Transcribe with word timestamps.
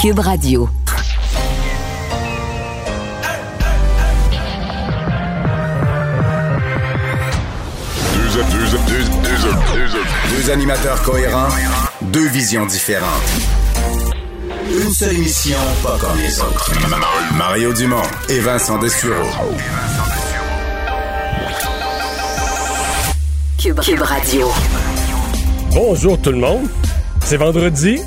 Cube 0.00 0.20
Radio. 0.20 0.66
Deux, 8.14 8.40
deux, 8.40 8.78
deux, 8.86 9.04
deux, 9.92 10.36
deux 10.36 10.50
animateurs 10.50 11.02
cohérents, 11.02 11.48
deux 12.00 12.28
visions 12.28 12.64
différentes. 12.64 13.06
Une 14.70 14.90
seule 14.90 15.16
émission, 15.16 15.58
pas 15.82 15.98
comme 16.00 16.16
les 16.16 16.40
autres. 16.40 16.72
Mario 17.36 17.74
Dumont 17.74 18.00
et 18.30 18.40
Vincent 18.40 18.78
Dessureau. 18.78 19.28
Cube, 23.58 23.80
Cube 23.80 24.00
Radio. 24.00 24.50
Bonjour 25.72 26.18
tout 26.18 26.30
le 26.32 26.38
monde. 26.38 26.66
C'est 27.22 27.36
vendredi. 27.36 28.00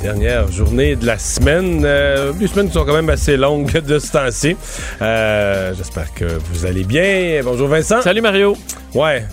Dernière 0.00 0.50
journée 0.50 0.96
de 0.96 1.04
la 1.04 1.18
semaine. 1.18 1.82
Euh, 1.84 2.32
les 2.40 2.46
semaines 2.46 2.70
sont 2.70 2.86
quand 2.86 2.94
même 2.94 3.10
assez 3.10 3.36
longues 3.36 3.70
de 3.80 3.98
ce 3.98 4.12
temps-ci. 4.12 4.56
Euh, 5.02 5.74
J'espère 5.76 6.14
que 6.14 6.24
vous 6.50 6.64
allez 6.64 6.84
bien. 6.84 7.40
Bonjour 7.44 7.68
Vincent. 7.68 8.00
Salut 8.00 8.22
Mario. 8.22 8.56
Ouais. 8.94 9.24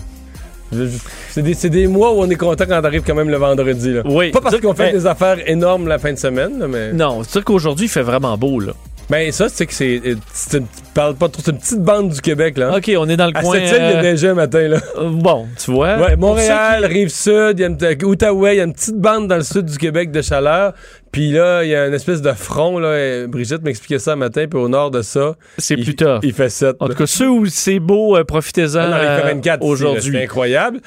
C'est 1.30 1.70
des, 1.70 1.86
mois 1.86 2.12
où 2.12 2.20
on 2.20 2.28
est 2.28 2.36
content 2.36 2.64
quand 2.68 2.80
on 2.82 2.84
arrive 2.84 3.02
quand 3.02 3.14
même 3.14 3.30
le 3.30 3.38
vendredi. 3.38 3.94
Là. 3.94 4.02
Oui. 4.04 4.30
Pas 4.30 4.42
parce 4.42 4.60
qu'on 4.60 4.74
fait 4.74 4.92
Mais- 4.92 4.92
des 4.92 5.06
affaires 5.06 5.38
énormes 5.48 5.88
la 5.88 5.98
fin 5.98 6.12
de 6.12 6.18
semaine, 6.18 6.66
mais. 6.68 6.92
Non, 6.92 7.22
c'est 7.22 7.30
sûr 7.32 7.44
qu'aujourd'hui, 7.44 7.86
il 7.86 7.90
fait 7.90 8.02
vraiment 8.02 8.36
beau, 8.36 8.60
là. 8.60 8.72
Ben 9.10 9.32
ça, 9.32 9.48
c'est 9.48 9.64
que 9.66 9.72
c'est. 9.72 10.02
c'est 10.32 10.58
une- 10.58 10.66
parle 10.92 11.14
pas 11.14 11.28
trop. 11.28 11.40
C'est 11.42 11.52
une 11.52 11.58
petite 11.58 11.80
bande 11.82 12.10
du 12.10 12.20
Québec, 12.20 12.58
là. 12.58 12.76
OK, 12.76 12.90
on 12.98 13.08
est 13.08 13.16
dans 13.16 13.26
le 13.26 13.32
À 13.36 13.40
coin... 13.42 13.54
cette 13.54 13.70
île, 13.70 13.76
il 13.76 13.90
y 13.90 13.92
a 13.94 13.98
euh, 13.98 14.02
neigé 14.02 14.28
un 14.28 14.34
matin, 14.34 14.68
là. 14.68 14.78
euh, 14.98 15.08
bon, 15.10 15.46
tu 15.62 15.70
vois. 15.70 15.96
Ouais, 15.96 16.16
Montréal, 16.16 16.82
qui- 16.88 16.92
Rive-Sud, 16.94 17.54
il 17.58 17.60
y 17.60 17.64
a 17.64 17.68
une, 17.68 18.04
Outaouais, 18.04 18.56
il 18.56 18.58
y 18.58 18.60
a 18.60 18.64
une 18.64 18.72
petite 18.74 18.96
bande 18.98 19.28
dans 19.28 19.36
le 19.36 19.42
sud 19.44 19.64
du 19.64 19.78
Québec 19.78 20.10
de 20.10 20.20
chaleur. 20.20 20.74
Puis 21.10 21.30
là, 21.32 21.62
il 21.64 21.70
y 21.70 21.74
a 21.74 21.86
une 21.86 21.94
espèce 21.94 22.20
de 22.20 22.32
front, 22.32 22.78
là. 22.78 22.98
et 22.98 23.26
Brigitte 23.26 23.62
m'expliquait 23.62 23.98
ça 23.98 24.12
un 24.12 24.16
matin, 24.16 24.44
puis 24.50 24.60
au 24.60 24.68
nord 24.68 24.90
de 24.90 25.00
ça, 25.00 25.36
C'est 25.56 25.76
plus 25.76 25.94
tough. 25.96 26.20
il 26.22 26.34
fait 26.34 26.50
7. 26.50 26.76
En 26.80 26.88
tout 26.88 26.94
cas, 26.94 27.06
ceux 27.06 27.30
où 27.30 27.46
c'est 27.46 27.78
beau, 27.78 28.14
euh, 28.16 28.24
profitez-en 28.24 28.78
Ah 28.92 28.98
euh, 28.98 29.20
24 29.24 29.40
ici, 29.40 29.44
là, 29.44 29.56
C'est 29.56 29.64
aujourd'hui. 29.64 30.18
incroyable. 30.22 30.80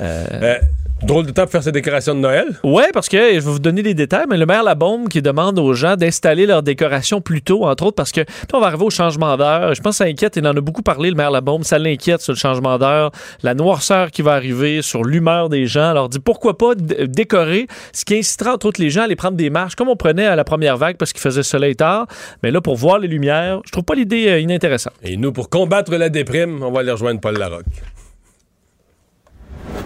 Drôle 1.03 1.25
de 1.25 1.31
temps 1.31 1.43
pour 1.43 1.51
faire 1.51 1.63
ses 1.63 1.71
décorations 1.71 2.13
de 2.13 2.19
Noël. 2.19 2.45
Ouais, 2.63 2.89
parce 2.93 3.09
que 3.09 3.17
je 3.17 3.33
vais 3.33 3.39
vous 3.39 3.57
donner 3.57 3.81
les 3.81 3.95
détails, 3.95 4.25
mais 4.29 4.37
le 4.37 4.45
maire 4.45 4.63
Labombe 4.63 5.09
qui 5.09 5.23
demande 5.23 5.57
aux 5.57 5.73
gens 5.73 5.95
d'installer 5.95 6.45
leurs 6.45 6.61
décorations 6.61 7.21
plus 7.21 7.41
tôt, 7.41 7.65
entre 7.65 7.87
autres, 7.87 7.95
parce 7.95 8.11
que 8.11 8.21
on 8.53 8.59
va 8.59 8.67
arriver 8.67 8.85
au 8.85 8.91
changement 8.91 9.35
d'heure. 9.35 9.73
Je 9.73 9.81
pense 9.81 9.97
que 9.97 10.03
ça 10.03 10.09
inquiète, 10.09 10.35
il 10.35 10.45
en 10.45 10.55
a 10.55 10.61
beaucoup 10.61 10.83
parlé, 10.83 11.09
le 11.09 11.15
maire 11.15 11.31
Labombe, 11.31 11.63
ça 11.63 11.79
l'inquiète 11.79 12.21
sur 12.21 12.33
le 12.33 12.37
changement 12.37 12.77
d'heure, 12.77 13.11
la 13.41 13.55
noirceur 13.55 14.11
qui 14.11 14.21
va 14.21 14.33
arriver, 14.33 14.83
sur 14.83 15.03
l'humeur 15.03 15.49
des 15.49 15.65
gens. 15.65 15.89
Alors, 15.89 16.07
dit 16.07 16.19
pourquoi 16.19 16.55
pas 16.55 16.75
décorer, 16.75 17.65
ce 17.93 18.05
qui 18.05 18.17
incitera 18.17 18.53
entre 18.53 18.67
autres 18.67 18.79
les 18.79 18.91
gens 18.91 19.01
à 19.01 19.05
aller 19.05 19.15
prendre 19.15 19.37
des 19.37 19.49
marches, 19.49 19.75
comme 19.75 19.89
on 19.89 19.95
prenait 19.95 20.27
à 20.27 20.35
la 20.35 20.43
première 20.43 20.77
vague 20.77 20.97
parce 20.97 21.13
qu'il 21.13 21.21
faisait 21.21 21.43
soleil 21.43 21.75
tard. 21.75 22.05
Mais 22.43 22.51
là, 22.51 22.61
pour 22.61 22.75
voir 22.75 22.99
les 22.99 23.07
lumières, 23.07 23.61
je 23.65 23.71
trouve 23.71 23.85
pas 23.85 23.95
l'idée 23.95 24.27
euh, 24.27 24.39
inintéressante. 24.39 24.93
Et 25.03 25.17
nous, 25.17 25.31
pour 25.31 25.49
combattre 25.49 25.95
la 25.95 26.09
déprime, 26.09 26.61
on 26.61 26.71
va 26.71 26.81
aller 26.81 26.91
rejoindre 26.91 27.19
Paul 27.19 27.37
Larocque. 27.37 27.65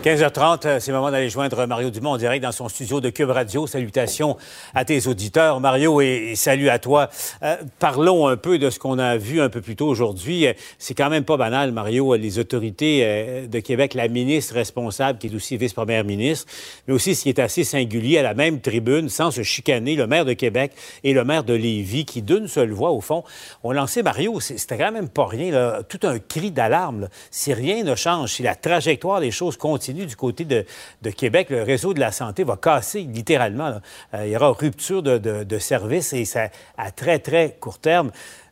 15h30, 0.06 0.68
euh, 0.68 0.80
c'est 0.80 0.92
le 0.92 0.98
moment 0.98 1.10
d'aller 1.10 1.32
joindre 1.32 1.66
Mario 1.66 1.90
Dumont 1.90 2.12
en 2.12 2.18
direct 2.18 2.44
dans 2.44 2.52
son 2.52 2.70
studio 2.70 3.02
de 3.02 3.10
Cube 3.10 3.32
Radio. 3.32 3.66
Salutations 3.66 4.38
à 4.76 4.86
tes 4.86 5.08
auditeurs, 5.08 5.60
Mario, 5.60 6.00
et, 6.00 6.34
salut 6.36 6.70
à 6.70 6.78
toi. 6.78 7.10
Euh, 7.42 7.56
parlons 7.80 8.28
un 8.28 8.38
peu 8.38 8.60
de 8.60 8.70
ce 8.70 8.78
qu'on 8.78 9.00
a 9.00 9.18
vu 9.18 9.42
un 9.42 9.50
peu 9.50 9.62
plus 9.62 9.76
tôt 9.76 9.88
aujourd'hui. 9.88 10.46
Euh, 10.46 10.54
C'est 10.78 10.94
quand 10.94 11.10
même 11.10 11.24
pas 11.24 11.38
banal, 11.38 11.72
Mario. 11.72 12.14
Les 12.18 12.38
autorités 12.38 13.48
de 13.50 13.60
Québec, 13.62 13.96
la 13.96 14.08
ministre 14.08 14.54
responsable, 14.54 15.18
qui 15.18 15.26
est 15.26 15.36
aussi 15.36 15.58
vice-première 15.58 16.04
ministre, 16.04 16.46
mais 16.88 16.94
aussi 16.94 17.16
ce 17.16 17.24
qui 17.24 17.30
est 17.30 17.40
assez 17.40 17.64
singulier, 17.64 18.20
à 18.20 18.22
la 18.22 18.36
même 18.36 18.62
tribune, 18.62 19.10
sans 19.10 19.32
se 19.32 19.42
chicaner, 19.42 19.96
le 19.96 20.06
maire 20.06 20.26
de 20.26 20.34
Québec 20.34 20.74
et 21.04 21.14
le 21.14 21.24
maire 21.24 21.44
de 21.44 21.56
Lévis, 21.56 22.06
qui 22.06 22.22
d'une 22.22 22.48
seule 22.48 22.72
voix, 22.72 22.92
au 22.92 23.02
fond, 23.02 23.24
ont 23.64 23.72
lancé, 23.72 24.04
Mario, 24.04 24.40
c'était 24.40 24.78
quand 24.78 24.92
même 24.92 25.10
pas 25.10 25.26
rien, 25.26 25.82
tout 25.90 26.02
un 26.04 26.20
cri 26.20 26.52
d'alarme. 26.52 27.08
Si 27.32 27.56
rien 27.56 27.84
ne 27.84 27.96
change, 27.96 28.34
si 28.34 28.44
la 28.44 28.54
trajectoire 28.54 29.20
des 29.20 29.32
choses 29.32 29.58
continue 29.58 29.95
du 30.04 30.16
côté 30.16 30.46
de, 30.46 30.66
Québec, 31.12 31.50
le 31.50 31.64
réseau 31.64 31.94
de 31.94 32.00
la 32.00 32.12
santé 32.12 32.44
va 32.44 32.58
casser 32.58 33.02
littéralement. 33.02 33.80
Euh, 34.14 34.26
il 34.26 34.32
y 34.32 34.36
aura 34.36 34.52
rupture 34.52 35.02
de, 35.02 35.58
services 35.60 36.12
et 36.14 36.26
ça 36.26 36.50
à 36.78 36.92
très, 36.92 37.20
très 37.20 37.56
court 37.60 37.80
terme. 37.80 38.12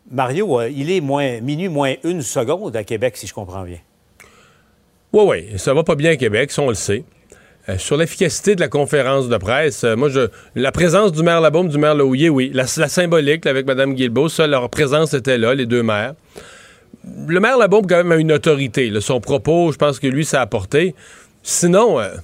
Mario, 0.10 0.62
euh, 0.62 0.70
il 0.70 0.92
est 0.92 1.02
moins, 1.02 1.42
minuit 1.42 1.70
moins 1.70 1.96
une 2.04 2.22
seconde 2.22 2.76
à 2.76 2.84
Québec, 2.84 3.18
si 3.18 3.28
je 3.28 3.34
comprends 3.34 3.64
bien. 3.64 3.80
Oui, 5.12 5.24
oui, 5.28 5.60
ça 5.60 5.74
va 5.74 5.84
pas 5.84 5.96
bien 5.96 6.12
à 6.12 6.16
Québec, 6.16 6.52
ça 6.52 6.62
on 6.62 6.70
le 6.70 6.76
sait. 6.76 7.04
Euh, 7.70 7.78
sur 7.78 7.96
l'efficacité 7.96 8.56
de 8.56 8.60
la 8.60 8.68
conférence 8.68 9.30
de 9.30 9.38
presse, 9.38 9.84
moi, 9.84 10.10
la 10.56 10.72
présence 10.72 11.12
du 11.14 11.24
maire 11.24 11.40
Labaume, 11.40 11.70
du 11.70 11.78
maire 11.78 11.96
Laouillet, 11.96 12.30
oui. 12.30 12.52
La, 12.54 12.68
symbolique 12.68 13.46
avec 13.46 13.66
Mme 13.66 13.94
Guilbeault, 13.94 14.30
ça, 14.30 14.48
leur 14.48 14.70
présence 14.70 15.14
était 15.14 15.38
là, 15.38 15.54
les 15.54 15.66
deux 15.66 15.84
maires. 15.84 16.14
Le 17.28 17.40
maire 17.40 17.58
Labaume, 17.58 17.86
quand 17.88 17.98
même, 17.98 18.12
a 18.12 18.16
une 18.18 18.32
autorité. 18.32 18.92
Son 19.00 19.22
propos, 19.22 19.72
je 19.72 19.78
pense 19.78 20.00
que 20.00 20.08
lui, 20.08 20.26
ça 20.26 20.40
a 20.40 20.44
apporté. 20.44 20.96
Sinon, 21.44 22.00
euh, 22.00 22.16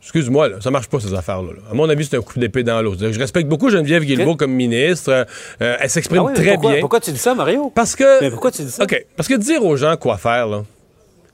excuse-moi, 0.00 0.48
là, 0.48 0.60
ça 0.60 0.70
marche 0.70 0.88
pas, 0.88 1.00
ces 1.00 1.12
affaires-là. 1.12 1.52
là. 1.52 1.58
À 1.70 1.74
mon 1.74 1.88
avis, 1.88 2.06
c'est 2.06 2.16
un 2.16 2.22
coup 2.22 2.38
d'épée 2.38 2.62
dans 2.62 2.80
l'eau. 2.80 2.94
Je 2.98 3.18
respecte 3.18 3.48
beaucoup 3.48 3.68
Geneviève 3.68 4.04
Guilbeault 4.04 4.36
comme 4.36 4.52
ministre. 4.52 5.10
Euh, 5.10 5.24
euh, 5.60 5.76
elle 5.80 5.90
s'exprime 5.90 6.22
Ah 6.24 6.30
mais 6.30 6.34
très 6.34 6.52
pourquoi, 6.52 6.70
bien. 6.70 6.80
Pourquoi 6.80 7.00
tu 7.00 7.10
dis 7.10 7.18
ça, 7.18 7.34
Mario? 7.34 7.72
Parce 7.74 7.96
que. 7.96 8.20
Mais 8.22 8.30
pourquoi 8.30 8.52
tu 8.52 8.62
dis 8.62 8.70
ça? 8.70 8.84
OK. 8.84 9.06
Parce 9.16 9.28
que 9.28 9.34
dire 9.34 9.64
aux 9.64 9.76
gens 9.76 9.96
quoi 9.96 10.16
faire, 10.18 10.46
là, 10.46 10.62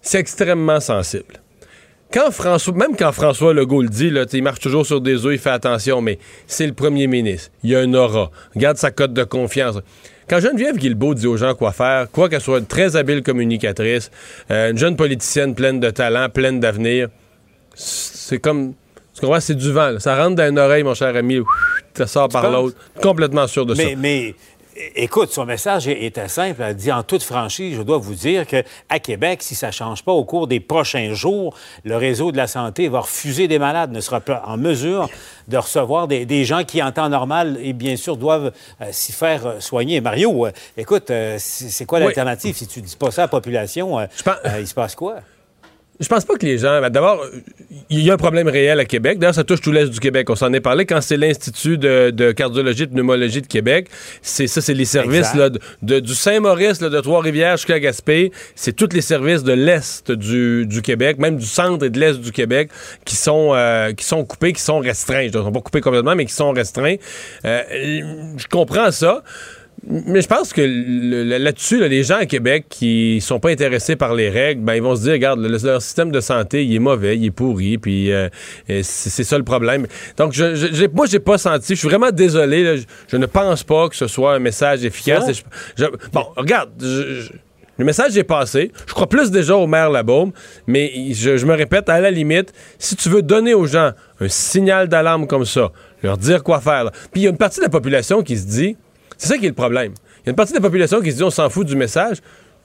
c'est 0.00 0.18
extrêmement 0.18 0.80
sensible. 0.80 1.40
Quand 2.10 2.30
François, 2.30 2.72
même 2.72 2.96
quand 2.96 3.12
François 3.12 3.52
Legault 3.52 3.82
le 3.82 3.88
dit, 3.90 4.08
là, 4.08 4.24
il 4.32 4.42
marche 4.42 4.60
toujours 4.60 4.86
sur 4.86 5.02
des 5.02 5.26
œufs, 5.26 5.34
il 5.34 5.38
fait 5.38 5.50
attention, 5.50 6.00
mais 6.00 6.18
c'est 6.46 6.66
le 6.66 6.72
premier 6.72 7.06
ministre. 7.06 7.50
Il 7.62 7.68
y 7.70 7.76
a 7.76 7.80
un 7.80 7.92
aura. 7.92 8.30
Regarde 8.54 8.78
sa 8.78 8.90
cote 8.90 9.12
de 9.12 9.24
confiance. 9.24 9.76
Quand 10.28 10.40
Geneviève 10.40 10.76
Guilbeault 10.76 11.14
dit 11.14 11.26
aux 11.26 11.36
gens 11.36 11.54
quoi 11.54 11.72
faire, 11.72 12.10
quoi 12.10 12.28
qu'elle 12.28 12.40
soit 12.40 12.58
une 12.58 12.66
très 12.66 12.96
habile 12.96 13.22
communicatrice, 13.22 14.10
euh, 14.50 14.70
une 14.70 14.78
jeune 14.78 14.96
politicienne 14.96 15.54
pleine 15.54 15.80
de 15.80 15.90
talent, 15.90 16.28
pleine 16.28 16.60
d'avenir, 16.60 17.08
c'est 17.74 18.38
comme. 18.38 18.74
Tu 19.14 19.20
comprends? 19.22 19.40
C'est 19.40 19.54
du 19.54 19.72
vent. 19.72 19.90
là. 19.90 20.00
Ça 20.00 20.22
rentre 20.22 20.36
dans 20.36 20.48
une 20.48 20.58
oreille, 20.58 20.82
mon 20.84 20.94
cher 20.94 21.16
ami, 21.16 21.40
ça 21.94 22.06
sort 22.06 22.28
par 22.28 22.50
l'autre. 22.50 22.76
Complètement 23.02 23.46
sûr 23.46 23.66
de 23.66 23.74
ça. 23.74 23.82
Mais, 23.82 23.96
mais 23.96 24.28
é- 24.28 24.34
écoute, 24.94 25.30
son 25.32 25.44
message 25.44 25.88
était 25.88 26.28
simple. 26.28 26.62
Elle 26.62 26.76
dit 26.76 26.90
en 26.92 27.02
toute 27.02 27.22
franchise, 27.22 27.76
je 27.76 27.82
dois 27.82 27.98
vous 27.98 28.14
dire 28.14 28.46
que 28.46 28.62
à 28.88 28.98
Québec, 28.98 29.42
si 29.42 29.54
ça 29.54 29.68
ne 29.68 29.72
change 29.72 30.02
pas 30.04 30.12
au 30.12 30.24
cours 30.24 30.46
des 30.46 30.60
prochains 30.60 31.14
jours, 31.14 31.54
le 31.84 31.96
réseau 31.96 32.32
de 32.32 32.36
la 32.36 32.46
santé 32.46 32.88
va 32.88 33.00
refuser 33.00 33.48
des 33.48 33.58
malades, 33.58 33.92
ne 33.92 34.00
sera 34.00 34.20
pas 34.20 34.42
en 34.46 34.56
mesure 34.56 35.08
de 35.48 35.56
recevoir 35.56 36.08
des, 36.08 36.26
des 36.26 36.44
gens 36.44 36.64
qui, 36.64 36.82
en 36.82 36.92
temps 36.92 37.08
normal, 37.08 37.58
et 37.62 37.72
bien 37.72 37.96
sûr, 37.96 38.16
doivent 38.16 38.52
euh, 38.80 38.86
s'y 38.90 39.12
faire 39.12 39.46
euh, 39.46 39.60
soigner. 39.60 40.00
Mario, 40.00 40.46
euh, 40.46 40.50
écoute, 40.76 41.10
c'est 41.38 41.84
quoi 41.86 41.98
Oui. 41.98 42.04
l'alternative? 42.06 42.56
Si 42.56 42.66
tu 42.66 42.80
ne 42.80 42.86
dis 42.86 42.96
pas 42.96 43.10
ça 43.10 43.22
à 43.22 43.24
la 43.24 43.28
population, 43.28 43.96
pense- 44.24 44.36
il 44.60 44.66
se 44.66 44.74
passe 44.74 44.94
quoi? 44.94 45.16
Je 46.00 46.06
pense 46.08 46.24
pas 46.24 46.36
que 46.36 46.46
les 46.46 46.58
gens. 46.58 46.80
ben, 46.80 46.90
D'abord, 46.90 47.24
il 47.90 48.00
y 48.00 48.10
a 48.10 48.14
un 48.14 48.16
problème 48.18 48.46
réel 48.48 48.78
à 48.78 48.84
Québec. 48.84 49.18
D'ailleurs, 49.18 49.34
ça 49.34 49.42
touche 49.42 49.60
tout 49.60 49.72
l'Est 49.72 49.88
du 49.90 49.98
Québec. 49.98 50.30
On 50.30 50.36
s'en 50.36 50.52
est 50.52 50.60
parlé 50.60 50.86
quand 50.86 51.00
c'est 51.00 51.16
l'Institut 51.16 51.76
de, 51.76 52.10
de 52.10 52.30
cardiologie 52.30 52.84
et 52.84 52.86
de 52.86 52.92
pneumologie 52.92 53.42
de 53.42 53.46
Québec. 53.48 53.88
C'est 54.22 54.46
ça, 54.46 54.60
c'est 54.60 54.74
les 54.74 54.84
services 54.84 55.34
là, 55.34 55.50
de, 55.50 55.58
de- 55.82 55.98
du 56.00 56.14
Saint-Maurice, 56.14 56.78
de 56.78 57.00
Trois-Rivières 57.00 57.56
jusqu'à 57.56 57.80
Gaspé. 57.80 58.30
C'est 58.54 58.74
tous 58.76 58.90
les 58.92 59.00
services 59.00 59.42
de 59.42 59.52
l'Est 59.52 60.12
du, 60.12 60.66
du 60.66 60.82
Québec, 60.82 61.18
même 61.18 61.36
du 61.36 61.46
centre 61.46 61.84
et 61.84 61.90
de 61.90 61.98
l'Est 61.98 62.20
du 62.20 62.30
Québec, 62.30 62.70
qui 63.04 63.16
sont, 63.16 63.50
euh, 63.54 63.92
qui 63.92 64.04
sont 64.04 64.24
coupés, 64.24 64.52
qui 64.52 64.62
sont 64.62 64.78
restreints. 64.78 65.22
Ils 65.22 65.34
ne 65.36 65.42
sont 65.42 65.50
pas 65.52 65.60
coupés 65.60 65.80
complètement, 65.80 66.14
mais 66.14 66.26
qui 66.26 66.32
sont 66.34 66.52
restreints. 66.52 66.96
Euh, 67.44 67.62
je 68.36 68.46
comprends 68.48 68.90
ça. 68.92 69.22
Mais 69.90 70.20
je 70.20 70.26
pense 70.28 70.52
que 70.52 70.60
là-dessus, 71.38 71.78
là, 71.80 71.88
les 71.88 72.02
gens 72.02 72.16
à 72.18 72.26
Québec 72.26 72.66
qui 72.68 73.20
sont 73.22 73.40
pas 73.40 73.48
intéressés 73.50 73.96
par 73.96 74.14
les 74.14 74.28
règles, 74.28 74.60
ben 74.62 74.74
ils 74.74 74.82
vont 74.82 74.94
se 74.94 75.00
dire, 75.02 75.12
regarde, 75.12 75.40
le- 75.40 75.56
leur 75.64 75.80
système 75.80 76.10
de 76.10 76.20
santé, 76.20 76.62
il 76.64 76.74
est 76.74 76.78
mauvais, 76.78 77.16
il 77.16 77.24
est 77.24 77.30
pourri, 77.30 77.78
puis 77.78 78.12
euh, 78.12 78.28
c'est 78.82 79.24
ça 79.24 79.38
le 79.38 79.44
problème. 79.44 79.86
Donc, 80.18 80.32
je, 80.34 80.54
je, 80.54 80.86
moi, 80.92 81.06
j'ai 81.06 81.20
pas 81.20 81.38
senti, 81.38 81.74
je 81.74 81.78
suis 81.78 81.88
vraiment 81.88 82.10
désolé, 82.10 82.64
là, 82.64 82.76
je, 82.76 82.82
je 83.08 83.16
ne 83.16 83.24
pense 83.26 83.64
pas 83.64 83.88
que 83.88 83.96
ce 83.96 84.06
soit 84.08 84.34
un 84.34 84.38
message 84.40 84.84
efficace. 84.84 85.42
Je- 85.76 85.84
bon, 86.12 86.26
regarde, 86.36 86.70
le 86.82 87.84
message 87.84 88.18
est 88.18 88.24
passé. 88.24 88.72
Je 88.86 88.92
crois 88.92 89.08
plus 89.08 89.30
déjà 89.30 89.56
au 89.56 89.66
maire 89.66 89.88
Labaume, 89.88 90.32
mais 90.66 90.92
je, 91.14 91.36
je 91.38 91.46
me 91.46 91.54
répète, 91.54 91.88
à 91.88 91.98
la 92.00 92.10
limite, 92.10 92.52
si 92.78 92.94
tu 92.96 93.08
veux 93.08 93.22
donner 93.22 93.54
aux 93.54 93.66
gens 93.66 93.92
un 94.20 94.28
signal 94.28 94.88
d'alarme 94.88 95.26
comme 95.26 95.46
ça, 95.46 95.72
leur 96.02 96.18
dire 96.18 96.42
quoi 96.42 96.60
faire, 96.60 96.84
là. 96.84 96.90
puis 97.12 97.22
il 97.22 97.24
y 97.24 97.26
a 97.26 97.30
une 97.30 97.38
partie 97.38 97.60
de 97.60 97.64
la 97.64 97.70
population 97.70 98.22
qui 98.22 98.36
se 98.36 98.46
dit, 98.46 98.76
c'est 99.18 99.28
ça 99.28 99.36
qui 99.38 99.44
est 99.44 99.48
le 99.50 99.54
problème. 99.54 99.92
Il 100.22 100.26
y 100.26 100.28
a 100.28 100.30
une 100.30 100.36
partie 100.36 100.52
de 100.52 100.58
la 100.58 100.62
population 100.62 101.00
qui 101.02 101.10
se 101.12 101.16
dit 101.16 101.22
on 101.24 101.30
s'en 101.30 101.50
fout 101.50 101.66
du 101.66 101.76
message. 101.76 102.18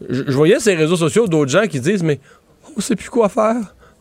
Je, 0.09 0.23
je 0.27 0.31
voyais 0.31 0.59
sur 0.59 0.71
les 0.71 0.77
réseaux 0.77 0.95
sociaux 0.95 1.27
d'autres 1.27 1.51
gens 1.51 1.67
qui 1.67 1.79
disent 1.81 2.03
mais 2.03 2.19
on 2.77 2.81
sait 2.81 2.95
plus 2.95 3.09
quoi 3.09 3.27
faire, 3.29 3.57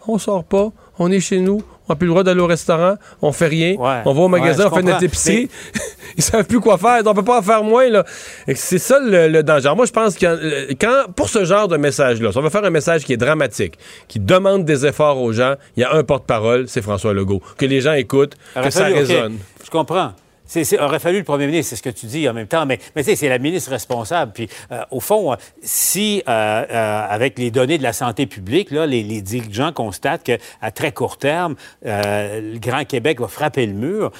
on 0.07 0.19
sort 0.19 0.45
pas, 0.45 0.69
on 0.99 1.11
est 1.11 1.21
chez 1.21 1.39
nous, 1.41 1.63
on 1.89 1.93
n'a 1.93 1.97
plus 1.97 2.07
le 2.07 2.13
droit 2.13 2.23
d'aller 2.23 2.41
au 2.41 2.47
restaurant, 2.47 2.95
on 3.21 3.33
fait 3.33 3.47
rien, 3.49 3.75
Ouais. 3.77 4.03
on 4.05 4.13
va 4.15 4.21
au 4.23 4.29
magasin, 4.29 4.65
Ouais, 4.65 4.71
on 4.73 4.77
fait 4.77 4.83
notre 4.83 5.03
épicerie. 5.03 5.49
Ils 6.17 6.23
savent 6.23 6.45
plus 6.45 6.61
quoi 6.61 6.77
faire, 6.77 7.01
on 7.07 7.15
peut 7.15 7.23
pas 7.25 7.39
en 7.39 7.43
faire 7.43 7.65
moins 7.65 7.89
là. 7.89 8.05
C'est 8.55 8.79
ça 8.79 8.99
le, 9.01 9.29
le 9.29 9.43
danger. 9.43 9.65
Alors, 9.67 9.77
moi 9.77 9.87
je 9.87 9.93
pense 9.93 10.15
que 10.17 10.73
quand 10.75 11.11
pour 11.17 11.29
ce 11.31 11.45
genre 11.45 11.69
de 11.69 11.77
message 11.79 12.21
là, 12.21 12.33
si 12.33 12.39
on 12.39 12.43
va 12.43 12.51
faire 12.51 12.65
un 12.65 12.71
message 12.71 13.05
qui 13.05 13.13
est 13.15 13.17
dramatique, 13.17 13.79
qui 14.09 14.19
demande 14.21 14.65
des 14.65 14.85
efforts 14.87 15.21
aux 15.21 15.33
gens, 15.33 15.55
il 15.77 15.81
y 15.81 15.85
a 15.85 15.95
un 15.95 16.03
porte-parole, 16.05 16.65
c'est 16.69 16.83
François 16.83 17.15
Legault, 17.15 17.41
que 17.57 17.65
les 17.67 17.81
gens 17.81 17.95
écoutent, 17.95 18.35
que 18.55 18.71
ça 18.71 18.85
résonne. 18.87 19.39
Je 19.65 19.71
comprends. 19.71 20.13
C'est, 20.53 20.79
aurait 20.81 20.99
fallu 20.99 21.19
le 21.19 21.25
premier 21.25 21.47
ministre, 21.47 21.71
c'est 21.71 21.77
ce 21.77 21.83
que 21.83 21.91
tu 21.91 22.07
dis 22.07 22.29
en 22.29 22.35
même 22.35 22.47
temps, 22.47 22.67
mais, 22.67 22.79
mais 22.95 23.03
tu 23.03 23.11
sais, 23.11 23.17
c'est 23.17 23.29
la 23.29 23.39
ministre 23.39 23.71
responsable. 23.71 24.33
Puis, 24.33 24.49
euh, 24.71 24.83
au 24.91 25.01
fond, 25.01 25.35
si, 25.63 26.23
euh, 26.29 26.65
euh, 26.71 27.07
avec 27.09 27.39
les 27.39 27.51
données 27.51 27.79
de 27.79 27.83
la 27.83 27.95
santé 27.95 28.27
publique, 28.27 28.71
là, 28.71 28.87
les, 28.87 29.03
les 29.03 29.23
dirigeants 29.23 29.73
constatent 29.73 30.25
qu'à 30.25 30.71
très 30.71 30.93
court 30.93 31.17
terme, 31.17 31.55
le 31.83 32.59
Grand 32.59 32.85
Québec 32.85 33.21
va 33.21 33.29
frapper 33.29 33.67
le 33.67 33.73
mur, 33.73 34.13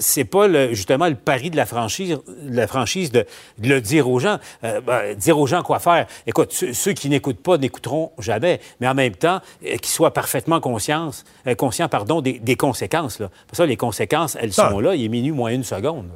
c'est 0.00 0.24
pas 0.24 0.48
le, 0.48 0.74
justement 0.74 1.08
le 1.08 1.14
pari 1.14 1.50
de 1.50 1.56
la 1.56 1.66
franchise, 1.66 2.18
de, 2.26 2.56
la 2.56 2.66
franchise 2.66 3.12
de, 3.12 3.24
le 3.62 3.80
dire 3.80 4.08
aux 4.08 4.18
gens, 4.18 4.38
ben, 4.62 5.14
dire 5.16 5.38
aux 5.38 5.46
gens 5.46 5.62
quoi 5.62 5.78
faire. 5.78 6.06
Écoute, 6.26 6.52
ceux, 6.52 6.92
qui 6.92 7.08
n'écoutent 7.08 7.42
pas 7.42 7.58
n'écouteront 7.58 8.12
jamais, 8.18 8.60
mais 8.80 8.88
en 8.88 8.94
même 8.94 9.14
temps, 9.14 9.40
qu'ils 9.62 9.86
soient 9.86 10.12
parfaitement 10.12 10.60
conscients, 10.60 11.10
conscients 11.56 11.88
pardon, 11.88 12.20
des, 12.20 12.38
des 12.38 12.56
conséquences. 12.56 13.20
Là. 13.20 13.30
Pour 13.46 13.56
ça, 13.56 13.66
les 13.66 13.76
conséquences, 13.76 14.36
elles 14.40 14.52
sont 14.52 14.80
là. 14.80 14.94
Il 14.94 15.04
est 15.04 15.08
minuit 15.08 15.32
moins 15.32 15.43
une 15.52 15.64
seconde. 15.64 16.06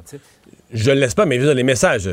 Je 0.71 0.89
ne 0.89 0.95
le 0.95 1.01
laisse 1.01 1.15
pas, 1.15 1.25
mais 1.25 1.37
les 1.37 1.63
messages. 1.63 2.09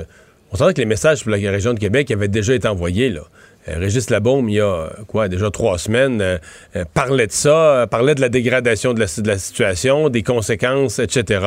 On 0.53 0.57
sent 0.57 0.75
que 0.75 0.81
les 0.81 0.87
messages 0.87 1.23
pour 1.23 1.31
la 1.33 1.39
région 1.39 1.75
de 1.75 1.79
Québec 1.79 2.11
avaient 2.11 2.29
déjà 2.29 2.55
été 2.55 2.69
envoyés. 2.69 3.11
Là. 3.11 3.23
Euh, 3.69 3.79
Régis 3.79 4.11
Labaume, 4.11 4.49
il 4.49 4.57
y 4.57 4.61
a 4.61 4.89
quoi, 5.09 5.29
déjà 5.29 5.51
trois 5.51 5.79
semaines, 5.79 6.21
euh, 6.21 6.39
euh, 6.77 6.85
parlait 6.95 7.27
de 7.27 7.33
ça, 7.33 7.87
parlait 7.91 8.15
de 8.15 8.21
la 8.21 8.29
dégradation 8.29 8.95
de 8.95 9.01
la, 9.01 9.39
situation, 9.39 10.09
des 10.09 10.23
conséquences, 10.23 10.99
etc. 10.99 11.41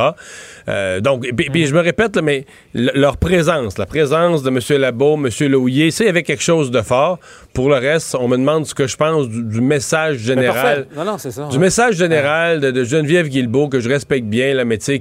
donc, 1.01 1.27
puis, 1.35 1.65
je 1.65 1.73
me 1.73 1.79
répète, 1.79 2.17
mais 2.21 2.45
leur 2.73 3.17
présence, 3.17 3.77
la 3.77 3.85
présence 3.85 4.43
de 4.43 4.49
M. 4.49 4.81
Labaume, 4.81 5.27
M. 5.27 5.47
Louillet, 5.47 5.91
ça, 5.91 6.03
il 6.03 6.07
y 6.07 6.09
avait 6.09 6.23
quelque 6.23 6.43
chose 6.43 6.71
de 6.71 6.81
fort. 6.81 7.19
Pour 7.53 7.69
le 7.69 7.75
reste, 7.75 8.15
on 8.19 8.27
me 8.27 8.37
demande 8.37 8.65
ce 8.65 8.75
que 8.75 8.85
je 8.85 8.95
pense 8.95 9.27
du, 9.27 9.61
message 9.61 10.17
général. 10.17 10.87
Non, 10.95 11.03
non, 11.03 11.17
c'est 11.17 11.31
ça. 11.31 11.47
Du 11.47 11.57
message 11.57 11.95
général 11.95 12.59
de, 12.59 12.83
Geneviève 12.83 13.27
Guilbeault, 13.27 13.69
que 13.69 13.79
je 13.79 13.89
respecte 13.89 14.25
bien, 14.25 14.53
là, 14.53 14.65
mais 14.65 14.79
sais, 14.79 14.99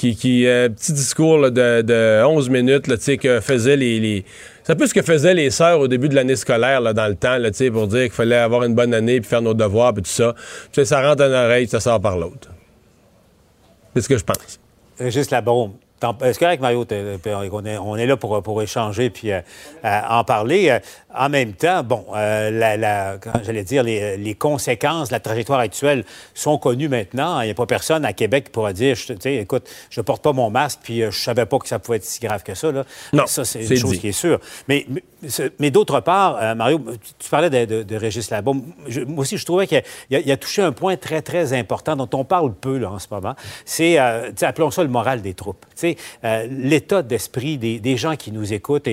qui, 0.00 0.16
qui, 0.16 0.16
qui 0.16 0.44
petit 0.44 0.92
discours 0.94 1.50
de, 1.50 1.82
de, 1.82 2.24
11 2.24 2.48
minutes, 2.48 2.84
tu 2.84 2.96
sais, 2.98 3.18
que 3.18 3.40
faisait 3.40 3.76
les 3.76 4.24
c'est 4.62 4.72
un 4.72 4.76
peu 4.76 4.86
ce 4.86 4.94
que 4.94 5.02
faisaient 5.02 5.34
les 5.34 5.50
sœurs 5.50 5.80
au 5.80 5.88
début 5.88 6.08
de 6.08 6.14
l'année 6.14 6.36
scolaire, 6.36 6.80
là, 6.80 6.92
dans 6.92 7.08
le 7.08 7.16
temps, 7.16 7.38
là, 7.38 7.50
pour 7.72 7.86
dire 7.88 8.04
qu'il 8.04 8.12
fallait 8.12 8.36
avoir 8.36 8.62
une 8.62 8.74
bonne 8.74 8.94
année, 8.94 9.20
puis 9.20 9.28
faire 9.28 9.42
nos 9.42 9.52
devoirs, 9.52 9.92
puis 9.92 10.02
tout 10.02 10.10
ça. 10.10 10.34
Ça 10.84 11.02
rentre 11.02 11.16
dans 11.16 11.32
oreille, 11.32 11.66
ça 11.66 11.80
sort 11.80 12.00
par 12.00 12.16
l'autre. 12.16 12.48
C'est 13.94 14.02
ce 14.02 14.08
que 14.08 14.16
je 14.16 14.24
pense. 14.24 14.60
Juste 15.10 15.30
la 15.32 15.42
Est-ce 16.22 16.38
qu'avec 16.38 16.60
Mario, 16.60 16.86
on 17.82 17.96
est, 17.96 18.06
là 18.06 18.16
pour, 18.16 18.42
pour 18.42 18.62
échanger 18.62 19.10
puis 19.10 19.32
euh, 19.32 19.40
euh, 19.84 20.00
en 20.08 20.24
parler? 20.24 20.70
Euh, 20.70 20.78
en 21.14 21.28
même 21.28 21.52
temps, 21.54 21.82
bon, 21.82 22.06
la, 22.12 23.18
j'allais 23.42 23.64
dire, 23.64 23.82
les, 23.82 24.36
conséquences, 24.38 25.10
la 25.10 25.18
trajectoire 25.18 25.58
actuelle 25.58 26.04
sont 26.34 26.56
connues 26.56 26.88
maintenant. 26.88 27.40
Il 27.40 27.46
n'y 27.46 27.50
a 27.50 27.54
pas 27.54 27.66
personne 27.66 28.04
à 28.04 28.12
Québec 28.12 28.44
qui 28.44 28.50
pourra 28.50 28.72
dire, 28.72 28.96
tu 28.96 29.16
sais, 29.18 29.36
écoute, 29.36 29.68
je 29.90 30.00
porte 30.00 30.22
pas 30.22 30.32
mon 30.32 30.50
masque 30.50 30.78
puis 30.84 31.02
je 31.02 31.10
savais 31.10 31.46
pas 31.46 31.58
que 31.58 31.66
ça 31.66 31.80
pouvait 31.80 31.96
être 31.96 32.04
si 32.04 32.20
grave 32.20 32.44
que 32.44 32.54
ça. 32.54 32.70
Là. 32.70 32.84
Non, 33.12 33.26
ça, 33.26 33.44
c'est 33.44 33.64
une 33.64 33.76
chose 33.76 33.98
qui 33.98 34.08
est 34.08 34.12
sûre. 34.12 34.38
Mais, 34.68 34.86
mais, 35.58 35.72
d'autre 35.72 35.98
part, 35.98 36.54
Mario, 36.54 36.80
tu, 37.18 37.28
parlais 37.28 37.50
de, 37.50 37.82
de, 37.82 37.96
Régis 37.96 38.30
Labo. 38.30 38.54
moi 38.54 38.64
aussi, 39.16 39.36
je 39.36 39.44
trouvais 39.44 39.66
qu'il 39.66 39.82
a, 40.12 40.32
a, 40.32 40.36
touché 40.36 40.62
un 40.62 40.72
point 40.72 40.96
très, 40.96 41.22
très 41.22 41.52
important 41.54 41.96
dont 41.96 42.08
on 42.12 42.24
parle 42.24 42.54
peu 42.54 42.78
là, 42.78 42.88
en 42.92 43.00
ce 43.00 43.08
moment. 43.10 43.34
C'est, 43.64 43.98
appelons 43.98 44.70
ça 44.70 44.84
le 44.84 44.88
moral 44.88 45.22
des 45.22 45.34
troupes. 45.34 45.66
Euh, 46.24 46.46
l'état 46.50 47.02
d'esprit 47.02 47.58
des, 47.58 47.96
gens 47.96 48.16
qui 48.16 48.32
nous 48.32 48.52
écoutent. 48.52 48.88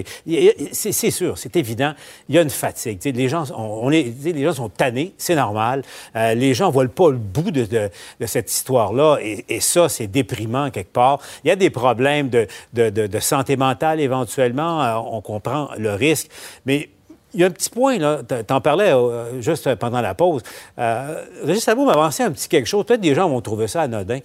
c'est 0.71 1.11
sûr, 1.11 1.37
c'est 1.37 1.55
évident, 1.55 1.93
il 2.29 2.35
y 2.35 2.37
a 2.37 2.41
une 2.41 2.49
fatigue. 2.49 2.99
les, 3.03 3.29
gens, 3.29 3.45
on, 3.55 3.91
est, 3.91 4.13
les 4.23 4.43
gens 4.43 4.53
sont 4.53 4.69
tannés, 4.69 5.13
c'est 5.17 5.35
normal. 5.35 5.83
Euh, 6.15 6.33
les 6.33 6.53
gens 6.53 6.67
ne 6.67 6.73
voient 6.73 6.87
pas 6.87 7.09
le 7.09 7.17
bout 7.17 7.51
de, 7.51 7.89
cette 8.25 8.51
histoire-là, 8.51 9.17
et, 9.21 9.59
ça, 9.59 9.89
c'est 9.89 10.07
déprimant 10.07 10.69
quelque 10.69 10.91
part. 10.91 11.19
Il 11.43 11.47
y 11.47 11.51
a 11.51 11.55
des 11.55 11.69
problèmes 11.69 12.29
de, 12.29 13.19
santé 13.19 13.57
mentale 13.57 13.99
éventuellement, 13.99 14.83
euh, 14.83 14.95
on 15.11 15.21
comprend 15.21 15.69
le 15.77 15.93
risque, 15.93 16.29
mais 16.65 16.89
il 17.33 17.41
y 17.41 17.43
a 17.43 17.47
un 17.47 17.51
petit 17.51 17.69
point, 17.69 17.97
là, 17.97 18.21
t'en 18.23 18.61
parlais 18.61 18.93
juste 19.41 19.75
pendant 19.75 20.01
la 20.01 20.15
pause. 20.15 20.41
Euh, 20.79 21.23
Régis 21.43 21.67
m'a 21.67 21.91
avancé 21.91 22.23
un 22.23 22.31
petit 22.31 22.47
quelque 22.47 22.67
chose. 22.67 22.85
Peut-être 22.85 23.01
des 23.01 23.13
gens 23.13 23.29
vont 23.29 23.41
trouver 23.41 23.67
ça 23.67 23.81
anodin 23.81 24.19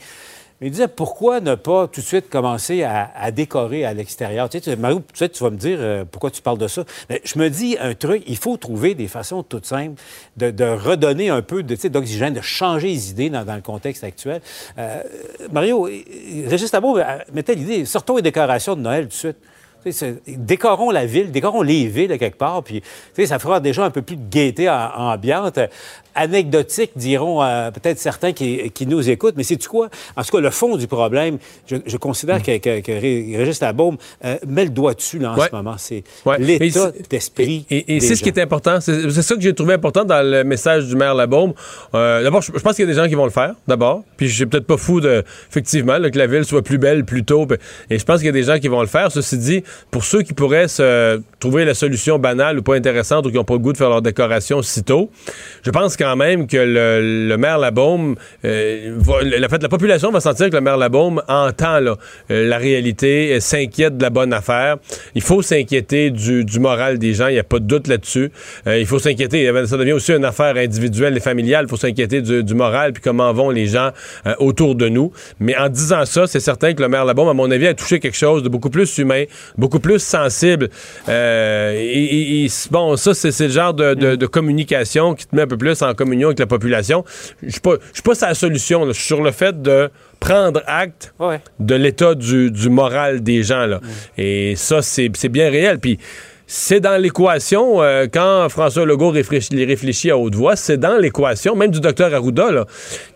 il 0.63 0.71
disait 0.71 0.89
pourquoi 0.89 1.41
ne 1.41 1.55
pas 1.55 1.89
tout 1.89 2.01
de 2.01 2.07
suite 2.07 2.29
commencer 2.29 2.85
à, 2.85 3.31
décorer 3.31 3.85
à 3.85 3.95
l'extérieur? 3.95 4.49
Tu 4.49 4.61
sais, 4.61 4.77
Mario, 4.77 5.03
tu, 5.13 5.29
tu 5.29 5.43
vas 5.43 5.51
me 5.51 5.57
dire 5.57 5.79
euh, 5.81 6.05
pourquoi 6.11 6.31
tu 6.31 6.41
parles 6.41 6.59
de 6.59 6.69
ça. 6.69 6.85
Je 7.25 7.39
me 7.39 7.51
dis 7.51 7.77
un 7.81 7.95
truc, 7.95 8.23
il 8.27 8.37
faut 8.37 8.57
trouver 8.57 8.95
des 8.95 9.09
façons 9.09 9.43
toutes 9.43 9.67
simples 9.67 10.01
de, 10.37 10.65
redonner 10.65 11.31
un 11.31 11.43
peu 11.43 11.63
d'oxygène, 11.63 12.35
de 12.35 12.41
changer 12.41 12.89
les 12.89 13.11
idées 13.11 13.31
dans, 13.31 13.45
le 13.55 13.61
contexte 13.61 14.05
actuel. 14.05 14.41
Euh, 14.79 15.03
Mario, 15.51 15.89
Régis 16.47 16.73
Labo 16.73 16.99
euh, 16.99 17.19
mettait 17.33 17.55
l'idée, 17.55 17.85
sortons 17.85 18.17
les 18.17 18.23
décorations 18.23 18.77
de 18.77 18.81
Noël 18.81 19.05
tout 19.05 19.09
de 19.09 19.13
suite. 19.15 19.37
Décorons 20.29 20.91
la 20.91 21.07
ville, 21.07 21.33
décorons 21.33 21.63
les 21.63 21.87
villes 21.87 22.17
quelque 22.19 22.39
part, 22.39 22.63
puis 22.63 22.83
ça 23.27 23.41
fera 23.41 23.59
déjà 23.59 23.85
un 23.85 23.91
peu 23.91 24.03
plus 24.03 24.17
de 24.17 24.29
gaieté 24.31 24.71
ambiante 24.71 25.59
anecdotique, 26.15 26.93
diront 26.97 27.43
euh, 27.43 27.71
peut-être 27.71 27.99
certains 27.99 28.33
qui, 28.33 28.87
nous 28.87 29.09
écoutent, 29.09 29.35
mais 29.37 29.45
c'est-tu 29.45 29.69
quoi? 29.69 29.89
En 30.17 30.23
tout 30.23 30.37
cas, 30.37 30.41
le 30.41 30.51
fond 30.51 30.77
du 30.77 30.87
problème, 30.87 31.39
je, 31.67 31.97
considère 31.97 32.39
mm. 32.39 32.43
que, 32.43 32.81
que, 32.81 32.93
Régis 32.93 33.61
Labaume 33.61 33.97
euh, 34.25 34.37
met 34.47 34.65
le 34.65 34.71
doigt 34.71 34.95
dessus 34.95 35.19
là, 35.19 35.33
en 35.33 35.41
ce 35.41 35.55
moment. 35.55 35.77
C'est 35.79 36.05
l'état 36.39 36.91
d'esprit. 37.09 37.67
Et, 37.71 38.01
c'est 38.01 38.17
ce 38.17 38.23
qui 38.23 38.29
est 38.29 38.41
important. 38.41 38.81
C'est 38.81 39.11
ça 39.11 39.35
que 39.35 39.41
j'ai 39.41 39.55
trouvé 39.55 39.75
important 39.75 40.05
dans 40.05 40.23
le 40.23 40.45
message 40.45 40.87
du 40.87 40.97
maire 40.97 41.15
Labaume. 41.15 41.53
Euh, 41.95 42.23
d'abord, 42.23 42.43
je, 42.43 42.53
pense 42.53 42.77
qu'il 42.77 42.85
y 42.85 42.89
a 42.89 42.93
des 42.93 43.01
gens 43.01 43.09
qui 43.09 43.15
vont 43.15 43.25
le 43.25 43.31
faire, 43.31 43.55
d'abord. 43.67 44.03
Puis 44.17 44.29
je 44.29 44.35
suis 44.35 44.47
peut-être 44.47 44.67
pas 44.67 44.77
fou 44.77 45.01
de, 45.01 45.25
effectivement, 45.49 45.99
que 46.01 46.19
la 46.19 46.27
ville 46.27 46.45
soit 46.45 46.63
plus 46.63 46.79
belle 46.79 47.05
plus 47.05 47.25
tôt. 47.25 47.47
Et 47.91 47.99
je 47.99 48.05
pense 48.05 48.19
qu'il 48.19 48.27
y 48.27 48.31
a 48.31 48.33
des 48.33 48.43
gens 48.43 48.59
qui 48.59 48.69
vont 48.69 48.81
le 48.81 48.87
faire. 48.87 49.11
Ceci 49.13 49.39
dit, 49.39 49.63
pour 49.91 50.05
ceux 50.05 50.23
qui 50.23 50.33
pourraient 50.33 50.69
se 50.69 51.21
trouver 51.41 51.65
la 51.65 51.75
solution 51.75 52.19
banale 52.19 52.59
ou 52.59 52.63
pas 52.63 52.75
intéressante 52.75 53.27
ou 53.27 53.31
qui 53.31 53.37
n'ont 53.37 53.45
pas 53.45 53.55
le 53.55 53.61
goût 53.61 53.73
de 53.73 53.79
faire 53.79 53.89
leur 53.89 54.03
décoration 54.03 54.63
si 54.63 54.83
tôt, 54.83 55.11
je 55.63 55.71
pense 55.71 55.97
quand 56.03 56.17
même 56.17 56.49
que 56.49 56.57
le, 56.57 57.37
maire 57.37 57.59
Labaume, 57.59 58.17
euh, 58.45 58.97
la, 59.23 59.49
fait, 59.49 59.63
la 59.63 59.69
population 59.69 60.11
va 60.11 60.19
sentir 60.19 60.51
que 60.51 60.57
le 60.57 60.61
maire 60.61 60.77
Labaume 60.77 61.23
entend 61.29 61.79
là, 61.79 61.97
euh, 62.31 62.49
la 62.49 62.59
réalité, 62.59 63.39
s'inquiète 63.39 63.97
de 63.99 64.03
la 64.03 64.11
bonne 64.11 64.33
affaire. 64.33 64.79
Il 65.15 65.23
faut 65.23 65.43
s'inquiéter 65.43 66.11
du, 66.11 66.45
moral 66.59 66.99
des 66.99 67.15
gens, 67.15 67.29
il 67.29 67.35
n'y 67.35 67.39
a 67.39 67.45
pas 67.45 67.61
de 67.61 67.67
doute 67.67 67.87
là-dessus. 67.87 68.33
Euh, 68.67 68.81
il 68.81 68.87
faut 68.87 68.99
s'inquiéter, 68.99 69.49
ça 69.67 69.77
devient 69.77 69.93
aussi 69.93 70.13
une 70.13 70.25
affaire 70.25 70.57
individuelle 70.57 71.17
et 71.17 71.21
familiale, 71.21 71.67
il 71.67 71.71
faut 71.71 71.77
s'inquiéter 71.77 72.21
du, 72.21 72.55
moral 72.55 72.93
puis 72.93 73.03
comment 73.03 73.33
vont 73.33 73.51
les 73.51 73.67
gens 73.67 73.91
autour 74.39 74.75
de 74.75 74.89
nous. 74.89 75.13
Mais 75.39 75.57
en 75.57 75.69
disant 75.69 76.05
ça, 76.05 76.27
c'est 76.27 76.41
certain 76.41 76.75
que 76.75 76.83
le 76.83 76.89
maire 76.89 77.05
Labaume, 77.05 77.29
à 77.29 77.35
mon 77.35 77.51
avis, 77.51 77.69
a 77.69 77.75
touché 77.75 78.01
quelque 78.01 78.17
chose 78.17 78.43
de 78.43 78.49
beaucoup 78.49 78.71
plus 78.71 78.99
humain, 78.99 79.25
beaucoup 79.57 79.81
plus 79.81 80.01
sensible. 80.01 80.69
et, 81.09 82.49
bon, 82.71 82.97
ça, 82.97 83.15
c'est 83.15 83.47
le 83.47 83.49
genre 83.53 83.73
de, 83.73 83.95
de 83.95 84.27
communication 84.27 85.15
qui 85.15 85.27
te 85.27 85.37
met 85.37 85.43
un 85.43 85.47
peu 85.47 85.57
plus 85.57 85.81
en 85.83 85.92
communion 85.95 86.29
avec 86.29 86.39
la 86.39 86.47
population. 86.47 87.05
Je 87.41 87.47
ne 87.47 87.51
suis 87.51 87.61
pas 87.61 88.15
sur 88.15 88.27
la 88.27 88.35
solution. 88.35 88.87
Je 88.87 88.93
suis 88.93 89.05
sur 89.05 89.23
le 89.23 89.31
fait 89.31 89.61
de 89.61 89.91
prendre 90.21 90.63
acte 90.67 91.15
de 91.59 91.75
l'état 91.75 92.15
du, 92.15 92.51
moral 92.69 93.23
des 93.23 93.43
gens. 93.43 93.67
Là. 93.67 93.81
Et 94.17 94.55
ça, 94.57 94.83
c'est 94.83 95.09
bien 95.29 95.51
réel. 95.51 95.79
Puis 95.79 95.99
c'est 96.55 96.81
dans 96.81 97.01
l'équation, 97.01 97.83
euh, 97.83 98.07
quand 98.13 98.47
François 98.51 98.85
Legault 98.85 99.09
réfléchit, 99.09 99.65
réfléchit 99.65 100.11
à 100.11 100.19
haute 100.19 100.35
voix, 100.35 100.55
c'est 100.55 100.77
dans 100.77 100.99
l'équation, 100.99 101.57
même 101.57 101.71
du 101.71 101.81
docteur 101.81 102.13
Arruda, 102.13 102.51
là, 102.51 102.67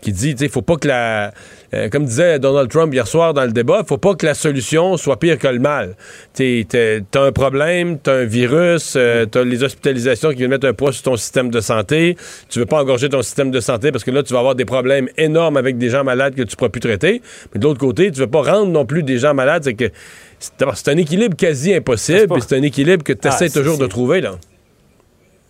qui 0.01 0.11
dit, 0.11 0.31
il 0.31 0.49
faut 0.49 0.63
pas 0.63 0.75
que 0.77 0.87
la... 0.87 1.31
Euh, 1.73 1.89
comme 1.89 2.05
disait 2.05 2.39
Donald 2.39 2.69
Trump 2.69 2.93
hier 2.93 3.07
soir 3.07 3.33
dans 3.33 3.43
le 3.43 3.51
débat, 3.51 3.79
il 3.83 3.87
faut 3.87 3.97
pas 3.97 4.15
que 4.15 4.25
la 4.25 4.33
solution 4.33 4.95
soit 4.97 5.19
pire 5.19 5.37
que 5.37 5.47
le 5.47 5.59
mal. 5.59 5.95
Tu 6.33 6.65
as 6.73 7.19
un 7.19 7.31
problème, 7.31 7.97
tu 8.01 8.09
as 8.09 8.13
un 8.13 8.25
virus, 8.25 8.93
euh, 8.95 9.25
tu 9.29 9.37
as 9.37 9.43
les 9.43 9.63
hospitalisations 9.63 10.29
qui 10.29 10.37
viennent 10.37 10.49
mettre 10.49 10.67
un 10.67 10.73
poids 10.73 10.93
sur 10.93 11.03
ton 11.03 11.17
système 11.17 11.49
de 11.49 11.59
santé. 11.59 12.15
Tu 12.49 12.59
veux 12.59 12.65
pas 12.65 12.81
engorger 12.81 13.09
ton 13.09 13.21
système 13.21 13.51
de 13.51 13.59
santé 13.59 13.91
parce 13.91 14.03
que 14.03 14.11
là, 14.11 14.23
tu 14.23 14.33
vas 14.33 14.39
avoir 14.39 14.55
des 14.55 14.65
problèmes 14.65 15.09
énormes 15.17 15.57
avec 15.57 15.77
des 15.77 15.89
gens 15.89 16.03
malades 16.03 16.35
que 16.35 16.43
tu 16.43 16.55
pourras 16.55 16.69
plus 16.69 16.81
traiter. 16.81 17.21
Mais 17.53 17.59
de 17.59 17.65
l'autre 17.65 17.79
côté, 17.79 18.11
tu 18.11 18.19
veux 18.19 18.27
pas 18.27 18.43
rendre 18.43 18.71
non 18.71 18.85
plus 18.85 19.03
des 19.03 19.17
gens 19.17 19.33
malades. 19.33 19.63
C'est 19.63 19.73
que 19.73 19.91
c'est 20.39 20.87
un 20.89 20.97
équilibre 20.97 21.35
quasi 21.35 21.73
impossible, 21.73 22.41
c'est 22.41 22.55
un 22.55 22.61
équilibre 22.61 23.03
que 23.03 23.13
tu 23.13 23.27
essaies 23.27 23.49
ah, 23.49 23.59
toujours 23.59 23.77
de 23.77 23.87
trouver. 23.87 24.21
Là. 24.21 24.35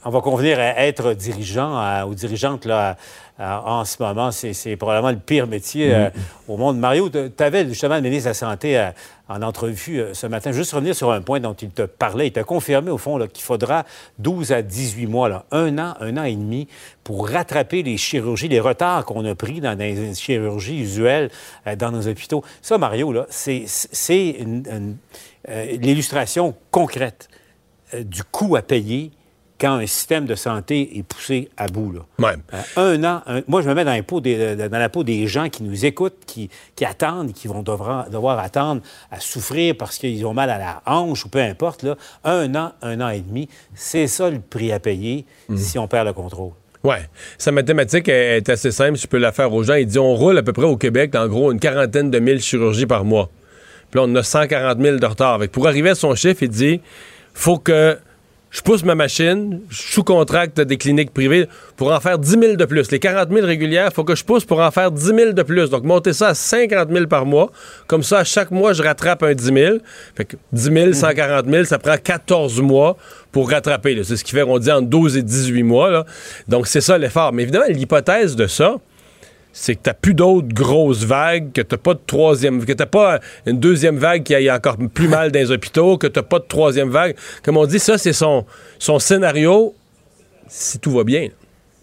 On 0.07 0.09
va 0.09 0.21
convenir 0.21 0.57
à 0.57 0.85
être 0.85 1.11
dirigeant 1.11 2.07
ou 2.07 2.15
dirigeante 2.15 2.63
là, 2.63 2.95
en 3.37 3.83
ce 3.83 4.01
moment. 4.01 4.31
C'est 4.31 4.77
probablement 4.77 5.11
le 5.11 5.19
pire 5.19 5.47
métier 5.47 5.93
euh, 5.93 6.07
mm. 6.07 6.11
au 6.47 6.55
monde. 6.55 6.79
Mario, 6.79 7.09
tu 7.09 7.43
avais 7.43 7.67
justement 7.67 7.95
le 7.95 8.01
ministre 8.03 8.23
de 8.23 8.29
la 8.29 8.33
Santé 8.33 8.79
euh, 8.79 8.89
en 9.27 9.41
entrevue 9.41 9.99
euh, 9.99 10.13
ce 10.13 10.25
matin. 10.25 10.53
Juste 10.53 10.71
revenir 10.71 10.95
sur 10.95 11.11
un 11.11 11.19
point 11.19 11.41
dont 11.41 11.55
il 11.55 11.71
te 11.71 11.81
parlait. 11.81 12.27
Il 12.27 12.31
t'a 12.31 12.45
confirmé, 12.45 12.89
au 12.89 12.97
fond, 12.97 13.19
qu'il 13.27 13.43
faudra 13.43 13.83
12 14.19 14.53
à 14.53 14.61
18 14.61 15.07
mois, 15.07 15.27
là, 15.27 15.43
un 15.51 15.77
an, 15.77 15.95
un 15.99 16.15
an 16.15 16.23
et 16.23 16.37
demi, 16.37 16.69
pour 17.03 17.27
rattraper 17.27 17.83
les 17.83 17.97
chirurgies, 17.97 18.47
les 18.47 18.61
retards 18.61 19.03
qu'on 19.03 19.25
a 19.25 19.35
pris 19.35 19.59
dans 19.59 19.77
les 19.77 20.15
chirurgies 20.15 20.79
usuelles 20.79 21.29
dans 21.77 21.91
nos 21.91 22.07
hôpitaux. 22.07 22.45
Ça, 22.61 22.77
Mario, 22.77 23.13
c'est 23.29 23.65
l'illustration 25.49 26.55
concrète 26.71 27.27
du 27.93 28.23
coût 28.23 28.55
à 28.55 28.61
payer 28.61 29.11
quand 29.59 29.73
un 29.73 29.85
système 29.87 30.25
de 30.25 30.35
santé 30.35 30.97
est 30.97 31.03
poussé 31.03 31.49
à 31.57 31.67
bout. 31.67 31.91
Là. 31.91 32.35
Euh, 32.53 32.61
un 32.75 33.03
an, 33.03 33.21
moi, 33.47 33.61
je 33.61 33.69
me 33.69 33.73
mets 33.73 33.85
dans, 33.85 34.69
dans, 34.69 34.77
la 34.77 34.89
peau 34.89 35.03
des 35.03 35.27
gens 35.27 35.49
qui 35.49 35.63
nous 35.63 35.85
écoutent, 35.85 36.25
qui, 36.25 36.49
attendent, 36.85 37.33
qui 37.33 37.47
vont 37.47 37.63
devoir, 37.63 38.09
devoir 38.09 38.39
attendre 38.39 38.81
à 39.11 39.19
souffrir 39.19 39.75
parce 39.75 39.97
qu'ils 39.97 40.25
ont 40.25 40.33
mal 40.33 40.49
à 40.49 40.57
la 40.57 40.81
hanche 40.85 41.25
ou 41.25 41.29
peu 41.29 41.39
importe. 41.39 41.83
Là. 41.83 41.95
Un 42.23 42.53
an, 42.55 42.73
un 42.81 43.01
an 43.01 43.09
et 43.09 43.21
demi, 43.21 43.49
c'est 43.73 44.07
ça 44.07 44.29
le 44.29 44.39
prix 44.39 44.71
à 44.71 44.79
payer 44.79 45.25
mhm. 45.49 45.57
si 45.57 45.79
on 45.79 45.87
perd 45.87 46.07
le 46.07 46.13
contrôle. 46.13 46.51
Oui. 46.83 46.95
Sa 47.37 47.51
mathématique 47.51 48.07
est 48.07 48.47
assez 48.49 48.71
simple, 48.71 48.97
je 48.97 49.07
peux 49.07 49.17
la 49.17 49.31
faire 49.31 49.51
aux 49.51 49.63
gens. 49.63 49.73
Il 49.73 49.87
dit 49.87 49.99
on 49.99 50.13
roule 50.13 50.37
à 50.37 50.43
peu 50.43 50.53
près 50.53 50.65
au 50.65 50.77
Québec, 50.77 51.15
en 51.15 51.27
gros, 51.27 51.51
une 51.51 51.59
quarantaine 51.59 52.11
de 52.11 52.19
mille 52.19 52.39
chirurgies 52.41 52.85
par 52.85 53.03
mois. 53.03 53.29
Puis 53.89 53.99
là, 53.99 54.05
on 54.07 54.15
a 54.15 54.23
140 54.23 54.79
000 54.79 54.97
de 54.97 55.05
retard. 55.05 55.39
pour 55.51 55.67
arriver 55.67 55.89
à 55.89 55.95
son 55.95 56.13
chiffre, 56.15 56.43
il 56.43 56.49
dit 56.49 56.81
faut 57.33 57.57
que 57.57 57.97
je 58.49 58.61
pousse 58.61 58.83
ma 58.83 58.95
machine, 58.95 59.61
je 59.69 59.81
sous-contracte 59.81 60.61
des 60.61 60.77
cliniques 60.77 61.13
privées 61.13 61.47
pour 61.75 61.91
en 61.91 61.99
faire 61.99 62.17
10 62.17 62.29
000 62.29 62.55
de 62.55 62.65
plus. 62.65 62.89
Les 62.91 62.99
40 62.99 63.29
000 63.31 63.45
régulières, 63.45 63.89
il 63.91 63.93
faut 63.93 64.05
que 64.05 64.15
je 64.15 64.23
pousse 64.23 64.45
pour 64.45 64.61
en 64.61 64.71
faire 64.71 64.91
10 64.91 65.05
000 65.05 65.31
de 65.33 65.43
plus. 65.43 65.69
Donc, 65.69 65.83
monter 65.83 66.13
ça 66.13 66.29
à 66.29 66.33
50 66.33 66.89
000 66.89 67.07
par 67.07 67.25
mois. 67.25 67.51
Comme 67.87 68.03
ça, 68.03 68.19
à 68.19 68.23
chaque 68.23 68.51
mois, 68.51 68.73
je 68.73 68.81
rattrape 68.81 69.23
un 69.23 69.33
10 69.33 69.43
000. 69.43 69.77
Fait 70.15 70.25
que 70.25 70.37
10 70.53 70.63
000, 70.63 70.93
140 70.93 71.45
000, 71.45 71.63
ça 71.65 71.77
prend 71.77 71.97
14 71.97 72.61
mois 72.61 72.97
pour 73.31 73.51
rattraper. 73.51 74.01
C'est 74.03 74.15
ce 74.15 74.23
qui 74.23 74.31
fait, 74.31 74.43
on 74.43 74.57
dit, 74.59 74.71
entre 74.71 74.87
12 74.87 75.17
et 75.17 75.23
18 75.23 75.63
mois. 75.63 76.05
Donc, 76.47 76.67
c'est 76.67 76.81
ça 76.81 76.97
l'effort. 76.97 77.33
Mais 77.33 77.43
évidemment, 77.43 77.65
l'hypothèse 77.67 78.35
de 78.35 78.47
ça, 78.47 78.75
c'est 79.59 79.73
que 79.75 79.81
t'as 79.81 79.95
plus 79.95 80.13
d'autres 80.13 80.53
grosses 80.53 81.03
vagues, 81.03 81.51
que 81.51 81.61
t'as 81.61 81.77
pas 81.77 81.95
de 81.95 81.99
troisième, 82.05 82.63
que 82.63 82.73
t'as 82.73 82.85
pas 82.85 83.19
une 83.47 83.59
deuxième 83.59 83.97
vague 83.97 84.21
qui 84.21 84.35
aille 84.35 84.51
encore 84.51 84.77
plus 84.93 85.07
mal 85.07 85.31
dans 85.31 85.39
les 85.39 85.49
hôpitaux, 85.49 85.97
que 85.97 86.05
t'as 86.05 86.21
pas 86.21 86.37
de 86.37 86.45
troisième 86.47 86.89
vague. 86.89 87.15
Comme 87.43 87.57
on 87.57 87.65
dit, 87.65 87.79
ça, 87.79 87.97
c'est 87.97 88.13
son, 88.13 88.45
son 88.77 88.99
scénario 88.99 89.73
si 90.47 90.77
tout 90.77 90.91
va 90.91 91.03
bien. 91.03 91.29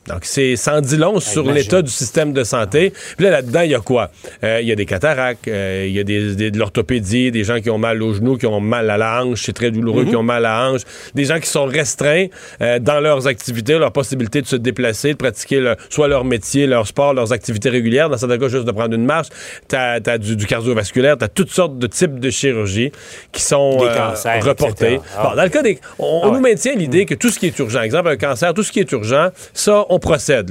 Donc, 0.08 0.20
c'est 0.22 0.56
sans 0.56 0.80
dit 0.80 0.96
long 0.96 1.18
sur 1.20 1.50
l'état 1.50 1.80
du 1.80 1.90
système 1.90 2.32
de 2.32 2.44
santé. 2.44 2.92
Puis 3.16 3.24
là, 3.24 3.30
là-dedans, 3.30 3.62
il 3.62 3.70
y 3.70 3.74
a 3.74 3.80
quoi? 3.80 4.10
Euh, 4.42 4.60
il 4.60 4.68
y 4.68 4.72
a 4.72 4.74
des 4.74 4.86
cataractes, 4.86 5.48
euh, 5.48 5.84
il 5.86 5.94
y 5.94 5.98
a 5.98 6.04
des, 6.04 6.50
de 6.50 6.58
l'orthopédie, 6.58 7.30
des 7.30 7.44
gens 7.44 7.60
qui 7.60 7.70
ont 7.70 7.78
mal 7.78 8.02
aux 8.02 8.12
genoux, 8.12 8.36
qui 8.36 8.46
ont 8.46 8.60
mal 8.60 8.90
à 8.90 8.98
la 8.98 9.22
hanche, 9.22 9.42
c'est 9.44 9.52
très 9.52 9.70
douloureux, 9.70 10.04
qui 10.04 10.10
mhm. 10.10 10.18
ont 10.18 10.22
mal 10.22 10.44
à 10.44 10.48
la 10.48 10.70
hanche, 10.70 10.82
des 11.14 11.24
gens 11.24 11.40
qui 11.40 11.48
sont 11.48 11.64
restreints 11.64 12.26
euh, 12.60 12.78
dans 12.78 13.00
leurs 13.00 13.26
activités, 13.26 13.78
leur 13.78 13.92
possibilité 13.92 14.42
de 14.42 14.46
se 14.46 14.56
déplacer, 14.56 15.12
de 15.12 15.18
pratiquer 15.18 15.74
soit 15.88 16.08
leur 16.08 16.24
métier, 16.24 16.66
leur 16.66 16.86
sport, 16.86 17.14
leurs 17.14 17.32
activités 17.32 17.70
régulières. 17.70 18.10
Dans 18.10 18.18
certains 18.18 18.38
cas, 18.38 18.48
juste 18.48 18.64
de 18.64 18.72
prendre 18.72 18.94
une 18.94 19.04
marche. 19.04 19.28
T'as 19.68 20.00
as 20.04 20.18
du, 20.18 20.36
du 20.36 20.46
cardiovasculaire, 20.46 21.16
t'as 21.16 21.28
toutes 21.28 21.50
sortes 21.50 21.78
de 21.78 21.86
types 21.86 22.18
de 22.18 22.30
chirurgie 22.30 22.92
qui 23.32 23.42
sont 23.42 23.78
reportés. 23.78 25.00
Bon, 25.22 25.34
dans 25.34 25.42
le 25.42 25.48
cas 25.48 25.62
des... 25.62 25.78
On, 25.98 26.22
ah 26.24 26.30
nous 26.30 26.40
maintient 26.40 26.74
l'idée 26.74 27.04
mm. 27.04 27.06
que 27.06 27.14
tout 27.14 27.30
ce 27.30 27.38
qui 27.38 27.46
est 27.46 27.58
urgent, 27.58 27.82
exemple 27.82 28.08
un 28.08 28.16
cancer, 28.16 28.52
tout 28.52 28.62
ce 28.62 28.72
qui 28.72 28.80
est 28.80 28.92
urgent, 28.92 29.28
ça, 29.52 29.84
on 29.88 29.93
procède. 29.98 30.50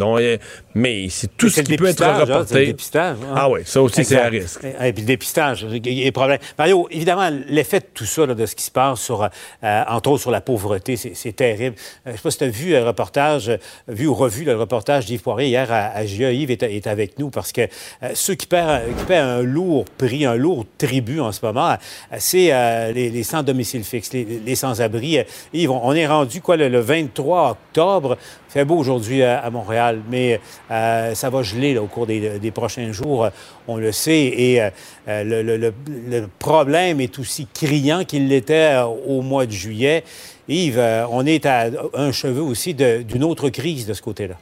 Mais 0.75 1.07
c'est 1.09 1.37
tout 1.37 1.49
ce 1.49 1.61
qui 1.61 1.75
peut 1.75 1.87
être 1.87 2.01
hein, 2.01 2.19
reporté. 2.19 2.59
le 2.59 2.65
dépistage. 2.67 3.17
Hein. 3.23 3.33
Ah 3.35 3.49
oui, 3.49 3.61
ça 3.65 3.81
aussi, 3.81 4.03
c'est 4.03 4.19
à 4.19 4.27
risque. 4.27 4.63
Et 4.63 4.93
puis 4.93 5.01
le 5.01 5.07
dépistage, 5.07 5.65
il 5.69 5.87
y 5.87 6.07
a 6.07 6.11
problème. 6.11 6.39
Mario, 6.57 6.87
évidemment, 6.91 7.29
l'effet 7.47 7.79
de 7.79 7.85
tout 7.93 8.05
ça, 8.05 8.25
de 8.25 8.45
ce 8.45 8.55
qui 8.55 8.63
se 8.63 8.71
passe, 8.71 9.01
sur, 9.01 9.23
euh, 9.23 9.83
entre 9.87 10.11
autres 10.11 10.21
sur 10.21 10.31
la 10.31 10.41
pauvreté, 10.41 10.95
c'est 10.95 11.35
terrible. 11.35 11.75
Euh, 12.07 12.07
je 12.07 12.11
ne 12.11 12.17
sais 12.17 12.23
pas 12.23 12.31
si 12.31 12.37
tu 12.37 12.43
as 12.45 12.49
vu 12.49 12.69
le 12.71 12.83
reportage, 12.83 13.51
vu 13.87 14.07
ou 14.07 14.13
revu 14.13 14.43
le 14.45 14.55
reportage 14.55 15.05
d'Yves 15.05 15.21
Poirier 15.21 15.49
hier 15.49 15.71
à, 15.71 15.87
à 15.87 16.03
Yves 16.03 16.51
est, 16.51 16.87
avec 16.87 17.19
nous 17.19 17.29
parce 17.29 17.51
que 17.51 17.61
euh, 17.61 18.11
ceux 18.13 18.35
qui 18.35 18.47
paient, 18.47 18.63
un 19.09 19.41
lourd 19.41 19.85
prix, 19.97 20.25
un 20.25 20.35
lourd 20.35 20.65
tribut 20.77 21.19
en 21.19 21.31
ce 21.31 21.45
moment, 21.45 21.77
c'est 22.17 22.51
les, 22.93 23.23
sans-domicile 23.23 23.83
fixe, 23.83 24.11
les, 24.13 24.55
sans-abri. 24.55 25.19
Yves, 25.53 25.71
on 25.71 25.93
est 25.93 26.07
rendu, 26.07 26.41
quoi, 26.41 26.57
le 26.57 26.79
23 26.79 27.51
octobre 27.51 28.17
fait 28.53 28.65
beau 28.65 28.77
aujourd'hui 28.77 29.23
à, 29.23 29.49
Montréal, 29.49 30.01
mais 30.09 30.39
euh, 30.73 31.13
ça 31.13 31.29
va 31.29 31.43
geler 31.43 31.77
au 31.77 31.85
cours 31.85 32.07
des, 32.07 32.51
prochains 32.51 32.91
jours, 32.91 33.29
on 33.67 33.77
le 33.77 33.91
sait. 33.91 34.33
Et 34.35 34.61
euh, 34.61 34.71
le, 35.07 36.25
problème 36.39 36.99
est 36.99 37.19
aussi 37.19 37.47
criant 37.53 38.03
qu'il 38.03 38.27
l'était 38.27 38.73
euh, 38.73 38.85
au 38.85 39.21
mois 39.21 39.45
de 39.45 39.51
juillet. 39.51 40.03
Yves, 40.47 40.83
on 41.11 41.25
est 41.25 41.45
à 41.45 41.69
un 41.93 42.11
cheveu 42.11 42.41
aussi 42.41 42.73
d'une 42.73 43.23
autre 43.23 43.49
crise 43.49 43.85
de 43.85 43.93
ce 43.93 44.01
côté-là. 44.01 44.35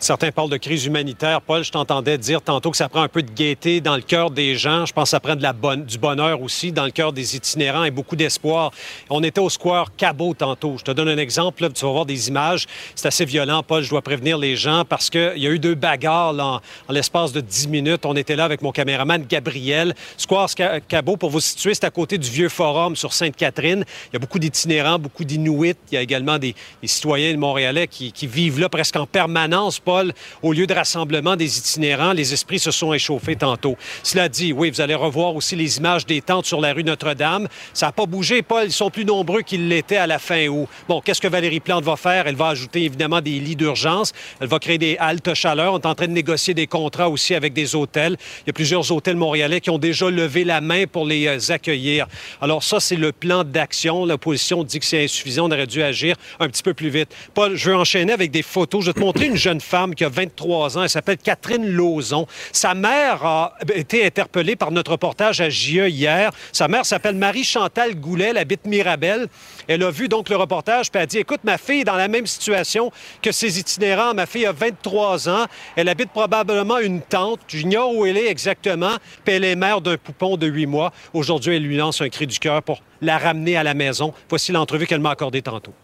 Certains 0.00 0.30
parlent 0.30 0.48
de 0.48 0.56
crise 0.56 0.86
humanitaire. 0.86 1.42
Paul, 1.42 1.64
je 1.64 1.72
t'entendais 1.72 2.18
dire 2.18 2.40
tantôt 2.40 2.70
que 2.70 2.76
ça 2.76 2.88
prend 2.88 3.02
un 3.02 3.08
peu 3.08 3.20
de 3.20 3.32
gaieté 3.32 3.80
dans 3.80 3.96
le 3.96 4.02
cœur 4.02 4.30
des 4.30 4.54
gens. 4.54 4.86
Je 4.86 4.92
pense 4.92 5.04
que 5.04 5.10
ça 5.10 5.20
prend 5.20 5.34
de 5.34 5.48
du 5.84 5.98
bonheur 5.98 6.40
aussi 6.40 6.70
dans 6.70 6.84
le 6.84 6.92
cœur 6.92 7.12
des 7.12 7.34
itinérants 7.34 7.82
et 7.82 7.90
beaucoup 7.90 8.14
d'espoir. 8.14 8.70
On 9.10 9.24
était 9.24 9.40
au 9.40 9.50
square 9.50 9.88
Cabot 9.96 10.34
tantôt. 10.34 10.76
Je 10.78 10.84
te 10.84 10.92
donne 10.92 11.08
un 11.08 11.18
exemple. 11.18 11.68
tu 11.72 11.84
vas 11.84 11.90
voir 11.90 12.06
des 12.06 12.28
images. 12.28 12.66
C'est 12.94 13.08
assez 13.08 13.24
violent, 13.24 13.64
Paul. 13.64 13.82
Je 13.82 13.90
dois 13.90 14.02
prévenir 14.02 14.38
les 14.38 14.54
gens 14.54 14.84
parce 14.84 15.10
qu'il 15.10 15.38
y 15.38 15.48
a 15.48 15.50
eu 15.50 15.58
deux 15.58 15.74
bagarres 15.74 16.38
en, 16.38 16.60
l'espace 16.92 17.32
de 17.32 17.40
10 17.40 17.66
minutes. 17.66 18.06
On 18.06 18.14
était 18.14 18.36
là 18.36 18.44
avec 18.44 18.62
mon 18.62 18.70
caméraman 18.70 19.24
Gabriel. 19.28 19.94
Square 20.16 20.48
Cabot, 20.86 21.16
pour 21.16 21.30
vous 21.30 21.40
situer, 21.40 21.74
c'est 21.74 21.84
à 21.84 21.90
côté 21.90 22.18
du 22.18 22.30
vieux 22.30 22.48
forum 22.48 22.94
sur 22.94 23.12
Sainte-Catherine. 23.12 23.84
Il 24.10 24.12
y 24.12 24.16
a 24.16 24.20
beaucoup 24.20 24.38
d'itinérants, 24.38 25.00
beaucoup 25.00 25.24
d'Inuits. 25.24 25.74
Il 25.90 25.94
y 25.94 25.98
a 25.98 26.02
également 26.02 26.38
des, 26.38 26.54
citoyens 26.84 27.36
montréalais 27.36 27.88
qui, 27.88 28.12
qui 28.12 28.26
vivent 28.26 28.60
là 28.60 28.68
presque 28.68 28.96
en 28.96 29.06
permanence 29.06 29.80
Paul, 29.88 30.12
au 30.42 30.52
lieu 30.52 30.66
de 30.66 30.74
rassemblement 30.74 31.34
des 31.34 31.56
itinérants, 31.56 32.12
les 32.12 32.34
esprits 32.34 32.58
se 32.58 32.70
sont 32.70 32.92
échauffés 32.92 33.36
tantôt. 33.36 33.78
Cela 34.02 34.28
dit, 34.28 34.52
oui, 34.52 34.68
vous 34.68 34.82
allez 34.82 34.94
revoir 34.94 35.34
aussi 35.34 35.56
les 35.56 35.78
images 35.78 36.04
des 36.04 36.20
tentes 36.20 36.44
sur 36.44 36.60
la 36.60 36.74
rue 36.74 36.84
Notre-Dame. 36.84 37.48
Ça 37.72 37.86
n'a 37.86 37.92
pas 37.92 38.04
bougé, 38.04 38.42
Paul. 38.42 38.64
Ils 38.66 38.72
sont 38.72 38.90
plus 38.90 39.06
nombreux 39.06 39.40
qu'ils 39.40 39.66
l'étaient 39.66 39.96
à 39.96 40.06
la 40.06 40.18
fin 40.18 40.46
août. 40.48 40.68
Bon, 40.90 41.00
qu'est-ce 41.00 41.22
que 41.22 41.28
Valérie 41.28 41.60
Plante 41.60 41.84
va 41.84 41.96
faire? 41.96 42.26
Elle 42.26 42.36
va 42.36 42.48
ajouter 42.48 42.82
évidemment 42.82 43.22
des 43.22 43.40
lits 43.40 43.56
d'urgence. 43.56 44.12
Elle 44.42 44.48
va 44.48 44.58
créer 44.58 44.76
des 44.76 44.98
haltes 44.98 45.32
chaleur. 45.32 45.72
On 45.72 45.78
est 45.78 45.86
en 45.86 45.94
train 45.94 46.06
de 46.06 46.12
négocier 46.12 46.52
des 46.52 46.66
contrats 46.66 47.08
aussi 47.08 47.34
avec 47.34 47.54
des 47.54 47.74
hôtels. 47.74 48.18
Il 48.44 48.48
y 48.48 48.50
a 48.50 48.52
plusieurs 48.52 48.92
hôtels 48.92 49.16
montréalais 49.16 49.62
qui 49.62 49.70
ont 49.70 49.78
déjà 49.78 50.10
levé 50.10 50.44
la 50.44 50.60
main 50.60 50.84
pour 50.84 51.06
les 51.06 51.28
euh, 51.28 51.38
accueillir. 51.48 52.08
Alors 52.42 52.62
ça, 52.62 52.78
c'est 52.78 52.96
le 52.96 53.12
plan 53.12 53.42
d'action. 53.42 54.04
L'opposition 54.04 54.64
dit 54.64 54.80
que 54.80 54.84
c'est 54.84 55.04
insuffisant. 55.04 55.48
On 55.48 55.50
aurait 55.50 55.66
dû 55.66 55.82
agir 55.82 56.14
un 56.40 56.48
petit 56.48 56.62
peu 56.62 56.74
plus 56.74 56.90
vite. 56.90 57.08
Paul, 57.32 57.56
je 57.56 57.70
veux 57.70 57.76
enchaîner 57.76 58.12
avec 58.12 58.30
des 58.30 58.42
photos. 58.42 58.84
Je 58.84 58.90
vais 58.90 58.92
te 58.92 59.00
montrer 59.00 59.24
une 59.24 59.36
jeune 59.36 59.62
femme 59.62 59.77
qui 59.94 60.04
a 60.04 60.08
23 60.08 60.78
ans. 60.78 60.82
Elle 60.82 60.88
s'appelle 60.88 61.18
Catherine 61.18 61.66
Lauzon. 61.66 62.26
Sa 62.52 62.74
mère 62.74 63.24
a 63.24 63.54
été 63.74 64.04
interpellée 64.04 64.56
par 64.56 64.70
notre 64.70 64.92
reportage 64.92 65.40
à 65.40 65.48
JE 65.48 65.88
hier. 65.88 66.30
Sa 66.52 66.68
mère 66.68 66.84
s'appelle 66.84 67.14
Marie-Chantal 67.16 67.94
Goulet, 67.94 68.28
elle 68.30 68.38
habite 68.38 68.66
Mirabel. 68.66 69.28
Elle 69.68 69.82
a 69.82 69.90
vu 69.90 70.08
donc 70.08 70.28
le 70.28 70.36
reportage, 70.36 70.90
puis 70.90 70.98
elle 70.98 71.02
a 71.04 71.06
dit, 71.06 71.18
écoute, 71.18 71.40
ma 71.44 71.58
fille 71.58 71.80
est 71.80 71.84
dans 71.84 71.96
la 71.96 72.08
même 72.08 72.26
situation 72.26 72.90
que 73.22 73.32
ses 73.32 73.58
itinérants. 73.58 74.14
Ma 74.14 74.26
fille 74.26 74.46
a 74.46 74.52
23 74.52 75.28
ans. 75.28 75.46
Elle 75.76 75.88
habite 75.88 76.10
probablement 76.10 76.78
une 76.78 77.00
tante. 77.02 77.40
J'ignore 77.48 77.94
où 77.94 78.06
elle 78.06 78.16
est 78.16 78.28
exactement. 78.28 78.96
Puis 79.24 79.34
elle 79.34 79.44
est 79.44 79.56
mère 79.56 79.80
d'un 79.80 79.96
poupon 79.96 80.36
de 80.36 80.46
8 80.46 80.66
mois. 80.66 80.92
Aujourd'hui, 81.12 81.56
elle 81.56 81.62
lui 81.62 81.76
lance 81.76 82.00
un 82.00 82.08
cri 82.08 82.26
du 82.26 82.38
cœur 82.38 82.62
pour 82.62 82.82
la 83.00 83.18
ramener 83.18 83.56
à 83.56 83.62
la 83.62 83.74
maison. 83.74 84.12
Voici 84.28 84.52
l'entrevue 84.52 84.86
qu'elle 84.86 85.00
m'a 85.00 85.10
accordée 85.10 85.42
tantôt 85.42 85.74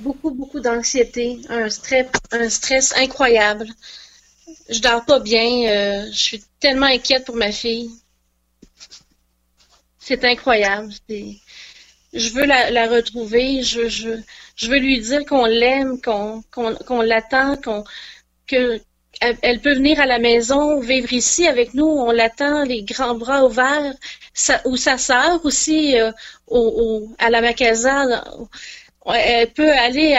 beaucoup, 0.00 0.30
beaucoup 0.30 0.60
d'anxiété, 0.60 1.40
un 1.48 1.68
stress, 1.70 2.06
un 2.32 2.48
stress 2.48 2.94
incroyable. 2.96 3.66
Je 4.68 4.80
dors 4.80 5.04
pas 5.04 5.20
bien, 5.20 5.48
euh, 5.68 6.06
je 6.12 6.18
suis 6.18 6.44
tellement 6.60 6.86
inquiète 6.86 7.24
pour 7.24 7.36
ma 7.36 7.52
fille. 7.52 7.90
C'est 9.98 10.24
incroyable. 10.24 10.92
Je 12.12 12.30
veux 12.30 12.44
la, 12.46 12.88
retrouver, 12.88 13.62
je, 13.62 13.88
je, 13.88 14.10
je, 14.56 14.70
veux 14.70 14.78
lui 14.78 15.00
dire 15.00 15.24
qu'on 15.26 15.44
l'aime, 15.44 16.00
qu'on 16.00 16.42
qu'on 16.86 17.02
l'attend, 17.02 17.56
qu'on 17.56 17.84
que 18.46 18.80
elle 19.20 19.60
peut 19.60 19.74
venir 19.74 20.00
à 20.00 20.06
la 20.06 20.18
maison, 20.18 20.80
vivre 20.80 21.12
ici 21.12 21.46
avec 21.46 21.74
nous, 21.74 21.86
on 21.86 22.12
l'attend, 22.12 22.62
les 22.64 22.82
grands 22.82 23.14
bras 23.16 23.44
ouverts, 23.44 23.94
ou 24.64 24.76
sa 24.76 24.96
sœur 24.98 25.44
aussi 25.44 25.98
euh, 25.98 26.12
au, 26.46 27.08
à 27.18 27.30
la 27.30 27.40
Macasa, 27.40 28.24
elle 29.14 29.50
peut 29.52 29.72
aller 29.72 30.14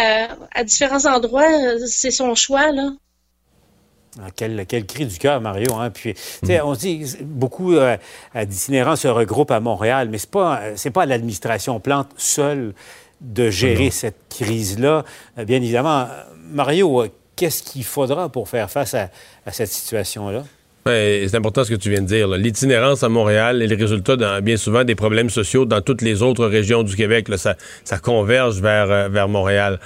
à, 0.54 0.64
différents 0.64 1.06
endroits, 1.06 1.48
c'est 1.88 2.12
son 2.12 2.36
choix, 2.36 2.72
là. 2.72 2.92
Ah, 4.20 4.30
quel, 4.36 4.66
cri 4.86 5.06
du 5.06 5.18
cœur, 5.18 5.40
Mario. 5.40 5.76
Hein? 5.76 5.92
Puis, 5.92 6.16
mm. 6.44 6.52
on 6.64 6.74
se 6.74 6.80
dit, 6.80 7.16
beaucoup 7.22 7.76
euh, 7.76 7.96
d'itinérants 8.36 8.96
se 8.96 9.08
regroupent 9.08 9.52
à 9.52 9.60
Montréal, 9.60 10.10
mais 10.10 10.18
ce 10.18 10.26
n'est 10.26 10.32
pas, 10.32 10.62
pas 10.94 11.06
l'administration 11.06 11.80
Plante 11.80 12.10
seule 12.18 12.74
de 13.22 13.50
gérer 13.50 13.92
cette 13.92 14.28
crise-là. 14.30 15.06
Euh, 15.38 15.46
bien 15.46 15.58
évidemment, 15.58 16.08
Mario, 16.52 17.06
qu'est-ce 17.36 17.64
qu'il 17.64 17.84
faudra 17.84 18.30
pour 18.30 18.50
faire 18.50 18.70
face 18.70 18.96
à 18.96 19.10
cette 19.52 19.70
situation-là? 19.70 20.44
C'est 20.86 21.36
important 21.36 21.64
ce 21.64 21.72
que 21.72 21.76
tu 21.76 21.90
viens 21.90 22.02
de 22.02 22.08
dire. 22.08 22.28
L'itinérance 22.30 23.04
à 23.04 23.10
Montréal 23.10 23.62
est 23.62 23.68
le 23.68 23.76
résultat 23.76 24.42
bien 24.42 24.58
souvent 24.58 24.84
des 24.84 24.96
problèmes 24.96 25.30
sociaux 25.30 25.66
dans 25.66 25.82
toutes 25.82 26.02
les 26.02 26.22
autres 26.22 26.46
régions 26.46 26.84
du 26.84 26.96
Québec. 26.96 27.28
Ça, 27.36 27.56
converge 28.02 28.62
vers, 28.62 28.90
euh, 28.90 29.10
vers 29.10 29.28
Montréal. 29.28 29.80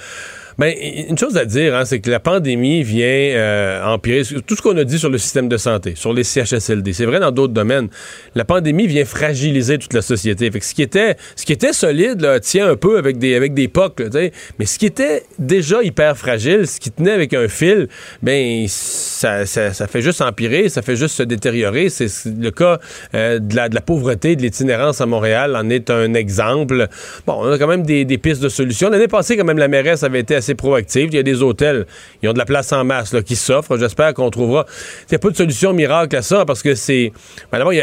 Ben, 0.58 0.72
une 1.08 1.18
chose 1.18 1.36
à 1.36 1.44
dire, 1.44 1.74
hein, 1.74 1.84
c'est 1.84 2.00
que 2.00 2.10
la 2.10 2.20
pandémie 2.20 2.82
vient 2.82 3.06
euh, 3.06 3.82
empirer 3.84 4.22
tout 4.46 4.54
ce 4.54 4.62
qu'on 4.62 4.76
a 4.76 4.84
dit 4.84 4.98
sur 4.98 5.10
le 5.10 5.18
système 5.18 5.48
de 5.48 5.56
santé, 5.56 5.94
sur 5.96 6.12
les 6.12 6.22
CHSLD. 6.22 6.92
C'est 6.92 7.06
vrai 7.06 7.18
dans 7.18 7.32
d'autres 7.32 7.52
domaines. 7.52 7.88
La 8.34 8.44
pandémie 8.44 8.86
vient 8.86 9.04
fragiliser 9.04 9.78
toute 9.78 9.94
la 9.94 10.02
société. 10.02 10.50
Fait 10.50 10.60
que 10.60 10.64
ce 10.64 10.74
qui 10.74 10.82
était, 10.82 11.16
ce 11.34 11.44
qui 11.44 11.52
était 11.52 11.72
solide 11.72 12.40
tient 12.42 12.68
un 12.68 12.76
peu 12.76 12.98
avec 12.98 13.18
des, 13.18 13.34
avec 13.34 13.54
des 13.54 13.66
pocs, 13.66 14.00
mais 14.58 14.66
ce 14.66 14.78
qui 14.78 14.86
était 14.86 15.24
déjà 15.38 15.82
hyper 15.82 16.16
fragile, 16.16 16.68
ce 16.68 16.78
qui 16.78 16.90
tenait 16.92 17.12
avec 17.12 17.34
un 17.34 17.48
fil, 17.48 17.88
ben 18.22 18.66
ça, 18.68 19.46
ça, 19.46 19.86
fait 19.88 20.02
juste 20.02 20.20
empirer, 20.20 20.68
ça 20.68 20.82
fait 20.82 20.96
juste 20.96 21.16
se 21.16 21.22
détériorer. 21.24 21.88
C'est 21.88 22.08
le 22.26 22.50
cas 22.50 22.78
euh, 23.14 23.40
de, 23.40 23.56
la, 23.56 23.68
pauvreté, 23.80 24.36
de 24.36 24.42
l'itinérance 24.42 25.00
à 25.00 25.06
Montréal 25.06 25.56
en 25.56 25.68
est 25.68 25.90
un 25.90 26.14
exemple. 26.14 26.86
Bon, 27.26 27.34
on 27.40 27.50
a 27.50 27.58
quand 27.58 27.66
même 27.66 27.82
des, 27.82 28.04
des 28.04 28.18
pistes 28.18 28.42
de 28.42 28.48
solutions. 28.48 28.88
L'année 28.88 29.08
passée, 29.08 29.36
quand 29.36 29.44
même, 29.44 29.58
la 29.58 29.68
mairesse 29.68 30.04
avait 30.04 30.20
été 30.20 30.36
assez 30.44 30.54
proactive. 30.54 31.08
Il 31.10 31.14
y 31.14 31.18
a 31.18 31.22
des 31.22 31.42
hôtels, 31.42 31.86
ils 32.22 32.28
ont 32.28 32.32
de 32.32 32.38
la 32.38 32.44
place 32.44 32.72
en 32.72 32.84
masse 32.84 33.12
là, 33.12 33.22
qui 33.22 33.36
s'offrent. 33.36 33.78
J'espère 33.78 34.12
qu'on 34.14 34.30
trouvera. 34.30 34.66
Il 35.02 35.12
n'y 35.12 35.16
a 35.16 35.18
pas 35.18 35.30
de 35.30 35.36
solution 35.36 35.72
miracle 35.72 36.14
à 36.16 36.22
ça 36.22 36.44
parce 36.44 36.62
que 36.62 36.74
c'est. 36.74 37.12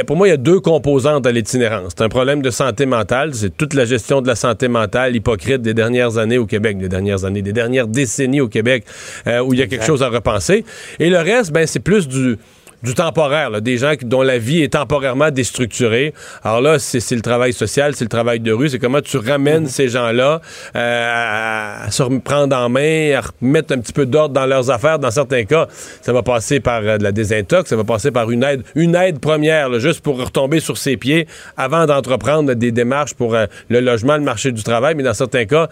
pour 0.06 0.16
moi, 0.18 0.28
il 0.28 0.32
y 0.32 0.34
a 0.34 0.38
deux 0.38 0.60
composantes 0.60 1.26
à 1.26 1.32
l'itinérance. 1.32 1.94
C'est 1.98 2.04
un 2.04 2.10
problème 2.10 2.42
de 2.42 2.52
santé 2.52 2.86
mentale. 2.86 3.34
C'est 3.34 3.56
toute 3.56 3.74
la 3.74 3.86
gestion 3.86 4.22
de 4.22 4.28
la 4.28 4.36
santé 4.36 4.68
mentale 4.68 5.16
hypocrite 5.16 5.62
des 5.62 5.74
dernières 5.74 6.18
années 6.18 6.38
au 6.38 6.46
Québec, 6.46 6.78
des 6.78 6.90
dernières 6.90 7.26
années, 7.26 7.42
des 7.42 7.54
dernières 7.54 7.88
décennies 7.88 8.42
au 8.42 8.48
Québec, 8.48 8.86
euh, 9.28 9.40
où 9.40 9.54
il 9.54 9.60
y 9.60 9.64
a 9.64 9.68
quelque 9.68 9.86
chose 9.86 10.04
à 10.04 10.10
repenser. 10.10 10.64
Et 11.00 11.10
le 11.10 11.18
reste, 11.18 11.52
ben, 11.52 11.66
c'est 11.66 11.80
plus 11.80 12.08
du 12.08 12.38
du 12.84 12.96
temporaire, 12.96 13.62
des 13.62 13.78
gens 13.78 13.94
dont 14.02 14.22
la 14.22 14.38
vie 14.38 14.64
est 14.64 14.74
temporairement 14.74 15.30
déstructurée. 15.30 16.14
Alors 16.44 16.62
là, 16.62 16.80
c'est 16.80 17.16
le 17.16 17.22
travail 17.22 17.54
social, 17.54 17.96
c'est 17.96 18.06
le 18.06 18.10
travail 18.10 18.40
de 18.40 18.52
rue, 18.52 18.70
c'est 18.70 18.80
comment 18.80 19.02
tu 19.02 19.18
ramènes 19.18 19.64
mhm. 19.64 19.70
ces 19.70 19.88
gens-là 19.90 20.42
euh, 20.76 21.84
à, 21.86 21.92
se 21.92 22.02
reprendre 22.02 22.56
en 22.56 22.70
main, 22.70 23.14
à 23.16 23.22
remettre 23.42 23.74
un 23.74 23.80
petit 23.80 23.94
peu 23.94 24.06
d'ordre 24.06 24.34
dans 24.34 24.46
leurs 24.46 24.72
affaires. 24.72 25.00
Dans 25.00 25.12
certains 25.12 25.44
cas, 25.46 25.68
ça 26.02 26.12
va 26.14 26.24
passer 26.24 26.60
par 26.60 26.82
euh, 26.84 26.98
de 26.98 27.04
la 27.04 27.12
désintox, 27.12 27.70
ça 27.70 27.76
va 27.76 27.84
passer 27.84 28.12
par 28.12 28.32
une 28.32 28.44
aide, 28.44 28.64
une 28.76 28.96
aide 28.96 29.20
première, 29.20 29.80
juste 29.80 30.02
pour 30.02 30.20
retomber 30.20 30.60
sur 30.60 30.78
ses 30.78 30.98
pieds 30.98 31.28
avant 31.58 31.86
d'entreprendre 31.86 32.54
des 32.54 32.72
démarches 32.72 33.14
pour 33.14 33.36
euh, 33.36 33.46
le 33.70 33.80
logement, 33.80 34.18
le 34.18 34.24
marché 34.24 34.52
du 34.52 34.64
travail. 34.64 34.96
Mais 34.96 35.04
dans 35.04 35.14
certains 35.14 35.46
cas, 35.46 35.68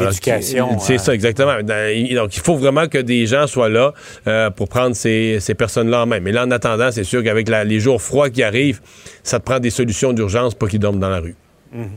l'éducation, 0.00 0.78
c'est 0.78 0.98
ça 0.98 1.14
exactement. 1.14 1.54
Donc, 1.62 2.36
il 2.36 2.42
faut 2.42 2.56
vraiment 2.56 2.86
que 2.86 2.98
des 2.98 3.26
gens 3.26 3.46
soient 3.46 3.68
là 3.68 3.92
pour 4.56 4.68
prendre 4.68 4.96
ces, 4.96 5.38
ces 5.40 5.54
personnes-là 5.54 6.02
en 6.02 6.06
main. 6.06 6.20
Mais 6.20 6.32
là, 6.32 6.46
attendant, 6.54 6.90
c'est 6.90 7.04
sûr 7.04 7.22
qu'avec 7.22 7.48
les 7.48 7.80
jours 7.80 8.00
froids 8.00 8.30
qui 8.30 8.42
arrivent, 8.42 8.80
ça 9.22 9.38
te 9.38 9.44
prend 9.44 9.60
des 9.60 9.70
solutions 9.70 10.12
d'urgence 10.12 10.54
pour 10.54 10.68
qu'ils 10.68 10.80
dorment 10.80 11.00
dans 11.00 11.10
la 11.10 11.20
rue. 11.20 11.36
Mhm. 11.72 11.90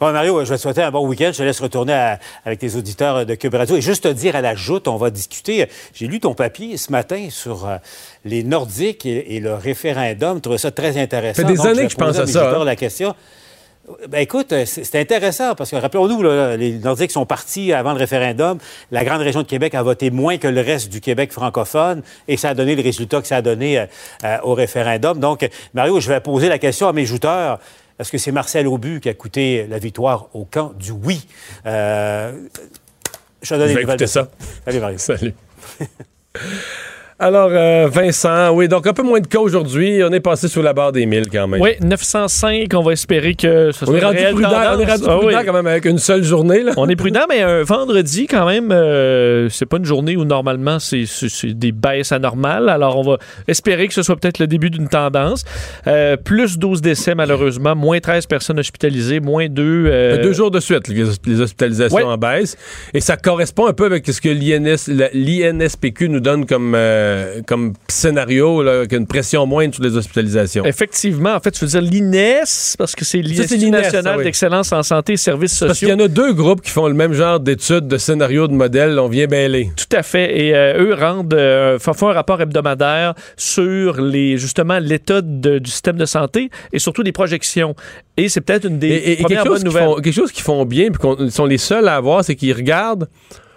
Bon, 0.00 0.12
Mario, 0.12 0.42
je 0.46 0.50
vais 0.50 0.56
te 0.56 0.62
souhaiter 0.62 0.82
un 0.82 0.90
bon 0.90 1.06
week-end. 1.06 1.30
Je 1.32 1.38
te 1.38 1.42
laisse 1.42 1.60
retourner 1.60 2.16
avec 2.46 2.58
tes 2.58 2.74
auditeurs 2.74 3.26
de 3.26 3.34
Cube 3.34 3.54
Radio. 3.54 3.76
Et 3.76 3.82
juste 3.82 4.04
te 4.04 4.08
dire 4.08 4.34
à 4.34 4.40
la 4.40 4.54
joute, 4.54 4.88
on 4.88 4.96
va 4.96 5.10
discuter. 5.10 5.68
J'ai 5.92 6.06
lu 6.06 6.20
ton 6.20 6.32
papier 6.32 6.78
ce 6.78 6.90
matin 6.90 7.28
sur 7.28 7.68
euh, 7.68 7.76
les 8.24 8.42
Nordiques 8.42 9.04
et, 9.04 9.40
le 9.40 9.52
référendum. 9.52 10.36
Je 10.36 10.40
trouvais 10.40 10.58
ça 10.58 10.70
très 10.70 10.96
intéressant. 10.96 11.42
Ça 11.42 11.48
fait 11.48 11.54
des 11.54 11.66
années 11.66 11.84
que 11.84 11.92
je 11.92 11.96
pense 11.96 12.18
à 12.18 12.26
ça. 12.26 12.50
Hein. 12.50 12.64
la 12.64 12.76
question. 12.76 13.14
Ben 14.08 14.18
écoute, 14.18 14.52
euh, 14.52 14.64
c'est 14.66 14.96
intéressant 14.96 15.54
parce 15.54 15.70
que 15.70 15.76
rappelons-nous, 15.76 16.22
les 16.22 16.78
Nordiques 16.78 17.10
sont 17.10 17.26
partis 17.26 17.72
avant 17.72 17.92
le 17.92 17.98
référendum. 17.98 18.58
La 18.90 19.04
grande 19.04 19.20
région 19.20 19.42
de 19.42 19.46
Québec 19.46 19.74
a 19.74 19.82
voté 19.82 20.10
moins 20.10 20.38
que 20.38 20.48
le 20.48 20.60
reste 20.60 20.88
du 20.90 21.00
Québec 21.00 21.32
francophone 21.32 22.02
et 22.28 22.36
ça 22.36 22.50
a 22.50 22.54
donné 22.54 22.74
le 22.74 22.82
résultat 22.82 23.20
que 23.20 23.26
ça 23.26 23.36
a 23.36 23.42
donné 23.42 23.78
euh, 23.78 23.86
euh, 24.24 24.38
au 24.42 24.54
référendum. 24.54 25.18
Donc, 25.18 25.48
Mario, 25.74 26.00
je 26.00 26.08
vais 26.08 26.20
poser 26.20 26.48
la 26.48 26.58
question 26.58 26.88
à 26.88 26.92
mes 26.92 27.04
jouteurs. 27.04 27.58
Est-ce 27.98 28.10
que 28.10 28.18
c'est 28.18 28.32
Marcel 28.32 28.66
Aubu 28.66 29.00
qui 29.00 29.08
a 29.08 29.14
coûté 29.14 29.66
la 29.68 29.78
victoire 29.78 30.28
au 30.32 30.44
camp 30.44 30.72
du 30.78 30.92
oui? 30.92 31.26
je 31.64 33.54
vais 33.54 33.84
donner 33.84 34.06
ça. 34.06 34.28
Salut, 34.64 34.80
Mario. 34.80 34.98
Salut. 34.98 35.34
Alors, 37.22 37.50
euh, 37.52 37.86
Vincent, 37.92 38.50
oui, 38.52 38.66
donc 38.66 38.86
un 38.86 38.94
peu 38.94 39.02
moins 39.02 39.20
de 39.20 39.26
cas 39.26 39.40
aujourd'hui. 39.40 40.02
On 40.02 40.10
est 40.10 40.20
passé 40.20 40.48
sous 40.48 40.62
la 40.62 40.72
barre 40.72 40.92
des 40.92 41.04
1000 41.04 41.24
quand 41.30 41.48
même. 41.48 41.60
Oui, 41.60 41.72
905. 41.82 42.66
On 42.72 42.80
va 42.80 42.92
espérer 42.92 43.34
que 43.34 43.72
ce 43.72 43.84
soit 43.84 43.94
on 43.94 43.94
est 43.94 44.02
rendu 44.02 44.18
prudent, 44.32 44.48
On 44.48 44.80
est 44.80 44.86
rendu 44.86 45.04
ah 45.06 45.16
prudent 45.18 45.42
quand 45.44 45.52
même 45.52 45.66
avec 45.66 45.84
une 45.84 45.98
seule 45.98 46.24
journée. 46.24 46.62
Là. 46.62 46.72
On 46.78 46.88
est 46.88 46.96
prudent, 46.96 47.20
mais 47.28 47.42
un 47.42 47.62
vendredi 47.62 48.26
quand 48.26 48.46
même, 48.46 48.72
euh, 48.72 49.50
c'est 49.50 49.66
pas 49.66 49.76
une 49.76 49.84
journée 49.84 50.16
où 50.16 50.24
normalement 50.24 50.78
c'est 50.78 51.04
des 51.44 51.72
baisses 51.72 52.10
anormales. 52.10 52.70
Alors, 52.70 52.96
on 52.96 53.02
va 53.02 53.18
espérer 53.46 53.86
que 53.86 53.92
ce 53.92 54.02
soit 54.02 54.16
peut-être 54.16 54.38
le 54.38 54.46
début 54.46 54.70
d'une 54.70 54.88
tendance. 54.88 55.44
Euh, 55.88 56.16
plus 56.16 56.56
12 56.56 56.80
décès 56.80 57.14
malheureusement, 57.14 57.76
moins 57.76 58.00
13 58.00 58.24
personnes 58.28 58.58
hospitalisées, 58.58 59.20
moins 59.20 59.46
2... 59.46 60.20
Deux 60.22 60.32
jours 60.32 60.50
de 60.50 60.58
suite, 60.60 60.88
les, 60.88 61.38
hospitalisations 61.38 62.06
en 62.06 62.16
baisse. 62.16 62.56
Et 62.94 63.00
ça 63.00 63.18
correspond 63.18 63.66
un 63.66 63.74
peu 63.74 63.84
avec 63.84 64.06
ce 64.06 64.22
que 64.22 64.30
l'INSPQ 65.12 66.08
nous 66.08 66.20
donne 66.20 66.46
comme 66.46 66.74
euh, 67.10 67.42
comme 67.46 67.74
scénario, 67.88 68.62
là, 68.62 68.84
une 68.90 69.06
pression 69.06 69.46
moindre 69.46 69.74
sur 69.74 69.82
les 69.82 69.96
hospitalisations. 69.96 70.64
Effectivement. 70.64 71.34
En 71.34 71.40
fait, 71.40 71.50
tu 71.50 71.64
veux 71.64 71.70
dire 71.70 71.80
l'INES, 71.80 72.76
parce 72.78 72.94
que 72.94 73.04
c'est 73.04 73.22
l'Institut 73.22 73.70
national 73.70 74.22
d'excellence 74.22 74.72
en 74.72 74.82
santé 74.82 75.14
et 75.14 75.16
services 75.16 75.52
sociaux. 75.52 75.66
Parce 75.66 75.78
qu'il 75.78 75.88
y 75.88 75.92
en 75.92 76.00
a 76.00 76.08
deux 76.08 76.32
groupes 76.32 76.62
qui 76.62 76.70
font 76.70 76.86
le 76.86 76.94
même 76.94 77.12
genre 77.12 77.40
d'études, 77.40 77.88
de 77.88 77.98
scénarios, 77.98 78.48
de 78.48 78.54
modèles. 78.54 78.98
On 78.98 79.08
vient 79.08 79.26
bêler. 79.26 79.70
Tout 79.76 79.96
à 79.96 80.02
fait. 80.02 80.38
Et 80.38 80.54
euh, 80.54 80.82
eux 80.82 80.94
rendent, 80.94 81.34
euh, 81.34 81.78
font 81.78 82.08
un 82.08 82.12
rapport 82.12 82.40
hebdomadaire 82.40 83.14
sur 83.36 84.00
les, 84.00 84.36
justement 84.36 84.78
l'état 84.78 85.20
du 85.20 85.70
système 85.70 85.96
de 85.96 86.06
santé 86.06 86.50
et 86.72 86.78
surtout 86.78 87.02
des 87.02 87.12
projections. 87.12 87.74
Et 88.16 88.28
c'est 88.28 88.40
peut-être 88.40 88.66
une 88.66 88.78
des 88.78 89.18
premières 89.20 89.44
bonnes 89.44 89.64
nouvelles. 89.64 89.88
quelque 90.02 90.12
chose 90.12 90.32
qu'ils 90.32 90.44
font 90.44 90.64
bien, 90.64 90.90
puis 90.90 91.16
qu'ils 91.16 91.32
sont 91.32 91.46
les 91.46 91.58
seuls 91.58 91.88
à 91.88 91.96
avoir, 91.96 92.24
c'est 92.24 92.36
qu'ils 92.36 92.52
regardent 92.52 93.08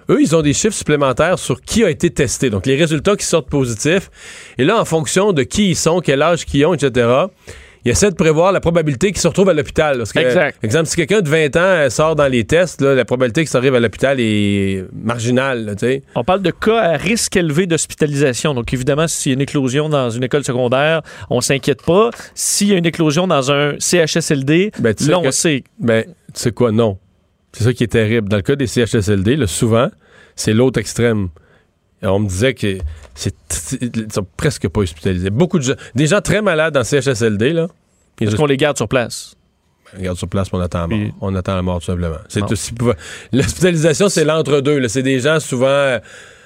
eux, 0.09 0.21
ils 0.21 0.35
ont 0.35 0.41
des 0.41 0.53
chiffres 0.53 0.75
supplémentaires 0.75 1.39
sur 1.39 1.61
qui 1.61 1.83
a 1.83 1.89
été 1.89 2.09
testé. 2.09 2.49
Donc, 2.49 2.65
les 2.65 2.75
résultats 2.75 3.15
qui 3.15 3.25
sortent 3.25 3.49
positifs. 3.49 4.09
Et 4.57 4.63
là, 4.63 4.79
en 4.79 4.85
fonction 4.85 5.33
de 5.33 5.43
qui 5.43 5.69
ils 5.69 5.75
sont, 5.75 5.99
quel 5.99 6.21
âge 6.21 6.45
qu'ils 6.45 6.65
ont, 6.65 6.73
etc., 6.73 7.27
ils 7.85 7.91
essaient 7.91 8.11
de 8.11 8.15
prévoir 8.15 8.53
la 8.53 8.61
probabilité 8.61 9.11
qu'ils 9.11 9.19
se 9.19 9.27
retrouvent 9.27 9.49
à 9.49 9.53
l'hôpital. 9.53 10.01
Exact. 10.01 10.57
Exemple, 10.63 10.85
si 10.85 10.95
quelqu'un 10.95 11.21
de 11.21 11.27
20 11.27 11.55
ans 11.57 11.59
euh, 11.59 11.89
sort 11.89 12.15
dans 12.15 12.27
les 12.27 12.45
tests, 12.45 12.81
la 12.81 13.03
probabilité 13.03 13.41
qu'il 13.41 13.49
s'arrive 13.49 13.75
à 13.75 13.79
l'hôpital 13.79 14.19
est 14.19 14.85
marginale. 14.93 15.75
On 16.15 16.23
parle 16.23 16.41
de 16.41 16.51
cas 16.51 16.79
à 16.79 16.97
risque 16.97 17.35
élevé 17.35 17.67
d'hospitalisation. 17.67 18.53
Donc, 18.53 18.73
évidemment, 18.73 19.07
s'il 19.07 19.31
y 19.31 19.33
a 19.33 19.35
une 19.35 19.41
éclosion 19.41 19.89
dans 19.89 20.09
une 20.09 20.23
école 20.23 20.45
secondaire, 20.45 21.01
on 21.29 21.41
s'inquiète 21.41 21.81
pas. 21.81 22.09
S'il 22.35 22.69
y 22.69 22.73
a 22.73 22.77
une 22.77 22.85
éclosion 22.85 23.27
dans 23.27 23.51
un 23.51 23.73
CHSLD, 23.79 24.71
ben, 24.79 24.95
là, 25.07 25.19
on 25.19 25.31
sait. 25.31 25.63
Ben, 25.77 26.05
tu 26.05 26.11
sais 26.35 26.51
quoi? 26.51 26.71
Non. 26.71 26.97
C'est 27.53 27.63
ça 27.63 27.73
qui 27.73 27.83
est 27.83 27.87
terrible. 27.87 28.29
Dans 28.29 28.37
le 28.37 28.41
cas 28.41 28.55
des 28.55 28.67
CHSLD, 28.67 29.45
souvent, 29.47 29.89
c'est 30.35 30.53
l'autre 30.53 30.79
extrême. 30.79 31.29
on 32.01 32.19
me 32.19 32.27
disait 32.27 32.53
que 32.53 32.77
c'est 33.15 33.35
sont 34.11 34.25
presque 34.35 34.67
pas 34.67 34.81
hospitalisés. 34.81 35.29
Beaucoup 35.29 35.59
de 35.59 35.63
gens, 35.63 35.75
des 35.95 36.07
gens 36.07 36.21
très 36.21 36.41
malades 36.41 36.75
en 36.75 36.83
CHSLD, 36.83 37.53
là. 37.53 37.67
Est-ce 38.19 38.35
qu'on 38.35 38.45
les 38.45 38.57
garde 38.57 38.77
sur 38.77 38.87
place? 38.87 39.35
On 39.93 39.97
les 39.97 40.03
garde 40.05 40.17
sur 40.17 40.27
place, 40.27 40.47
on 40.51 40.59
attend 40.59 40.81
la 40.81 40.87
mort. 40.87 41.13
On 41.21 41.35
attend 41.35 41.55
la 41.55 41.61
mort, 41.61 41.79
tout 41.79 41.85
simplement. 41.85 42.93
L'hospitalisation, 43.31 44.09
c'est 44.09 44.25
l'entre-deux. 44.25 44.87
C'est 44.87 45.03
des 45.03 45.19
gens 45.19 45.39
souvent 45.39 45.99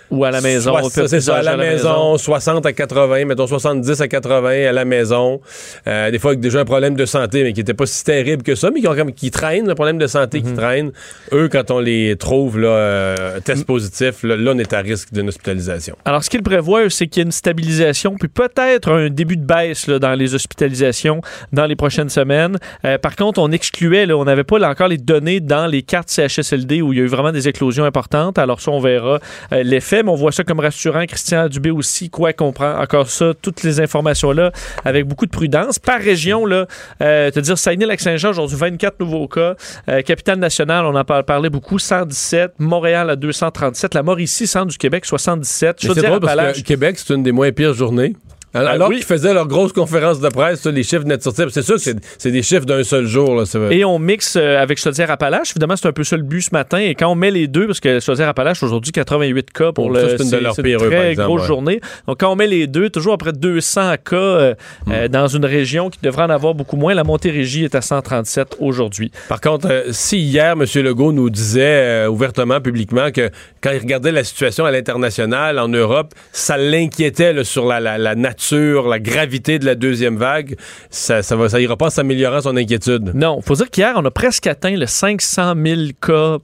ou 0.10 0.24
à 0.24 0.32
la 0.32 0.42
maison. 0.42 0.76
c'est 0.90 1.22
ça, 1.22 1.38
à 1.38 1.42
la, 1.42 1.58
maison, 1.58 2.18
60 2.18 2.66
à 2.66 2.74
80, 2.74 3.26
mettons 3.26 3.48
70 3.48 4.02
à 4.02 4.08
80 4.08 4.70
à 4.70 4.72
la 4.72 4.86
maison. 4.86 5.42
Euh, 5.88 6.12
des 6.12 6.20
fois 6.20 6.32
avec 6.32 6.40
déjà 6.40 6.60
un 6.60 6.66
problème 6.66 6.96
de 6.96 7.06
santé, 7.06 7.44
mais 7.44 7.54
qui 7.54 7.60
n'était 7.60 7.74
pas 7.74 7.86
si 7.86 8.04
terrible 8.04 8.44
que 8.44 8.56
ça, 8.56 8.70
mais 8.72 8.82
qui, 8.82 8.88
ont, 8.88 8.96
qui 9.08 9.32
traînent, 9.32 9.68
le 9.68 9.76
problème 9.76 9.98
de 9.98 10.08
santé 10.08 10.42
qui 10.42 10.50
mhm. 10.50 10.58
traîne. 10.58 10.92
Eux, 11.34 11.50
quand 11.52 11.72
on 11.72 11.80
les 11.80 12.16
trouve, 12.16 12.60
là, 12.60 12.70
euh, 12.70 13.40
test 13.42 13.66
positif, 13.66 14.24
là, 14.24 14.36
on 14.54 14.58
est 14.58 14.74
à 14.74 14.80
risque 14.80 15.12
d'une 15.14 15.28
hospitalisation. 15.28 15.98
Alors, 16.06 16.24
ce 16.24 16.30
qu'ils 16.30 16.44
prévoient, 16.44 16.90
c'est 16.90 17.08
qu'il 17.08 17.22
y 17.22 17.24
ait 17.24 17.26
une 17.26 17.32
stabilisation, 17.32 18.16
puis 18.16 18.30
peut-être 18.30 18.92
un 18.92 19.10
début 19.10 19.38
de 19.38 19.46
baisse 19.46 19.88
là, 19.88 20.00
dans 20.00 20.14
les 20.14 20.36
hospitalisations 20.36 21.22
dans 21.52 21.66
les 21.66 21.76
prochaines 21.76 22.10
semaines. 22.10 22.58
Euh, 22.86 22.98
par 22.98 23.16
contre, 23.16 23.42
on 23.42 23.52
excluait, 23.52 24.06
là, 24.06 24.18
on 24.18 24.26
n'avait 24.26 24.44
pas 24.44 24.58
encore 24.68 24.88
les 24.88 24.98
données 24.98 25.40
dans 25.40 25.68
les 25.68 25.82
cartes 25.82 26.10
CHSLD 26.10 26.82
où 26.82 26.94
il 26.94 27.00
y 27.00 27.02
a 27.02 27.06
eu 27.06 27.08
vraiment 27.08 27.32
des 27.32 27.48
éclosions 27.48 27.84
importantes. 27.84 28.38
Alors 28.38 28.62
ça, 28.62 28.72
on 28.72 28.80
verra 28.80 29.20
l'effet 29.52 29.97
mais 30.04 30.10
on 30.10 30.16
voit 30.16 30.32
ça 30.32 30.44
comme 30.44 30.60
rassurant. 30.60 31.06
Christian 31.06 31.48
Dubé 31.48 31.72
aussi, 31.72 32.10
quoi 32.10 32.34
qu'on 32.34 32.52
prend 32.52 32.80
encore 32.80 33.10
ça, 33.10 33.34
toutes 33.42 33.64
les 33.64 33.80
informations-là, 33.80 34.52
avec 34.86 35.06
beaucoup 35.06 35.26
de 35.26 35.32
prudence. 35.32 35.80
Par 35.80 36.00
région, 36.00 36.46
là, 36.46 36.68
euh, 37.02 37.32
te 37.32 37.40
dire, 37.40 37.58
Saguenay-Lac-Saint-Jean, 37.58 38.30
aujourd'hui, 38.30 38.58
24 38.58 39.00
nouveaux 39.00 39.28
cas. 39.28 39.56
Euh, 39.90 40.02
Capitale 40.02 40.40
nationale, 40.40 40.86
on 40.86 40.96
en 40.96 41.04
parlait 41.04 41.50
beaucoup, 41.50 41.80
117. 41.80 42.54
Montréal 42.60 43.10
à 43.10 43.16
237. 43.16 43.94
La 43.94 44.04
Mauricie, 44.04 44.48
centre 44.48 44.68
du 44.68 44.78
Québec, 44.78 45.06
77. 45.06 45.78
C'est 45.80 46.02
drôle 46.02 46.20
parce 46.20 46.58
que 46.58 46.64
Québec, 46.64 46.98
c'est 47.00 47.14
une 47.14 47.24
des 47.24 47.32
moins 47.32 47.52
pires 47.52 47.74
journées. 47.74 48.16
Alors 48.66 48.90
qu'ils 48.90 49.04
faisaient 49.04 49.34
leur 49.34 49.48
grosse 49.48 49.74
conférence 49.74 50.20
de 50.20 50.30
presse, 50.30 50.66
les 50.66 50.84
chiffres 50.84 51.04
venaient 51.04 51.18
de 51.18 51.24
sortir. 51.24 51.48
C'est 51.52 51.62
sûr 51.62 51.76
que 51.76 51.82
c'est 52.18 52.32
des 52.32 52.42
chiffres 52.42 52.66
d'un 52.66 52.84
seul 52.84 53.06
jour. 53.06 53.36
Là, 53.36 53.44
et 53.72 53.86
on 53.86 54.00
mixe 54.00 54.36
avec 54.36 54.80
Chaudière-Appalaches. 54.80 55.52
Évidemment, 55.52 55.76
c'est 55.76 55.88
un 55.88 55.94
peu 55.94 56.04
ça 56.04 56.18
le 56.18 56.24
but 56.24 56.42
ce 56.42 56.50
matin. 56.52 56.80
Et 56.80 56.96
quand 56.96 57.08
on 57.08 57.16
met 57.16 57.32
les 57.32 57.48
deux, 57.48 57.68
parce 57.68 57.80
que 57.80 58.00
Chaudière-Appalaches, 58.00 58.64
aujourd'hui, 58.64 58.92
88 58.92 59.52
cas 59.52 59.72
pour 59.72 59.92
le. 59.92 60.18
C'est 60.18 60.24
une 60.24 60.30
de 60.32 60.38
leurs 60.38 60.56
pires, 60.56 60.80
très 60.80 61.16
grosse 61.16 61.46
journée. 61.46 61.82
Donc, 62.08 62.20
quand 62.20 62.32
on 62.32 62.36
met 62.36 62.48
les 62.48 62.68
deux, 62.68 62.90
toujours 62.90 63.14
après 63.14 63.34
200 63.34 63.96
cas 64.04 64.54
hmm. 64.86 65.08
dans 65.10 65.28
une 65.28 65.46
région 65.46 65.90
qui 65.90 66.00
devrait 66.02 66.24
en 66.24 66.30
avoir 66.30 66.54
beaucoup 66.54 66.78
moins, 66.78 66.94
la 66.94 67.04
Montérégie 67.04 67.64
est 67.64 67.76
à 67.76 67.82
137 67.82 68.58
aujourd'hui. 68.60 69.12
Par 69.30 69.42
contre, 69.42 69.86
si 69.92 70.20
hier, 70.20 70.54
M. 70.54 70.66
Legault 70.84 71.12
nous 71.12 71.30
disait 71.30 72.06
ouvertement, 72.08 72.62
publiquement, 72.62 73.12
que 73.12 73.30
quand 73.62 73.72
il 73.72 73.80
regardait 73.80 74.12
la 74.12 74.24
situation 74.24 74.66
à 74.66 74.72
l'international, 74.72 75.60
en 75.60 75.68
Europe, 75.68 76.14
ça 76.32 76.58
l'inquiétait 76.58 77.44
sur 77.44 77.66
la, 77.66 78.16
nature, 78.16 78.47
la 78.56 79.00
gravité 79.00 79.60
de 79.60 79.66
la 79.66 79.76
deuxième 79.76 80.18
vague. 80.18 80.56
Ça, 80.90 81.22
ça, 81.24 81.36
va, 81.36 81.50
ça 81.50 81.60
ira 81.60 81.78
pas 81.78 81.90
s'améliorant 81.90 82.42
son 82.42 82.56
inquiétude. 82.58 83.12
Non, 83.14 83.42
faut 83.42 83.56
dire 83.56 83.70
qu'hier, 83.70 83.94
on 83.96 84.06
a 84.06 84.12
presque 84.12 84.48
atteint 84.48 84.76
le 84.76 84.86
500 84.86 85.54
000 85.64 85.82
cas 86.02 86.38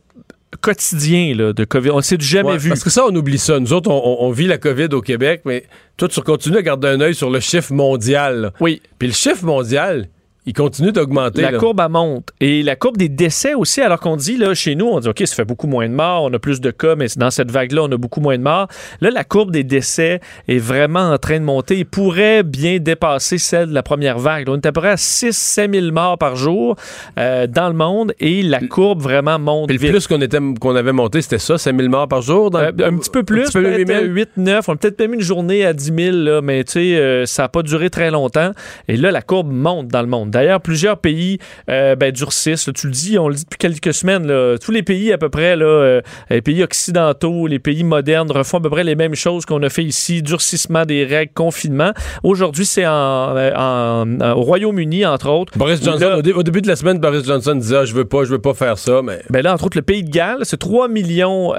quotidiens 0.62 1.36
de 1.36 1.64
COVID. 1.66 1.92
On 1.92 1.98
ne 1.98 2.02
s'est 2.02 2.18
jamais 2.20 2.58
vu. 2.58 2.70
Parce 2.70 2.84
que 2.84 2.90
ça, 2.90 3.06
on 3.06 3.16
oublie 3.16 3.38
ça. 3.38 3.60
Nous 3.60 3.74
autres, 3.74 3.90
on, 3.92 4.32
vit 4.32 4.48
la 4.48 4.58
COVID 4.58 4.90
au 4.94 5.02
Québec, 5.02 5.42
mais 5.46 5.66
toi, 5.98 6.08
tu 6.08 6.22
continues 6.22 6.58
à 6.58 6.62
garder 6.62 6.88
un 6.88 7.02
œil 7.02 7.16
sur 7.16 7.30
le 7.30 7.40
chiffre 7.40 7.74
mondial. 7.74 8.54
Oui. 8.60 8.82
Puis 9.00 9.08
le 9.08 9.14
chiffre 9.14 9.46
mondial, 9.46 10.08
il 10.46 10.54
continue 10.54 10.92
d'augmenter. 10.92 11.42
La 11.42 11.54
courbe, 11.54 11.82
elle 11.84 11.92
monte. 11.92 12.30
Et 12.40 12.64
la 12.64 12.76
courbe 12.76 12.98
des 12.98 13.10
décès 13.10 13.54
aussi, 13.54 13.82
alors 13.82 14.00
qu'on 14.00 14.18
dit, 14.18 14.38
là, 14.38 14.54
chez 14.54 14.76
nous, 14.76 14.88
on 14.88 15.00
dit, 15.00 15.08
OK, 15.08 15.22
ça 15.26 15.36
fait 15.36 15.46
beaucoup 15.46 15.68
moins 15.68 15.88
de 15.88 15.94
morts, 15.94 16.24
on 16.24 16.34
a 16.34 16.40
plus 16.40 16.60
de 16.60 16.72
cas, 16.72 16.96
mais 16.96 17.08
dans 17.16 17.32
cette 17.32 17.52
vague-là, 17.52 17.84
on 17.84 17.92
a 17.92 17.98
beaucoup 17.98 18.20
moins 18.20 18.38
de 18.38 18.44
morts. 18.44 18.68
Là, 19.02 19.10
la 19.10 19.24
courbe 19.24 19.52
des 19.52 19.64
décès 19.64 20.20
est 20.48 20.58
vraiment 20.58 21.12
en 21.12 21.18
train 21.18 21.40
de 21.40 21.46
monter 21.46 21.80
et 21.80 21.86
pourrait 21.86 22.44
bien 22.44 22.80
dépasser 22.80 23.38
celle 23.38 23.70
de 23.70 23.74
la 23.74 23.84
première 23.84 24.20
vague. 24.20 24.50
on 24.50 24.56
est 24.56 24.66
à 24.66 24.72
peu 24.72 24.82
près 24.82 24.92
à 24.92 24.96
6-7 24.96 25.72
000 25.74 25.92
morts 25.92 26.18
par 26.18 26.36
jour 26.36 26.76
euh, 27.18 27.48
dans 27.48 27.68
le 27.68 27.74
monde 27.74 28.14
et 28.20 28.44
la 28.44 28.60
courbe 28.60 29.02
vraiment 29.02 29.40
monte 29.40 29.70
et 29.70 29.74
le 29.74 29.80
plus 29.80 30.08
qu'on 30.08 30.22
était 30.22 30.40
qu'on 30.60 30.76
avait 30.76 30.92
monté, 30.92 31.22
c'était 31.22 31.40
ça, 31.40 31.58
5 31.58 31.78
000 31.78 31.90
morts 31.90 32.08
par 32.08 32.22
jour? 32.22 32.52
Euh, 32.56 32.72
un 32.84 32.98
petit 32.98 33.10
peu 33.10 33.24
plus, 33.24 33.52
peut-être 33.52 34.06
8, 34.06 34.30
9. 34.38 34.70
On 34.70 34.74
a 34.74 34.76
peut-être 34.76 35.00
même 35.00 35.14
une 35.14 35.22
journée 35.22 35.66
à 35.66 35.74
10 35.74 35.94
000, 35.96 36.18
là, 36.18 36.42
mais 36.42 36.64
tu 36.64 36.74
sais, 36.74 36.96
euh, 36.96 37.26
ça 37.26 37.44
n'a 37.44 37.50
pas 37.50 37.64
duré 37.64 37.90
très 37.90 38.12
longtemps. 38.12 38.52
Et 38.88 38.98
là, 38.98 39.12
la 39.12 39.22
courbe 39.22 39.52
monte 39.52 39.88
dans 39.88 40.02
le 40.02 40.08
monde. 40.08 40.33
D'ailleurs, 40.34 40.62
plusieurs 40.62 40.98
pays 40.98 41.38
euh, 41.70 41.96
ben, 41.96 42.12
durcissent. 42.12 42.70
tu 42.74 42.88
le 42.88 42.94
dis, 42.94 43.18
on 43.20 43.30
le 43.30 43.36
dit 43.36 43.44
depuis 43.44 43.58
quelques 43.58 43.94
semaines. 43.94 44.28
Tous 44.60 44.72
les 44.72 44.84
pays 44.84 45.14
à 45.14 45.18
peu 45.18 45.30
près, 45.30 45.56
là, 45.56 45.66
euh, 45.66 46.02
les 46.30 46.42
pays 46.42 46.64
occidentaux, 46.64 47.48
les 47.48 47.60
pays 47.60 47.84
modernes 47.84 48.32
refont 48.32 48.58
à 48.58 48.62
peu 48.62 48.70
près 48.70 48.84
les 48.84 48.96
mêmes 48.96 49.16
choses 49.16 49.46
qu'on 49.46 49.62
a 49.62 49.70
fait 49.70 49.84
ici. 49.84 50.24
Durcissement 50.24 50.86
des 50.86 51.06
règles, 51.06 51.32
confinement. 51.34 51.92
Aujourd'hui, 52.24 52.66
c'est 52.66 52.86
en, 52.86 53.36
euh, 53.38 54.34
au 54.34 54.42
Royaume-Uni, 54.42 55.06
entre 55.06 55.30
autres. 55.30 55.54
Boris 55.56 55.84
Johnson, 55.84 56.22
au, 56.36 56.44
début 56.44 56.62
de 56.62 56.68
la 56.68 56.76
semaine, 56.76 56.98
Boris 56.98 57.26
Johnson 57.26 57.56
disait 57.56 57.78
ah, 57.78 57.86
Je 57.86 57.94
veux 57.94 58.06
pas, 58.06 58.24
je 58.24 58.32
veux 58.32 58.42
pas 58.42 58.56
faire 58.56 58.80
ça. 58.80 59.02
Mais... 59.04 59.22
Ben 59.30 59.44
là, 59.44 59.54
entre 59.54 59.66
autres, 59.66 59.78
le 59.78 59.84
pays 59.84 60.04
de 60.04 60.10
Galles, 60.10 60.40
c'est 60.44 60.58
3 60.58 60.88
millions 60.88 61.54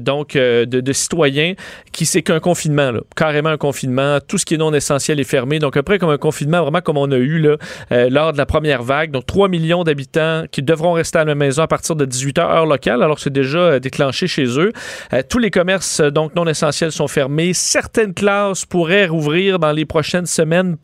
donc, 0.00 0.34
de, 0.34 0.92
citoyens 0.92 1.54
qui 1.92 2.06
c'est 2.06 2.22
qu'un 2.22 2.40
confinement, 2.40 2.92
carrément 3.14 3.50
un 3.50 3.56
confinement. 3.56 4.18
Tout 4.26 4.38
ce 4.38 4.44
qui 4.44 4.54
est 4.54 4.58
non 4.58 4.74
essentiel 4.74 5.20
est 5.20 5.24
fermé. 5.24 5.60
Donc, 5.60 5.76
après, 5.76 5.98
comme 5.98 6.10
un 6.10 6.18
confinement, 6.18 6.62
vraiment 6.62 6.80
comme 6.80 6.96
on 6.96 7.10
a 7.12 7.16
eu 7.16 7.38
là, 7.38 7.56
lors 8.08 8.32
de 8.32 8.38
la 8.38 8.46
première 8.46 8.82
vague. 8.82 9.10
Donc, 9.10 9.26
3 9.26 9.48
millions 9.48 9.84
d'habitants 9.84 10.44
qui 10.50 10.62
devront 10.62 10.92
rester 10.92 11.18
à 11.18 11.24
la 11.24 11.34
maison 11.34 11.62
à 11.62 11.66
partir 11.66 11.96
de 11.96 12.04
18 12.04 12.38
h 12.38 12.40
heure 12.40 12.66
locale, 12.66 13.02
alors 13.02 13.18
c'est 13.18 13.32
déjà 13.32 13.58
euh, 13.58 13.78
déclenché 13.78 14.26
chez 14.26 14.58
eux. 14.58 14.72
Euh, 15.12 15.22
tous 15.28 15.38
les 15.38 15.50
commerces 15.50 16.00
euh, 16.00 16.10
donc 16.10 16.34
non 16.34 16.46
essentiels 16.46 16.92
sont 16.92 17.08
fermés. 17.08 17.52
Certaines 17.54 18.14
classes 18.14 18.64
pourraient 18.64 19.06
rouvrir 19.06 19.58
dans 19.58 19.72
les 19.72 19.84
prochaines 19.84 20.26
semaines, 20.26 20.76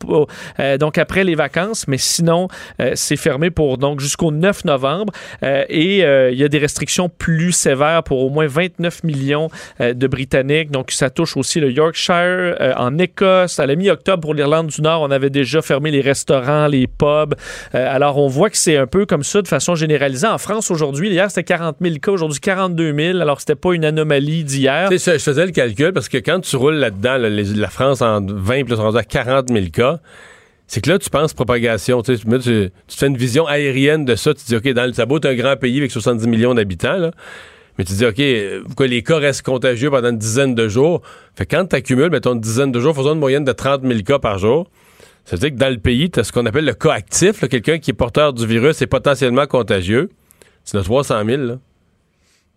donc 0.79 0.97
après 0.97 1.23
les 1.23 1.35
vacances, 1.35 1.87
mais 1.87 1.97
sinon, 1.97 2.47
c'est 2.95 3.15
fermé 3.15 3.49
pour 3.49 3.77
donc 3.77 3.99
jusqu'au 3.99 4.31
9 4.31 4.65
novembre. 4.65 5.13
et 5.43 5.99
il 5.99 6.37
y 6.37 6.43
a 6.43 6.47
des 6.47 6.57
restrictions 6.57 7.09
plus 7.09 7.51
sévères 7.51 8.03
pour 8.03 8.19
au 8.19 8.29
moins 8.29 8.47
29 8.47 9.03
millions 9.03 9.49
de 9.79 10.07
Britanniques. 10.07 10.71
Donc, 10.71 10.91
ça 10.91 11.09
touche 11.09 11.37
aussi 11.37 11.59
le 11.59 11.71
Yorkshire, 11.71 12.55
en 12.77 12.97
Écosse. 12.97 13.59
À 13.59 13.65
la 13.65 13.75
mi-octobre, 13.75 14.21
pour 14.21 14.33
l'Irlande 14.33 14.67
du 14.67 14.81
Nord, 14.81 15.01
on 15.01 15.11
avait 15.11 15.29
déjà 15.29 15.61
fermé 15.61 15.91
les 15.91 16.01
restaurants, 16.01 16.67
les 16.67 16.87
pubs, 16.87 17.06
euh, 17.07 17.25
alors, 17.73 18.17
on 18.17 18.27
voit 18.27 18.49
que 18.49 18.57
c'est 18.57 18.77
un 18.77 18.87
peu 18.87 19.05
comme 19.05 19.23
ça 19.23 19.41
de 19.41 19.47
façon 19.47 19.75
généralisée. 19.75 20.27
En 20.27 20.37
France, 20.37 20.71
aujourd'hui, 20.71 21.09
hier, 21.09 21.29
c'était 21.29 21.43
40 21.43 21.77
000 21.81 21.95
cas. 22.01 22.11
Aujourd'hui, 22.11 22.39
42 22.39 22.93
000. 22.93 23.19
Alors, 23.19 23.39
c'était 23.39 23.55
pas 23.55 23.73
une 23.73 23.85
anomalie 23.85 24.43
d'hier. 24.43 24.89
Je 24.91 24.97
faisais 24.97 25.45
le 25.45 25.51
calcul 25.51 25.93
parce 25.93 26.09
que 26.09 26.17
quand 26.17 26.41
tu 26.41 26.55
roules 26.55 26.75
là-dedans, 26.75 27.17
la 27.17 27.69
France 27.69 28.01
en 28.01 28.21
20 28.21 28.65
plus 28.65 28.79
à 28.79 29.03
40 29.03 29.49
000 29.49 29.65
cas, 29.71 29.99
c'est 30.67 30.81
que 30.81 30.89
là, 30.89 30.99
tu 30.99 31.09
penses 31.09 31.33
propagation. 31.33 32.01
Tu, 32.01 32.17
fais 32.17 33.07
une 33.07 33.17
vision 33.17 33.47
aérienne 33.47 34.05
de 34.05 34.15
ça. 34.15 34.33
Tu 34.33 34.43
te 34.43 34.47
dis, 34.47 34.55
OK, 34.55 34.67
dans 34.73 34.85
le 34.85 34.93
sabot, 34.93 35.19
tu 35.19 35.27
un 35.27 35.35
grand 35.35 35.55
pays 35.55 35.77
avec 35.77 35.91
70 35.91 36.27
millions 36.27 36.53
d'habitants. 36.53 37.11
Mais 37.77 37.85
tu 37.85 37.93
te 37.93 37.97
dis, 37.97 38.05
OK, 38.05 38.65
pourquoi 38.65 38.87
les 38.87 39.03
cas 39.03 39.17
restent 39.17 39.43
contagieux 39.43 39.89
pendant 39.89 40.09
une 40.09 40.17
dizaine 40.17 40.55
de 40.55 40.67
jours? 40.67 41.01
Fait 41.35 41.45
quand 41.45 41.65
tu 41.67 41.75
accumules, 41.75 42.09
mettons, 42.09 42.33
une 42.33 42.41
dizaine 42.41 42.71
de 42.71 42.79
jours, 42.79 42.95
faisons 42.95 43.13
une 43.13 43.19
moyenne 43.19 43.45
de 43.45 43.51
30 43.51 43.83
000 43.83 44.01
cas 44.01 44.19
par 44.19 44.39
jour. 44.39 44.67
Ça 45.27 45.35
veut 45.35 45.41
dire 45.41 45.49
que 45.49 45.57
dans 45.57 45.69
le 45.69 45.77
pays, 45.77 46.09
tu 46.09 46.21
as 46.21 46.23
ce 46.23 46.31
qu'on 46.31 46.45
appelle 46.45 46.63
le 46.63 46.73
cas 46.73 46.93
actif, 46.93 47.45
quelqu'un 47.49 47.79
qui 47.79 47.91
est 47.91 47.93
porteur 47.93 48.31
du 48.31 48.47
virus 48.47 48.81
et 48.81 48.87
potentiellement 48.87 49.45
contagieux. 49.45 50.09
C'est 50.63 50.77
de 50.77 50.83
300 50.83 51.25
000. 51.25 51.41
Là. 51.43 51.57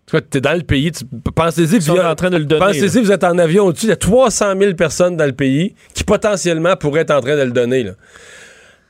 Tu 0.07 0.37
es 0.37 0.39
dans 0.39 0.53
le 0.53 0.63
pays, 0.63 0.89
pensez-y, 1.35 1.79
vous, 1.79 1.97
en 1.97 2.15
train 2.15 2.29
de 2.29 2.37
le 2.37 2.45
donner. 2.45 2.65
Pensez-y, 2.65 3.01
vous 3.01 3.11
êtes 3.11 3.25
en 3.25 3.37
avion 3.37 3.65
au-dessus, 3.65 3.87
il 3.87 3.89
y 3.89 3.91
a 3.91 3.97
300 3.97 4.53
000 4.57 4.75
personnes 4.75 5.17
dans 5.17 5.25
le 5.25 5.33
pays 5.33 5.75
qui 5.93 6.05
potentiellement 6.05 6.77
pourraient 6.77 7.01
être 7.01 7.11
en 7.11 7.19
train 7.19 7.35
de 7.35 7.41
le 7.41 7.51
donner. 7.51 7.83
Là. 7.83 7.91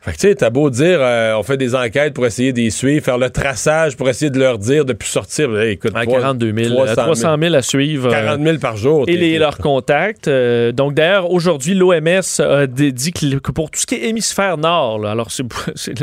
Fait 0.03 0.13
que 0.13 0.17
tu 0.17 0.27
sais, 0.29 0.33
t'as 0.33 0.49
beau 0.49 0.71
dire, 0.71 0.97
euh, 0.99 1.35
on 1.37 1.43
fait 1.43 1.57
des 1.57 1.75
enquêtes 1.75 2.15
pour 2.15 2.25
essayer 2.25 2.53
d'y 2.53 2.71
suivre, 2.71 3.05
faire 3.05 3.19
le 3.19 3.29
traçage 3.29 3.95
pour 3.95 4.09
essayer 4.09 4.31
de 4.31 4.39
leur 4.39 4.57
dire 4.57 4.83
de 4.83 4.93
plus 4.93 5.09
sortir. 5.09 5.61
écoute, 5.61 5.93
42 5.93 6.53
000, 6.69 6.85
300 6.87 7.35
000. 7.39 7.53
à 7.53 7.61
suivre. 7.61 8.09
40 8.09 8.39
euh, 8.39 8.43
000 8.43 8.57
par 8.57 8.77
jour. 8.77 9.05
Et 9.07 9.15
les, 9.15 9.37
leurs 9.37 9.59
contacts. 9.59 10.27
Euh, 10.27 10.71
donc 10.71 10.95
d'ailleurs, 10.95 11.29
aujourd'hui, 11.29 11.75
l'OMS 11.75 12.21
a 12.39 12.65
dit 12.65 13.11
que 13.13 13.51
pour 13.51 13.69
tout 13.69 13.79
ce 13.79 13.85
qui 13.85 13.93
est 13.93 14.09
hémisphère 14.09 14.57
nord, 14.57 15.05
alors 15.05 15.29
c'est 15.29 15.45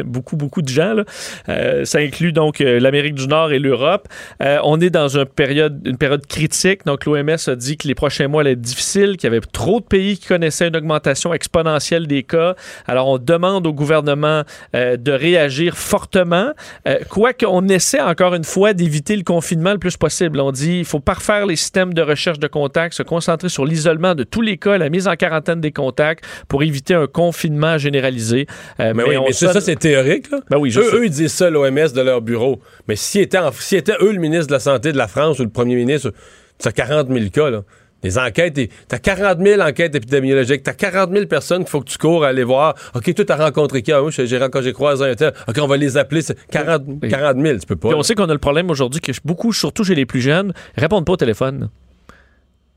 beaucoup, 0.04 0.36
beaucoup 0.36 0.62
de 0.62 0.68
gens, 0.68 0.94
là, 0.94 1.84
ça 1.84 1.98
inclut 1.98 2.32
donc 2.32 2.60
l'Amérique 2.60 3.14
du 3.14 3.26
Nord 3.26 3.50
et 3.50 3.58
l'Europe. 3.58 4.06
on 4.38 4.80
est 4.80 4.90
dans 4.90 5.08
une 5.08 5.24
période, 5.24 5.80
une 5.84 5.98
période 5.98 6.24
critique. 6.24 6.86
Donc 6.86 7.04
l'OMS 7.04 7.36
a 7.48 7.56
dit 7.56 7.76
que 7.76 7.88
les 7.88 7.96
prochains 7.96 8.28
mois 8.28 8.42
allaient 8.42 8.52
être 8.52 8.60
difficiles, 8.60 9.16
qu'il 9.16 9.24
y 9.24 9.32
avait 9.34 9.40
trop 9.40 9.80
de 9.80 9.86
pays 9.86 10.18
qui 10.18 10.28
connaissaient 10.28 10.68
une 10.68 10.76
augmentation 10.76 11.34
exponentielle 11.34 12.06
des 12.06 12.22
cas. 12.22 12.54
Alors 12.86 13.08
on 13.08 13.18
demande 13.18 13.66
au 13.66 13.72
gouvernement 13.72 13.87
gouvernement 13.88 14.42
euh, 14.74 14.96
de 14.96 15.12
réagir 15.12 15.76
fortement. 15.76 16.52
Euh, 16.86 16.98
quoique 17.08 17.46
on 17.46 17.66
essaie 17.68 18.00
encore 18.00 18.34
une 18.34 18.44
fois 18.44 18.74
d'éviter 18.74 19.16
le 19.16 19.22
confinement 19.22 19.72
le 19.72 19.78
plus 19.78 19.96
possible. 19.96 20.40
On 20.40 20.52
dit 20.52 20.80
il 20.80 20.84
faut 20.84 21.00
parfaire 21.00 21.46
les 21.46 21.56
systèmes 21.56 21.94
de 21.94 22.02
recherche 22.02 22.38
de 22.38 22.48
contacts, 22.48 22.94
se 22.94 23.02
concentrer 23.02 23.48
sur 23.48 23.64
l'isolement 23.64 24.14
de 24.14 24.24
tous 24.24 24.42
les 24.42 24.58
cas, 24.58 24.76
la 24.76 24.90
mise 24.90 25.08
en 25.08 25.16
quarantaine 25.16 25.60
des 25.60 25.72
contacts 25.72 26.24
pour 26.48 26.62
éviter 26.62 26.94
un 26.94 27.06
confinement 27.06 27.78
généralisé. 27.78 28.46
Euh, 28.80 28.92
mais, 28.94 29.04
oui, 29.04 29.16
mais 29.26 29.32
ça, 29.32 29.60
c'est 29.60 29.76
théorique. 29.76 30.30
Là. 30.30 30.40
Ben 30.50 30.58
oui, 30.58 30.72
eux, 30.76 30.96
eux, 30.96 31.06
ils 31.06 31.10
disent 31.10 31.32
ça, 31.32 31.48
l'OMS, 31.48 31.92
de 31.94 32.00
leur 32.02 32.20
bureau. 32.20 32.60
Mais 32.88 32.96
s'ils 32.96 33.22
étaient, 33.22 33.38
si 33.58 33.76
étaient 33.76 33.96
eux 34.00 34.12
le 34.12 34.18
ministre 34.18 34.48
de 34.48 34.52
la 34.52 34.60
Santé 34.60 34.92
de 34.92 34.98
la 34.98 35.08
France 35.08 35.38
ou 35.38 35.44
le 35.44 35.50
premier 35.50 35.76
ministre, 35.76 36.12
c'est 36.58 36.74
40 36.74 37.08
000 37.08 37.30
cas. 37.30 37.50
Là. 37.50 37.62
Les 38.04 38.16
enquêtes, 38.16 38.70
t'as 38.86 38.98
40 38.98 39.38
000 39.44 39.60
enquêtes 39.60 39.94
épidémiologiques, 39.94 40.62
t'as 40.62 40.72
40 40.72 41.12
000 41.12 41.26
personnes 41.26 41.62
qu'il 41.62 41.70
faut 41.70 41.80
que 41.80 41.90
tu 41.90 41.98
cours 41.98 42.24
à 42.24 42.28
aller 42.28 42.44
voir. 42.44 42.74
OK, 42.94 43.12
toi, 43.12 43.24
t'as 43.24 43.36
rencontré 43.36 43.82
qui? 43.82 43.90
Ah, 43.90 44.02
oui, 44.02 44.12
j'ai, 44.12 44.26
j'ai 44.26 44.72
croisé 44.72 45.04
un 45.04 45.14
tel. 45.14 45.32
OK, 45.48 45.56
on 45.60 45.66
va 45.66 45.76
les 45.76 45.96
appeler. 45.96 46.20
40, 46.50 47.00
40 47.08 47.36
000, 47.40 47.58
tu 47.58 47.66
peux 47.66 47.76
pas. 47.76 47.88
on 47.88 48.02
sait 48.02 48.14
qu'on 48.14 48.28
a 48.28 48.32
le 48.32 48.38
problème 48.38 48.70
aujourd'hui 48.70 49.00
que 49.00 49.10
beaucoup, 49.24 49.52
surtout 49.52 49.82
chez 49.82 49.96
les 49.96 50.06
plus 50.06 50.20
jeunes, 50.20 50.52
répondent 50.76 51.04
pas 51.04 51.14
au 51.14 51.16
téléphone. 51.16 51.70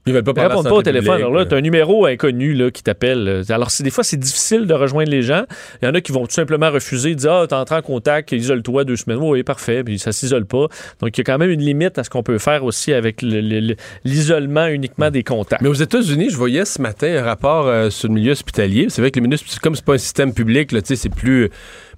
Ils 0.07 0.13
veulent 0.13 0.23
pas 0.23 0.33
parler 0.33 0.49
répondent 0.49 0.67
pas 0.67 0.75
au 0.75 0.81
téléphone. 0.81 1.15
Alors 1.15 1.33
là, 1.33 1.45
tu 1.45 1.53
as 1.53 1.57
un 1.57 1.61
numéro 1.61 2.05
inconnu 2.07 2.53
là, 2.53 2.71
qui 2.71 2.81
t'appelle. 2.81 3.43
Alors, 3.49 3.69
des 3.79 3.89
fois, 3.91 4.03
c'est 4.03 4.17
difficile 4.17 4.65
de 4.65 4.73
rejoindre 4.73 5.11
les 5.11 5.21
gens. 5.21 5.43
Il 5.81 5.85
y 5.85 5.87
en 5.87 5.93
a 5.93 6.01
qui 6.01 6.11
vont 6.11 6.25
tout 6.25 6.33
simplement 6.33 6.71
refuser, 6.71 7.13
dire 7.13 7.31
Ah, 7.31 7.45
t'es 7.47 7.53
entré 7.53 7.75
en 7.75 7.81
contact, 7.81 8.31
isole-toi 8.31 8.83
deux 8.83 8.95
semaines. 8.95 9.19
Oui, 9.21 9.43
parfait. 9.43 9.83
Puis 9.83 9.99
ça 9.99 10.11
s'isole 10.11 10.45
pas. 10.45 10.67
Donc, 11.01 11.15
il 11.15 11.19
y 11.19 11.21
a 11.21 11.23
quand 11.23 11.37
même 11.37 11.51
une 11.51 11.61
limite 11.61 11.99
à 11.99 12.03
ce 12.03 12.09
qu'on 12.09 12.23
peut 12.23 12.39
faire 12.39 12.63
aussi 12.63 12.93
avec 12.93 13.21
l'isolement 13.21 14.67
uniquement 14.67 15.11
des 15.11 15.23
contacts. 15.23 15.61
Mais 15.61 15.69
aux 15.69 15.73
États-Unis, 15.73 16.29
je 16.31 16.37
voyais 16.37 16.65
ce 16.65 16.81
matin 16.81 17.17
un 17.17 17.23
rapport 17.23 17.67
euh, 17.67 17.91
sur 17.91 18.07
le 18.07 18.15
milieu 18.15 18.31
hospitalier. 18.31 18.87
C'est 18.89 19.01
vrai 19.01 19.11
que 19.11 19.19
les 19.19 19.23
ministres, 19.23 19.45
comme 19.61 19.75
c'est 19.75 19.85
pas 19.85 19.93
un 19.93 19.99
système 19.99 20.33
public, 20.33 20.75
c'est 20.83 21.09
plus. 21.09 21.49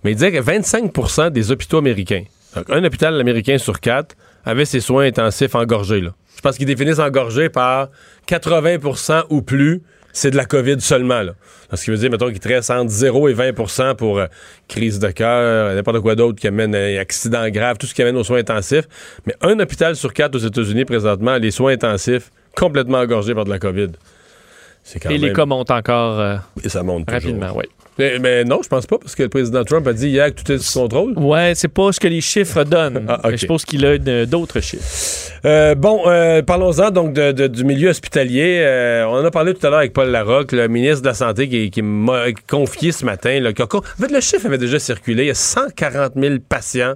Mais 0.03 0.11
il 0.11 0.15
disait 0.15 0.31
que 0.33 0.39
25% 0.39 1.29
des 1.29 1.51
hôpitaux 1.51 1.77
américains, 1.77 2.23
donc 2.55 2.69
un 2.69 2.83
hôpital 2.83 3.19
américain 3.19 3.57
sur 3.57 3.79
quatre, 3.79 4.15
avait 4.45 4.65
ses 4.65 4.81
soins 4.81 5.05
intensifs 5.05 5.55
engorgés. 5.55 6.01
Là. 6.01 6.11
Je 6.35 6.41
pense 6.41 6.57
qu'ils 6.57 6.65
définissent 6.65 6.99
engorgé 6.99 7.49
par 7.49 7.89
80% 8.27 9.25
ou 9.29 9.41
plus 9.41 9.81
c'est 10.13 10.29
de 10.29 10.37
la 10.37 10.45
COVID 10.45 10.79
seulement. 10.79 11.21
Là. 11.23 11.33
Ce 11.73 11.83
qui 11.83 11.89
veut 11.89 11.97
dire, 11.97 12.11
mettons, 12.11 12.29
qu'il 12.29 12.39
te 12.39 12.71
entre 12.71 12.91
0 12.91 13.29
et 13.29 13.33
20% 13.33 13.95
pour 13.95 14.19
euh, 14.19 14.27
crise 14.67 14.99
de 14.99 15.09
cœur, 15.09 15.73
n'importe 15.73 16.01
quoi 16.01 16.15
d'autre 16.15 16.39
qui 16.39 16.47
amène 16.47 16.75
un 16.75 16.97
accident 16.99 17.49
grave, 17.49 17.77
tout 17.79 17.87
ce 17.87 17.95
qui 17.95 18.03
amène 18.03 18.15
aux 18.15 18.23
soins 18.23 18.37
intensifs. 18.37 18.87
Mais 19.25 19.33
un 19.41 19.59
hôpital 19.59 19.95
sur 19.95 20.13
quatre 20.13 20.35
aux 20.35 20.39
États-Unis, 20.39 20.85
présentement, 20.85 21.37
les 21.37 21.49
soins 21.49 21.73
intensifs 21.73 22.31
complètement 22.55 22.99
engorgés 22.99 23.33
par 23.33 23.45
de 23.45 23.49
la 23.49 23.57
COVID. 23.57 23.89
C'est 24.83 24.99
quand 24.99 25.09
Et 25.09 25.17
les 25.17 25.33
cas 25.33 25.45
montent 25.45 25.71
encore 25.71 26.19
euh, 26.19 26.37
Et 26.63 26.69
ça 26.69 26.83
monte 26.83 27.07
toujours. 27.07 27.21
rapidement, 27.21 27.51
oui. 27.57 27.65
Mais, 27.99 28.17
mais 28.19 28.43
non, 28.43 28.59
je 28.63 28.67
pense 28.69 28.87
pas, 28.87 28.97
parce 28.97 29.13
que 29.15 29.23
le 29.23 29.29
président 29.29 29.63
Trump 29.63 29.87
a 29.87 29.93
dit 29.93 30.09
hier 30.09 30.33
que 30.33 30.41
tout 30.41 30.51
est 30.51 30.57
sous 30.57 30.79
contrôle. 30.79 31.13
Ouais, 31.17 31.53
c'est 31.55 31.67
pas 31.67 31.91
ce 31.91 31.99
que 31.99 32.07
les 32.07 32.21
chiffres 32.21 32.63
donnent. 32.63 33.05
Ah. 33.07 33.19
Mais 33.25 33.31
Je 33.33 33.37
suppose 33.37 33.65
qu'il 33.65 33.85
a 33.85 33.95
une- 33.95 34.25
d'autres 34.25 34.59
chiffres. 34.61 34.83
Euh, 35.45 35.75
bon, 35.75 36.01
euh, 36.07 36.41
parlons-en 36.41 36.89
donc 36.89 37.13
de- 37.13 37.31
de- 37.31 37.47
du 37.47 37.63
milieu 37.63 37.89
hospitalier. 37.89 38.59
Euh, 38.63 39.05
on 39.07 39.17
en 39.17 39.25
a 39.25 39.29
parlé 39.31 39.53
tout 39.53 39.65
à 39.67 39.69
l'heure 39.69 39.79
avec 39.79 39.93
Paul 39.93 40.09
Larocque, 40.09 40.53
le 40.53 40.67
ministre 40.67 41.01
de 41.03 41.07
la 41.07 41.13
Santé, 41.13 41.47
qui, 41.47 41.69
qui 41.69 41.81
m'a 41.83 42.25
confié 42.49 42.91
ce 42.91 43.05
matin. 43.05 43.39
là, 43.39 43.53
que- 43.53 43.61
en 43.63 43.81
fait, 43.81 44.11
le 44.11 44.21
chiffre 44.21 44.45
avait 44.47 44.57
déjà 44.57 44.79
circulé. 44.79 45.23
Il 45.25 45.27
y 45.27 45.31
a 45.31 45.35
140 45.35 46.13
000 46.15 46.35
patients 46.47 46.93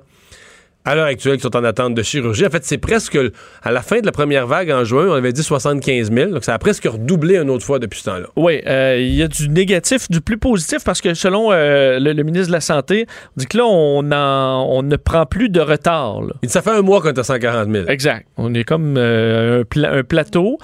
à 0.87 0.95
l'heure 0.95 1.05
actuelle 1.05 1.35
qui 1.35 1.41
sont 1.41 1.55
en 1.55 1.63
attente 1.63 1.93
de 1.95 2.01
chirurgie. 2.01 2.45
En 2.45 2.49
fait, 2.49 2.63
c'est 2.65 2.77
presque 2.77 3.17
à 3.63 3.71
la 3.71 3.81
fin 3.81 3.99
de 3.99 4.05
la 4.05 4.11
première 4.11 4.47
vague 4.47 4.71
en 4.71 4.83
juin, 4.83 5.07
on 5.09 5.13
avait 5.13 5.33
dit 5.33 5.43
75 5.43 6.11
000. 6.11 6.31
Donc, 6.31 6.43
ça 6.43 6.53
a 6.53 6.59
presque 6.59 6.85
redoublé 6.85 7.35
une 7.37 7.49
autre 7.49 7.65
fois 7.65 7.79
depuis 7.79 7.99
ce 7.99 8.05
temps-là. 8.05 8.27
Oui, 8.35 8.61
euh, 8.65 8.97
il 8.99 9.13
y 9.15 9.21
a 9.23 9.27
du 9.27 9.49
négatif, 9.49 10.09
du 10.09 10.21
plus 10.21 10.37
positif, 10.37 10.83
parce 10.85 11.01
que 11.01 11.13
selon 11.13 11.51
euh, 11.51 11.99
le, 11.99 12.13
le 12.13 12.23
ministre 12.23 12.47
de 12.47 12.53
la 12.53 12.61
Santé, 12.61 13.05
on 13.35 13.39
dit 13.39 13.45
que 13.47 13.57
là, 13.57 13.65
on, 13.65 14.11
en- 14.11 14.65
on 14.69 14.81
ne 14.83 14.95
prend 14.95 15.25
plus 15.25 15.49
de 15.49 15.59
retard. 15.59 16.21
là. 16.21 16.33
Ça 16.47 16.61
fait 16.61 16.71
un 16.71 16.81
mois 16.81 17.01
qu'on 17.01 17.09
est 17.09 17.19
à 17.19 17.23
140 17.23 17.69
000. 17.71 17.85
Exact. 17.87 18.25
On 18.37 18.53
est 18.53 18.63
comme 18.63 18.95
euh, 18.97 19.61
un, 19.61 19.63
pla- 19.65 19.91
un 19.91 20.03
plateau. 20.03 20.57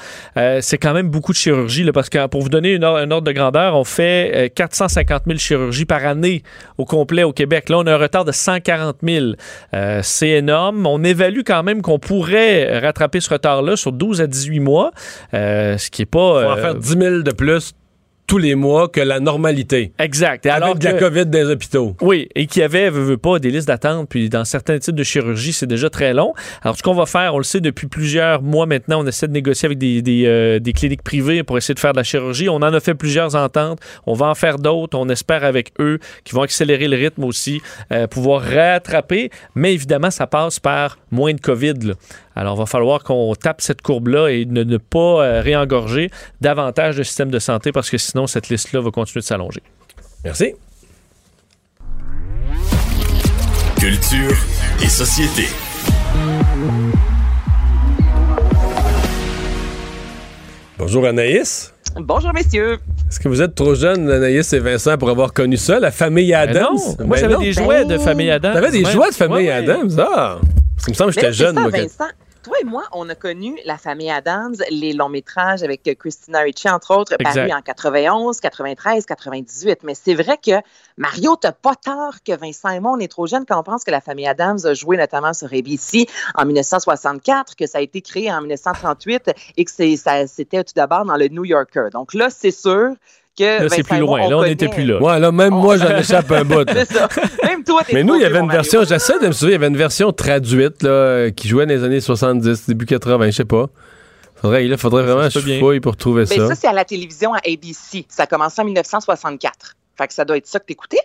C'est 0.62 0.77
quand 0.77 0.93
même 0.93 1.09
beaucoup 1.09 1.31
de 1.33 1.38
chirurgie, 1.38 1.83
là, 1.83 1.91
parce 1.91 2.09
que 2.09 2.25
pour 2.27 2.41
vous 2.41 2.49
donner 2.49 2.73
une 2.73 2.83
or- 2.83 2.97
un 2.97 3.12
ordre 3.12 3.27
de 3.27 3.31
grandeur, 3.33 3.75
on 3.75 3.83
fait 3.83 4.31
euh, 4.33 4.47
450 4.55 5.23
000 5.27 5.38
chirurgies 5.38 5.86
par 5.86 6.05
année 6.05 6.43
au 6.77 6.86
complet 6.86 7.23
au 7.23 7.33
Québec. 7.33 7.69
Là, 7.69 7.79
on 7.79 7.88
a 7.88 7.93
un 7.93 7.97
retard 7.97 8.23
de 8.25 8.31
140 8.31 8.97
000. 9.03 9.25
Euh, 10.13 10.17
c'est 10.23 10.30
énorme. 10.30 10.86
On 10.86 11.04
évalue 11.04 11.41
quand 11.45 11.63
même 11.63 11.82
qu'on 11.82 11.99
pourrait 11.99 12.80
rattraper 12.80 13.19
ce 13.19 13.30
retard-là 13.30 13.76
sur 13.76 13.91
12 13.91 14.21
à 14.21 14.28
18 14.28 14.60
mois, 14.60 14.91
euh, 15.34 15.78
ce 15.78 15.89
qui 15.89 16.04
est 16.04 16.08
pas... 16.08 16.19
On 16.19 16.34
va 16.34 16.54
en 16.54 16.58
euh, 16.58 16.62
faire 16.62 16.76
10 16.76 16.88
000 16.89 17.19
de 17.19 17.32
plus 17.32 17.73
tous 18.25 18.38
les 18.38 18.55
mois 18.55 18.88
que 18.88 19.01
la 19.01 19.19
normalité. 19.19 19.91
Exact. 19.99 20.45
Et 20.45 20.49
Avec 20.49 20.63
alors 20.63 20.75
de 20.75 20.83
la 20.83 20.93
que- 20.93 20.99
COVID 20.99 21.25
des 21.25 21.43
hôpitaux. 21.43 21.95
Oui, 22.01 22.29
et 22.36 22.47
qui 22.47 22.62
avait, 22.62 22.89
veut, 22.89 23.03
veut 23.03 23.17
pas, 23.17 23.38
des 23.39 23.51
listes 23.51 23.67
d'attente, 23.67 24.07
puis 24.09 24.29
dans 24.29 24.45
certains 24.45 24.79
types 24.79 24.95
de 24.95 25.03
chirurgie, 25.03 25.51
c'est 25.53 25.67
déjà 25.67 25.89
très 25.89 26.13
long. 26.13 26.33
Alors, 26.62 26.77
ce 26.77 26.83
qu'on 26.83 26.93
va 26.93 27.05
faire, 27.05 27.36
on 27.36 27.38
le 27.38 27.43
sait 27.43 27.59
depuis 27.59 27.88
plusieurs 27.88 28.41
mois 28.41 28.65
maintenant, 28.65 29.03
on 29.03 29.07
essaie 29.07 29.27
de 29.27 29.33
négocier 29.33 29.65
avec 29.67 29.77
des, 29.77 30.01
des, 30.01 30.23
euh, 30.25 30.59
des 30.59 30.73
cliniques 30.73 31.03
privées 31.03 31.43
pour 31.43 31.57
essayer 31.57 31.75
de 31.75 31.79
faire 31.79 31.91
de 31.93 31.97
la 31.97 32.03
chirurgie. 32.03 32.47
On 32.49 32.55
en 32.55 32.63
a 32.73 32.79
fait 32.79 32.93
plusieurs 32.95 33.36
ententes, 33.36 33.79
on 34.07 34.13
va 34.13 34.27
en 34.27 34.36
faire 34.36 34.57
d'autres, 34.57 34.97
on 34.97 35.09
espère 35.09 35.43
avec 35.43 35.71
eux 35.79 35.99
qui 36.23 36.33
vont 36.33 36.41
accélérer 36.43 36.88
le 36.88 36.95
rythme 36.97 37.25
aussi, 37.25 37.62
euh, 37.91 38.07
pouvoir 38.07 38.41
rattraper, 38.41 39.29
mais 39.55 39.73
évidemment, 39.73 40.12
ça 40.12 40.27
passe 40.27 40.59
par 40.59 40.97
moins 41.12 41.33
de 41.33 41.41
COVID. 41.41 41.73
là. 41.83 41.93
Alors, 42.36 42.56
il 42.56 42.60
va 42.60 42.65
falloir 42.65 43.04
qu'on 43.04 43.36
tape 43.36 43.62
cette 43.62 43.82
courbe-là 43.82 44.30
et 44.30 44.46
ne, 44.46 44.63
ne 44.63 44.78
pas 44.78 45.24
euh, 45.24 45.41
réengorger 45.41 46.10
davantage 46.41 46.98
le 46.98 47.04
système 47.04 47.30
de 47.30 47.39
santé 47.39 47.72
parce 47.72 47.89
que 47.89 47.98
sinon, 47.98 48.26
cette 48.28 48.50
liste-là 48.50 48.82
va 48.82 48.89
continuer 48.91 49.22
de 49.22 49.26
s'allonger. 49.26 49.62
Merci. 50.24 50.54
Culture 53.80 54.36
et 54.82 54.88
société. 54.88 55.43
Bonjour 60.78 61.06
Anaïs. 61.06 61.74
Bonjour, 61.96 62.34
messieurs. 62.34 62.80
Est-ce 63.10 63.19
que 63.19 63.28
vous 63.30 63.41
êtes 63.41 63.54
trop 63.56 63.76
jeune, 63.76 64.10
Anaïs 64.10 64.52
et 64.54 64.60
Vincent, 64.60 64.98
pour 64.98 65.10
avoir 65.10 65.34
connu 65.34 65.58
ça, 65.58 65.80
la 65.80 65.91
famille 65.91 66.32
Ben 66.32 66.50
Adams? 66.50 66.63
non, 66.74 67.06
moi 67.06 67.17
Ben 67.17 67.30
j'avais 67.30 67.38
des 67.38 67.54
jouets 67.54 67.86
de 67.86 67.98
famille 67.98 68.32
Adams. 68.32 68.54
T'avais 68.54 68.72
des 68.72 68.84
Ouais. 68.84 68.91
jouets 68.91 69.10
de 69.10 69.15
famille 69.15 69.38
Ouais, 69.38 69.60
ouais. 69.60 69.69
Adams? 69.69 69.89
Ah! 70.00 70.38
Ça 70.78 70.89
me 70.89 70.93
semble 70.96 71.13
que 71.13 71.22
j'étais 71.22 71.34
jeune, 71.34 71.56
ça, 71.56 71.62
moi. 71.62 71.69
Vincent. 71.69 72.06
Toi 72.43 72.58
et 72.62 72.65
moi, 72.65 72.84
on 72.91 73.08
a 73.08 73.15
connu 73.15 73.58
la 73.63 73.77
famille 73.77 74.12
Adams, 74.12 74.56
les 74.69 74.91
longs 74.91 75.08
métrages 75.08 75.63
avec 75.63 75.89
Christina 75.97 76.39
Ricci, 76.41 76.69
entre 76.69 76.93
autres, 76.93 77.13
Exact. 77.17 77.36
parus 77.36 77.53
en 77.53 77.62
91, 77.62 78.39
93, 78.41 79.06
98. 79.06 79.79
Mais 79.84 79.95
c'est 79.95 80.13
vrai 80.13 80.38
que 80.38 80.51
Mario, 80.97 81.38
t'as 81.38 81.53
pas 81.53 81.75
tort 81.75 82.15
que 82.25 82.36
Vincent 82.36 82.69
et 82.69 82.82
moi, 82.82 82.91
on 82.91 82.99
est 82.99 83.08
trop 83.08 83.27
jeunes 83.27 83.45
quand 83.47 83.58
on 83.58 83.63
pense 83.63 83.86
que 83.86 83.91
la 83.91 84.01
famille 84.01 84.27
Adams 84.27 84.60
a 84.65 84.73
joué 84.73 84.97
notamment 84.97 85.34
sur 85.34 85.53
ABC 85.53 86.06
en 86.36 86.45
1964, 86.45 87.56
que 87.56 87.65
ça 87.65 87.77
a 87.77 87.82
été 87.82 88.01
créé 88.01 88.29
en 88.29 88.41
1938 88.41 89.32
et 89.56 89.63
que 89.63 89.71
c'était 89.71 90.63
tout 90.65 90.73
d'abord 90.75 91.06
dans 91.06 91.15
le 91.15 91.29
New 91.29 91.45
Yorker. 91.45 91.88
Donc 91.93 92.13
là, 92.13 92.29
c'est 92.29 92.51
sûr 92.51 92.93
que 93.38 93.43
Là, 93.43 93.60
Vincent 93.63 93.76
c'est 93.76 93.84
plus 93.84 94.02
moi, 94.02 94.19
loin. 94.19 94.30
Là, 94.30 94.38
on 94.38 94.43
n'était 94.43 94.67
plus 94.69 94.86
là. 94.86 95.02
Ouais, 95.02 95.19
là, 95.19 95.32
même 95.32 95.54
moi, 95.54 95.78
j'en 95.78 95.98
échappe 95.98 96.32
un 96.32 96.43
bout. 96.43 96.63
là. 96.67 96.74
C'est 96.86 96.93
ça. 96.93 97.08
Même 97.43 97.63
toi, 97.63 97.82
t'es 97.86 97.93
Mais 97.93 98.04
nous, 98.04 98.15
il 98.15 98.22
y 98.22 98.26
avait 98.26 98.39
une 98.39 98.46
Mario. 98.48 98.62
version, 98.62 98.84
j'essaie 98.84 99.19
de 99.19 99.28
me 99.28 99.32
souvenir, 99.32 99.52
il 99.52 99.62
y 99.62 99.63
avait 99.63 99.67
une 99.67 99.78
version 99.78 100.12
traduite 100.12 100.84
là, 100.84 101.30
qui 101.32 101.48
jouait 101.48 101.65
dans 101.65 101.74
les 101.74 101.84
années 101.84 102.02
70, 102.02 102.67
début 102.67 102.86
80, 102.86 103.26
je 103.28 103.32
sais 103.32 103.46
pas. 103.46 103.67
Faudrait, 104.36 104.63
là, 104.65 104.78
faudrait 104.78 105.04
vraiment 105.04 105.30
que 105.30 105.39
je 105.39 105.60
fouille 105.60 105.80
pour 105.80 105.96
trouver 105.96 106.26
Mais 106.30 106.36
ça. 106.36 106.48
ça, 106.50 106.56
c'est 106.56 106.67
à 106.67 106.74
la 106.74 106.84
télévision 106.86 107.34
à 107.34 107.38
ABC. 107.48 108.06
Ça 108.10 108.24
a 108.24 108.28
commencé 108.28 108.62
en 108.62 108.65
1964. 108.65 109.76
Fait 109.98 110.08
que 110.08 110.13
ça 110.13 110.26
doit 110.26 110.38
être 110.38 110.48
ça 110.48 110.60
que 110.60 110.65
t'écoutais? 110.65 111.00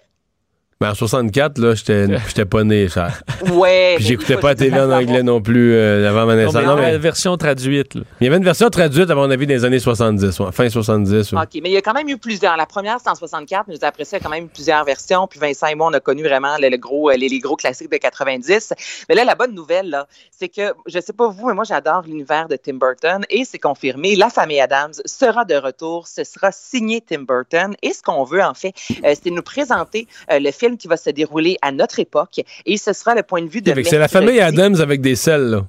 Mais 0.81 0.87
en 0.87 0.95
64, 0.95 1.59
là, 1.59 1.75
j'étais 1.75 2.07
j'étais 2.29 2.45
pas 2.45 2.63
né, 2.63 2.89
cher. 2.89 3.21
Ouais. 3.53 3.95
Puis 3.97 4.05
j'écoutais 4.07 4.37
pas 4.37 4.51
la 4.51 4.55
télé 4.55 4.79
en 4.79 4.91
anglais 4.93 5.25
non 5.25 5.41
plus 5.43 5.75
euh, 5.75 6.09
avant 6.09 6.25
ma 6.25 6.35
Non, 6.35 6.39
naissance. 6.43 6.55
mais 6.55 6.63
Non, 6.67 6.77
la 6.77 6.83
mais 6.83 6.99
version 6.99 7.37
traduite. 7.37 7.95
là. 7.97 8.03
il 8.21 8.25
y 8.25 8.29
avait 8.29 8.37
une 8.37 8.45
version 8.45 8.71
traduite, 8.71 9.11
à 9.11 9.17
mon 9.17 9.29
avis, 9.29 9.45
les 9.47 9.65
années 9.65 9.81
70, 9.81 10.39
ouais, 10.39 10.53
fin 10.53 10.69
70. 10.69 11.33
ouais. 11.33 11.39
OK, 11.41 11.49
mais 11.63 11.71
il 11.71 11.73
y 11.73 11.77
a 11.77 11.83
quand 11.83 11.95
même 11.95 12.09
eu 12.09 12.17
plusieurs. 12.17 12.57
La 12.57 12.67
première, 12.67 12.99
c'est 13.03 13.11
en 13.11 13.17
64, 13.17 13.65
mais 13.67 13.83
après 13.83 14.05
ça, 14.05 14.17
il 14.17 14.21
y 14.21 14.23
a 14.23 14.25
quand 14.25 14.31
même 14.31 14.45
eu 14.45 14.49
plusieurs 14.49 14.85
versions. 14.85 15.27
Puis 15.27 15.41
Vincent 15.41 15.67
et 15.67 15.75
moi, 15.75 15.89
on 15.91 15.95
a 15.95 16.01
connu 16.01 16.23
vraiment 16.23 16.57
le, 16.61 16.69
le 16.69 16.77
gros, 16.77 17.11
euh, 17.11 17.15
les, 17.17 17.29
les 17.29 17.41
gros 17.41 17.57
classiques 17.57 17.91
de 17.91 17.97
90. 17.97 18.73
Mais 19.09 19.17
là, 19.17 19.25
la 19.25 19.35
bonne 19.35 19.55
nouvelle, 19.57 19.91
là, 19.91 20.07
c'est 20.31 20.49
que, 20.49 20.75
je 20.87 21.01
sais 21.01 21.13
pas 21.13 21.27
vous, 21.29 21.49
mais 21.49 21.55
moi, 21.55 21.65
j'adore 21.65 22.03
l'univers 22.03 22.47
de 22.47 22.55
Tim 22.55 22.75
Burton 22.75 23.25
et 23.31 23.45
c'est 23.45 23.59
confirmé, 23.59 24.15
la 24.15 24.31
famille 24.31 24.61
Adams 24.61 24.93
sera 25.07 25.45
de 25.45 25.57
retour. 25.57 26.07
Ce 26.07 26.23
sera 26.23 26.53
signé 26.53 27.01
Tim 27.01 27.23
Burton. 27.23 27.75
Et 27.83 27.93
ce 27.93 28.01
qu'on 28.03 28.23
veut, 28.23 28.45
en 28.45 28.55
fait, 28.55 28.73
euh, 29.05 29.15
c'est 29.21 29.31
nous 29.31 29.43
présenter 29.43 30.07
euh, 30.31 30.39
le 30.39 30.53
film 30.53 30.68
qui 30.77 30.89
va 30.89 30.97
se 30.97 31.11
dérouler 31.11 31.57
à 31.63 31.73
notre 31.73 31.99
époque 31.99 32.41
et 32.67 32.77
ce 32.77 32.93
sera 32.93 33.15
le 33.15 33.23
point 33.23 33.43
de 33.43 33.49
vue 33.49 33.63
de 33.63 33.73
C'est 33.85 33.99
la 33.99 34.09
famille. 34.09 34.41
Adams 34.41 34.81
avec 34.81 35.01
des 35.01 35.15
selles, 35.17 35.49
là. 35.51 35.65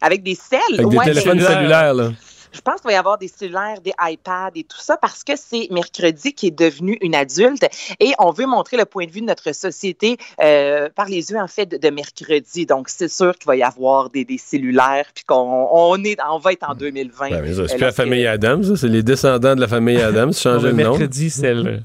Avec 0.00 0.22
des 0.22 0.34
selles? 0.34 0.60
Avec 0.78 0.88
des 0.88 0.96
Ouais, 0.96 1.04
téléphones 1.04 1.38
mais- 1.38 1.46
cellulaires, 1.46 1.94
là. 1.94 2.10
Je 2.54 2.60
pense 2.60 2.82
qu'il 2.82 2.88
va 2.88 2.92
y 2.92 2.96
avoir 2.96 3.16
des 3.16 3.28
cellulaires, 3.28 3.80
des 3.82 3.94
iPads 3.98 4.50
et 4.56 4.64
tout 4.64 4.76
ça 4.78 4.98
parce 4.98 5.24
que 5.24 5.32
c'est 5.36 5.68
mercredi 5.70 6.34
qui 6.34 6.48
est 6.48 6.50
devenu 6.58 6.98
une 7.00 7.14
adulte 7.14 7.64
et 7.98 8.12
on 8.18 8.30
veut 8.30 8.44
montrer 8.44 8.76
le 8.76 8.84
point 8.84 9.06
de 9.06 9.10
vue 9.10 9.22
de 9.22 9.26
notre 9.26 9.52
société 9.54 10.18
euh, 10.42 10.90
par 10.94 11.06
les 11.06 11.30
yeux 11.30 11.38
en 11.38 11.46
fait 11.46 11.64
de, 11.64 11.78
de 11.78 11.88
mercredi. 11.88 12.66
Donc 12.66 12.90
c'est 12.90 13.08
sûr 13.08 13.32
qu'il 13.38 13.46
va 13.46 13.56
y 13.56 13.62
avoir 13.62 14.10
des, 14.10 14.26
des 14.26 14.36
cellulaires 14.36 15.06
puis 15.14 15.24
qu'on 15.24 15.66
on 15.72 16.04
est 16.04 16.18
on 16.30 16.38
va 16.40 16.52
être 16.52 16.68
en 16.68 16.74
2020. 16.74 17.30
Ben, 17.30 17.40
mais 17.42 17.54
ça, 17.54 17.60
Euh, 17.62 17.66
c'est 17.68 17.76
plus 17.76 17.84
la 17.84 17.92
famille 17.92 18.26
Adams, 18.26 18.76
c'est 18.76 18.86
les 18.88 19.02
descendants 19.02 19.54
de 19.56 19.60
la 19.62 19.68
famille 19.68 20.02
Adams, 20.02 20.34
changer 20.34 20.66
le 20.66 20.72
nom. 20.72 20.90
mercredi, 20.90 21.30
c'est 21.30 21.54
le... 21.54 21.80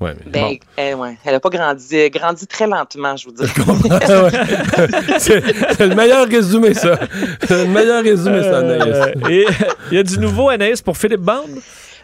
Ouais, 0.00 0.14
mais 0.24 0.30
Ben, 0.30 0.42
bon. 0.42 0.58
eh 0.78 0.94
ouais, 0.94 1.16
elle 1.24 1.32
n'a 1.32 1.40
pas 1.40 1.48
grandi, 1.48 2.08
grandi 2.10 2.46
très 2.46 2.66
lentement, 2.68 3.16
je 3.16 3.24
vous 3.26 3.32
dis. 3.32 3.44
C'est 5.18 5.86
le 5.86 5.94
meilleur 5.94 6.28
résumé, 6.28 6.72
ça. 6.74 6.98
C'est 7.46 7.64
le 7.64 7.70
meilleur 7.70 8.02
résumé, 8.04 8.42
ça, 8.42 8.58
Anaïs. 8.58 8.82
Euh, 8.94 9.28
et 9.28 9.46
il 9.90 9.96
y 9.96 9.98
a 9.98 10.02
du 10.04 10.18
nouveau, 10.18 10.48
Anaïs, 10.50 10.80
pour 10.80 10.96
Philippe 10.96 11.20
Bande? 11.22 11.58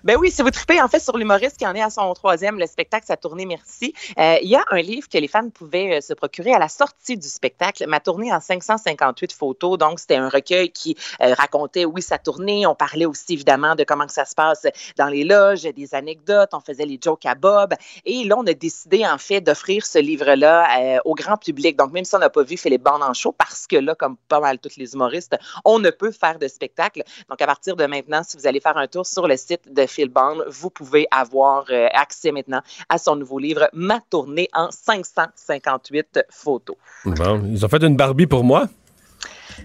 Ben 0.05 0.19
oui, 0.19 0.31
si 0.31 0.43
vous 0.43 0.51
tripez 0.51 0.83
en 0.83 0.89
fait 0.89 1.01
sur 1.01 1.17
l'humoriste 1.17 1.57
qui 1.57 1.67
en 1.67 1.75
est 1.75 1.81
à 1.81 1.89
son 1.89 2.13
troisième, 2.13 2.59
le 2.59 2.67
spectacle 2.67 3.07
Sa 3.07 3.17
tournée 3.17 3.47
Merci, 3.47 3.95
euh, 4.19 4.37
il 4.43 4.51
y 4.51 4.55
a 4.55 4.63
un 4.71 4.83
livre 4.83 5.09
que 5.09 5.17
les 5.17 5.29
fans 5.29 5.49
pouvaient 5.49 5.97
euh, 5.97 6.01
se 6.03 6.13
procurer 6.13 6.53
à 6.53 6.59
la 6.59 6.69
sortie 6.69 7.17
du 7.17 7.27
spectacle, 7.27 7.87
Ma 7.87 8.01
tournée 8.01 8.31
en 8.31 8.39
558 8.39 9.33
photos. 9.33 9.79
Donc, 9.79 9.99
c'était 9.99 10.17
un 10.17 10.29
recueil 10.29 10.71
qui 10.71 10.95
euh, 11.23 11.33
racontait, 11.33 11.87
oui, 11.87 12.03
sa 12.03 12.19
tournée. 12.19 12.67
On 12.67 12.75
parlait 12.75 13.07
aussi 13.07 13.33
évidemment 13.33 13.77
de 13.77 13.85
comment 13.85 14.05
que 14.05 14.13
ça 14.13 14.27
se 14.27 14.35
passe 14.35 14.67
dans 14.99 15.07
les 15.07 15.25
loges, 15.25 15.63
des 15.63 15.95
anecdotes, 15.95 16.51
on 16.53 16.61
faisait 16.61 16.85
les 16.85 16.99
jokes 17.03 17.25
à 17.25 17.35
Bob. 17.35 17.73
Et 18.05 18.25
là, 18.25 18.37
on 18.37 18.47
a 18.47 18.53
décidé 18.53 19.07
en 19.07 19.17
fait 19.17 19.41
d'offrir 19.41 19.87
ce 19.87 19.99
livre-là 19.99 20.97
euh, 20.97 20.99
au 21.07 21.15
grand 21.15 21.39
public. 21.39 21.79
Donc, 21.79 21.93
même 21.93 22.05
si 22.05 22.15
on 22.15 22.19
n'a 22.19 22.29
pas 22.29 22.43
vu 22.43 22.59
Philippe 22.59 22.83
Bond 22.83 23.01
en 23.01 23.15
show, 23.15 23.33
parce 23.33 23.67
que 23.67 23.77
là, 23.77 23.95
comme 23.95 24.19
pas 24.29 24.41
mal 24.41 24.59
tous 24.59 24.77
les 24.77 24.93
humoristes, 24.93 25.35
on 25.65 25.79
ne 25.79 25.89
peut 25.89 26.11
faire 26.11 26.39
de 26.39 26.47
spectacle. 26.47 27.03
Donc, 27.31 27.41
à 27.41 27.47
partir 27.47 27.75
de 27.75 27.87
maintenant, 27.87 28.23
si 28.23 28.37
vous 28.37 28.47
allez 28.47 28.61
faire 28.61 28.77
un 28.77 28.87
tour 28.87 29.07
sur 29.07 29.27
le 29.27 29.39
site 29.39 29.73
de 29.73 29.87
Phil 29.95 30.09
Bond, 30.09 30.43
vous 30.49 30.71
pouvez 30.71 31.07
avoir 31.11 31.65
euh, 31.71 31.87
accès 31.93 32.33
maintenant 32.33 32.61
à 32.89 32.99
son 32.99 33.15
nouveau 33.15 33.39
livre, 33.39 33.69
Ma 33.73 34.01
tournée 34.11 34.49
en 34.53 34.71
558 34.71 36.25
photos. 36.31 36.77
Bon, 37.05 37.43
ils 37.49 37.65
ont 37.65 37.69
fait 37.69 37.83
une 37.85 37.97
Barbie 37.97 38.27
pour 38.27 38.43
moi. 38.43 38.67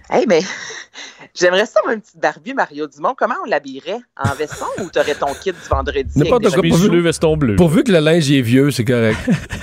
Hey, 0.09 0.25
mais 0.27 0.41
j'aimerais 1.33 1.65
ça, 1.65 1.81
une 1.91 2.01
petite 2.01 2.19
Barbie 2.19 2.53
Mario 2.53 2.87
Dumont. 2.87 3.15
Comment 3.17 3.35
on 3.43 3.49
l'habillerait? 3.49 3.99
En 4.17 4.35
veston 4.35 4.67
ou 4.79 4.89
t'aurais 4.89 5.15
ton 5.15 5.33
kit 5.33 5.51
du 5.51 5.67
vendredi? 5.67 6.11
N'importe 6.15 6.53
quoi, 6.53 7.01
veston 7.01 7.37
bleu. 7.37 7.55
Pourvu 7.55 7.83
que 7.83 7.91
le 7.91 7.99
linge 7.99 8.31
est 8.31 8.41
vieux, 8.41 8.69
c'est 8.69 8.85
correct. 8.85 9.17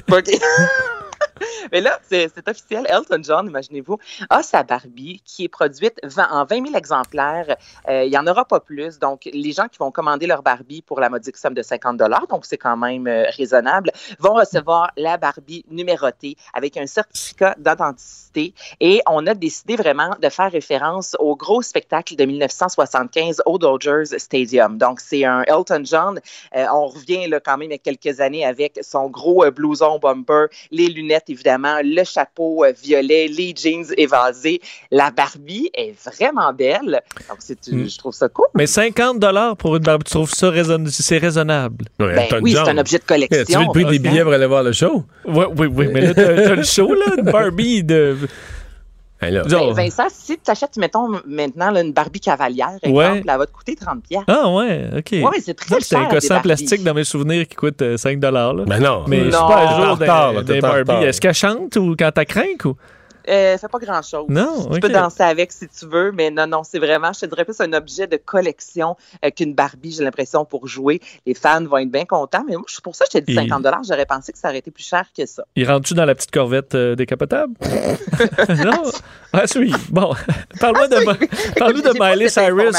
Mais 1.72 1.80
là, 1.80 1.98
c'est 2.08 2.48
officiel. 2.48 2.86
Elton 2.88 3.20
John, 3.22 3.46
imaginez-vous, 3.48 3.98
a 4.30 4.42
sa 4.42 4.62
Barbie 4.62 5.22
qui 5.24 5.44
est 5.44 5.48
produite 5.48 5.98
en 6.30 6.44
20 6.44 6.66
000 6.66 6.76
exemplaires. 6.76 7.56
Euh, 7.88 8.04
il 8.04 8.10
n'y 8.10 8.18
en 8.18 8.26
aura 8.26 8.44
pas 8.44 8.60
plus. 8.60 8.98
Donc, 8.98 9.28
les 9.32 9.52
gens 9.52 9.68
qui 9.68 9.78
vont 9.78 9.90
commander 9.90 10.26
leur 10.26 10.42
Barbie 10.42 10.82
pour 10.82 11.00
la 11.00 11.08
modique 11.08 11.36
somme 11.36 11.54
de 11.54 11.62
50 11.62 11.96
donc 12.28 12.44
c'est 12.46 12.56
quand 12.56 12.76
même 12.76 13.06
euh, 13.06 13.24
raisonnable, 13.36 13.90
vont 14.18 14.34
recevoir 14.34 14.90
la 14.96 15.16
Barbie 15.16 15.64
numérotée 15.70 16.36
avec 16.52 16.76
un 16.76 16.86
certificat 16.86 17.54
d'authenticité. 17.58 18.54
Et 18.80 19.00
on 19.06 19.26
a 19.26 19.34
décidé 19.34 19.76
vraiment 19.76 20.14
de 20.20 20.28
faire 20.28 20.50
référence 20.50 21.16
au 21.18 21.36
gros 21.36 21.62
spectacle 21.62 22.16
de 22.16 22.24
1975 22.24 23.42
au 23.46 23.58
Dodgers 23.58 24.18
Stadium. 24.18 24.78
Donc, 24.78 25.00
c'est 25.00 25.24
un 25.24 25.42
Elton 25.42 25.82
John. 25.84 26.20
Euh, 26.54 26.66
on 26.72 26.86
revient 26.86 27.26
là, 27.28 27.40
quand 27.40 27.56
même 27.56 27.70
il 27.70 27.72
y 27.72 27.74
a 27.74 27.78
quelques 27.78 28.20
années 28.20 28.44
avec 28.44 28.78
son 28.82 29.08
gros 29.08 29.50
blouson 29.50 29.98
bumper, 29.98 30.46
les 30.70 30.88
lunettes 30.88 31.25
évidemment, 31.28 31.76
le 31.82 32.04
chapeau 32.04 32.64
euh, 32.64 32.72
violet, 32.82 33.28
les 33.28 33.54
jeans 33.56 33.84
évasés. 33.96 34.60
La 34.90 35.10
Barbie 35.10 35.70
est 35.74 35.94
vraiment 36.04 36.52
belle. 36.52 37.00
Donc, 37.28 37.38
c'est, 37.40 37.56
Mm. 37.68 37.88
je 37.88 37.98
trouve 37.98 38.12
ça 38.14 38.28
cool. 38.28 38.46
Mais 38.54 38.66
50 38.66 39.56
pour 39.58 39.76
une 39.76 39.82
Barbie, 39.82 40.04
tu 40.04 40.10
trouves 40.12 40.30
ça 40.30 40.50
raison- 40.50 40.84
c'est 40.88 41.18
raisonnable? 41.18 41.86
Ouais, 41.98 42.14
Ben 42.30 42.40
oui, 42.42 42.52
c'est 42.52 42.70
un 42.70 42.78
objet 42.78 42.98
de 42.98 43.02
Eh, 43.10 43.16
Tu 43.16 43.24
veux 43.24 43.28
collection. 43.28 43.60
le 43.60 43.68
prix 43.72 43.84
des 43.84 43.98
billets 43.98 44.22
pour 44.22 44.32
aller 44.32 44.46
voir 44.46 44.62
le 44.62 44.72
show? 44.72 45.04
Oui, 45.24 45.44
oui, 45.56 45.66
oui. 45.66 45.88
Mais 45.92 46.00
là, 46.02 46.14
t'as 46.14 46.34
t'as 46.34 46.54
le 46.54 46.62
show, 46.62 46.92
là, 46.94 47.14
une 47.18 47.24
Barbie 47.24 47.82
de. 47.82 48.16
Ben, 49.20 49.42
Vincent, 49.72 50.08
si 50.10 50.38
tu 50.42 50.50
achètes, 50.50 50.76
mettons, 50.76 51.08
maintenant 51.26 51.70
là, 51.70 51.80
une 51.80 51.92
Barbie 51.92 52.20
cavalière, 52.20 52.70
exemple, 52.82 52.96
Ouais. 52.98 53.22
elle 53.26 53.38
va 53.38 53.46
te 53.46 53.52
coûter 53.52 53.74
30 53.74 54.02
pièces. 54.02 54.22
Ah, 54.28 54.48
ouais, 54.50 54.90
OK. 54.98 55.08
Oui, 55.12 55.40
c'est 55.42 55.54
très 55.54 55.80
cher. 55.80 56.00
un 56.00 56.04
cossin 56.06 56.34
Barbies. 56.34 56.42
plastique 56.48 56.84
dans 56.84 56.92
mes 56.94 57.04
souvenirs 57.04 57.48
qui 57.48 57.54
coûte 57.56 57.80
euh, 57.82 57.96
5 57.96 58.20
là. 58.52 58.64
Ben 58.66 58.78
non. 58.78 59.04
Mais 59.08 59.18
je 59.24 59.30
suis 59.30 59.32
Non. 59.32 59.48
pas 59.48 59.56
à 59.68 59.80
jour 59.86 59.96
des, 59.96 60.06
t'es 60.44 60.52
des 60.52 60.58
en 60.58 60.62
Barbie. 60.62 60.78
retard. 60.80 61.02
Est-ce 61.04 61.20
qu'elle 61.20 61.34
chante 61.34 61.76
ou 61.76 61.94
quand 61.98 62.10
elle 62.16 62.26
craint 62.26 62.42
ou? 62.66 62.76
Euh, 63.28 63.58
fait 63.58 63.68
pas 63.68 63.78
grand-chose. 63.78 64.26
Non, 64.28 64.68
Tu 64.72 64.80
peux 64.80 64.88
danser 64.88 65.22
avec 65.22 65.52
si 65.52 65.66
tu 65.68 65.86
veux, 65.86 66.12
mais 66.12 66.30
non, 66.30 66.46
non, 66.46 66.62
c'est 66.64 66.78
vraiment, 66.78 67.12
je 67.12 67.20
te 67.20 67.26
dirais 67.26 67.44
plus 67.44 67.60
un 67.60 67.72
objet 67.72 68.06
de 68.06 68.16
collection 68.16 68.96
euh, 69.24 69.30
qu'une 69.30 69.54
Barbie, 69.54 69.92
j'ai 69.92 70.04
l'impression, 70.04 70.44
pour 70.44 70.66
jouer. 70.66 71.00
Les 71.26 71.34
fans 71.34 71.64
vont 71.64 71.78
être 71.78 71.90
bien 71.90 72.04
contents, 72.04 72.44
mais 72.48 72.54
moi, 72.54 72.64
pour 72.82 72.94
ça, 72.94 73.04
je 73.06 73.18
t'ai 73.18 73.20
dit 73.20 73.32
Et- 73.32 73.34
50 73.34 73.64
J'aurais 73.88 74.06
pensé 74.06 74.32
que 74.32 74.38
ça 74.38 74.48
aurait 74.48 74.58
été 74.58 74.70
plus 74.70 74.84
cher 74.84 75.04
que 75.16 75.26
ça. 75.26 75.44
Il 75.56 75.68
rentre-tu 75.68 75.94
dans 75.94 76.04
la 76.04 76.14
petite 76.14 76.30
corvette 76.30 76.74
euh, 76.74 76.94
décapotable? 76.94 77.54
non? 78.48 78.82
Ah, 79.32 79.44
oui. 79.56 79.72
Bon, 79.90 80.14
parle-moi 80.60 80.88
de, 80.88 81.58
parle-nous 81.58 81.82
de 81.82 81.90
J'ai 81.92 81.98
pas 81.98 82.10
Miley 82.14 82.28
Cyrus. 82.28 82.76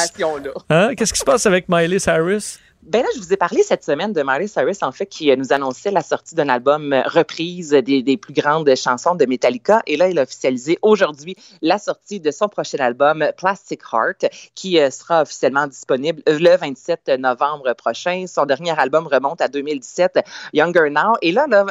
Hein? 0.70 0.96
Qu'est-ce 0.96 1.14
qui 1.14 1.20
se 1.20 1.26
passe 1.26 1.46
avec 1.46 1.66
Miley 1.70 2.00
Cyrus? 2.00 2.60
Ben 2.84 3.02
là, 3.02 3.08
je 3.16 3.20
vous 3.20 3.34
ai 3.34 3.38
parlé 3.38 3.64
cette 3.64 3.84
semaine 3.84 4.14
de 4.14 4.24
Miley 4.24 4.48
Cyrus, 4.48 4.82
en 4.82 4.92
fait, 4.92 5.08
qui 5.08 5.30
euh, 5.30 5.36
nous 5.36 5.52
annonçait 5.52 5.92
la 5.92 6.02
sortie 6.02 6.36
d'un 6.36 6.48
album 6.48 6.94
euh, 6.94 7.02
reprise 7.06 7.72
des, 7.72 8.18
plus 8.18 8.34
grandes 8.34 8.74
chansons 8.76 9.16
de 9.16 9.26
Metallica. 9.26 9.82
Et 9.88 9.98
là, 9.98 10.08
il 10.08 10.18
a 10.20 10.24
officialisé 10.24 10.80
aujourd'hui 10.82 11.36
la 11.62 11.80
sortie 11.80 12.20
de 12.20 12.32
son 12.32 12.48
prochain 12.48 12.78
album, 12.80 13.26
Plastic 13.36 13.82
Heart, 13.92 14.28
qui 14.56 14.80
euh, 14.80 14.90
sera 14.90 15.24
officiellement 15.24 15.68
disponible 15.68 16.22
le 16.28 16.56
27 16.56 17.10
novembre 17.20 17.74
prochain. 17.74 18.26
Son 18.28 18.46
dernier 18.46 18.78
album 18.80 19.08
remonte 19.08 19.42
à 19.42 19.50
2017, 19.50 20.20
Younger 20.54 20.90
Now. 20.90 21.16
Et 21.22 21.32
là, 21.32 21.46
là, 21.50 21.66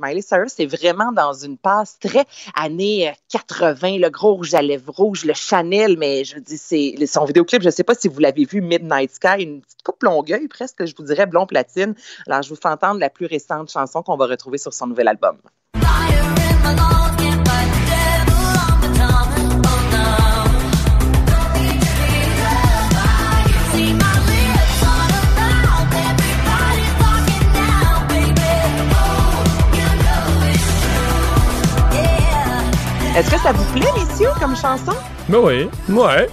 Miley 0.00 0.22
Cyrus 0.22 0.60
est 0.60 0.66
vraiment 0.66 1.12
dans 1.12 1.32
une 1.32 1.56
passe 1.56 1.98
très 1.98 2.24
années 2.54 3.08
euh, 3.08 3.12
80, 3.30 3.98
le 3.98 4.10
gros 4.10 4.34
rouge 4.34 4.54
à 4.54 4.62
lèvres 4.62 4.92
rouge, 4.92 5.24
le 5.24 5.34
Chanel, 5.34 5.96
mais 5.98 6.24
je 6.24 6.38
dis, 6.38 6.58
c'est 6.58 6.94
son 7.06 7.24
vidéoclip, 7.24 7.62
je 7.62 7.66
ne 7.66 7.72
sais 7.72 7.84
pas 7.84 7.94
si 7.94 8.08
vous 8.08 8.20
l'avez 8.20 8.44
vu, 8.44 8.60
Midnight 8.60 9.12
Sky, 9.12 9.42
une 9.42 9.60
petite 9.60 9.82
coupe 9.82 10.02
longueuil, 10.26 10.48
presque, 10.48 10.84
je 10.84 10.94
vous 10.96 11.04
dirais, 11.04 11.26
blond 11.26 11.46
platine. 11.46 11.94
Alors, 12.26 12.42
je 12.42 12.48
vous 12.48 12.56
fais 12.56 12.68
entendre 12.68 13.00
la 13.00 13.10
plus 13.10 13.26
récente 13.26 13.70
chanson 13.70 14.02
qu'on 14.02 14.16
va 14.16 14.26
retrouver 14.26 14.58
sur 14.58 14.72
son 14.72 14.86
nouvel 14.86 15.08
album. 15.08 15.36
Est-ce 33.16 33.30
que 33.30 33.38
ça 33.38 33.52
vous 33.52 33.64
plaît, 33.72 33.86
messieurs, 33.96 34.28
comme 34.38 34.54
chanson? 34.54 34.92
Ben 35.30 35.38
oui. 35.38 35.70
Ouais. 35.88 36.28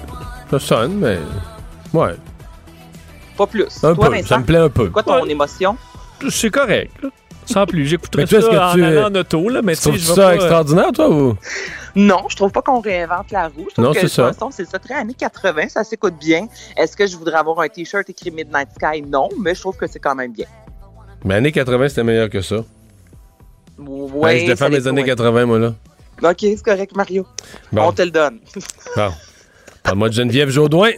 Ça 0.51 0.59
sonne, 0.59 0.95
mais. 0.95 1.17
Ouais. 1.93 2.17
Pas 3.37 3.47
plus. 3.47 3.83
Un 3.83 3.93
Toi, 3.95 4.05
peu. 4.09 4.11
Vincent, 4.15 4.27
Ça 4.27 4.37
me 4.39 4.45
plaît 4.45 4.57
un 4.57 4.69
peu. 4.69 4.85
c'est 4.85 4.91
quoi 4.91 5.03
ton 5.03 5.23
Ouais. 5.23 5.31
émotion? 5.31 5.77
C'est 6.29 6.49
correct. 6.51 6.91
là. 7.01 7.09
Sans 7.45 7.65
plus. 7.65 7.85
J'écouterais 7.85 8.25
ça 8.25 8.37
est-ce 8.37 8.45
que 8.49 8.55
en 8.55 8.73
tu- 8.73 8.83
allant 8.85 9.09
en 9.09 9.15
auto, 9.15 9.49
là, 9.49 9.61
mais 9.61 9.75
Tu 9.75 9.81
trouves 9.81 9.97
ça 9.97 10.15
pas... 10.15 10.29
euh, 10.29 10.33
extraordinaire, 10.35 10.91
toi, 10.93 11.09
ou? 11.09 11.35
Non, 11.95 12.23
je 12.29 12.35
trouve 12.37 12.51
pas 12.51 12.61
qu'on 12.61 12.79
réinvente 12.79 13.31
la 13.31 13.49
roue. 13.49 13.65
Je 13.67 13.73
trouve 13.73 13.85
Non, 13.85 13.91
que 13.93 13.99
c'est 13.99 14.07
ça. 14.07 14.31
c'est 14.51 14.65
ça, 14.65 14.79
très 14.79 14.93
années 14.93 15.13
80, 15.13 15.67
ça 15.67 15.83
s'écoute 15.83 16.13
bien. 16.17 16.47
Est-ce 16.77 16.95
que 16.95 17.05
je 17.05 17.17
voudrais 17.17 17.35
avoir 17.37 17.59
un 17.59 17.67
T-shirt 17.67 18.09
écrit 18.09 18.31
Midnight 18.31 18.69
Sky? 18.75 19.01
Non, 19.01 19.27
mais 19.41 19.53
je 19.55 19.59
trouve 19.59 19.75
que 19.75 19.87
c'est 19.87 19.99
quand 19.99 20.15
même 20.15 20.31
bien. 20.31 20.45
Mais 21.25 21.35
années 21.35 21.51
80, 21.51 21.89
c'était 21.89 22.03
meilleur 22.03 22.29
que 22.29 22.41
ça. 22.41 22.63
Ouais, 23.77 24.35
Hey, 24.37 24.41
je 24.45 24.51
défends 24.51 24.69
mes 24.69 24.87
années 24.87 25.01
ouais. 25.01 25.07
80, 25.07 25.45
moi, 25.45 25.59
là. 25.59 25.73
OK, 26.21 26.37
c'est 26.39 26.63
correct, 26.63 26.95
Mario. 26.95 27.25
Bon. 27.73 27.87
On 27.87 27.91
te 27.91 28.03
le 28.03 28.11
donne. 28.11 28.39
Bon. 28.95 29.09
Parle-moi 29.83 30.09
de 30.09 30.13
Geneviève 30.13 30.49
Jaudoin, 30.49 30.91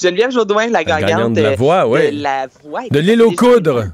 Geneviève 0.00 0.30
Jaudoin, 0.30 0.66
la 0.66 0.70
la 0.70 0.84
gagnante, 0.84 1.08
gagnante 1.10 1.32
de 1.34 1.42
la 1.42 1.56
voix, 1.56 1.82
de 1.84 1.88
oui. 1.90 2.10
la 2.12 2.46
voix. 2.62 2.82
De 2.90 2.98
l'île 3.00 3.22
aux 3.22 3.32
coudres. 3.32 3.86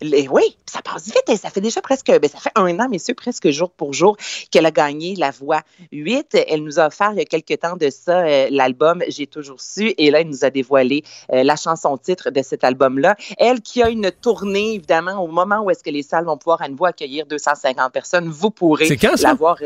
Les- 0.00 0.28
oui, 0.28 0.42
ça 0.66 0.80
passe 0.82 1.06
vite. 1.06 1.22
hein. 1.28 1.36
Ça 1.40 1.48
fait 1.50 1.60
déjà 1.62 1.80
presque, 1.80 2.06
ben, 2.08 2.28
ça 2.28 2.38
fait 2.38 2.50
un 2.56 2.78
an, 2.78 2.88
messieurs, 2.90 3.14
presque 3.14 3.48
jour 3.50 3.70
pour 3.70 3.94
jour, 3.94 4.16
qu'elle 4.50 4.66
a 4.66 4.70
gagné 4.70 5.14
la 5.16 5.30
voix 5.30 5.62
8. 5.92 6.36
Elle 6.48 6.62
nous 6.62 6.78
a 6.78 6.88
offert 6.88 7.10
il 7.12 7.18
y 7.18 7.22
a 7.22 7.24
quelques 7.24 7.58
temps 7.60 7.76
de 7.76 7.88
ça 7.90 8.20
euh, 8.20 8.48
l'album 8.50 9.02
J'ai 9.08 9.26
toujours 9.26 9.60
su. 9.60 9.94
Et 9.96 10.10
là, 10.10 10.20
elle 10.20 10.28
nous 10.28 10.44
a 10.44 10.50
dévoilé 10.50 11.04
euh, 11.32 11.42
la 11.42 11.56
chanson 11.56 11.96
titre 11.96 12.30
de 12.30 12.42
cet 12.42 12.64
album-là. 12.64 13.16
Elle 13.38 13.60
qui 13.60 13.82
a 13.82 13.88
une 13.88 14.10
tournée, 14.10 14.74
évidemment, 14.74 15.22
au 15.22 15.28
moment 15.28 15.62
où 15.62 15.70
est-ce 15.70 15.82
que 15.82 15.90
les 15.90 16.02
salles 16.02 16.26
vont 16.26 16.36
pouvoir 16.36 16.60
à 16.60 16.68
nouveau 16.68 16.84
accueillir 16.86 17.24
250 17.26 17.92
personnes, 17.92 18.28
vous 18.28 18.50
pourrez 18.50 18.86
C'est 18.86 18.96
quand, 18.98 19.16
ça? 19.16 19.28
la 19.28 19.34
voir. 19.34 19.56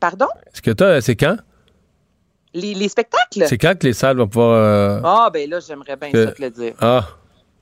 Pardon? 0.00 0.26
Est-ce 0.52 0.60
que. 0.62 1.00
C'est 1.02 1.16
quand? 1.16 1.36
Les, 2.54 2.72
les 2.74 2.88
spectacles? 2.88 3.44
C'est 3.46 3.58
quand 3.58 3.76
que 3.78 3.86
les 3.86 3.92
salles 3.92 4.16
vont 4.16 4.28
pouvoir. 4.28 4.52
euh, 4.56 5.00
Ah, 5.04 5.28
ben 5.32 5.48
là, 5.50 5.58
j'aimerais 5.60 5.96
bien 5.96 6.10
Que- 6.12 6.24
ça 6.26 6.32
te 6.32 6.42
le 6.42 6.50
dire. 6.50 6.74
Ah. 6.80 7.08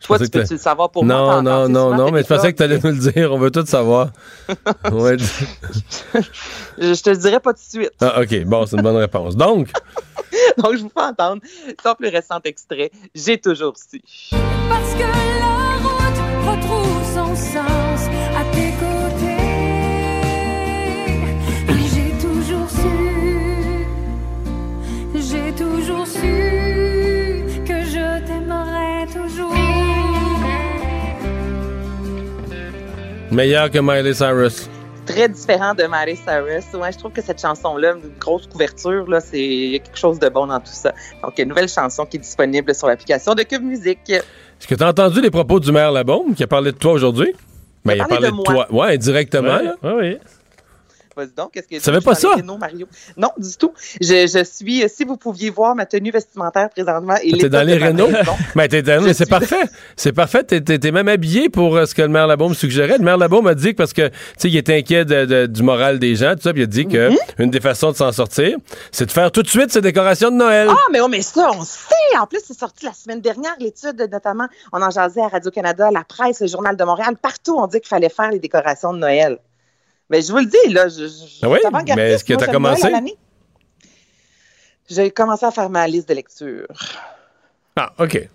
Je 0.01 0.07
Toi, 0.09 0.19
tu 0.19 0.29
peux-tu 0.31 0.55
le 0.55 0.59
savoir 0.59 0.91
pour 0.91 1.05
moi? 1.05 1.15
non, 1.15 1.27
T'en- 1.29 1.43
non, 1.43 1.69
non, 1.69 1.91
non, 1.97 2.07
t'as 2.07 2.11
mais 2.11 2.23
je 2.23 2.27
pensais 2.27 2.53
que 2.53 2.57
tu 2.57 2.63
allais 2.65 2.81
nous 2.83 2.91
le 2.91 3.13
dire. 3.13 3.33
On 3.33 3.39
veut 3.39 3.51
tout 3.53 3.65
savoir. 3.65 4.09
Ouais. 4.93 5.17
Je, 6.79 6.95
je 6.95 7.03
te 7.03 7.11
le 7.11 7.17
dirai 7.17 7.39
pas 7.41 7.53
tout 7.53 7.61
de 7.61 7.83
suite. 7.83 7.93
Ah, 8.01 8.21
OK. 8.21 8.45
Bon, 8.45 8.67
c'est 8.67 8.77
une 8.77 8.83
bonne 8.83 8.97
réponse. 8.97 9.37
Donc, 9.37 9.71
Donc, 10.59 10.77
je 10.77 10.83
vous 10.83 10.91
fais 10.95 11.05
entendre 11.05 11.41
son 11.83 11.95
plus 11.95 12.09
récent 12.09 12.41
extrait. 12.45 12.91
J'ai 13.15 13.39
toujours 13.39 13.75
su. 13.77 14.01
Parce 14.69 14.95
que 14.95 15.01
la 15.03 15.79
route 15.89 16.19
retrouve 16.49 17.15
son 17.15 17.37
sens 17.37 17.82
meilleur 33.33 33.71
que 33.71 33.79
Miley 33.79 34.15
Cyrus. 34.15 34.69
Très 35.07 35.29
différent 35.29 35.75
de 35.75 35.85
Miley 35.85 36.17
Cyrus. 36.17 36.65
Ouais, 36.75 36.93
je 36.93 36.99
trouve 36.99 37.13
que 37.13 37.23
cette 37.23 37.41
chanson-là, 37.41 37.95
une 37.95 38.19
grosse 38.19 38.47
couverture, 38.47 39.09
là, 39.09 39.21
c'est 39.21 39.41
il 39.41 39.73
y 39.73 39.77
a 39.77 39.79
quelque 39.81 39.99
chose 39.99 40.19
de 40.19 40.29
bon 40.29 40.47
dans 40.47 40.61
tout 40.61 40.67
ça. 40.67 40.95
Donc, 41.23 41.39
une 41.39 41.49
nouvelle 41.49 41.69
chanson 41.69 42.07
qui 42.07 42.19
est 42.19 42.21
disponible 42.21 42.75
sur 42.75 42.87
l'application 42.87 43.35
de 43.35 43.43
Cube 43.43 43.63
Musique. 43.63 44.11
Est-ce 44.11 44.69
que 44.69 44.75
tu 44.75 44.83
as 44.85 44.89
entendu 44.89 45.21
les 45.21 45.31
propos 45.31 45.59
du 45.59 45.73
maire 45.73 45.91
Labaume 45.91 46.35
qui 46.35 46.45
a 46.45 46.47
parlé 46.47 46.71
de 46.71 46.77
toi 46.77 46.93
aujourd'hui? 46.93 47.33
Ben, 47.85 48.01
a 48.01 48.07
parlé 48.07 48.29
de 48.29 48.33
moi. 48.33 48.45
toi. 48.45 48.67
Ouais, 48.71 48.97
directement. 48.97 49.59
Ouais, 49.83 50.11
là. 50.13 50.19
Vas-y 51.17 51.33
donc, 51.37 51.53
qu'est-ce 51.53 51.69
que 51.69 51.75
Tu 51.75 51.81
savais 51.81 52.01
je 52.01 52.05
pas 52.05 52.15
ça? 52.15 52.29
Mario? 52.59 52.87
Non, 53.17 53.29
du 53.37 53.55
tout. 53.57 53.73
Je, 54.01 54.27
je 54.27 54.45
suis, 54.45 54.89
si 54.89 55.05
vous 55.05 55.17
pouviez 55.17 55.51
voir 55.51 55.75
ma 55.75 55.85
tenue 55.87 56.11
vestimentaire 56.11 56.71
présentement. 56.71 57.17
et 57.23 57.33
T'es 57.39 57.49
dans 57.49 57.67
les 57.67 57.77
Renault? 57.79 58.09
Ben, 58.55 58.69
t'es 58.69 58.83
dans- 58.83 59.03
mais 59.03 59.13
c'est 59.15 59.25
suis- 59.25 59.31
parfait. 59.31 59.65
C'est 59.97 60.13
parfait. 60.13 60.43
T'es, 60.45 60.91
même 60.91 61.09
habillé 61.09 61.49
pour 61.49 61.77
euh, 61.77 61.87
ce 61.87 61.95
que 61.95 62.03
le 62.03 62.09
maire 62.09 62.27
Labaume 62.27 62.55
suggérait. 62.55 62.99
Le 62.99 63.05
maire 63.05 63.19
Labaume 63.19 63.47
a 63.47 63.55
dit 63.55 63.73
que 63.73 63.77
parce 63.77 63.93
que, 63.93 64.09
tu 64.09 64.15
sais, 64.39 64.49
il 64.49 64.57
était 64.57 64.77
inquiet 64.77 65.05
de- 65.05 65.25
de- 65.27 65.47
du 65.47 65.63
moral 65.63 65.99
des 65.99 66.15
gens, 66.17 66.35
tout 66.35 66.43
ça, 66.43 66.53
puis 66.53 66.63
il 66.63 66.65
a 66.65 66.67
dit 66.67 66.87
que 66.87 67.11
Mhm. 67.11 67.17
une 67.39 67.51
des 67.51 67.61
façons 67.61 67.91
de 67.93 67.97
s'en 67.97 68.13
sortir, 68.13 68.57
c'est 68.91 69.07
de 69.07 69.11
faire 69.13 69.31
tout 69.31 69.43
de 69.43 69.49
suite 69.49 69.71
ses 69.73 69.81
décorations 69.83 70.31
de 70.31 70.37
Noël. 70.37 70.69
Ah, 70.71 70.77
mais, 70.93 71.01
oh, 71.01 71.09
mais 71.09 71.23
ça, 71.23 71.51
on 71.55 71.63
sait. 71.65 71.95
En 72.21 72.27
plus, 72.27 72.41
c'est 72.47 72.59
sorti 72.59 72.85
la 72.87 72.93
semaine 72.93 73.21
dernière, 73.21 73.55
l'étude, 73.59 74.09
notamment, 74.11 74.47
on 74.73 74.81
en 74.83 74.91
jasait 74.91 75.21
à 75.23 75.29
Radio-Canada, 75.29 75.91
la 75.93 76.05
presse, 76.05 76.41
le 76.41 76.47
Journal 76.47 76.77
de 76.77 76.85
Montréal. 76.85 77.15
Partout, 77.21 77.57
on 77.59 77.67
dit 77.67 77.81
qu'il 77.81 77.89
fallait 77.89 78.09
faire 78.09 78.31
les 78.31 78.39
décorations 78.39 78.93
de 78.93 78.99
Noël. 78.99 79.39
Mais 80.13 80.21
je 80.21 80.31
vous 80.31 80.41
le 80.41 80.45
dis, 80.45 80.73
là, 80.75 80.89
je, 80.89 81.07
je, 81.09 81.39
Ah 81.41 81.49
oui? 81.49 81.59
Mais 81.97 82.11
est-ce 82.13 82.23
que 82.23 82.35
j'aime 82.35 82.45
Noël 82.45 82.53
commencé? 82.53 82.93
J'ai 84.91 85.11
commencé 85.11 85.47
à 85.47 85.51
faire 85.51 85.71
ma 85.71 85.89
liste 85.89 86.07
de 86.07 86.13
lecture. 86.15 86.67
Ah, 87.75 87.95
OK. 87.99 88.29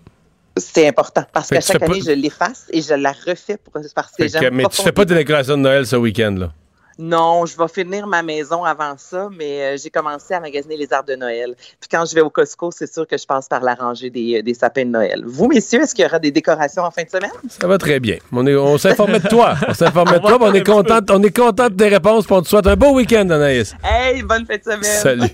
C'est 0.56 0.88
important 0.88 1.24
parce 1.32 1.50
qu'à 1.50 1.58
que 1.60 1.66
tu 1.66 1.72
chaque 1.72 1.82
année, 1.84 2.00
pas- 2.00 2.04
je 2.06 2.10
l'efface 2.10 2.66
et 2.72 2.82
je 2.82 2.94
la 2.94 3.12
refais 3.12 3.58
pour, 3.58 3.72
parce 3.72 3.86
que 3.86 4.24
Fait 4.24 4.26
que- 4.26 4.40
j'aime 4.40 4.54
mais 4.54 4.64
tu 4.64 4.82
fais 4.82 4.90
pas 4.90 5.04
de 5.04 5.14
décorations 5.14 5.56
de 5.56 5.62
Noël 5.62 5.86
ce 5.86 5.94
week-end, 5.94 6.34
là? 6.36 6.52
Non, 7.00 7.46
je 7.46 7.56
vais 7.56 7.68
finir 7.68 8.08
ma 8.08 8.22
maison 8.24 8.64
avant 8.64 8.94
ça, 8.98 9.28
mais 9.36 9.62
euh, 9.62 9.76
j'ai 9.80 9.88
commencé 9.88 10.34
à 10.34 10.40
magasiner 10.40 10.76
les 10.76 10.92
arbres 10.92 11.08
de 11.08 11.14
Noël. 11.14 11.54
Puis 11.80 11.88
quand 11.88 12.04
je 12.04 12.12
vais 12.12 12.22
au 12.22 12.28
Costco, 12.30 12.72
c'est 12.72 12.92
sûr 12.92 13.06
que 13.06 13.16
je 13.16 13.24
passe 13.24 13.46
par 13.48 13.60
la 13.62 13.74
rangée 13.74 14.10
des, 14.10 14.38
euh, 14.38 14.42
des 14.42 14.52
sapins 14.54 14.84
de 14.84 14.90
Noël. 14.90 15.22
Vous, 15.24 15.46
messieurs, 15.46 15.82
est-ce 15.82 15.94
qu'il 15.94 16.04
y 16.04 16.08
aura 16.08 16.18
des 16.18 16.32
décorations 16.32 16.82
en 16.82 16.90
fin 16.90 17.04
de 17.04 17.08
semaine? 17.10 17.30
Ça 17.48 17.68
va 17.68 17.78
très 17.78 18.00
bien. 18.00 18.16
On, 18.32 18.44
est- 18.48 18.56
on 18.56 18.76
s'informait 18.78 19.20
de 19.20 19.28
toi. 19.28 19.54
On 19.68 19.74
s'informait 19.74 20.18
de 20.18 20.22
toi. 20.26 20.38
On 20.40 20.52
est 20.52 20.66
content, 20.66 20.98
on 21.10 21.22
est 21.22 21.36
content 21.36 21.68
de 21.68 21.74
tes 21.74 21.86
réponses. 21.88 22.26
puis 22.26 22.34
On 22.34 22.42
te 22.42 22.48
souhaite 22.48 22.66
un 22.66 22.74
beau 22.74 22.90
week-end, 22.94 23.30
Anaïs. 23.30 23.76
Hey, 23.84 24.22
bonne 24.22 24.44
fin 24.44 24.56
de 24.56 24.62
semaine! 24.64 24.82
Salut. 24.82 25.28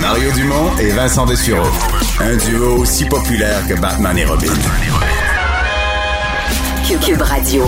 Mario 0.00 0.32
Dumont 0.32 0.74
et 0.80 0.88
Vincent 0.92 1.26
Dessureau. 1.26 1.68
Un 2.20 2.34
duo 2.36 2.76
aussi 2.78 3.04
populaire 3.04 3.60
que 3.68 3.78
Batman 3.78 4.16
et 4.16 4.24
Robin. 4.24 4.54
Cube 7.04 7.20
Radio. 7.20 7.64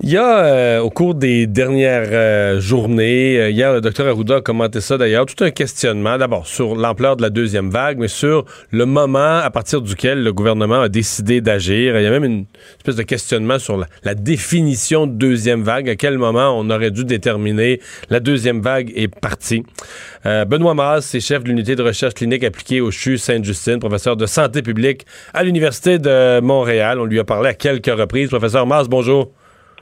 Il 0.00 0.10
y 0.10 0.16
a, 0.16 0.44
euh, 0.44 0.78
au 0.78 0.90
cours 0.90 1.16
des 1.16 1.48
dernières 1.48 2.10
euh, 2.12 2.60
journées, 2.60 3.36
euh, 3.36 3.50
hier, 3.50 3.72
le 3.72 3.80
docteur 3.80 4.06
Arruda 4.06 4.36
a 4.36 4.40
commenté 4.40 4.80
ça 4.80 4.96
d'ailleurs, 4.96 5.26
tout 5.26 5.42
un 5.42 5.50
questionnement, 5.50 6.16
d'abord 6.18 6.46
sur 6.46 6.76
l'ampleur 6.76 7.16
de 7.16 7.22
la 7.22 7.30
deuxième 7.30 7.68
vague, 7.68 7.98
mais 7.98 8.06
sur 8.06 8.44
le 8.70 8.86
moment 8.86 9.38
à 9.38 9.50
partir 9.50 9.82
duquel 9.82 10.22
le 10.22 10.32
gouvernement 10.32 10.82
a 10.82 10.88
décidé 10.88 11.40
d'agir. 11.40 11.98
Il 11.98 12.04
y 12.04 12.06
a 12.06 12.10
même 12.10 12.22
une 12.22 12.44
espèce 12.76 12.94
de 12.94 13.02
questionnement 13.02 13.58
sur 13.58 13.76
la, 13.76 13.88
la 14.04 14.14
définition 14.14 15.08
de 15.08 15.14
deuxième 15.14 15.64
vague, 15.64 15.88
à 15.88 15.96
quel 15.96 16.16
moment 16.16 16.56
on 16.56 16.70
aurait 16.70 16.92
dû 16.92 17.04
déterminer 17.04 17.80
la 18.08 18.20
deuxième 18.20 18.60
vague 18.60 18.92
est 18.94 19.08
partie. 19.08 19.64
Euh, 20.26 20.44
Benoît 20.44 20.74
Maas, 20.74 21.00
c'est 21.00 21.18
chef 21.18 21.42
de 21.42 21.48
l'unité 21.48 21.74
de 21.74 21.82
recherche 21.82 22.14
clinique 22.14 22.44
appliquée 22.44 22.80
au 22.80 22.92
CHU 22.92 23.18
Sainte-Justine, 23.18 23.80
professeur 23.80 24.16
de 24.16 24.26
santé 24.26 24.62
publique 24.62 25.06
à 25.34 25.42
l'Université 25.42 25.98
de 25.98 26.38
Montréal. 26.38 27.00
On 27.00 27.04
lui 27.04 27.18
a 27.18 27.24
parlé 27.24 27.48
à 27.48 27.54
quelques 27.54 27.86
reprises. 27.86 28.28
Professeur 28.28 28.64
Maas, 28.64 28.84
bonjour. 28.88 29.32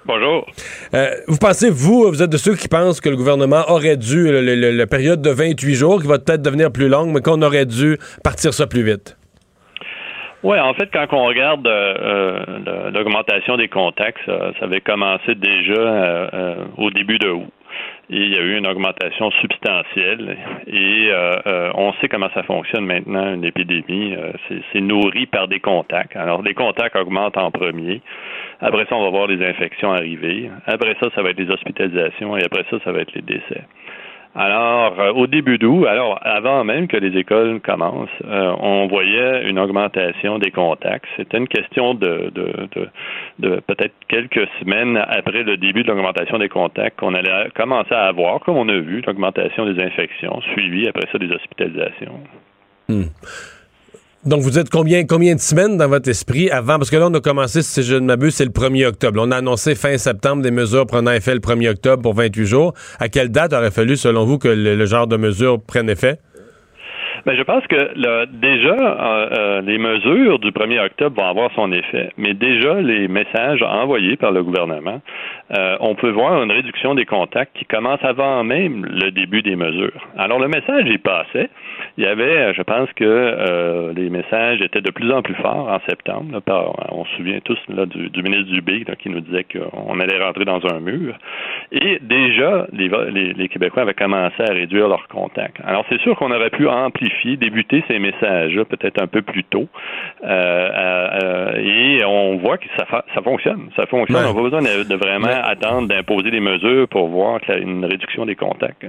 Bonjour. 0.06 0.46
Euh, 0.94 1.10
vous 1.26 1.36
pensez, 1.38 1.68
vous, 1.68 2.04
vous 2.08 2.22
êtes 2.22 2.30
de 2.30 2.36
ceux 2.36 2.54
qui 2.54 2.68
pensent 2.68 3.00
que 3.00 3.08
le 3.08 3.16
gouvernement 3.16 3.64
aurait 3.68 3.96
dû, 3.96 4.30
le- 4.30 4.40
le- 4.54 4.70
la 4.70 4.86
période 4.86 5.20
de 5.20 5.30
28 5.30 5.74
jours, 5.74 6.00
qui 6.00 6.06
va 6.06 6.18
peut-être 6.18 6.42
devenir 6.42 6.70
plus 6.70 6.88
longue, 6.88 7.10
mais 7.12 7.20
qu'on 7.20 7.42
aurait 7.42 7.66
dû 7.66 7.98
partir 8.22 8.54
ça 8.54 8.66
plus 8.66 8.82
vite? 8.84 9.16
Oui, 10.44 10.60
en 10.60 10.74
fait, 10.74 10.88
quand 10.92 11.06
on 11.12 11.24
regarde 11.24 11.66
euh, 11.66 11.94
euh, 11.98 12.90
l'augmentation 12.92 13.56
des 13.56 13.66
contacts, 13.68 14.18
ça, 14.26 14.52
ça 14.60 14.66
avait 14.66 14.80
commencé 14.80 15.34
déjà 15.34 15.72
euh, 15.80 16.54
au 16.76 16.90
début 16.90 17.18
de 17.18 17.28
août. 17.30 17.50
Il 18.08 18.28
y 18.32 18.36
a 18.36 18.40
eu 18.40 18.56
une 18.56 18.66
augmentation 18.68 19.30
substantielle. 19.32 20.36
Et 20.68 21.08
euh, 21.10 21.36
euh, 21.46 21.70
on 21.74 21.92
sait 21.94 22.08
comment 22.08 22.28
ça 22.34 22.44
fonctionne 22.44 22.86
maintenant, 22.86 23.34
une 23.34 23.44
épidémie. 23.44 24.14
euh, 24.14 24.30
c'est- 24.48 24.62
c'est 24.72 24.80
nourri 24.80 25.26
par 25.26 25.48
des 25.48 25.58
contacts. 25.58 26.14
Alors, 26.16 26.40
les 26.42 26.54
contacts 26.54 26.94
augmentent 26.94 27.36
en 27.36 27.50
premier. 27.50 28.00
Après 28.60 28.86
ça, 28.86 28.96
on 28.96 29.02
va 29.02 29.10
voir 29.10 29.26
les 29.26 29.44
infections 29.44 29.92
arriver. 29.92 30.50
Après 30.66 30.94
ça, 31.00 31.08
ça 31.14 31.22
va 31.22 31.30
être 31.30 31.38
les 31.38 31.50
hospitalisations. 31.50 32.36
Et 32.36 32.44
après 32.44 32.64
ça, 32.70 32.78
ça 32.84 32.92
va 32.92 33.00
être 33.00 33.12
les 33.14 33.22
décès. 33.22 33.62
Alors, 34.38 35.00
euh, 35.00 35.12
au 35.12 35.26
début 35.26 35.56
d'août, 35.56 35.86
alors 35.86 36.18
avant 36.22 36.62
même 36.62 36.88
que 36.88 36.98
les 36.98 37.18
écoles 37.18 37.58
commencent, 37.60 38.10
euh, 38.26 38.54
on 38.60 38.86
voyait 38.86 39.48
une 39.48 39.58
augmentation 39.58 40.38
des 40.38 40.50
contacts. 40.50 41.06
C'était 41.16 41.38
une 41.38 41.48
question 41.48 41.94
de, 41.94 42.30
de, 42.34 42.68
de, 42.74 42.88
de 43.38 43.60
peut-être 43.60 43.94
quelques 44.08 44.46
semaines 44.60 44.98
après 45.08 45.42
le 45.42 45.56
début 45.56 45.84
de 45.84 45.88
l'augmentation 45.88 46.36
des 46.36 46.50
contacts 46.50 47.00
qu'on 47.00 47.14
allait 47.14 47.48
commencer 47.54 47.94
à 47.94 48.08
avoir, 48.08 48.40
comme 48.40 48.58
on 48.58 48.68
a 48.68 48.78
vu, 48.78 49.00
l'augmentation 49.06 49.64
des 49.64 49.82
infections, 49.82 50.38
suivie 50.52 50.86
après 50.86 51.08
ça 51.10 51.16
des 51.16 51.32
hospitalisations. 51.32 52.20
Donc, 54.26 54.40
vous 54.40 54.58
êtes 54.58 54.70
combien, 54.70 55.04
combien 55.04 55.36
de 55.36 55.40
semaines 55.40 55.76
dans 55.76 55.86
votre 55.86 56.10
esprit 56.10 56.50
avant? 56.50 56.78
Parce 56.78 56.90
que 56.90 56.96
là, 56.96 57.06
on 57.08 57.14
a 57.14 57.20
commencé, 57.20 57.62
si 57.62 57.84
je 57.84 57.94
ne 57.94 58.06
m'abuse, 58.06 58.34
c'est 58.34 58.44
le 58.44 58.50
1er 58.50 58.86
octobre. 58.86 59.20
On 59.22 59.30
a 59.30 59.36
annoncé 59.36 59.76
fin 59.76 59.96
septembre 59.98 60.42
des 60.42 60.50
mesures 60.50 60.84
prenant 60.84 61.12
effet 61.12 61.32
le 61.32 61.38
1er 61.38 61.70
octobre 61.70 62.02
pour 62.02 62.14
28 62.14 62.44
jours. 62.44 62.72
À 62.98 63.08
quelle 63.08 63.30
date 63.30 63.52
aurait 63.52 63.70
fallu, 63.70 63.94
selon 63.94 64.24
vous, 64.24 64.38
que 64.38 64.48
le, 64.48 64.84
genre 64.84 65.06
de 65.06 65.16
mesures 65.16 65.58
prenne 65.64 65.88
effet? 65.88 66.18
Ben, 67.24 67.36
je 67.36 67.42
pense 67.42 67.64
que 67.68 67.94
déjà, 68.40 68.76
euh, 68.76 69.28
euh, 69.38 69.60
les 69.60 69.78
mesures 69.78 70.40
du 70.40 70.50
1er 70.50 70.84
octobre 70.84 71.20
vont 71.20 71.28
avoir 71.28 71.50
son 71.54 71.70
effet, 71.70 72.10
mais 72.16 72.34
déjà, 72.34 72.80
les 72.80 73.06
messages 73.06 73.62
envoyés 73.62 74.16
par 74.16 74.32
le 74.32 74.42
gouvernement, 74.42 75.00
euh, 75.56 75.76
on 75.80 75.94
peut 75.94 76.10
voir 76.10 76.42
une 76.42 76.50
réduction 76.50 76.94
des 76.96 77.04
contacts 77.04 77.56
qui 77.56 77.64
commence 77.64 78.02
avant 78.02 78.42
même 78.42 78.84
le 78.84 79.12
début 79.12 79.42
des 79.42 79.54
mesures. 79.54 80.04
Alors, 80.18 80.40
le 80.40 80.48
message 80.48 80.84
y 80.86 80.98
passait. 80.98 81.48
Il 81.98 82.04
y 82.04 82.06
avait, 82.06 82.52
je 82.52 82.60
pense 82.60 82.92
que 82.94 83.04
euh, 83.04 83.92
les 83.94 84.10
messages 84.10 84.60
étaient 84.60 84.82
de 84.82 84.90
plus 84.90 85.10
en 85.12 85.22
plus 85.22 85.34
forts 85.36 85.68
en 85.68 85.80
septembre. 85.88 86.26
là, 86.32 86.40
par- 86.42 86.92
on 86.92 87.06
se 87.06 87.16
souvient 87.16 87.40
tous 87.40 87.58
là, 87.68 87.86
du, 87.86 88.10
du 88.10 88.22
ministre 88.22 88.52
Dubé 88.52 88.84
là, 88.86 88.96
qui 88.96 89.08
nous 89.08 89.20
disait 89.20 89.44
qu'on 89.44 89.98
allait 89.98 90.22
rentrer 90.22 90.44
dans 90.44 90.60
un 90.66 90.80
mur. 90.80 91.14
Et 91.72 91.98
déjà, 92.02 92.66
les, 92.72 92.90
les, 93.12 93.32
les 93.32 93.48
Québécois 93.48 93.82
avaient 93.82 93.94
commencé 93.94 94.42
à 94.42 94.52
réduire 94.52 94.88
leurs 94.88 95.08
contacts. 95.08 95.56
Alors, 95.64 95.86
c'est 95.88 96.00
sûr 96.02 96.14
qu'on 96.16 96.30
aurait 96.32 96.50
pu 96.50 96.68
amplifier, 96.68 97.36
débuter 97.38 97.82
ces 97.88 97.98
messages-là 97.98 98.66
peut-être 98.66 99.00
un 99.02 99.06
peu 99.06 99.22
plus 99.22 99.44
tôt. 99.44 99.66
Euh, 100.22 100.28
euh, 100.28 101.08
euh, 101.22 101.52
et 101.62 102.04
on 102.04 102.36
voit 102.36 102.58
que 102.58 102.66
ça, 102.76 102.84
fa- 102.84 103.04
ça 103.14 103.22
fonctionne. 103.22 103.70
Ça 103.74 103.86
fonctionne. 103.86 104.18
Ouais. 104.18 104.24
On 104.26 104.34
n'a 104.34 104.34
pas 104.34 104.42
besoin 104.42 104.60
de, 104.60 104.86
de 104.86 104.94
vraiment 104.96 105.28
Ouais. 105.28 105.40
attendre 105.44 105.88
d'imposer 105.88 106.30
des 106.30 106.40
mesures 106.40 106.88
pour 106.88 107.08
voir 107.08 107.40
qu'il 107.40 107.54
y 107.54 107.56
a 107.56 107.60
une 107.60 107.84
réduction 107.86 108.26
des 108.26 108.34
contacts. 108.36 108.84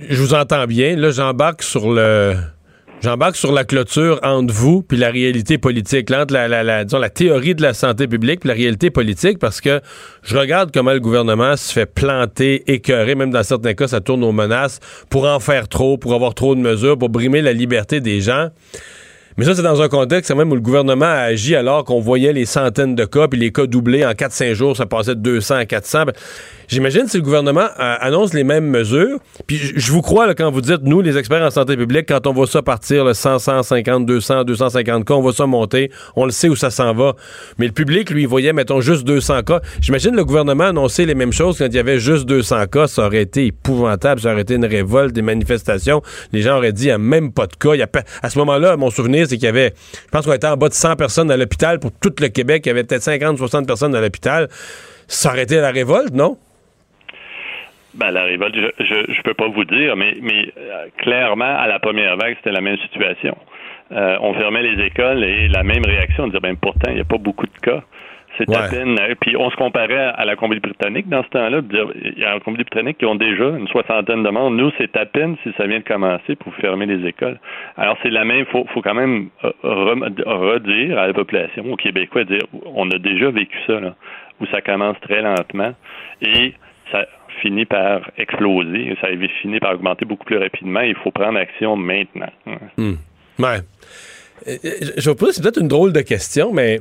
Je 0.00 0.20
vous 0.20 0.34
entends 0.34 0.66
bien. 0.66 0.96
Là, 0.96 1.10
j'embarque 1.10 1.62
sur 1.62 1.90
le. 1.92 2.34
J'embarque 3.00 3.36
sur 3.36 3.52
la 3.52 3.62
clôture 3.62 4.18
entre 4.24 4.52
vous 4.52 4.82
puis 4.82 4.96
la 4.98 5.10
réalité 5.10 5.56
politique, 5.56 6.10
entre 6.10 6.34
la, 6.34 6.48
la, 6.48 6.64
la- 6.64 6.84
disons, 6.84 6.98
la 6.98 7.10
théorie 7.10 7.54
de 7.54 7.62
la 7.62 7.72
santé 7.72 8.08
publique 8.08 8.40
puis 8.40 8.48
la 8.48 8.54
réalité 8.56 8.90
politique, 8.90 9.38
parce 9.38 9.60
que 9.60 9.80
je 10.24 10.36
regarde 10.36 10.72
comment 10.74 10.92
le 10.92 10.98
gouvernement 10.98 11.56
se 11.56 11.72
fait 11.72 11.86
planter, 11.86 12.64
écœurer, 12.66 13.14
même 13.14 13.30
dans 13.30 13.44
certains 13.44 13.74
cas, 13.74 13.86
ça 13.86 14.00
tourne 14.00 14.24
aux 14.24 14.32
menaces, 14.32 14.80
pour 15.10 15.26
en 15.28 15.38
faire 15.38 15.68
trop, 15.68 15.96
pour 15.96 16.12
avoir 16.12 16.34
trop 16.34 16.56
de 16.56 16.60
mesures, 16.60 16.98
pour 16.98 17.08
brimer 17.08 17.40
la 17.40 17.52
liberté 17.52 18.00
des 18.00 18.20
gens. 18.20 18.48
Mais 19.36 19.44
ça, 19.44 19.54
c'est 19.54 19.62
dans 19.62 19.80
un 19.80 19.88
contexte 19.88 20.32
quand 20.32 20.36
même 20.36 20.50
où 20.50 20.56
le 20.56 20.60
gouvernement 20.60 21.04
a 21.06 21.20
agi 21.20 21.54
alors 21.54 21.84
qu'on 21.84 22.00
voyait 22.00 22.32
les 22.32 22.46
centaines 22.46 22.96
de 22.96 23.04
cas, 23.04 23.28
puis 23.28 23.38
les 23.38 23.52
cas 23.52 23.66
doublés 23.66 24.04
en 24.04 24.10
4-5 24.10 24.54
jours, 24.54 24.76
ça 24.76 24.86
passait 24.86 25.14
de 25.14 25.20
200 25.20 25.54
à 25.54 25.64
400. 25.66 26.06
J'imagine 26.68 27.08
si 27.08 27.16
le 27.16 27.22
gouvernement 27.22 27.62
euh, 27.80 27.96
annonce 28.00 28.34
les 28.34 28.44
mêmes 28.44 28.66
mesures, 28.66 29.18
puis 29.46 29.56
je 29.56 29.90
vous 29.90 30.02
crois 30.02 30.26
là, 30.26 30.34
quand 30.34 30.50
vous 30.50 30.60
dites, 30.60 30.82
nous, 30.82 31.00
les 31.00 31.16
experts 31.16 31.42
en 31.42 31.50
santé 31.50 31.78
publique, 31.78 32.04
quand 32.08 32.26
on 32.26 32.34
voit 32.34 32.46
ça 32.46 32.60
partir, 32.60 33.06
le 33.06 33.14
100, 33.14 33.38
150, 33.38 34.04
200, 34.04 34.44
250 34.44 35.04
cas, 35.06 35.14
on 35.14 35.22
voit 35.22 35.32
ça 35.32 35.46
monter, 35.46 35.90
on 36.14 36.26
le 36.26 36.30
sait 36.30 36.50
où 36.50 36.56
ça 36.56 36.70
s'en 36.70 36.92
va. 36.92 37.14
Mais 37.56 37.66
le 37.66 37.72
public, 37.72 38.10
lui, 38.10 38.26
voyait, 38.26 38.52
mettons, 38.52 38.82
juste 38.82 39.04
200 39.04 39.44
cas. 39.44 39.60
J'imagine 39.80 40.14
le 40.14 40.26
gouvernement 40.26 40.64
annoncer 40.64 41.06
les 41.06 41.14
mêmes 41.14 41.32
choses 41.32 41.56
quand 41.56 41.64
il 41.66 41.74
y 41.74 41.78
avait 41.78 41.98
juste 42.00 42.26
200 42.26 42.66
cas, 42.66 42.86
ça 42.86 43.06
aurait 43.06 43.22
été 43.22 43.46
épouvantable, 43.46 44.20
ça 44.20 44.32
aurait 44.32 44.42
été 44.42 44.54
une 44.54 44.66
révolte, 44.66 45.14
des 45.14 45.22
manifestations. 45.22 46.02
Les 46.32 46.42
gens 46.42 46.58
auraient 46.58 46.72
dit, 46.72 46.84
il 46.84 46.88
n'y 46.88 46.92
a 46.92 46.98
même 46.98 47.32
pas 47.32 47.46
de 47.46 47.54
cas. 47.54 47.72
Il 47.74 47.78
y 47.78 47.82
a 47.82 47.86
pas- 47.86 48.02
À 48.22 48.28
ce 48.28 48.38
moment-là, 48.40 48.76
mon 48.76 48.90
souvenir, 48.90 49.26
c'est 49.26 49.36
qu'il 49.36 49.46
y 49.46 49.48
avait, 49.48 49.72
je 50.04 50.10
pense 50.10 50.26
qu'on 50.26 50.34
était 50.34 50.46
en 50.46 50.58
bas 50.58 50.68
de 50.68 50.74
100 50.74 50.96
personnes 50.96 51.30
à 51.30 51.36
l'hôpital 51.38 51.78
pour 51.80 51.92
tout 51.92 52.12
le 52.20 52.28
Québec. 52.28 52.62
Il 52.66 52.68
y 52.68 52.72
avait 52.72 52.84
peut-être 52.84 53.02
50, 53.02 53.38
60 53.38 53.66
personnes 53.66 53.94
à 53.94 54.02
l'hôpital. 54.02 54.48
Ça 55.06 55.30
aurait 55.30 55.44
été 55.44 55.56
la 55.56 55.70
révolte, 55.70 56.12
non? 56.12 56.36
Ben, 57.98 58.12
la 58.12 58.22
révolte, 58.24 58.54
je, 58.78 59.12
je 59.12 59.22
peux 59.22 59.34
pas 59.34 59.48
vous 59.48 59.64
dire, 59.64 59.96
mais, 59.96 60.14
mais 60.22 60.52
euh, 60.56 60.86
clairement, 60.98 61.56
à 61.58 61.66
la 61.66 61.78
première 61.80 62.16
vague, 62.16 62.36
c'était 62.36 62.52
la 62.52 62.60
même 62.60 62.78
situation. 62.78 63.36
Euh, 63.90 64.16
on 64.20 64.34
fermait 64.34 64.62
les 64.62 64.84
écoles 64.84 65.24
et 65.24 65.48
la 65.48 65.64
même 65.64 65.84
réaction, 65.84 66.24
on 66.24 66.26
disait, 66.28 66.40
ben, 66.40 66.56
pourtant, 66.56 66.90
il 66.90 66.94
n'y 66.94 67.00
a 67.00 67.04
pas 67.04 67.18
beaucoup 67.18 67.46
de 67.46 67.58
cas. 67.60 67.82
C'est 68.36 68.54
à 68.54 68.68
peine. 68.68 68.96
euh, 69.00 69.14
Puis 69.20 69.36
on 69.36 69.50
se 69.50 69.56
comparait 69.56 70.12
à 70.14 70.24
la 70.24 70.36
Colombie-Britannique 70.36 71.08
dans 71.08 71.24
ce 71.24 71.28
temps-là. 71.30 71.60
Il 72.04 72.18
y 72.18 72.24
a 72.24 72.34
la 72.34 72.40
Colombie-Britannique 72.40 72.98
qui 72.98 73.06
ont 73.06 73.16
déjà 73.16 73.48
une 73.48 73.66
soixantaine 73.66 74.22
de 74.22 74.28
morts. 74.30 74.52
Nous, 74.52 74.70
c'est 74.78 74.96
à 74.96 75.04
peine 75.06 75.36
si 75.42 75.52
ça 75.56 75.66
vient 75.66 75.80
de 75.80 75.84
commencer 75.84 76.36
pour 76.36 76.54
fermer 76.54 76.86
les 76.86 77.04
écoles. 77.08 77.40
Alors 77.76 77.96
c'est 78.02 78.10
la 78.10 78.24
même. 78.24 78.44
Faut, 78.46 78.64
faut 78.72 78.82
quand 78.82 78.94
même 78.94 79.30
redire 79.64 80.98
à 80.98 81.08
la 81.08 81.14
population, 81.14 81.64
aux 81.72 81.76
Québécois, 81.76 82.22
dire, 82.24 82.42
on 82.66 82.88
a 82.92 82.98
déjà 82.98 83.30
vécu 83.30 83.58
ça 83.66 83.80
là, 83.80 83.96
où 84.40 84.46
ça 84.46 84.60
commence 84.60 85.00
très 85.00 85.20
lentement 85.22 85.72
et 86.22 86.52
ça 86.92 87.06
finit 87.42 87.64
par 87.64 88.10
exploser. 88.16 88.96
Ça 89.00 89.08
finit 89.42 89.60
par 89.60 89.74
augmenter 89.74 90.04
beaucoup 90.04 90.24
plus 90.24 90.38
rapidement. 90.38 90.80
Il 90.80 90.94
faut 90.96 91.10
prendre 91.10 91.38
action 91.38 91.76
maintenant. 91.76 92.30
Ouais. 92.76 93.60
Euh, 94.46 94.56
euh, 94.64 94.70
Je 94.96 95.10
vous 95.10 95.32
c'est 95.32 95.42
peut-être 95.42 95.60
une 95.60 95.68
drôle 95.68 95.92
de 95.92 96.00
question, 96.00 96.52
mais 96.52 96.80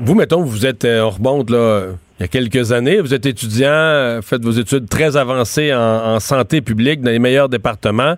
vous, 0.00 0.14
mettons, 0.14 0.42
vous 0.42 0.66
êtes, 0.66 0.84
euh, 0.84 1.02
on 1.02 1.10
remonte 1.10 1.50
là, 1.50 1.92
il 2.18 2.22
y 2.22 2.24
a 2.24 2.28
quelques 2.28 2.72
années, 2.72 3.00
vous 3.00 3.14
êtes 3.14 3.26
étudiant, 3.26 4.20
faites 4.22 4.42
vos 4.42 4.50
études 4.50 4.88
très 4.88 5.16
avancées 5.16 5.72
en 5.72 6.18
santé 6.18 6.60
publique 6.60 7.00
dans 7.00 7.12
les 7.12 7.20
meilleurs 7.20 7.48
départements. 7.48 8.16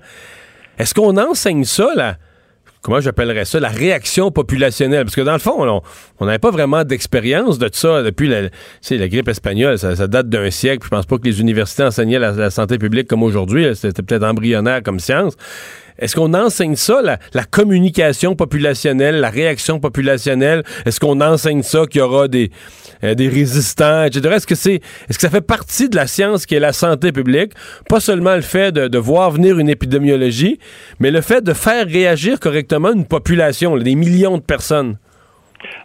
Est-ce 0.78 0.94
qu'on 0.94 1.18
enseigne 1.18 1.64
ça, 1.64 1.94
là? 1.94 2.16
Comment 2.82 3.00
j'appellerais 3.00 3.44
ça? 3.44 3.60
La 3.60 3.68
réaction 3.68 4.30
populationnelle. 4.30 5.04
Parce 5.04 5.14
que 5.14 5.20
dans 5.20 5.34
le 5.34 5.38
fond, 5.38 5.82
on- 6.18 6.24
n'avait 6.24 6.38
pas 6.38 6.50
vraiment 6.50 6.82
d'expérience 6.84 7.58
de 7.58 7.68
ça 7.72 8.02
depuis 8.02 8.28
la, 8.28 8.42
la 8.42 9.08
grippe 9.08 9.28
espagnole. 9.28 9.78
Ça, 9.78 9.94
date 10.06 10.28
d'un 10.28 10.50
siècle. 10.50 10.84
Je 10.84 10.88
pense 10.88 11.06
pas 11.06 11.18
que 11.18 11.24
les 11.24 11.40
universités 11.40 11.82
enseignaient 11.82 12.18
la, 12.18 12.50
santé 12.50 12.78
publique 12.78 13.06
comme 13.06 13.22
aujourd'hui. 13.22 13.76
C'était 13.76 14.02
peut-être 14.02 14.24
embryonnaire 14.24 14.82
comme 14.82 14.98
science. 14.98 15.36
Est-ce 16.00 16.16
qu'on 16.16 16.32
enseigne 16.32 16.76
ça, 16.76 17.02
la, 17.02 17.44
communication 17.44 18.34
populationnelle, 18.34 19.20
la 19.20 19.30
réaction 19.30 19.80
populationnelle? 19.80 20.64
Est-ce 20.86 20.98
qu'on 20.98 21.20
enseigne 21.20 21.62
ça 21.62 21.84
qu'il 21.86 22.00
y 22.00 22.02
aura 22.02 22.26
des, 22.26 22.50
euh, 23.04 23.14
résistants, 23.18 24.04
etc.? 24.04 24.34
Est-ce 24.36 24.46
que 24.46 24.54
c'est, 24.54 24.78
que 24.78 25.20
ça 25.20 25.28
fait 25.28 25.42
partie 25.42 25.88
de 25.90 25.96
la 25.96 26.06
science 26.06 26.46
qui 26.46 26.54
est 26.54 26.60
la 26.60 26.72
santé 26.72 27.12
publique? 27.12 27.52
Pas 27.88 28.00
seulement 28.00 28.34
le 28.34 28.40
fait 28.40 28.72
de, 28.72 28.98
voir 28.98 29.30
venir 29.30 29.58
une 29.58 29.68
épidémiologie, 29.68 30.58
mais 30.98 31.10
le 31.10 31.20
fait 31.20 31.42
de 31.42 31.52
faire 31.52 31.86
réagir 31.86 32.40
correctement 32.40 32.92
une 32.92 33.06
population, 33.06 33.76
des 33.76 33.94
millions 33.94 34.38
de 34.38 34.42
personnes. 34.42 34.96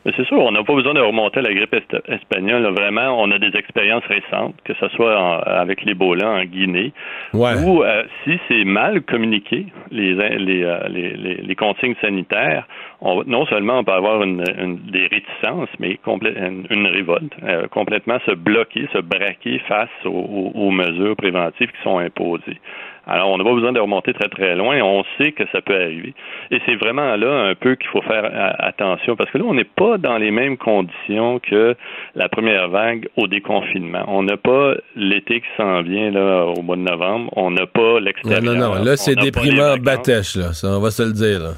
C'est 0.05 0.25
sûr, 0.27 0.37
on 0.39 0.51
n'a 0.51 0.63
pas 0.63 0.73
besoin 0.73 0.93
de 0.93 0.99
remonter 1.01 1.39
à 1.39 1.43
la 1.43 1.53
grippe 1.53 1.75
espagnole. 2.07 2.63
Vraiment, 2.73 3.21
on 3.21 3.31
a 3.31 3.39
des 3.39 3.55
expériences 3.57 4.03
récentes, 4.05 4.55
que 4.63 4.73
ce 4.79 4.87
soit 4.89 5.19
en- 5.19 5.39
avec 5.39 5.83
l'Ebola 5.83 6.29
en 6.29 6.43
Guinée, 6.45 6.93
Ouais. 7.33 7.53
où 7.65 7.83
euh, 7.83 8.03
si 8.23 8.39
c'est 8.47 8.63
mal 8.63 9.01
communiqué, 9.01 9.65
les, 9.91 10.13
les, 10.37 10.63
euh, 10.63 10.79
les, 10.89 11.09
les- 11.17 11.41
les 11.41 11.55
consignes 11.55 11.95
sanitaires, 12.01 12.67
on- 13.01 13.23
non 13.25 13.45
seulement 13.47 13.79
on 13.79 13.83
peut 13.83 13.91
avoir 13.93 14.23
une, 14.23 14.43
une- 14.57 14.77
des 14.91 15.07
réticences, 15.07 15.69
mais 15.79 15.97
une, 16.07 16.65
une 16.69 16.87
révolte, 16.87 17.33
euh, 17.43 17.67
complètement 17.67 18.19
se 18.25 18.31
bloquer, 18.31 18.87
se 18.93 18.99
braquer 18.99 19.59
face 19.67 19.89
aux, 20.05 20.09
aux- 20.09 20.51
aux 20.55 20.71
mesures 20.71 21.15
préventives 21.15 21.71
qui 21.71 21.81
sont 21.83 21.97
imposées. 21.97 22.59
Alors, 23.07 23.29
on 23.29 23.37
n'a 23.37 23.43
pas 23.43 23.53
besoin 23.53 23.71
de 23.71 23.79
remonter 23.79 24.13
très, 24.13 24.29
très 24.29 24.55
loin. 24.55 24.79
On 24.81 25.03
sait 25.17 25.31
que 25.31 25.43
ça 25.51 25.61
peut 25.61 25.75
arriver. 25.75 26.13
Et 26.51 26.59
c'est 26.65 26.75
vraiment 26.75 27.15
là 27.15 27.49
un 27.49 27.55
peu 27.55 27.75
qu'il 27.75 27.87
faut 27.89 28.01
faire 28.01 28.29
attention, 28.59 29.15
parce 29.15 29.29
que 29.31 29.37
là, 29.37 29.43
on 29.47 29.53
n'est 29.53 29.63
pas 29.63 29.97
dans 29.97 30.17
les 30.17 30.31
mêmes 30.31 30.57
conditions 30.57 31.39
que 31.39 31.75
la 32.15 32.29
première 32.29 32.69
vague 32.69 33.07
au 33.15 33.27
déconfinement. 33.27 34.03
On 34.07 34.23
n'a 34.23 34.37
pas 34.37 34.73
l'été 34.95 35.41
qui 35.41 35.47
s'en 35.57 35.81
vient 35.81 36.09
là, 36.11 36.45
au 36.45 36.61
mois 36.61 36.75
de 36.77 36.81
novembre. 36.81 37.29
On 37.35 37.51
n'a 37.51 37.65
pas 37.67 37.81
Non, 37.81 37.99
l'extérieur. 37.99 38.43
non, 38.43 38.53
non. 38.55 38.73
Là, 38.83 38.93
On 38.93 38.95
c'est 38.95 39.15
déprimant 39.15 39.77
batèche, 39.77 40.35
là. 40.35 40.53
Ça, 40.53 40.67
on 40.69 40.79
va 40.81 40.91
se 40.91 41.03
le 41.03 41.13
dire, 41.13 41.39
là. 41.39 41.51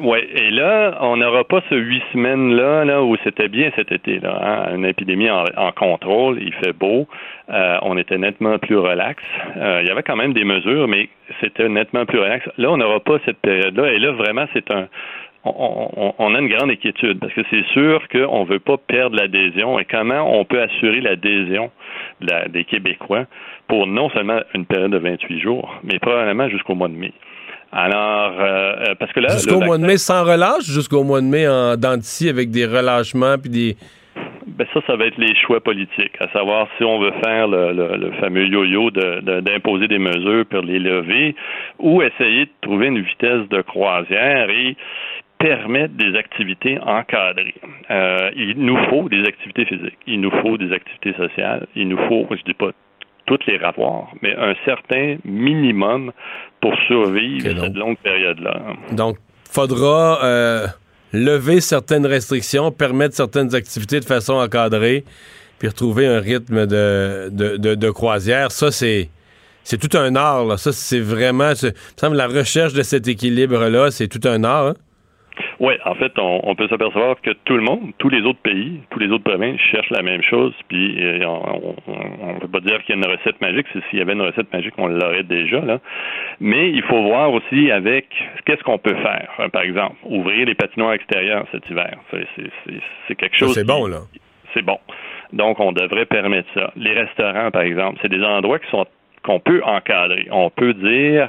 Oui, 0.00 0.18
et 0.34 0.50
là, 0.50 0.96
on 1.00 1.16
n'aura 1.16 1.42
pas 1.44 1.60
ce 1.70 1.74
huit 1.74 2.02
semaines-là 2.12 2.84
là, 2.84 3.02
où 3.02 3.16
c'était 3.24 3.48
bien 3.48 3.70
cet 3.74 3.90
été, 3.90 4.20
là, 4.20 4.38
hein, 4.70 4.74
une 4.76 4.84
épidémie 4.84 5.28
en, 5.30 5.72
contrôle, 5.72 6.38
il 6.40 6.52
fait 6.54 6.72
beau, 6.72 7.08
euh, 7.50 7.78
on 7.82 7.96
était 7.98 8.18
nettement 8.18 8.58
plus 8.58 8.76
relax. 8.76 9.22
Euh, 9.56 9.80
il 9.82 9.88
y 9.88 9.90
avait 9.90 10.02
quand 10.04 10.16
même 10.16 10.34
des 10.34 10.44
mesures, 10.44 10.86
mais 10.86 11.08
c'était 11.40 11.68
nettement 11.68 12.06
plus 12.06 12.18
relax. 12.20 12.48
Là, 12.58 12.70
on 12.70 12.76
n'aura 12.76 13.00
pas 13.00 13.18
cette 13.24 13.38
période-là, 13.38 13.92
et 13.92 13.98
là, 13.98 14.12
vraiment, 14.12 14.46
c'est 14.52 14.70
un 14.70 14.86
on, 15.44 15.88
on- 15.96 16.14
on 16.18 16.34
a 16.34 16.40
une 16.40 16.48
grande 16.48 16.70
inquiétude 16.70 17.20
parce 17.20 17.32
que 17.32 17.40
c'est 17.48 17.64
sûr 17.68 18.06
qu'on 18.08 18.44
ne 18.44 18.48
veut 18.48 18.58
pas 18.58 18.76
perdre 18.76 19.16
l'adhésion 19.16 19.78
et 19.78 19.84
comment 19.84 20.38
on 20.38 20.44
peut 20.44 20.60
assurer 20.60 21.00
l'adhésion 21.00 21.70
de 22.20 22.26
la- 22.30 22.48
des 22.48 22.64
Québécois 22.64 23.24
pour 23.68 23.86
non 23.86 24.10
seulement 24.10 24.40
une 24.54 24.66
période 24.66 24.90
de 24.90 24.98
28 24.98 25.40
jours, 25.40 25.74
mais 25.84 25.98
probablement 26.00 26.48
jusqu'au 26.48 26.74
mois 26.74 26.88
de 26.88 26.94
mai. 26.94 27.12
Alors, 27.72 28.32
euh, 28.40 28.72
euh, 28.90 28.94
parce 28.98 29.12
que 29.12 29.20
là, 29.20 29.28
Jusqu'au 29.30 29.60
mois 29.60 29.76
de 29.78 29.84
mai 29.86 29.98
sans 29.98 30.24
relâche, 30.24 30.64
jusqu'au 30.64 31.04
mois 31.04 31.20
de 31.20 31.26
mai 31.26 31.46
en 31.46 31.74
scie 32.00 32.28
avec 32.28 32.50
des 32.50 32.64
relâchements 32.66 33.36
puis 33.38 33.50
des. 33.50 33.76
Ben 34.46 34.66
ça, 34.74 34.80
ça 34.86 34.96
va 34.96 35.04
être 35.06 35.18
les 35.18 35.34
choix 35.36 35.60
politiques, 35.60 36.14
à 36.18 36.28
savoir 36.32 36.66
si 36.78 36.82
on 36.84 36.98
veut 36.98 37.12
faire 37.22 37.46
le, 37.46 37.72
le- 37.72 37.96
le 37.96 38.10
fameux 38.12 38.46
yo-yo 38.46 38.90
de- 38.90 39.20
de- 39.20 39.40
d'imposer 39.40 39.86
des 39.86 39.98
mesures 39.98 40.46
pour 40.46 40.62
les 40.62 40.78
lever 40.80 41.36
ou 41.78 42.02
essayer 42.02 42.46
de 42.46 42.50
trouver 42.62 42.86
une 42.86 43.00
vitesse 43.00 43.46
de 43.50 43.60
croisière 43.60 44.48
et 44.50 44.74
permettre 45.38 45.94
des 45.94 46.16
activités 46.18 46.78
encadrées. 46.80 47.54
Euh, 47.90 48.30
il 48.34 48.54
nous 48.58 48.78
faut 48.88 49.08
des 49.08 49.22
activités 49.24 49.66
physiques, 49.66 49.98
il 50.08 50.20
nous 50.22 50.32
faut 50.42 50.56
des 50.56 50.72
activités 50.72 51.12
sociales, 51.12 51.66
il 51.76 51.86
nous 51.88 51.98
faut, 52.08 52.26
je 52.30 52.42
dis 52.44 52.54
pas 52.54 52.70
toutes 53.28 53.46
les 53.46 53.58
rapports, 53.58 54.12
mais 54.22 54.34
un 54.34 54.54
certain 54.64 55.16
minimum 55.24 56.10
pour 56.60 56.74
survivre 56.88 57.48
Ok, 57.50 57.54
donc. 57.54 57.64
cette 57.66 57.76
longue 57.76 57.98
période-là. 57.98 58.60
Donc, 58.92 59.16
faudra 59.50 60.24
euh, 60.24 60.66
lever 61.12 61.60
certaines 61.60 62.06
restrictions, 62.06 62.72
permettre 62.72 63.14
certaines 63.14 63.54
activités 63.54 64.00
de 64.00 64.04
façon 64.04 64.34
encadrée, 64.34 65.04
puis 65.58 65.68
retrouver 65.68 66.06
un 66.06 66.20
rythme 66.20 66.66
de, 66.66 67.28
de, 67.30 67.56
de- 67.56 67.74
de 67.76 67.90
croisière. 67.90 68.50
Ça, 68.50 68.70
c'est. 68.72 69.08
C'est 69.64 69.76
tout 69.76 69.98
un 69.98 70.16
art, 70.16 70.46
là. 70.46 70.56
Ça, 70.56 70.72
c'est 70.72 71.00
vraiment. 71.00 71.50
Il 71.62 71.66
me 71.68 71.72
semble 71.96 72.16
la 72.16 72.26
recherche 72.26 72.72
de 72.72 72.82
cet 72.82 73.06
équilibre-là, 73.06 73.90
c'est 73.90 74.08
tout 74.08 74.26
un 74.26 74.42
art. 74.42 74.68
hein? 74.68 74.74
Oui, 75.60 75.74
en 75.84 75.94
fait, 75.94 76.12
on, 76.18 76.40
on 76.44 76.54
peut 76.54 76.68
s'apercevoir 76.68 77.20
que 77.20 77.30
tout 77.44 77.56
le 77.56 77.62
monde, 77.62 77.92
tous 77.98 78.08
les 78.08 78.22
autres 78.22 78.40
pays, 78.40 78.80
tous 78.90 78.98
les 78.98 79.08
autres 79.08 79.24
provinces 79.24 79.60
cherchent 79.60 79.90
la 79.90 80.02
même 80.02 80.22
chose, 80.22 80.52
puis 80.68 80.96
euh, 81.04 81.24
on 81.26 82.34
ne 82.34 82.40
peut 82.40 82.48
pas 82.48 82.60
dire 82.60 82.82
qu'il 82.84 82.96
y 82.96 82.98
a 82.98 83.06
une 83.06 83.10
recette 83.16 83.40
magique. 83.40 83.66
S'il 83.90 83.98
y 83.98 84.02
avait 84.02 84.12
une 84.14 84.22
recette 84.22 84.52
magique, 84.52 84.74
on 84.78 84.86
l'aurait 84.88 85.22
déjà, 85.24 85.60
là. 85.60 85.78
Mais 86.40 86.70
il 86.70 86.82
faut 86.82 87.02
voir 87.02 87.32
aussi 87.32 87.70
avec 87.70 88.06
qu'est-ce 88.44 88.62
qu'on 88.62 88.78
peut 88.78 88.96
faire. 88.96 89.28
Euh, 89.40 89.48
Par 89.48 89.62
exemple, 89.62 89.96
ouvrir 90.04 90.46
les 90.46 90.54
patinoires 90.54 90.92
extérieurs 90.92 91.44
cet 91.52 91.68
hiver. 91.70 91.96
C'est- 92.10 93.14
quelque 93.16 93.36
chose. 93.36 93.54
c'est 93.54 93.66
bon, 93.66 93.86
là. 93.86 93.98
c'est 94.54 94.62
bon. 94.62 94.78
Donc, 95.32 95.60
on 95.60 95.72
devrait 95.72 96.06
permettre 96.06 96.48
ça. 96.54 96.72
Les 96.76 96.92
restaurants, 96.92 97.50
par 97.50 97.62
exemple, 97.62 97.98
c'est 98.02 98.08
des 98.08 98.22
endroits 98.22 98.58
qui 98.58 98.70
sont 98.70 98.86
qu'on 99.24 99.40
peut 99.40 99.60
encadrer. 99.64 100.28
On 100.30 100.48
peut 100.48 100.72
dire 100.74 101.28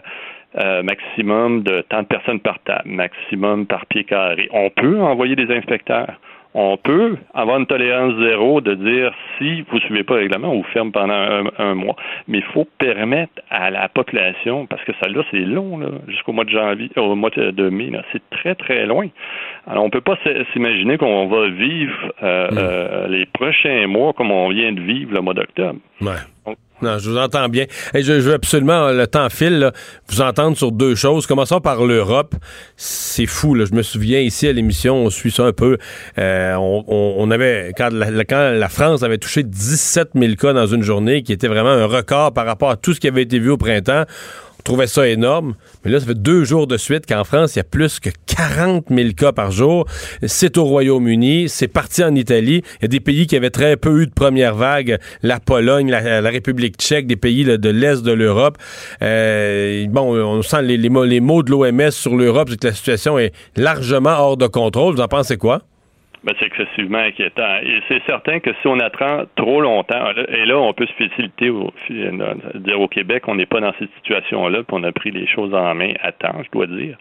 euh, 0.57 0.81
maximum 0.81 1.61
de 1.63 1.81
tant 1.89 2.01
de 2.01 2.07
personnes 2.07 2.39
par 2.39 2.59
table, 2.59 2.89
maximum 2.89 3.67
par 3.67 3.85
pied 3.85 4.03
carré. 4.03 4.49
On 4.51 4.69
peut 4.69 4.99
envoyer 4.99 5.35
des 5.35 5.53
inspecteurs. 5.53 6.19
On 6.55 6.77
peut 6.77 7.15
avoir 7.35 7.59
une 7.59 7.67
tolérance 7.67 8.19
zéro 8.19 8.59
de 8.59 8.73
dire 8.73 9.13
si 9.37 9.61
vous 9.61 9.75
ne 9.75 9.81
suivez 9.81 10.03
pas 10.03 10.15
le 10.15 10.21
règlement, 10.21 10.51
on 10.51 10.57
vous 10.57 10.67
ferme 10.73 10.91
pendant 10.91 11.13
un, 11.13 11.43
un 11.59 11.75
mois. 11.75 11.95
Mais 12.27 12.39
il 12.39 12.43
faut 12.45 12.67
permettre 12.79 13.33
à 13.51 13.69
la 13.69 13.87
population, 13.87 14.65
parce 14.65 14.83
que 14.83 14.91
ça 14.99 15.07
là, 15.07 15.21
c'est 15.29 15.37
long, 15.37 15.77
là, 15.77 15.89
jusqu'au 16.07 16.33
mois 16.33 16.45
de 16.45 16.49
janvier, 16.49 16.89
au 16.95 17.13
mois 17.13 17.29
de 17.29 17.69
mai, 17.69 17.91
c'est 18.11 18.27
très, 18.31 18.55
très 18.55 18.87
loin. 18.87 19.07
Alors, 19.67 19.83
on 19.83 19.91
peut 19.91 20.01
pas 20.01 20.17
s'imaginer 20.53 20.97
qu'on 20.97 21.27
va 21.27 21.49
vivre 21.49 22.13
euh, 22.23 22.49
euh, 22.57 23.07
les 23.07 23.27
prochains 23.27 23.85
mois 23.85 24.13
comme 24.13 24.31
on 24.31 24.49
vient 24.49 24.73
de 24.73 24.81
vivre 24.81 25.13
le 25.13 25.21
mois 25.21 25.35
d'octobre. 25.35 25.77
Ouais. 26.01 26.55
Non, 26.81 26.97
je 26.97 27.09
vous 27.09 27.17
entends 27.17 27.49
bien. 27.49 27.65
Je, 27.93 28.13
veux 28.13 28.33
absolument, 28.33 28.89
le 28.91 29.05
temps 29.07 29.29
file, 29.29 29.71
vous 30.07 30.21
entendre 30.21 30.55
sur 30.57 30.71
deux 30.71 30.95
choses. 30.95 31.27
Commençons 31.27 31.59
par 31.59 31.83
l'Europe. 31.85 32.35
C'est 32.77 33.25
fou, 33.25 33.53
là. 33.53 33.65
Je 33.65 33.73
me 33.75 33.81
souviens 33.83 34.19
ici 34.19 34.47
à 34.47 34.53
l'émission, 34.53 34.95
on 34.95 35.09
suit 35.09 35.31
ça 35.31 35.43
un 35.45 35.51
peu. 35.53 35.77
Euh, 36.17 36.55
on, 36.55 37.29
avait, 37.31 37.73
quand 37.77 37.89
la- 37.91 38.23
quand 38.23 38.51
la 38.57 38.69
France 38.69 39.03
avait 39.03 39.17
touché 39.17 39.43
17 39.43 40.11
000 40.15 40.35
cas 40.35 40.53
dans 40.53 40.67
une 40.67 40.83
journée, 40.83 41.21
qui 41.23 41.33
était 41.33 41.47
vraiment 41.49 41.69
un 41.71 41.85
record 41.85 42.33
par 42.33 42.45
rapport 42.45 42.69
à 42.69 42.77
tout 42.77 42.93
ce 42.93 42.99
qui 42.99 43.07
avait 43.07 43.23
été 43.23 43.39
vu 43.39 43.49
au 43.49 43.57
printemps, 43.57 44.03
on 44.59 44.63
trouvait 44.63 44.87
ça 44.87 45.07
énorme. 45.07 45.55
Mais 45.83 45.91
là, 45.91 45.99
ça 45.99 46.05
fait 46.05 46.21
deux 46.21 46.43
jours 46.43 46.67
de 46.67 46.77
suite 46.77 47.05
qu'en 47.05 47.23
France, 47.23 47.55
il 47.55 47.59
y 47.59 47.61
a 47.61 47.63
plus 47.63 47.99
que 47.99 48.09
40 48.27 48.85
000 48.89 49.09
cas 49.17 49.31
par 49.31 49.51
jour. 49.51 49.85
C'est 50.25 50.57
au 50.57 50.65
Royaume-Uni, 50.65 51.49
c'est 51.49 51.67
parti 51.67 52.03
en 52.03 52.13
Italie. 52.13 52.61
Il 52.79 52.81
y 52.83 52.85
a 52.85 52.87
des 52.89 52.99
pays 52.99 53.25
qui 53.25 53.35
avaient 53.35 53.49
très 53.49 53.77
peu 53.77 54.01
eu 54.01 54.05
de 54.05 54.13
première 54.13 54.55
vague, 54.55 54.99
la 55.23 55.39
Pologne, 55.39 55.89
la, 55.89 56.29
République 56.29 56.75
tchèque, 56.75 57.07
des 57.07 57.15
pays 57.15 57.45
de 57.45 57.69
l'Est 57.69 58.03
de 58.03 58.11
l'Europe. 58.11 58.57
Euh, 59.01 59.87
bon, 59.87 60.15
on 60.15 60.41
sent 60.41 60.61
les, 60.61 60.77
les 60.77 61.19
mots 61.19 61.43
de 61.43 61.51
l'OMS 61.51 61.91
sur 61.91 62.15
l'Europe, 62.15 62.49
c'est 62.51 62.59
que 62.59 62.67
la 62.67 62.73
situation 62.73 63.17
est 63.17 63.33
largement 63.55 64.11
hors 64.11 64.37
de 64.37 64.47
contrôle. 64.47 64.95
Vous 64.95 65.01
en 65.01 65.07
pensez 65.07 65.37
quoi? 65.37 65.61
Ben, 66.21 66.33
c'est 66.37 66.47
excessivement 66.47 66.97
inquiétant. 66.97 67.59
Et 67.63 67.79
c'est 67.87 68.01
certain 68.05 68.39
que 68.41 68.49
si 68.61 68.67
on 68.67 68.77
attend 68.79 69.23
trop 69.35 69.61
longtemps, 69.61 70.11
et 70.27 70.45
là, 70.45 70.57
on 70.59 70.73
peut 70.73 70.85
se 70.85 70.91
féliciter, 70.93 71.49
au, 71.49 71.71
euh, 71.91 72.33
dire 72.55 72.81
au 72.81 72.89
Québec, 72.89 73.23
on 73.27 73.35
n'est 73.35 73.45
pas 73.45 73.61
dans 73.61 73.71
cette 73.79 73.89
situation-là, 73.95 74.63
puis 74.63 74.77
on 74.77 74.83
a 74.83 74.91
pris 74.91 75.11
les 75.11 75.25
choses 75.27 75.53
en 75.53 75.73
main 75.75 75.91
à 76.01 76.11
temps, 76.11 76.35
je 76.43 76.49
dois 76.51 76.67
dire. 76.67 76.97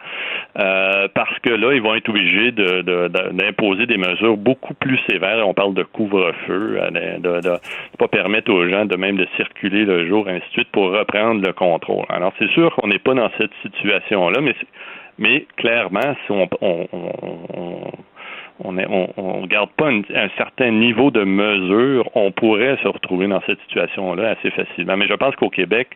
Euh, 0.61 1.09
parce 1.15 1.37
que 1.41 1.51
là, 1.51 1.73
ils 1.75 1.83
vont 1.83 1.97
être 1.97 2.09
obligés 2.09 2.53
de- 2.53 2.83
de- 2.83 3.09
de- 3.09 3.33
d'imposer 3.33 3.87
des 3.87 3.97
mesures 3.99 4.37
beaucoup 4.37 4.75
plus 4.75 4.99
sévères. 5.11 5.47
On 5.49 5.55
parle 5.55 5.75
de 5.75 5.83
couvre-feu, 5.83 6.79
euh, 6.81 7.19
de, 7.19 7.41
de 7.41 7.51
pas 7.99 8.07
permettre 8.09 8.53
aux 8.53 8.69
gens 8.69 8.85
de 8.85 8.95
même 8.97 9.17
de 9.17 9.27
circuler 9.37 9.85
le 9.85 10.07
jour, 10.07 10.29
ainsi 10.29 10.47
de 10.47 10.53
suite, 10.53 10.69
pour 10.71 10.93
reprendre 10.93 11.45
le 11.45 11.53
contrôle. 11.53 12.05
Alors, 12.09 12.33
c'est 12.39 12.51
sûr 12.53 12.73
qu'on 12.77 12.87
n'est 12.87 13.01
pas 13.01 13.15
dans 13.15 13.31
cette 13.37 13.51
situation-là, 13.63 14.41
mais, 14.41 14.55
mais 15.19 15.45
clairement, 15.57 16.15
si 16.25 16.31
on, 16.33 16.49
on, 16.61 16.87
on- 16.93 17.91
on- 18.65 18.73
ne 18.73 18.85
on, 19.17 19.47
garde 19.47 19.71
pas 19.77 19.89
un, 19.91 20.29
certain 20.37 20.71
niveau 20.71 21.11
de 21.11 21.25
mesure, 21.25 22.09
on 22.15 22.31
pourrait 22.33 22.77
se 22.83 22.89
retrouver 22.89 23.27
dans 23.29 23.41
cette 23.47 23.61
situation-là 23.63 24.31
assez 24.31 24.51
facilement. 24.51 24.97
Mais 24.97 25.07
je 25.07 25.15
pense 25.15 25.35
qu'au 25.37 25.51
Québec, 25.51 25.89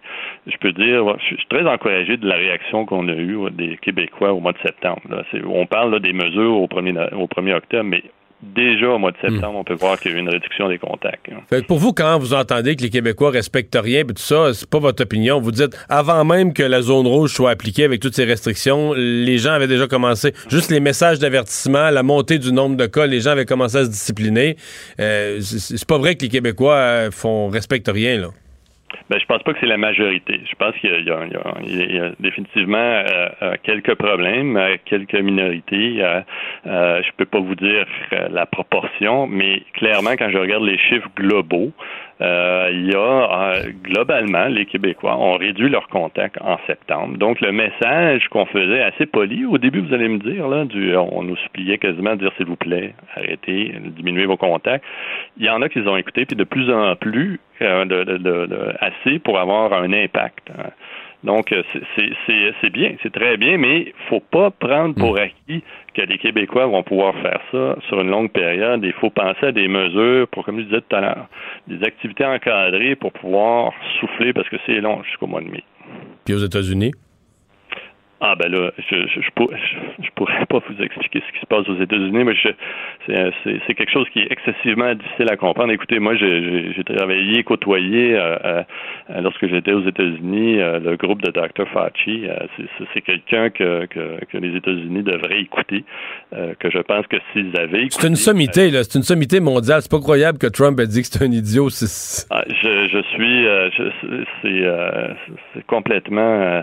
je 0.47 0.57
peux 0.59 0.73
dire, 0.73 1.05
je 1.19 1.37
suis 1.37 1.47
très 1.49 1.67
encouragé 1.67 2.17
de 2.17 2.27
la 2.29 2.37
réaction 2.37 2.85
qu'on 2.87 3.09
a 3.09 3.15
eue 3.15 3.39
des 3.53 3.77
Québécois 3.79 4.33
au 4.33 4.41
mois 4.41 4.53
de 4.53 4.59
septembre. 4.59 5.01
On 5.47 5.67
parle 5.67 5.99
des 6.01 6.13
mesures 6.13 6.57
au 6.61 6.67
1er, 6.67 6.93
no- 6.93 7.19
au 7.23 7.27
1er 7.27 7.55
octobre, 7.55 7.85
mais 7.85 8.03
déjà 8.43 8.89
au 8.91 8.99
mois 8.99 9.13
de 9.13 9.17
septembre, 9.21 9.59
on 9.59 9.65
peut 9.65 9.75
voir 9.75 9.99
qu'il 9.99 10.11
y 10.11 10.15
a 10.15 10.17
eu 10.17 10.21
une 10.21 10.29
réduction 10.29 10.69
des 10.69 10.79
contacts. 10.79 11.27
Fait 11.49 11.63
que 11.63 11.67
pour 11.67 11.79
vous, 11.79 11.93
quand 11.93 12.19
vous 12.19 12.35
entendez 12.35 12.77
que 12.77 12.83
les 12.83 12.91
Québécois 12.91 13.31
respectent 13.31 13.79
rien, 13.81 14.05
puis 14.05 14.15
tout 14.15 14.23
ça, 14.23 14.53
c'est 14.53 14.69
pas 14.69 14.79
votre 14.79 15.03
opinion. 15.03 15.41
Vous 15.41 15.53
dites, 15.53 15.77
avant 15.89 16.25
même 16.25 16.53
que 16.53 16.63
la 16.63 16.83
zone 16.83 17.07
rouge 17.07 17.33
soit 17.33 17.51
appliquée 17.51 17.85
avec 17.85 18.01
toutes 18.01 18.15
ces 18.15 18.25
restrictions, 18.25 18.93
les 18.95 19.39
gens 19.39 19.53
avaient 19.53 19.69
déjà 19.69 19.87
commencé, 19.87 20.33
juste 20.49 20.71
les 20.71 20.81
messages 20.81 21.19
d'avertissement, 21.19 21.91
la 21.91 22.03
montée 22.03 22.39
du 22.39 22.53
nombre 22.53 22.77
de 22.77 22.87
cas, 22.87 23.07
les 23.07 23.21
gens 23.21 23.31
avaient 23.31 23.47
commencé 23.47 23.77
à 23.77 23.85
se 23.85 23.91
discipliner. 23.91 24.57
Euh, 25.01 25.41
c'est 25.41 25.59
c'est 25.83 25.89
pas 25.89 25.99
vrai 25.99 26.15
que 26.15 26.23
les 26.23 26.29
Québécois 26.29 26.75
euh, 26.75 27.11
font 27.11 27.49
respectent 27.49 27.91
rien, 27.93 28.19
là. 28.19 28.29
Ben, 29.11 29.19
je 29.19 29.27
pense 29.27 29.43
pas 29.43 29.53
que 29.53 29.61
c'est 29.61 29.67
la 29.67 29.77
majorité. 29.77 30.41
Je 30.49 30.55
pense 30.57 30.75
qu'il 30.77 30.91
y, 30.91 31.03
y, 31.03 31.95
y, 31.95 31.99
a 31.99 32.13
définitivement 32.21 32.79
euh, 32.79 33.29
euh, 33.43 33.55
quelques 33.63 33.95
problèmes, 33.95 34.57
euh, 34.57 34.77
quelques 34.85 35.15
minorités. 35.21 36.03
Euh, 36.03 37.03
je 37.03 37.11
peux 37.17 37.25
pas 37.25 37.41
vous 37.41 37.55
dire 37.55 37.87
la 38.31 38.47
proportion, 38.47 39.27
mais 39.27 39.63
clairement, 39.75 40.13
quand 40.13 40.31
je 40.31 40.39
regarde 40.39 40.65
les 40.65 40.79
chiffres 40.79 41.09
globaux, 41.17 41.73
il 42.21 42.91
y 42.91 42.95
a 42.95 43.63
globalement 43.83 44.47
les 44.47 44.67
Québécois 44.67 45.17
ont 45.17 45.37
réduit 45.37 45.69
leurs 45.69 45.89
contacts 45.89 46.41
en 46.41 46.59
septembre. 46.67 47.17
Donc 47.19 47.41
le 47.41 47.53
message 47.53 48.29
qu'on 48.29 48.47
faisait 48.47 48.83
assez 48.83 49.07
poli 49.07 49.45
au 49.45 49.59
début, 49.59 49.81
vous 49.81 49.95
allez 49.95 50.09
me 50.09 50.19
dire 50.19 50.49
là, 50.49 50.65
du, 50.65 50.97
on 50.97 51.23
nous 51.23 51.37
suppliait 51.37 51.79
quasiment 51.79 52.15
de 52.15 52.21
dire 52.21 52.33
s'il 52.37 52.47
vous 52.47 52.57
plaît, 52.57 52.95
arrêtez, 53.17 53.75
diminuez 53.97 54.27
vos 54.27 54.37
contacts. 54.37 54.85
Il 55.37 55.45
y 55.45 55.51
en 55.51 55.63
a 55.63 55.69
qui 55.69 55.81
les 55.81 55.89
ont 55.89 55.97
écoutés, 55.97 56.27
puis 56.27 56.37
de 56.37 56.45
plus 56.45 56.71
en 56.71 56.95
plus 56.97 57.41
de, 57.61 57.85
de, 57.85 58.19
de, 58.19 58.75
assez 58.81 59.19
pour 59.19 59.39
avoir 59.39 59.73
un 59.73 59.93
impact. 59.93 60.51
Donc, 61.25 61.55
c'est 61.77 62.71
bien, 62.71 62.97
c'est 63.03 63.13
très 63.13 63.37
bien, 63.37 63.57
mais 63.57 63.81
il 63.83 63.93
faut 64.09 64.21
pas 64.21 64.51
prendre 64.51 64.95
pour 64.95 65.19
acquis 65.19 65.63
que 65.95 66.03
les 66.03 66.19
Québécois 66.19 66.67
vont 66.67 66.83
pouvoir 66.83 67.15
faire 67.23 67.41
ça 67.53 67.77
sur 67.89 68.01
une 68.01 68.11
longue 68.11 68.31
période. 68.31 68.81
Il 68.83 68.93
faut 68.95 69.11
penser 69.11 69.47
à 69.47 69.53
des 69.53 69.69
mesures 69.69 70.27
pour, 70.29 70.45
comme 70.45 70.59
je 70.59 70.65
disais 70.65 70.81
tout 70.81 70.97
à 70.97 71.01
l'heure, 71.01 71.27
des 71.69 71.85
activités 71.87 72.25
encadrées 72.25 72.97
pour 72.97 73.13
pouvoir 73.13 73.73
souffler 74.01 74.33
parce 74.33 74.49
que 74.49 74.57
c'est 74.67 74.81
long 74.81 75.03
jusqu'au 75.05 75.27
mois 75.27 75.41
de 75.41 75.49
mai. 75.49 75.63
Puis 76.25 76.35
aux 76.35 76.39
États-Unis? 76.39 76.93
Ah 78.25 78.37
ben 78.37 78.53
là, 78.53 78.71
je 78.79 78.95
je, 79.09 79.21
je, 79.21 79.31
pourrais, 79.35 79.59
je, 80.01 80.09
pourrais 80.15 80.47
pas 80.47 80.61
vous 80.61 80.81
expliquer 80.81 81.21
ce 81.27 81.33
qui 81.33 81.41
se 81.41 81.47
passe 81.47 81.69
aux 81.69 81.83
États-Unis, 81.83 82.23
mais 82.23 82.35
c'est 83.43 83.75
quelque 83.75 83.91
chose 83.91 84.07
qui 84.13 84.21
est 84.21 84.31
excessivement 84.31 84.95
difficile 84.95 85.29
à 85.29 85.37
comprendre. 85.37 85.73
Écoutez, 85.73 85.99
moi 85.99 86.15
j'ai 86.15 86.85
travaillé, 86.85 87.43
côtoyé 87.43 88.15
euh, 88.15 88.37
euh, 88.45 89.21
lorsque 89.23 89.49
j'étais 89.49 89.73
aux 89.73 89.85
États-Unis, 89.89 90.61
euh, 90.61 90.79
le 90.79 90.95
groupe 90.95 91.21
de 91.21 91.33
Dr. 91.33 91.67
Fauci. 91.73 92.27
c'est 92.95 93.01
quelqu'un 93.01 93.51
que, 93.51 93.87
que, 93.87 94.25
que, 94.27 94.39
les 94.39 94.57
États-Unis 94.57 95.03
devraient 95.03 95.41
écouter, 95.41 95.85
que 96.31 96.71
je 96.71 96.79
pense 96.79 97.05
que 97.09 97.17
s'ils 97.33 97.59
avaient 97.59 97.89
C'est 97.91 98.07
une 98.07 98.15
sommité, 98.15 98.71
là. 98.71 98.85
C'est 98.85 98.99
une 98.99 99.05
sommité 99.05 99.41
mondiale. 99.41 99.83
C'est 99.83 99.91
pas 99.91 99.99
croyable 99.99 100.39
que 100.39 100.47
Trump 100.47 100.79
ait 100.79 100.87
dit 100.87 101.03
que 101.03 101.09
c'est 101.09 101.25
un 101.25 101.33
idiot. 101.33 101.71
Ah, 102.31 102.45
je, 102.47 102.87
je 102.87 103.03
suis, 103.15 103.47
c'est 105.53 105.67
complètement 105.67 106.63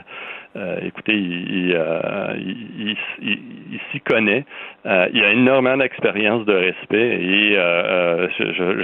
écoutez, 0.55 1.13
il, 1.13 1.73
euh, 1.75 2.33
il, 2.37 2.95
il, 3.21 3.37
il 3.71 3.79
s'y 3.91 3.99
connaît. 4.01 4.45
Euh, 4.85 5.07
il 5.13 5.23
a 5.23 5.31
énormément 5.31 5.77
d'expérience 5.77 6.45
de 6.45 6.53
respect 6.53 7.19
et 7.21 7.57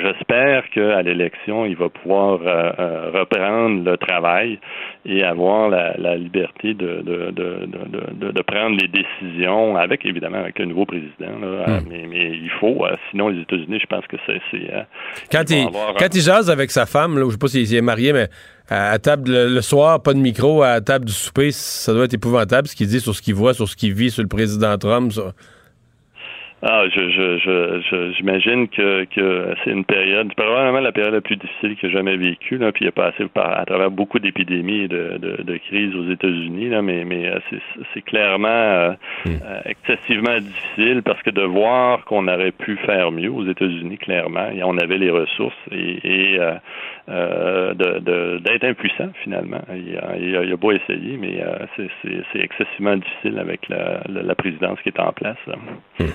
j'espère 0.03 0.69
qu'à 0.69 1.01
l'élection, 1.01 1.65
il 1.65 1.75
va 1.75 1.89
pouvoir 1.89 2.39
reprendre 3.13 3.89
le 3.89 3.97
travail 3.97 4.59
et 5.05 5.23
avoir 5.23 5.69
la, 5.69 5.95
la 5.97 6.15
liberté 6.15 6.73
de, 6.73 7.01
de, 7.01 7.31
de, 7.31 7.67
de, 8.13 8.31
de 8.31 8.41
prendre 8.41 8.77
les 8.79 8.87
décisions 8.87 9.75
avec, 9.77 10.05
évidemment, 10.05 10.39
avec 10.39 10.57
le 10.59 10.65
nouveau 10.65 10.85
président. 10.85 11.39
Là, 11.41 11.65
Hmm. 11.65 11.79
mais, 11.89 12.05
mais, 12.07 12.29
il 12.31 12.49
faut, 12.59 12.85
sinon 13.09 13.29
les 13.29 13.41
États-Unis, 13.41 13.79
je 13.81 13.87
pense 13.87 14.05
que 14.07 14.17
c'est... 14.25 14.39
Quand, 15.31 15.49
il, 15.49 15.67
quand 15.97 16.13
il 16.13 16.21
jase 16.21 16.49
avec 16.49 16.69
sa 16.71 16.85
femme, 16.85 17.17
là, 17.17 17.25
je 17.25 17.31
sais 17.31 17.37
pas 17.37 17.47
s'il 17.47 17.75
est 17.75 17.81
marié, 17.81 18.13
mais 18.13 18.27
à 18.69 18.97
table 18.99 19.31
le, 19.31 19.49
le, 19.49 19.61
soir, 19.61 20.01
pas 20.01 20.13
de 20.13 20.19
micro, 20.19 20.63
à 20.63 20.81
table 20.81 21.05
du 21.05 21.13
souper, 21.13 21.51
ça 21.51 21.93
doit 21.93 22.05
être 22.05 22.13
épouvantable 22.13 22.67
ce 22.67 22.75
qu'il 22.75 22.87
dit 22.87 22.99
sur 22.99 23.15
ce 23.15 23.21
qu'il 23.21 23.35
voit, 23.35 23.53
sur 23.53 23.67
ce 23.69 23.75
qu'il 23.75 23.93
vit, 23.93 24.11
sur 24.11 24.23
le 24.23 24.27
président 24.27 24.77
Trump. 24.77 25.13
Ah, 26.67 26.85
je, 26.89 27.09
je, 27.11 27.81
je, 27.87 28.11
j'imagine 28.13 28.67
que, 28.67 29.05
que 29.05 29.53
c'est 29.63 29.69
une 29.69 29.85
période, 29.85 30.33
probablement 30.33 30.79
la 30.79 30.91
période 30.91 31.13
la 31.13 31.21
plus 31.21 31.35
difficile 31.35 31.75
qu'il 31.75 31.89
a 31.89 31.91
jamais 31.91 32.17
vécue, 32.17 32.57
là, 32.57 32.71
puis 32.71 32.85
il 32.85 32.87
a 32.87 32.91
passé 32.91 33.27
par, 33.27 33.59
à 33.59 33.65
travers 33.65 33.91
beaucoup 33.91 34.17
d'épidémies 34.17 34.81
et 34.81 34.87
de, 34.87 35.19
de, 35.19 35.43
de 35.43 35.57
crises 35.57 35.95
aux 35.95 36.09
États-Unis, 36.09 36.69
là, 36.69 36.81
mais, 36.81 37.05
mais 37.05 37.31
c'est, 37.51 37.59
c'est 37.93 38.01
clairement 38.01 38.47
euh, 38.47 38.91
mm. 39.25 39.29
euh, 39.29 39.61
excessivement 39.65 40.39
difficile 40.39 41.03
parce 41.03 41.21
que 41.21 41.29
de 41.29 41.43
voir 41.43 42.03
qu'on 42.05 42.27
aurait 42.27 42.51
pu 42.51 42.77
faire 42.77 43.11
mieux 43.11 43.29
aux 43.29 43.45
États-Unis, 43.45 43.99
clairement, 43.99 44.49
et 44.49 44.63
on 44.63 44.75
avait 44.79 44.97
les 44.97 45.11
ressources 45.11 45.53
et, 45.71 45.99
et 46.03 46.39
euh, 46.39 46.55
euh, 47.09 47.75
de, 47.75 47.99
de, 47.99 48.39
d'être 48.39 48.63
impuissant 48.63 49.09
finalement. 49.23 49.61
Il 49.69 49.95
a, 49.99 50.17
il 50.17 50.35
a, 50.35 50.43
il 50.43 50.51
a 50.51 50.57
beau 50.57 50.71
essayer, 50.71 51.17
mais 51.17 51.43
euh, 51.43 51.67
c'est, 51.75 51.89
c'est, 52.01 52.23
c'est 52.33 52.39
excessivement 52.39 52.95
difficile 52.95 53.37
avec 53.37 53.69
la, 53.69 54.01
la, 54.09 54.23
la, 54.23 54.33
présidence 54.33 54.79
qui 54.81 54.89
est 54.89 54.99
en 54.99 55.13
place. 55.13 55.37
Mmh. 55.99 56.05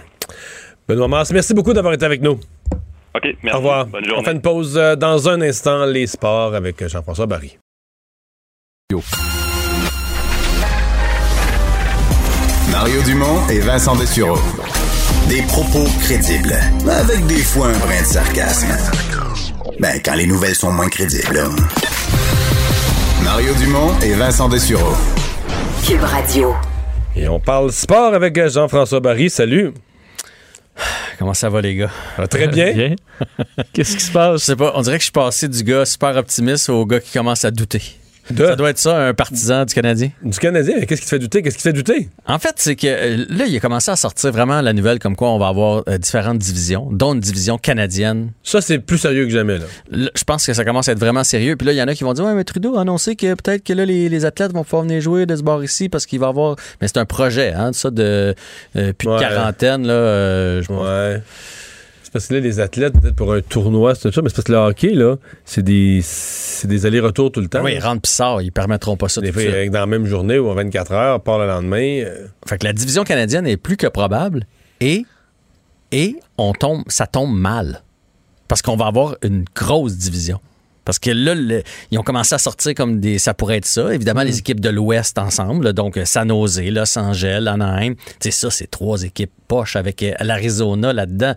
Benoît 0.89 1.09
Mars, 1.09 1.31
merci 1.33 1.55
beaucoup 1.55 1.73
d'avoir 1.73 1.95
été 1.95 2.05
avec 2.05 2.21
nous. 2.21 2.41
OK, 3.15 3.25
merci. 3.43 3.55
Au 3.55 3.59
revoir. 3.59 3.87
Bonne 3.87 4.05
journée. 4.05 4.21
On 4.21 4.25
fait 4.25 4.33
une 4.33 4.41
pause 4.41 4.75
dans 4.99 5.29
un 5.29 5.41
instant, 5.41 5.85
les 5.85 6.07
sports 6.07 6.55
avec 6.55 6.87
Jean-François 6.87 7.27
Barry. 7.27 7.59
Yo. 8.91 9.03
Mario 12.71 13.03
Dumont 13.03 13.49
et 13.49 13.61
Vincent 13.61 13.97
Dessureau. 13.97 14.39
Des 15.29 15.43
propos 15.43 15.85
crédibles, 16.01 16.55
avec 16.89 17.27
des 17.27 17.43
fois 17.43 17.69
un 17.69 17.79
brin 17.79 18.01
de 18.01 18.07
sarcasme. 18.07 18.69
Ben, 19.79 20.01
quand 20.05 20.15
les 20.15 20.27
nouvelles 20.27 20.55
sont 20.55 20.73
moins 20.73 20.89
crédibles. 20.89 21.41
Mario 23.23 23.55
Dumont 23.55 23.93
et 24.03 24.15
Vincent 24.15 24.49
Dessureau. 24.49 24.95
Cube 25.87 26.03
Radio. 26.03 26.55
Et 27.17 27.29
on 27.29 27.39
parle 27.39 27.71
sport 27.71 28.15
avec 28.15 28.41
Jean-François 28.49 29.01
Barry. 29.01 29.31
Salut. 29.31 29.73
Comment 31.19 31.35
ça 31.35 31.49
va, 31.49 31.61
les 31.61 31.75
gars? 31.77 31.91
Ah, 32.19 32.27
très 32.27 32.49
bien? 32.49 32.73
bien. 32.73 32.95
Qu'est-ce 33.73 33.97
qui 33.97 34.05
se 34.05 34.13
passe? 34.13 34.41
Je 34.41 34.47
sais 34.47 34.57
pas. 34.57 34.73
On 34.75 34.83
dirait 34.83 34.97
que 34.97 35.01
je 35.03 35.07
suis 35.07 35.13
passé 35.13 35.49
du 35.49 35.63
gars 35.63 35.85
super 35.85 36.17
optimiste 36.17 36.69
au 36.71 36.85
gars 36.87 37.01
qui 37.01 37.13
commence 37.13 37.45
à 37.45 37.51
douter. 37.51 37.83
De... 38.31 38.47
Ça 38.47 38.57
doit 38.57 38.71
être 38.71 38.79
ça, 38.79 38.97
un 39.09 39.15
partisan 39.15 39.65
du 39.65 39.75
Canadien. 39.75 40.11
Du 40.23 40.39
Canadien? 40.39 40.81
Qu'est-ce 40.81 41.01
qui 41.01 41.07
te 41.07 41.11
fait 41.11 41.19
douter? 41.19 41.43
Qu'est-ce 41.43 41.57
qui 41.57 41.63
te 41.63 41.69
fait 41.69 41.73
douter? 41.73 42.09
En 42.27 42.39
fait, 42.39 42.55
c'est 42.57 42.77
que 42.77 42.87
euh, 42.87 43.25
là, 43.29 43.47
il 43.47 43.57
a 43.57 43.61
commencé 43.61 43.91
à 43.91 43.97
sortir 43.97 44.33
vraiment 44.33 44.61
la 44.61 44.73
nouvelle 44.73 44.99
comme 44.99 45.17
quoi 45.17 45.31
on 45.31 45.39
va 45.39 45.49
avoir 45.49 45.83
euh, 45.89 45.99
différentes 45.99 46.39
divisions, 46.39 46.89
dont 46.91 47.15
une 47.15 47.21
division 47.21 47.59
canadienne. 47.59 48.31
Ça, 48.43 48.61
c'est 48.61 48.79
plus 48.79 48.99
sérieux 48.99 49.25
que 49.25 49.33
jamais. 49.33 49.59
Là. 49.59 49.65
là. 49.91 50.11
je 50.15 50.25
pense 50.25 50.47
que 50.47 50.53
ça 50.53 50.65
commence 50.65 50.89
à 50.89 50.93
être 50.93 50.99
vraiment 50.99 51.25
sérieux. 51.25 51.57
Puis 51.57 51.67
là, 51.67 51.73
il 51.73 51.77
y 51.77 51.83
en 51.83 51.89
a 51.89 51.95
qui 51.95 52.05
vont 52.05 52.13
dire 52.13 52.25
Ouais, 52.25 52.35
mais 52.35 52.45
Trudeau 52.45 52.77
a 52.77 52.83
annoncé 52.83 53.17
que 53.17 53.35
peut-être 53.35 53.65
que 53.65 53.73
là, 53.73 53.85
les, 53.85 54.09
les, 54.09 54.25
athlètes 54.25 54.53
vont 54.53 54.65
pouvoir 54.65 54.83
venir 54.83 55.01
jouer 55.01 55.27
de 55.27 55.37
ce 55.37 55.43
bord 55.43 55.63
ici 55.65 55.89
parce 55.89 56.07
qu'il 56.07 56.21
va 56.21 56.29
avoir. 56.29 56.57
Mais 56.81 56.89
c'est 56.89 56.99
un 56.99 57.07
projet, 57.07 57.53
hein, 57.53 57.73
ça, 57.73 57.91
de 57.91 58.35
euh, 58.77 58.93
plus 58.93 59.09
de 59.09 59.19
quarantaine. 59.19 59.87
Là, 59.87 59.93
euh, 59.93 60.63
je 60.63 60.73
ouais. 60.73 61.23
Parce 62.13 62.27
que 62.27 62.35
là, 62.35 62.41
les 62.41 62.59
athlètes, 62.59 62.93
peut-être 62.99 63.15
pour 63.15 63.33
un 63.33 63.41
tournoi, 63.41 63.95
c'est 63.95 64.13
ça, 64.13 64.21
mais 64.21 64.29
c'est 64.29 64.37
parce 64.37 64.47
que 64.47 64.53
le 64.53 64.59
hockey, 64.59 64.95
là, 64.95 65.17
c'est 65.45 65.63
des, 65.63 66.01
c'est 66.03 66.67
des 66.67 66.85
allers-retours 66.85 67.31
tout 67.31 67.41
le 67.41 67.49
temps. 67.49 67.63
Oui, 67.63 67.75
ils 67.75 67.81
rentrent 67.81 68.03
pis 68.03 68.11
sortent, 68.11 68.43
ils 68.43 68.51
permettront 68.51 68.97
pas 68.97 69.09
ça. 69.09 69.21
Des 69.21 69.33
fois, 69.33 69.43
dans 69.69 69.81
la 69.81 69.87
même 69.87 70.07
journée 70.07 70.39
ou 70.39 70.49
en 70.49 70.55
24 70.55 70.93
heures, 70.93 71.21
part 71.23 71.39
le 71.39 71.47
lendemain. 71.47 72.03
Euh... 72.05 72.27
Fait 72.47 72.59
que 72.59 72.67
la 72.67 72.73
division 72.73 73.05
canadienne 73.05 73.47
est 73.47 73.57
plus 73.57 73.77
que 73.77 73.87
probable 73.87 74.45
et, 74.81 75.05
et 75.93 76.17
on 76.37 76.53
tombe, 76.53 76.83
ça 76.89 77.07
tombe 77.07 77.33
mal. 77.33 77.83
Parce 78.49 78.63
qu'on 78.63 78.77
va 78.77 78.87
avoir 78.87 79.17
une 79.23 79.45
grosse 79.55 79.97
division. 79.97 80.41
Parce 80.91 80.99
que 80.99 81.13
là, 81.13 81.37
le, 81.37 81.63
ils 81.93 82.01
ont 82.01 82.03
commencé 82.03 82.35
à 82.35 82.39
sortir 82.39 82.75
comme 82.75 82.99
des. 82.99 83.21
Ça 83.21 83.33
pourrait 83.33 83.59
être 83.59 83.65
ça. 83.65 83.95
Évidemment, 83.95 84.23
mmh. 84.23 84.27
les 84.27 84.39
équipes 84.41 84.59
de 84.59 84.71
l'Ouest 84.71 85.19
ensemble. 85.19 85.67
Là, 85.67 85.73
donc, 85.73 85.97
San 86.05 86.29
Jose, 86.29 86.61
Los 86.65 86.99
Angeles, 86.99 87.47
Anaheim. 87.47 87.95
Tu 87.95 88.03
sais, 88.19 88.31
ça, 88.33 88.51
c'est 88.51 88.69
trois 88.69 89.05
équipes 89.05 89.31
poches 89.47 89.77
avec 89.77 90.03
euh, 90.03 90.15
l'Arizona 90.19 90.93
là-dedans. 90.93 91.37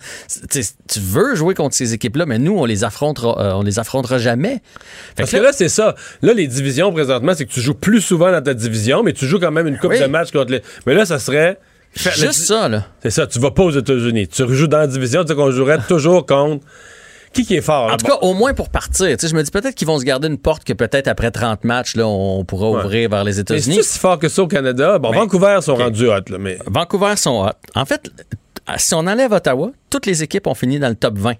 Tu 0.49 0.99
veux 0.99 1.35
jouer 1.35 1.53
contre 1.53 1.75
ces 1.75 1.93
équipes-là, 1.93 2.25
mais 2.25 2.39
nous, 2.39 2.57
on 2.57 2.65
les 2.65 2.83
affrontera, 2.83 3.39
euh, 3.39 3.53
on 3.53 3.61
les 3.61 3.77
affrontera 3.77 4.17
jamais. 4.17 4.55
Fait 4.55 5.17
Parce 5.17 5.29
que 5.29 5.37
là, 5.37 5.43
là 5.43 5.51
c'est 5.53 5.69
ça. 5.69 5.93
Là, 6.23 6.33
les 6.33 6.47
divisions 6.47 6.91
présentement, 6.91 7.33
c'est 7.35 7.45
que 7.45 7.51
tu 7.51 7.61
joues 7.61 7.75
plus 7.75 8.01
souvent 8.01 8.31
dans 8.31 8.41
ta 8.41 8.55
division, 8.55 9.03
mais 9.03 9.13
tu 9.13 9.27
joues 9.27 9.39
quand 9.39 9.51
même 9.51 9.67
une 9.67 9.77
coupe 9.77 9.91
oui. 9.91 9.99
de 9.99 10.07
matchs 10.07 10.31
contre 10.31 10.51
les. 10.51 10.63
Mais 10.87 10.95
là, 10.95 11.05
ça 11.05 11.19
serait. 11.19 11.59
Juste 11.95 12.47
ça, 12.47 12.69
là. 12.69 12.87
C'est 13.03 13.11
ça. 13.11 13.27
Tu 13.27 13.37
vas 13.37 13.51
pas 13.51 13.61
aux 13.61 13.69
États-Unis. 13.69 14.29
Tu 14.29 14.41
rejoues 14.41 14.65
dans 14.65 14.79
la 14.79 14.87
division, 14.87 15.21
tu 15.21 15.27
sais 15.27 15.35
qu'on 15.35 15.51
jouerait 15.51 15.77
toujours 15.87 16.25
contre 16.25 16.65
qui, 17.33 17.45
qui 17.45 17.55
est 17.55 17.61
fort? 17.61 17.91
En 17.91 17.97
tout 17.97 18.05
cas, 18.05 18.17
au 18.21 18.33
moins 18.33 18.53
pour 18.53 18.69
partir. 18.69 19.17
Je 19.21 19.35
me 19.35 19.43
dis 19.43 19.51
peut-être 19.51 19.75
qu'ils 19.75 19.87
vont 19.87 19.99
se 19.99 20.05
garder 20.05 20.27
une 20.27 20.37
porte 20.37 20.63
que 20.63 20.73
peut-être 20.73 21.07
après 21.07 21.31
30 21.31 21.63
matchs, 21.63 21.95
là, 21.95 22.07
on 22.07 22.45
pourra 22.45 22.69
ouais. 22.69 22.79
ouvrir 22.79 23.09
vers 23.09 23.23
les 23.23 23.39
États-Unis. 23.39 23.77
C'est 23.77 23.83
si 23.83 23.99
fort 23.99 24.19
que 24.19 24.29
ça 24.29 24.43
au 24.43 24.47
Canada? 24.47 24.99
Bon, 24.99 25.11
mais, 25.11 25.17
Vancouver 25.17 25.59
sont 25.61 25.73
okay. 25.73 25.83
rendus 25.83 26.07
hot, 26.07 26.29
là, 26.29 26.37
mais. 26.37 26.57
Vancouver 26.65 27.15
sont 27.17 27.45
hot. 27.45 27.51
En 27.75 27.85
fait, 27.85 28.09
si 28.77 28.93
on 28.93 28.99
enlève 28.99 29.31
Ottawa, 29.31 29.71
toutes 29.89 30.05
les 30.05 30.23
équipes 30.23 30.47
ont 30.47 30.55
fini 30.55 30.79
dans 30.79 30.89
le 30.89 30.95
top 30.95 31.17
20 31.17 31.33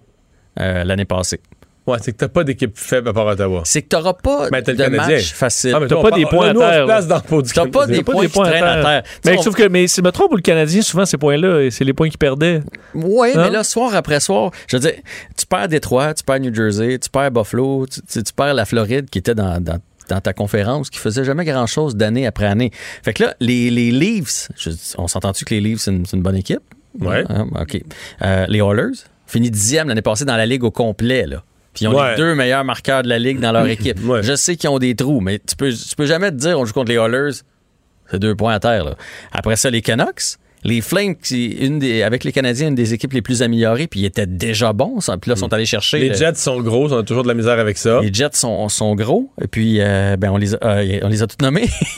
euh, 0.60 0.84
l'année 0.84 1.06
passée. 1.06 1.40
Ouais, 1.86 1.98
c'est 2.02 2.14
que 2.14 2.18
t'as 2.18 2.30
pas 2.30 2.46
d'équipe 2.46 2.78
faible 2.78 3.10
à 3.10 3.14
part 3.14 3.26
Ottawa. 3.28 3.62
C'est 3.66 3.82
que 3.82 3.90
t'auras 3.90 4.14
pas 4.14 4.48
mais 4.52 4.62
de 4.62 4.86
match 4.88 5.34
facile. 5.34 5.74
Ah, 5.76 5.80
mais 5.82 5.88
t'as 5.88 6.02
pas 6.02 6.12
des 6.12 6.26
points 6.26 6.50
à 6.50 6.54
terre. 6.54 6.86
T'as 6.88 7.68
pas 7.68 7.88
des 7.88 8.04
points, 8.04 8.24
à 8.46 8.52
terre. 8.52 8.66
À 8.66 8.82
terre. 8.82 9.04
Mais 9.26 9.34
je 9.36 9.42
trouve 9.42 9.56
que, 9.56 9.68
mais 9.68 9.88
si 9.88 9.98
je 9.98 10.02
me 10.02 10.12
trompe, 10.12 10.34
le 10.34 10.42
Canadien, 10.42 10.82
souvent, 10.82 11.06
ces 11.06 11.18
points-là, 11.18 11.70
c'est 11.72 11.84
les 11.84 11.94
points 11.94 12.10
qu'ils 12.10 12.18
perdaient. 12.18 12.62
Oui, 12.94 13.30
hein? 13.36 13.44
mais 13.44 13.50
là, 13.50 13.64
soir 13.64 13.94
après 13.96 14.20
soir, 14.22 14.52
je 14.68 14.78
veux 14.78 14.82
dire, 14.82 14.94
tu 15.38 15.46
perds 15.46 15.68
Détroit, 15.68 16.14
tu 16.14 16.24
perds 16.24 16.40
New 16.40 16.54
Jersey, 16.54 17.00
tu 17.00 17.10
perds 17.10 17.32
Buffalo, 17.32 17.86
tu, 17.86 18.02
tu, 18.02 18.24
tu 18.24 18.34
perds 18.34 18.54
la 18.54 18.66
Floride 18.66 19.10
qui 19.10 19.20
était 19.20 19.36
dans, 19.36 19.62
dans 19.62 19.80
dans 20.10 20.20
ta 20.20 20.34
conférence 20.34 20.90
qui 20.90 21.00
faisait 21.00 21.24
jamais 21.24 21.46
grand 21.46 21.66
chose 21.66 21.96
d'année 21.96 22.28
après 22.28 22.46
année. 22.46 22.72
Fait 23.04 23.14
que 23.14 23.24
là, 23.24 23.36
les, 23.40 23.70
les 23.70 23.90
Leafs, 23.90 24.50
je, 24.58 24.72
on 24.98 25.08
s'entend-tu 25.08 25.46
que 25.46 25.54
les 25.54 25.62
Leafs, 25.62 25.80
c'est 25.80 25.92
une, 25.92 26.04
une, 26.12 26.22
bonne 26.22 26.36
équipe? 26.36 26.62
Ouais. 27.00 27.24
Ah, 27.30 27.46
OK. 27.62 27.82
Euh, 28.22 28.46
les 28.50 28.60
Oilers, 28.60 28.98
fini 29.26 29.50
dixième 29.50 29.88
l'année 29.88 30.02
passée 30.02 30.26
dans 30.26 30.36
la 30.36 30.46
ligue 30.46 30.64
au 30.64 30.72
complet, 30.72 31.26
là. 31.26 31.44
Puis 31.74 31.86
ils 31.86 31.88
ont 31.88 31.96
Ouais. 32.00 32.12
les 32.12 32.18
deux 32.18 32.36
meilleurs 32.36 32.64
marqueurs 32.64 33.02
de 33.04 33.10
la 33.10 33.18
ligue 33.20 33.40
dans 33.40 33.52
leur 33.52 33.68
équipe. 33.68 33.98
Je 34.22 34.36
sais 34.36 34.56
qu'ils 34.56 34.70
ont 34.70 34.80
des 34.80 34.96
trous, 34.96 35.22
mais 35.22 35.40
tu 35.40 35.56
peux, 35.56 35.72
tu 35.72 35.96
peux 35.96 36.06
jamais 36.06 36.30
te 36.32 36.36
dire 36.36 36.60
on 36.60 36.66
joue 36.66 36.74
contre 36.74 36.90
les 36.92 36.98
Oilers, 36.98 37.32
c'est 38.12 38.20
deux 38.20 38.36
points 38.36 38.54
à 38.54 38.60
terre. 38.60 38.86
là. 38.86 38.96
Après 39.32 39.56
ça, 39.56 39.70
les 39.70 39.82
Canucks. 39.82 40.38
Les 40.66 40.82
Flames, 40.82 41.16
qui, 41.16 41.48
une 41.48 41.80
des, 41.80 42.04
avec 42.04 42.24
les 42.24 42.32
Canadiens, 42.32 42.70
une 42.70 42.76
des 42.76 42.94
équipes 42.94 43.14
les 43.14 43.22
plus 43.22 43.42
améliorées, 43.44 43.88
puis 43.88 44.02
ils 44.02 44.06
étaient 44.06 44.26
déjà 44.26 44.72
bons. 44.74 45.00
ça. 45.02 45.18
Puis 45.18 45.30
là, 45.30 45.36
sont 45.36 45.52
allés 45.54 45.66
chercher. 45.66 46.00
Les 46.00 46.10
le- 46.10 46.16
Jets 46.16 46.36
sont 46.36 46.62
gros, 46.62 46.92
on 46.94 47.00
a 47.00 47.04
toujours 47.04 47.24
de 47.24 47.28
la 47.28 47.34
misère 47.34 47.60
avec 47.60 47.78
ça. 47.78 48.00
les 48.02 48.14
Jets 48.14 48.30
sont, 48.34 48.70
sont 48.70 48.96
gros, 48.96 49.30
et 49.42 49.48
puis 49.48 49.78
euh, 49.82 50.16
ben, 50.18 50.30
on, 50.32 50.38
les 50.38 50.56
a, 50.56 50.58
euh, 50.64 51.00
on 51.04 51.10
les 51.10 51.22
a 51.22 51.28
tous 51.28 51.44
nommés. 51.44 51.70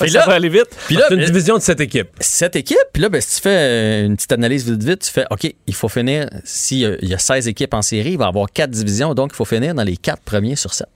puis 0.00 0.10
ça 0.10 0.26
va 0.26 0.34
aller 0.34 0.48
vite. 0.48 0.68
Puis 0.86 0.96
là, 0.96 1.04
C'est 1.08 1.14
une 1.14 1.20
euh, 1.20 1.26
division 1.26 1.56
de 1.56 1.62
cette 1.62 1.80
équipe. 1.80 2.08
cette 2.20 2.56
équipe, 2.56 2.76
puis 2.92 3.02
là, 3.02 3.08
ben, 3.08 3.20
si 3.20 3.36
tu 3.36 3.42
fais 3.42 3.56
euh, 3.58 4.06
une 4.06 4.16
petite 4.16 4.32
analyse 4.32 4.68
vite 4.70 4.82
vite, 4.82 5.00
tu 5.00 5.10
fais 5.10 5.24
OK, 5.30 5.52
il 5.66 5.74
faut 5.74 5.88
finir, 5.88 6.28
s'il 6.44 6.78
y 6.78 6.86
a- 6.86 6.96
il 7.02 7.08
y 7.08 7.14
a 7.14 7.18
16 7.18 7.48
équipes 7.48 7.74
en 7.74 7.82
série, 7.82 8.12
il 8.12 8.18
va 8.18 8.26
y 8.26 8.28
avoir 8.28 8.50
4 8.52 8.70
divisions, 8.70 9.14
donc 9.14 9.30
il 9.32 9.36
faut 9.36 9.44
finir 9.44 9.74
dans 9.74 9.84
les 9.84 9.96
4 9.96 10.22
premiers 10.22 10.56
sur 10.56 10.72
7. 10.74 10.86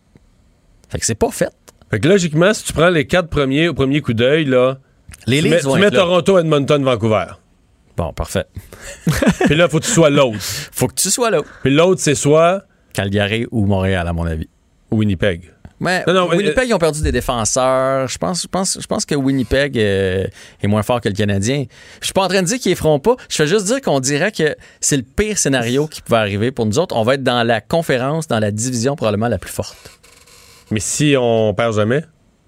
Fait 0.91 0.99
que 0.99 1.07
c'est 1.07 1.15
pas 1.15 1.31
fait. 1.31 1.51
Fait 1.91 2.01
que 2.01 2.09
logiquement, 2.09 2.53
si 2.53 2.65
tu 2.65 2.73
prends 2.73 2.91
les 2.91 3.07
quatre 3.07 3.29
premiers 3.29 3.69
au 3.69 3.75
premier 3.75 4.01
coup 4.03 4.13
d'œil, 4.13 4.45
là, 4.45 4.79
Les 5.27 5.43
tu 5.43 5.49
mets, 5.49 5.61
tu 5.61 5.69
mets. 5.79 5.91
Toronto, 5.91 6.39
Edmonton, 6.39 6.83
Vancouver. 6.83 7.27
Bon, 7.97 8.13
parfait. 8.13 8.47
Puis 9.47 9.57
là, 9.57 9.69
faut 9.69 9.81
que 9.81 9.85
tu 9.85 9.91
sois 9.91 10.11
l'autre. 10.11 10.39
Faut 10.41 10.87
que 10.87 10.95
tu 10.95 11.11
sois 11.11 11.31
là. 11.31 11.41
Puis 11.63 11.75
l'autre, 11.75 12.01
c'est 12.01 12.15
soit 12.15 12.63
Calgary 12.93 13.47
ou 13.51 13.67
Montréal, 13.67 14.07
à 14.07 14.13
mon 14.13 14.25
avis. 14.25 14.49
Winnipeg. 14.91 15.53
Mais 15.81 16.05
Non, 16.07 16.15
non, 16.15 16.29
Winnipeg, 16.29 16.59
euh, 16.59 16.65
ils 16.67 16.75
ont 16.75 16.79
perdu 16.79 17.03
des 17.03 17.13
défenseurs. 17.13 18.09
Je 18.09 18.19
pense, 18.19 18.43
je 18.43 18.49
pense, 18.49 18.79
je 18.81 18.87
pense 18.87 19.05
que 19.05 19.15
Winnipeg 19.15 19.79
euh, 19.79 20.27
est 20.63 20.67
moins 20.67 20.83
fort 20.83 21.01
que 21.01 21.09
le 21.09 21.15
Canadien. 21.15 21.65
Je 22.01 22.07
suis 22.07 22.13
pas 22.13 22.23
en 22.25 22.29
train 22.29 22.43
de 22.43 22.47
dire 22.47 22.59
qu'ils 22.59 22.75
feront 22.75 22.99
pas. 22.99 23.17
Je 23.29 23.37
fais 23.37 23.47
juste 23.47 23.67
dire 23.67 23.81
qu'on 23.81 24.01
dirait 24.01 24.33
que 24.33 24.57
c'est 24.81 24.97
le 24.97 25.03
pire 25.05 25.39
scénario 25.39 25.87
qui 25.87 26.03
pouvait 26.03 26.19
arriver 26.19 26.51
pour 26.51 26.67
nous 26.67 26.79
autres. 26.79 26.97
On 26.97 27.03
va 27.03 27.15
être 27.15 27.23
dans 27.23 27.47
la 27.47 27.61
conférence, 27.61 28.27
dans 28.27 28.41
la 28.41 28.51
division 28.51 28.97
probablement 28.97 29.29
la 29.29 29.39
plus 29.39 29.53
forte. 29.53 29.77
Mais 30.71 30.81
si 30.81 31.15
on 31.19 31.55
perd 31.55 31.75
jamais? 31.75 32.05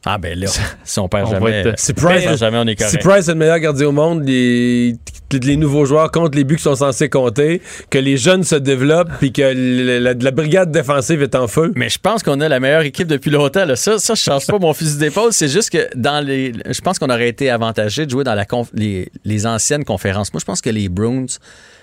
Ah 0.07 0.17
ben 0.17 0.39
là, 0.39 0.47
si 0.83 0.99
on 0.99 1.09
perd 1.09 1.29
On 1.29 1.33
jamais, 1.33 1.51
être- 1.51 1.79
Si 1.79 1.91
on 1.93 1.95
perd 1.95 2.23
Price, 2.25 2.39
jamais, 2.39 2.57
on 2.59 2.67
est 2.67 2.71
si 2.81 2.85
correct. 2.97 3.03
Price 3.03 3.29
est 3.29 3.33
le 3.33 3.39
meilleur 3.39 3.59
gardien 3.59 3.89
au 3.89 3.93
monde, 3.93 4.25
les, 4.27 4.97
les 5.31 5.57
nouveaux 5.57 5.85
joueurs 5.85 6.11
comptent 6.11 6.35
les 6.35 6.45
buts 6.45 6.55
qu'ils 6.57 6.63
sont 6.63 6.75
censés 6.75 7.11
compter, 7.11 7.61
que 7.91 7.99
les 7.99 8.17
jeunes 8.17 8.43
se 8.43 8.55
développent, 8.57 9.11
puis 9.19 9.31
que 9.31 9.43
la, 9.43 10.01
la- 10.01 10.15
la 10.15 10.31
brigade 10.31 10.73
défensive 10.73 11.23
est 11.23 11.35
en 11.35 11.47
feu. 11.49 11.73
Mais 11.77 11.91
je 11.91 11.99
pense 11.99 12.23
qu'on 12.23 12.41
a 12.41 12.49
la 12.49 12.61
meilleure 12.61 12.81
équipe 12.81 13.09
depuis 13.09 13.31
longtemps. 13.31 13.67
là. 13.67 13.77
Ça, 13.77 13.99
ça, 13.99 14.15
je 14.15 14.23
change 14.23 14.47
pas 14.47 14.59
mon 14.59 14.73
fusil 14.73 14.97
d'épaule. 14.99 15.33
C'est 15.35 15.49
juste 15.49 15.69
que 15.69 15.87
dans 15.95 16.25
les, 16.25 16.53
je 16.71 16.81
pense 16.81 16.99
qu'on 16.99 17.11
aurait 17.11 17.29
été 17.29 17.51
avantagé 17.51 18.07
de 18.07 18.11
jouer 18.11 18.25
dans 18.25 18.35
la 18.35 18.45
conf- 18.47 18.71
les, 18.73 19.11
les 19.27 19.47
anciennes 19.47 19.85
conférences. 19.85 20.33
Moi, 20.33 20.41
je 20.41 20.47
pense 20.47 20.63
que 20.63 20.71
les 20.71 20.89
Bruins 20.89 21.27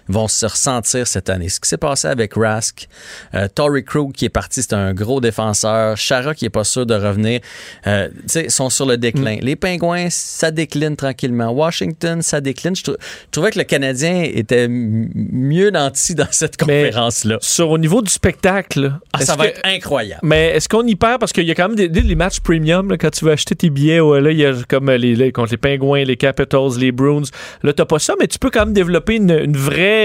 vont 0.10 0.28
se 0.28 0.46
ressentir 0.46 1.08
cette 1.08 1.30
année. 1.30 1.50
Ce 1.50 1.60
qui 1.60 1.68
s'est 1.70 1.78
passé 1.78 2.08
avec 2.08 2.34
Rask, 2.36 2.88
euh, 3.34 3.48
Torrey 3.54 3.84
Krug 3.84 4.12
qui 4.14 4.26
est 4.26 4.30
parti, 4.30 4.62
c'est 4.62 4.74
un 4.74 4.94
gros 4.94 5.22
défenseur. 5.22 5.98
Chara 5.98 6.34
qui 6.36 6.46
est 6.46 6.50
pas 6.50 6.64
sûr 6.64 6.86
de 6.86 6.94
revenir, 6.96 7.40
euh, 7.88 8.10
sont 8.50 8.70
sur 8.70 8.86
le 8.86 8.98
déclin. 8.98 9.38
Les 9.42 9.56
Pingouins, 9.56 10.08
ça 10.10 10.52
décline 10.52 10.96
tranquillement. 10.96 11.50
Washington, 11.52 12.22
ça 12.22 12.42
décline. 12.42 12.76
Je, 12.76 12.84
trou- 12.84 12.96
je 13.00 13.32
trouvais 13.32 13.52
que 13.52 13.60
le 13.60 13.64
Canadien 13.66 14.24
était 14.24 14.68
mieux 14.70 15.70
nanti 15.70 16.16
dans 16.16 16.28
cette 16.32 16.58
conférence-là. 16.58 17.38
Sur 17.42 17.70
au 17.72 17.78
niveau 17.78 18.02
du 18.02 18.12
spectacle, 18.12 18.94
Ah, 19.14 19.22
ça 19.22 19.36
va 19.36 19.46
que- 19.48 19.50
être 19.58 19.62
incroyable. 19.66 20.22
Mais 20.24 20.50
est-ce 20.56 20.70
qu'on 20.70 20.86
y 20.86 20.96
perd? 20.96 21.20
Parce 21.20 21.34
qu'il 21.34 21.46
y 21.46 21.52
a 21.52 21.56
quand 21.56 21.68
même 21.68 21.76
des, 21.76 21.90
des- 21.90 22.02
les 22.02 22.16
matchs 22.16 22.40
premium, 22.40 22.90
là, 22.90 22.98
quand 22.98 23.10
tu 23.12 23.26
vas 23.26 23.32
acheter 23.32 23.56
tes 23.56 23.70
billets, 23.70 24.00
ouais, 24.00 24.22
là, 24.22 24.32
il 24.32 24.38
y 24.38 24.46
a 24.46 24.54
comme 24.70 24.90
les, 24.92 25.16
les- 25.16 25.32
contre 25.32 25.52
les 25.52 25.58
Pingouins, 25.58 26.04
les 26.04 26.18
Capitals, 26.18 26.78
les 26.80 26.92
Bruins. 26.92 27.24
Là, 27.64 27.74
t'as 27.74 27.86
pas 27.86 28.00
ça, 28.00 28.14
mais 28.20 28.28
tu 28.28 28.40
peux 28.40 28.50
quand 28.50 28.66
même 28.66 28.74
développer 28.74 29.16
une, 29.16 29.32
une 29.32 29.58
vraie 29.58 29.97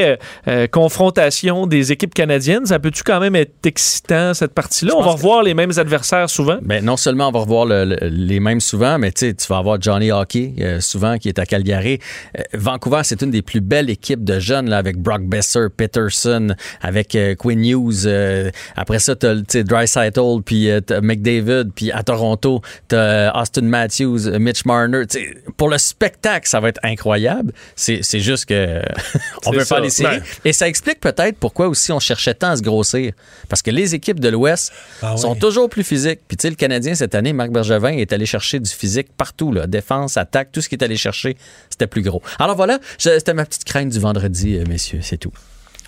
euh, 0.49 0.67
confrontation 0.67 1.67
des 1.67 1.93
équipes 1.93 2.15
canadiennes. 2.15 2.67
Ça 2.67 2.79
peut-tu 2.79 3.03
quand 3.03 3.21
même 3.21 3.37
être 3.37 3.55
excitant, 3.65 4.35
cette 4.35 4.55
partie-là? 4.55 4.93
On 4.97 5.01
va 5.03 5.09
que- 5.09 5.13
revoir 5.13 5.43
les 5.43 5.55
mêmes 5.55 5.73
adversaires 5.77 6.29
souvent. 6.31 6.59
Ben, 6.63 6.85
non 6.85 6.97
seulement 6.97 7.29
on 7.29 7.33
va 7.33 7.41
revoir 7.41 7.65
le- 7.67 7.85
le- 7.85 8.09
les 8.09 8.41
mêmes 8.41 8.61
souvent, 8.61 8.99
mais 8.99 9.13
tu 9.13 9.35
vas 9.49 9.59
avoir 9.59 9.81
Johnny 9.81 10.11
Hockey 10.13 10.55
euh, 10.61 10.81
souvent 10.81 11.19
qui 11.19 11.29
est 11.29 11.39
à 11.39 11.47
Calgary. 11.47 11.99
Euh, 12.39 12.43
Vancouver, 12.55 13.01
c'est 13.05 13.23
une 13.23 13.31
des 13.31 13.43
plus 13.43 13.61
belles 13.61 13.91
équipes 13.91 14.25
de 14.25 14.39
jeunes 14.39 14.69
là, 14.69 14.79
avec 14.79 14.97
Brock 14.99 15.23
Besser, 15.27 15.67
Peterson, 15.77 16.55
avec 16.81 17.15
euh, 17.15 17.35
Quinn 17.35 17.65
Hughes. 17.65 18.07
euh, 18.07 18.51
après 18.77 18.99
ça, 18.99 19.15
tu 19.17 19.27
as 19.27 19.63
Dreisaitl, 19.63 20.43
puis 20.45 20.71
euh, 20.71 20.81
McDavid, 21.03 21.71
puis 21.75 21.91
à 21.93 22.03
Toronto, 22.03 22.61
tu 22.89 22.97
as 22.97 23.33
Austin 23.41 23.63
Matthews, 23.63 24.27
euh, 24.29 24.39
Mitch 24.39 24.65
Marner. 24.65 25.07
Tu 25.09 25.19
sais, 25.21 25.35
pour 25.57 25.69
le 25.69 25.79
spectacle, 25.79 26.49
ça 26.49 26.61
va 26.61 26.69
être 26.69 26.81
incroyable. 26.83 27.53
C'est 27.77 28.03
juste 28.21 28.47
que 28.47 28.81
on 29.47 29.51
veut 29.53 29.61
ça. 29.61 29.77
faire 29.77 29.82
les 29.83 29.91
séries. 29.91 30.17
Ouais. 30.17 30.23
Et 30.45 30.53
ça 30.53 30.69
explique 30.69 31.01
peut-être 31.01 31.37
pourquoi 31.39 31.69
aussi 31.69 31.93
on 31.93 32.01
cherchait 32.01 32.35
tant 32.35 32.51
à 32.51 32.57
se 32.57 32.63
grossir. 32.63 33.13
Parce 33.49 33.63
que 33.63 33.71
les 33.71 33.95
équipes 33.95 34.21
de 34.21 34.29
l'Ouest 34.29 34.73
Ah 35.03 35.17
sont 35.17 35.33
oui. 35.33 35.39
toujours 35.39 35.69
plus 35.69 35.85
physiques. 35.85 36.21
Puis 36.27 36.37
tu 36.37 36.43
sais, 36.43 36.51
le 36.51 36.57
Canadien 36.57 36.95
cette 36.95 37.15
année, 37.15 37.33
Marc 37.33 37.51
Bergevin 37.51 37.91
est 37.93 38.13
allé 38.13 38.27
chercher 38.27 38.61
du 38.61 38.71
physique 38.71 39.09
partout. 39.17 39.53
Là. 39.53 39.67
Défense, 39.67 40.17
attaque, 40.17 40.51
tout 40.53 40.61
ce 40.61 40.69
qu'il 40.69 40.79
est 40.81 40.85
allé 40.85 40.97
chercher, 40.97 41.37
c'était 41.71 41.87
plus 41.87 42.03
gros. 42.03 42.23
Alors 42.39 42.57
voilà, 42.57 42.79
c'était 42.99 43.35
ma 43.35 43.45
petite 43.45 43.65
crainte 43.65 43.91
du 43.91 43.99
vendredi, 43.99 44.57
euh, 44.59 44.65
messieurs, 44.69 45.01
c'est 45.03 45.19
tout. 45.19 45.33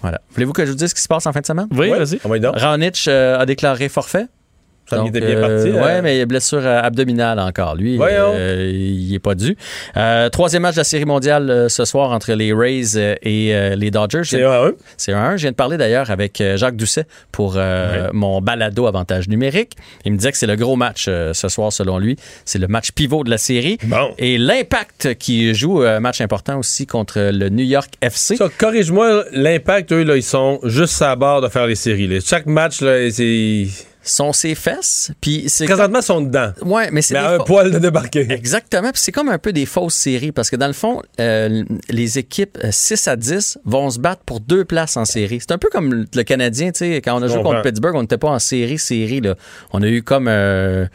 Voilà. 0.02 0.20
Voulez-vous 0.32 0.52
que 0.52 0.66
je 0.66 0.70
vous 0.72 0.76
dise 0.76 0.90
ce 0.90 0.94
qui 0.94 1.00
se 1.02 1.08
passe 1.08 1.24
en 1.26 1.32
fin 1.32 1.40
de 1.40 1.46
semaine? 1.46 1.68
Oui, 1.70 1.88
Ouais. 1.90 1.98
vas-y. 1.98 2.18
Ah. 2.24 2.50
Raonic 2.58 3.04
euh, 3.08 3.38
a 3.38 3.46
déclaré 3.46 3.88
forfait. 3.88 4.26
Ça, 4.88 4.96
Donc, 4.96 5.08
était 5.08 5.20
bien 5.20 5.36
euh, 5.36 5.40
parti. 5.40 5.70
ouais, 5.78 5.92
euh, 5.94 6.00
mais 6.02 6.18
il 6.18 6.20
a 6.20 6.26
blessure 6.26 6.60
euh, 6.64 6.80
abdominale 6.82 7.38
encore. 7.40 7.74
Lui, 7.74 7.98
euh, 8.00 8.70
il 8.72 9.14
est 9.14 9.18
pas 9.18 9.34
dû. 9.34 9.56
Euh, 9.96 10.28
troisième 10.28 10.62
match 10.62 10.74
de 10.74 10.80
la 10.80 10.84
Série 10.84 11.04
mondiale 11.06 11.66
ce 11.70 11.84
soir 11.84 12.10
entre 12.10 12.32
les 12.34 12.52
Rays 12.52 12.96
et 13.22 13.74
les 13.76 13.90
Dodgers. 13.90 14.22
C'est 14.24 14.42
1 14.42 14.50
à 14.50 14.66
1. 14.66 14.72
C'est 14.96 15.12
un. 15.12 15.36
Je 15.36 15.42
viens 15.42 15.50
de 15.52 15.56
parler 15.56 15.76
d'ailleurs 15.76 16.10
avec 16.10 16.42
Jacques 16.56 16.76
Doucet 16.76 17.06
pour 17.32 17.58
mon 18.12 18.40
balado 18.40 18.86
avantage 18.86 19.28
numérique. 19.28 19.72
Il 20.04 20.12
me 20.12 20.16
disait 20.18 20.32
que 20.32 20.38
c'est 20.38 20.46
le 20.46 20.56
gros 20.56 20.76
match 20.76 21.04
ce 21.04 21.48
soir 21.48 21.72
selon 21.72 21.98
lui. 21.98 22.16
C'est 22.44 22.58
le 22.58 22.68
match 22.68 22.92
pivot 22.92 23.24
de 23.24 23.30
la 23.30 23.38
série. 23.38 23.78
Bon. 23.84 24.12
Et 24.18 24.36
l'Impact 24.38 25.14
qui 25.18 25.54
joue 25.54 25.82
un 25.82 26.00
match 26.00 26.20
important 26.20 26.58
aussi 26.58 26.86
contre 26.86 27.18
le 27.32 27.48
New 27.48 27.64
York 27.64 27.90
FC. 28.00 28.36
Ça, 28.36 28.48
corrige-moi, 28.58 29.24
l'impact, 29.32 29.92
eux, 29.92 30.02
là, 30.04 30.16
ils 30.16 30.22
sont 30.22 30.60
juste 30.64 31.00
à 31.02 31.16
bord 31.16 31.40
de 31.40 31.48
faire 31.48 31.66
les 31.66 31.74
séries. 31.74 32.06
là. 32.08 32.18
Chaque 32.24 32.46
match, 32.46 32.80
là, 32.80 33.10
c'est. 33.10 33.66
Sont 34.04 34.32
ses 34.32 34.54
fesses. 34.54 35.10
Puis 35.20 35.44
c'est 35.48 35.64
Présentement, 35.64 36.00
ils 36.00 36.02
sont 36.04 36.20
dedans. 36.20 36.52
ouais, 36.62 36.90
mais 36.92 37.02
c'est 37.02 37.14
Mais 37.14 37.20
à 37.20 37.30
un 37.32 37.38
fa- 37.38 37.44
poil 37.44 37.70
de 37.70 37.78
débarquer. 37.78 38.26
Exactement. 38.30 38.90
Puis 38.92 39.00
c'est 39.02 39.12
comme 39.12 39.28
un 39.28 39.38
peu 39.38 39.52
des 39.52 39.66
fausses 39.66 39.94
séries 39.94 40.30
parce 40.32 40.50
que 40.50 40.56
dans 40.56 40.66
le 40.66 40.72
fond, 40.72 41.02
euh, 41.20 41.64
les 41.88 42.18
équipes 42.18 42.58
euh, 42.62 42.68
6 42.70 43.08
à 43.08 43.16
10 43.16 43.58
vont 43.64 43.90
se 43.90 43.98
battre 43.98 44.22
pour 44.24 44.40
deux 44.40 44.64
places 44.64 44.96
en 44.96 45.04
série. 45.04 45.38
C'est 45.40 45.52
un 45.52 45.58
peu 45.58 45.68
comme 45.70 46.06
le 46.14 46.22
Canadien, 46.22 46.70
tu 46.72 46.78
sais, 46.80 46.96
quand 47.00 47.18
on 47.18 47.22
a 47.22 47.28
joué 47.28 47.42
contre 47.42 47.62
Pittsburgh, 47.62 47.94
on 47.96 48.02
n'était 48.02 48.18
pas 48.18 48.28
en 48.30 48.38
série, 48.38 48.78
série. 48.78 49.20
Là. 49.20 49.34
On 49.72 49.82
a 49.82 49.86
eu 49.86 50.02
comme 50.02 50.28
euh, 50.28 50.86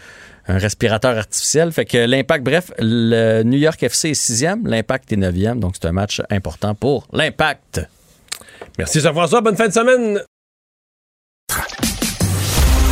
un 0.47 0.57
respirateur 0.57 1.17
artificiel. 1.17 1.71
Fait 1.71 1.85
que 1.85 1.97
l'impact, 1.97 2.43
bref, 2.43 2.71
le 2.79 3.43
New 3.43 3.57
York 3.57 3.81
FC 3.83 4.09
est 4.09 4.13
sixième, 4.13 4.67
l'impact 4.67 5.11
est 5.11 5.17
neuvième. 5.17 5.59
Donc 5.59 5.73
c'est 5.79 5.87
un 5.87 5.91
match 5.91 6.21
important 6.29 6.75
pour 6.75 7.07
l'impact. 7.13 7.81
Merci 8.77 8.99
Jean-François, 8.99 9.41
bonne 9.41 9.55
fin 9.57 9.67
de 9.67 9.73
semaine. 9.73 10.21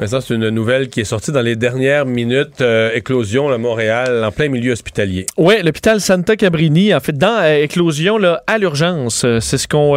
Mais 0.00 0.06
ça, 0.06 0.22
c'est 0.22 0.32
une 0.34 0.48
nouvelle 0.48 0.88
qui 0.88 1.00
est 1.00 1.04
sortie 1.04 1.30
dans 1.30 1.42
les 1.42 1.56
dernières 1.56 2.06
minutes. 2.06 2.62
euh, 2.62 2.90
éclosion 2.94 3.50
à 3.50 3.58
Montréal, 3.58 4.24
en 4.24 4.32
plein 4.32 4.48
milieu 4.48 4.72
hospitalier. 4.72 5.26
Oui, 5.36 5.56
l'hôpital 5.62 6.00
Santa 6.00 6.36
Cabrini, 6.36 6.94
en 6.94 7.00
fait, 7.00 7.12
dans 7.18 7.38
euh, 7.42 7.62
éclosion 7.62 8.16
là, 8.16 8.42
à 8.46 8.56
l'urgence. 8.56 9.24
Euh, 9.26 9.40
C'est 9.40 9.58
ce 9.58 9.68
qu'on 9.68 9.96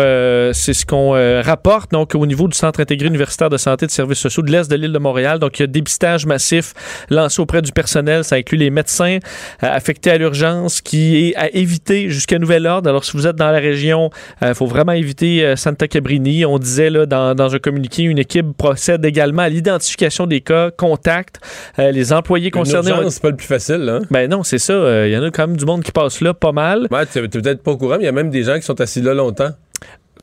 c'est 0.54 0.74
ce 0.74 0.86
qu'on 0.86 1.12
rapporte 1.42 1.92
donc 1.92 2.16
au 2.16 2.26
niveau 2.26 2.50
du 2.50 2.58
Centre 2.58 2.82
intégré 2.82 3.08
universitaire 3.08 3.50
de 3.50 3.56
santé 3.56 3.86
et 3.86 3.88
de 3.88 3.94
services 3.94 4.20
sociaux 4.20 4.44
de 4.44 4.52
l'Est 4.52 4.70
de 4.70 4.76
l'île 4.76 4.92
de 4.92 5.00
Montréal. 5.00 5.40
Donc, 5.40 5.58
il 5.60 5.62
y 5.62 5.64
a 5.64 5.68
dépistage 5.68 6.26
massif 6.26 6.74
lancé 7.10 7.42
auprès 7.42 7.62
du 7.62 7.72
personnel. 7.72 8.26
Ça 8.26 8.36
inclut 8.36 8.58
les 8.58 8.72
médecins 8.72 9.20
affectés 9.62 10.12
à 10.12 10.18
l'urgence 10.18 10.82
qui 10.82 11.30
est 11.30 11.36
à 11.38 11.50
éviter 11.56 12.10
jusqu'à 12.10 12.40
nouvel 12.40 12.68
ordre. 12.68 12.90
Alors, 12.90 13.06
si 13.06 13.14
vous 13.14 13.26
êtes 13.26 13.38
dans 13.38 13.52
la 13.52 13.60
région, 13.60 14.10
il 14.42 14.54
faut 14.54 14.66
vraiment 14.66 14.92
éviter 14.92 15.56
Santa 15.56 15.88
Cabrini. 15.88 16.46
On 16.46 16.60
disait 16.60 16.90
là, 16.90 17.06
dans 17.06 17.56
un 17.56 17.60
communiqué, 17.60 18.04
une 18.04 18.20
équipe 18.20 18.58
procède 18.58 19.06
également 19.06 19.44
à 19.44 19.50
l'identification 19.50 19.93
des 20.28 20.42
cas, 20.42 20.72
contacte 20.72 21.40
euh, 21.80 21.92
les 21.92 22.14
employés 22.14 22.48
Une 22.48 22.52
concernés. 22.52 22.90
urgence, 22.92 23.16
c'est 23.16 23.22
pas 23.22 23.30
le 23.30 23.36
plus 23.36 23.48
facile, 23.48 23.78
là. 23.78 24.00
Ben 24.12 24.30
non, 24.30 24.44
c'est 24.44 24.60
ça. 24.60 25.06
Il 25.08 25.12
y 25.12 25.18
en 25.18 25.24
a 25.24 25.32
quand 25.32 25.48
même 25.48 25.58
du 25.58 25.66
monde 25.66 25.84
qui 25.84 25.92
passe 25.92 26.22
là 26.22 26.34
pas 26.34 26.52
mal. 26.52 26.88
Ouais, 26.92 27.06
tu 27.06 27.20
es 27.20 27.28
peut-être 27.28 27.64
pas 27.64 27.72
au 27.72 27.78
courant, 27.78 27.96
mais 27.98 28.04
il 28.04 28.06
y 28.06 28.10
a 28.10 28.14
même 28.14 28.30
des 28.30 28.44
gens 28.44 28.56
qui 28.56 28.64
sont 28.64 28.80
assis 28.82 29.02
là 29.02 29.14
longtemps. 29.14 29.50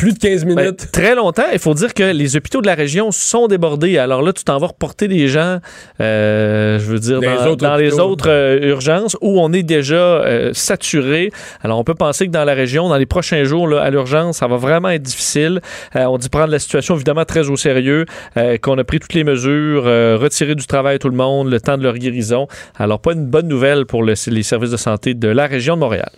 Plus 0.00 0.14
de 0.14 0.18
15 0.18 0.44
Ben, 0.46 0.56
minutes. 0.56 0.88
très 0.92 1.14
longtemps. 1.14 1.44
Il 1.52 1.58
faut 1.58 1.74
dire 1.74 1.92
que 1.92 2.02
les 2.02 2.34
hôpitaux 2.34 2.62
de 2.62 2.66
la 2.66 2.74
région 2.74 3.10
sont 3.10 3.48
débordés. 3.48 3.98
Alors 3.98 4.22
là, 4.22 4.32
tu 4.32 4.42
t'en 4.44 4.58
vas 4.58 4.68
reporter 4.68 5.08
des 5.08 5.28
gens, 5.28 5.58
euh, 6.00 6.78
je 6.78 6.84
veux 6.86 6.98
dire, 6.98 7.20
Dans 7.20 7.30
les 7.30 7.36
dans, 7.36 7.46
autres 7.48 7.56
dans 7.62 7.76
les 7.76 7.88
hôpitaux. 7.92 8.08
autres 8.10 8.30
euh, 8.30 8.58
urgences 8.70 9.16
où 9.20 9.38
on 9.40 9.52
est 9.52 9.62
déjà 9.62 9.94
euh, 9.96 10.50
saturé. 10.54 11.30
Alors, 11.62 11.78
on 11.78 11.84
peut 11.84 11.94
penser 11.94 12.26
que 12.26 12.32
dans 12.32 12.44
la 12.44 12.54
région, 12.54 12.88
dans 12.88 12.96
les 12.96 13.04
prochains 13.04 13.44
jours, 13.44 13.68
là, 13.68 13.82
à 13.82 13.90
l'urgence, 13.90 14.38
ça 14.38 14.46
va 14.46 14.56
vraiment 14.56 14.88
être 14.88 15.02
difficile. 15.02 15.60
On 15.94 16.16
dit 16.16 16.30
prendre 16.30 16.50
la 16.50 16.58
situation 16.58 16.94
évidemment 16.94 17.26
très 17.26 17.50
au 17.50 17.56
sérieux, 17.56 18.06
qu'on 18.62 18.78
a 18.78 18.84
pris 18.84 19.00
toutes 19.00 19.12
les 19.14 19.24
mesures, 19.24 19.84
retirer 19.84 20.54
du 20.54 20.66
travail 20.66 20.98
tout 20.98 21.10
le 21.10 21.16
monde, 21.16 21.50
le 21.50 21.60
temps 21.60 21.76
de 21.76 21.82
leur 21.82 21.98
guérison. 21.98 22.46
Alors, 22.78 23.00
pas 23.00 23.12
une 23.12 23.26
bonne 23.26 23.48
nouvelle 23.48 23.84
pour 23.84 24.02
le- 24.02 24.14
les 24.28 24.42
services 24.42 24.70
de 24.70 24.76
santé 24.78 25.12
de 25.12 25.28
la 25.28 25.46
région 25.46 25.74
de 25.74 25.80
Montréal. 25.80 26.10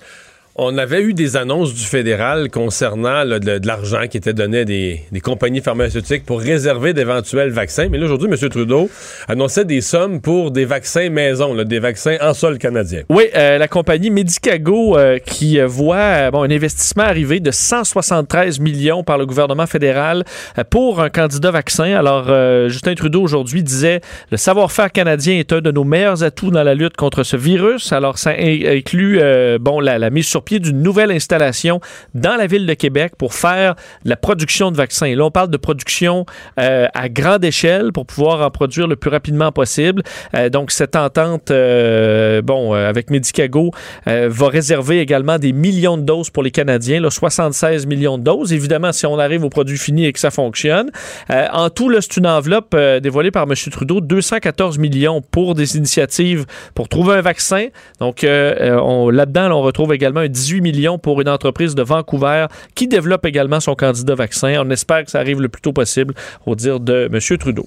On 0.55 0.77
avait 0.77 1.01
eu 1.01 1.15
des 1.15 1.39
annonces 1.39 1.73
du 1.73 1.83
fédéral 1.83 2.51
concernant 2.51 3.25
de, 3.25 3.67
l'argent 3.67 4.07
qui 4.07 4.19
était 4.19 4.35
donné 4.35 4.67
des, 4.67 5.01
des 5.11 5.21
compagnies 5.21 5.63
pharmaceutiques 5.63 6.27
pour 6.27 6.43
réserver 6.43 6.93
d'éventuels 6.93 7.49
vaccins. 7.51 7.89
Mais 7.89 7.97
là, 7.97 8.05
aujourd'hui, 8.05 8.29
M. 8.31 8.49
Trudeau 8.51 8.91
annonçait 9.29 9.65
des 9.65 9.81
sommes 9.81 10.21
pour 10.21 10.51
des 10.51 10.67
vaccins 10.67 11.09
maison, 11.09 11.55
des 11.55 11.79
vaccins 11.79 12.19
en 12.21 12.35
sol 12.35 12.59
canadien. 12.59 13.01
Oui, 13.09 13.25
euh, 13.35 13.57
la 13.57 13.67
compagnie 13.67 14.11
Medicago 14.11 14.99
euh, 14.99 15.19
qui 15.19 15.59
voit 15.61 15.97
euh, 15.97 16.31
bon, 16.31 16.43
un 16.43 16.51
investissement 16.51 17.05
arriver 17.05 17.41
de 17.41 17.51
173 17.51 18.61
millions 18.61 19.03
par 19.03 19.17
le 19.17 19.25
gouvernement 19.25 19.67
fédéral 19.67 20.23
pour 20.69 21.01
un 21.01 21.09
candidat 21.09 21.51
vaccin. 21.51 21.95
Alors, 21.95 22.27
Justin 22.69 22.95
Trudeau 22.95 23.23
aujourd'hui 23.23 23.63
disait 23.63 24.03
le 24.31 24.37
savoir-faire 24.37 24.93
canadien 24.93 25.39
est 25.39 25.51
un 25.55 25.63
de 25.63 25.71
nos 25.71 25.85
meilleurs 25.85 26.23
atouts 26.23 26.51
dans 26.51 26.63
la 26.63 26.75
lutte 26.75 26.99
contre 26.99 27.23
ce 27.23 27.39
virus. 27.39 27.91
Alors, 27.95 28.19
ça 28.19 28.33
in- 28.39 28.77
inclut 28.77 29.19
bon, 29.59 29.81
la, 29.81 29.99
la 29.99 30.11
mise 30.11 30.27
sur 30.27 30.42
pied 30.43 30.59
d'une 30.61 30.83
nouvelle 30.83 31.11
installation 31.11 31.81
dans 32.15 32.37
la 32.37 32.47
ville 32.47 32.67
de 32.67 32.75
Québec 32.75 33.15
pour 33.17 33.33
faire 33.35 33.75
la 34.05 34.17
production 34.17 34.71
de 34.71 34.77
vaccins. 34.77 35.15
Là, 35.15 35.25
on 35.25 35.31
parle 35.31 35.51
de 35.51 35.57
production 35.57 36.27
euh, 36.59 36.87
à 36.95 37.09
grande 37.09 37.45
échelle 37.45 37.93
pour 37.93 38.05
pouvoir 38.07 38.41
en 38.47 38.51
produire 38.51 38.87
le 38.87 38.97
plus 38.97 39.11
rapidement 39.11 39.53
possible. 39.53 40.03
Euh, 40.35 40.49
donc, 40.51 40.71
cette 40.71 40.97
entente, 40.97 41.51
euh, 41.51 42.43
bon, 42.43 42.73
avec 42.75 43.11
Medicago, 43.11 43.71
va 44.07 44.49
réserver 44.49 45.01
également 45.01 45.39
des 45.39 45.53
millions 45.53 45.97
de 45.97 46.03
doses 46.03 46.31
pour 46.31 46.43
les 46.43 46.51
Canadiens, 46.51 47.01
là, 47.01 47.11
76 47.11 47.87
millions 47.87 48.19
de 48.19 48.25
doses. 48.25 48.53
Évidemment, 48.53 48.93
si 48.93 49.07
on 49.07 49.19
arrive 49.19 49.45
au 49.45 49.49
produit 49.49 49.79
fini 49.79 50.07
et 50.07 50.13
que 50.13 50.19
ça 50.19 50.31
fonctionne. 50.31 50.91
En 51.31 51.71
tout, 51.71 51.89
là, 51.89 52.01
c'est 52.01 52.17
une 52.17 52.27
enveloppe 52.27 52.77
dévoilée 53.03 53.31
par 53.31 53.45
M. 53.45 53.55
Trudeau, 53.71 54.01
214 54.01 54.79
millions 54.79 55.23
pour 55.23 55.55
des 55.55 55.77
initiatives 55.77 56.45
pour 56.75 56.89
trouver 56.89 57.15
un 57.15 57.21
vaccin. 57.21 57.69
Donc, 58.01 58.25
on- 58.27 59.11
là-dedans, 59.11 59.49
là, 59.49 59.57
on 59.57 59.63
retrouve 59.63 59.93
également 59.95 60.21
un 60.21 60.29
18 60.33 60.61
millions 60.61 60.99
pour 60.99 61.21
une 61.21 61.29
entreprise 61.29 61.75
de 61.75 61.83
Vancouver 61.83 62.47
qui 62.75 62.89
développe 62.89 63.25
également 63.27 63.61
son 63.61 63.75
candidat 63.75 64.15
vaccin. 64.15 64.57
On 64.65 64.71
espère 64.71 65.05
que 65.05 65.11
ça 65.11 65.21
arrive 65.21 65.41
le 65.41 65.49
plus 65.49 65.63
tôt 65.63 65.73
possible, 65.73 66.15
au 66.47 66.55
dire 66.55 66.81
de 66.81 67.09
M. 67.13 67.39
Trudeau. 67.39 67.67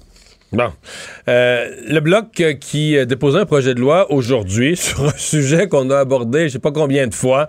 Bon. 0.52 0.70
Euh, 1.28 1.68
le 1.88 2.00
Bloc 2.00 2.42
qui 2.60 3.04
déposait 3.06 3.40
un 3.40 3.46
projet 3.46 3.74
de 3.74 3.80
loi 3.80 4.12
aujourd'hui 4.12 4.76
sur 4.76 5.06
un 5.06 5.16
sujet 5.16 5.68
qu'on 5.68 5.90
a 5.90 5.98
abordé 5.98 6.48
je 6.48 6.54
sais 6.54 6.58
pas 6.58 6.72
combien 6.72 7.06
de 7.06 7.14
fois. 7.14 7.48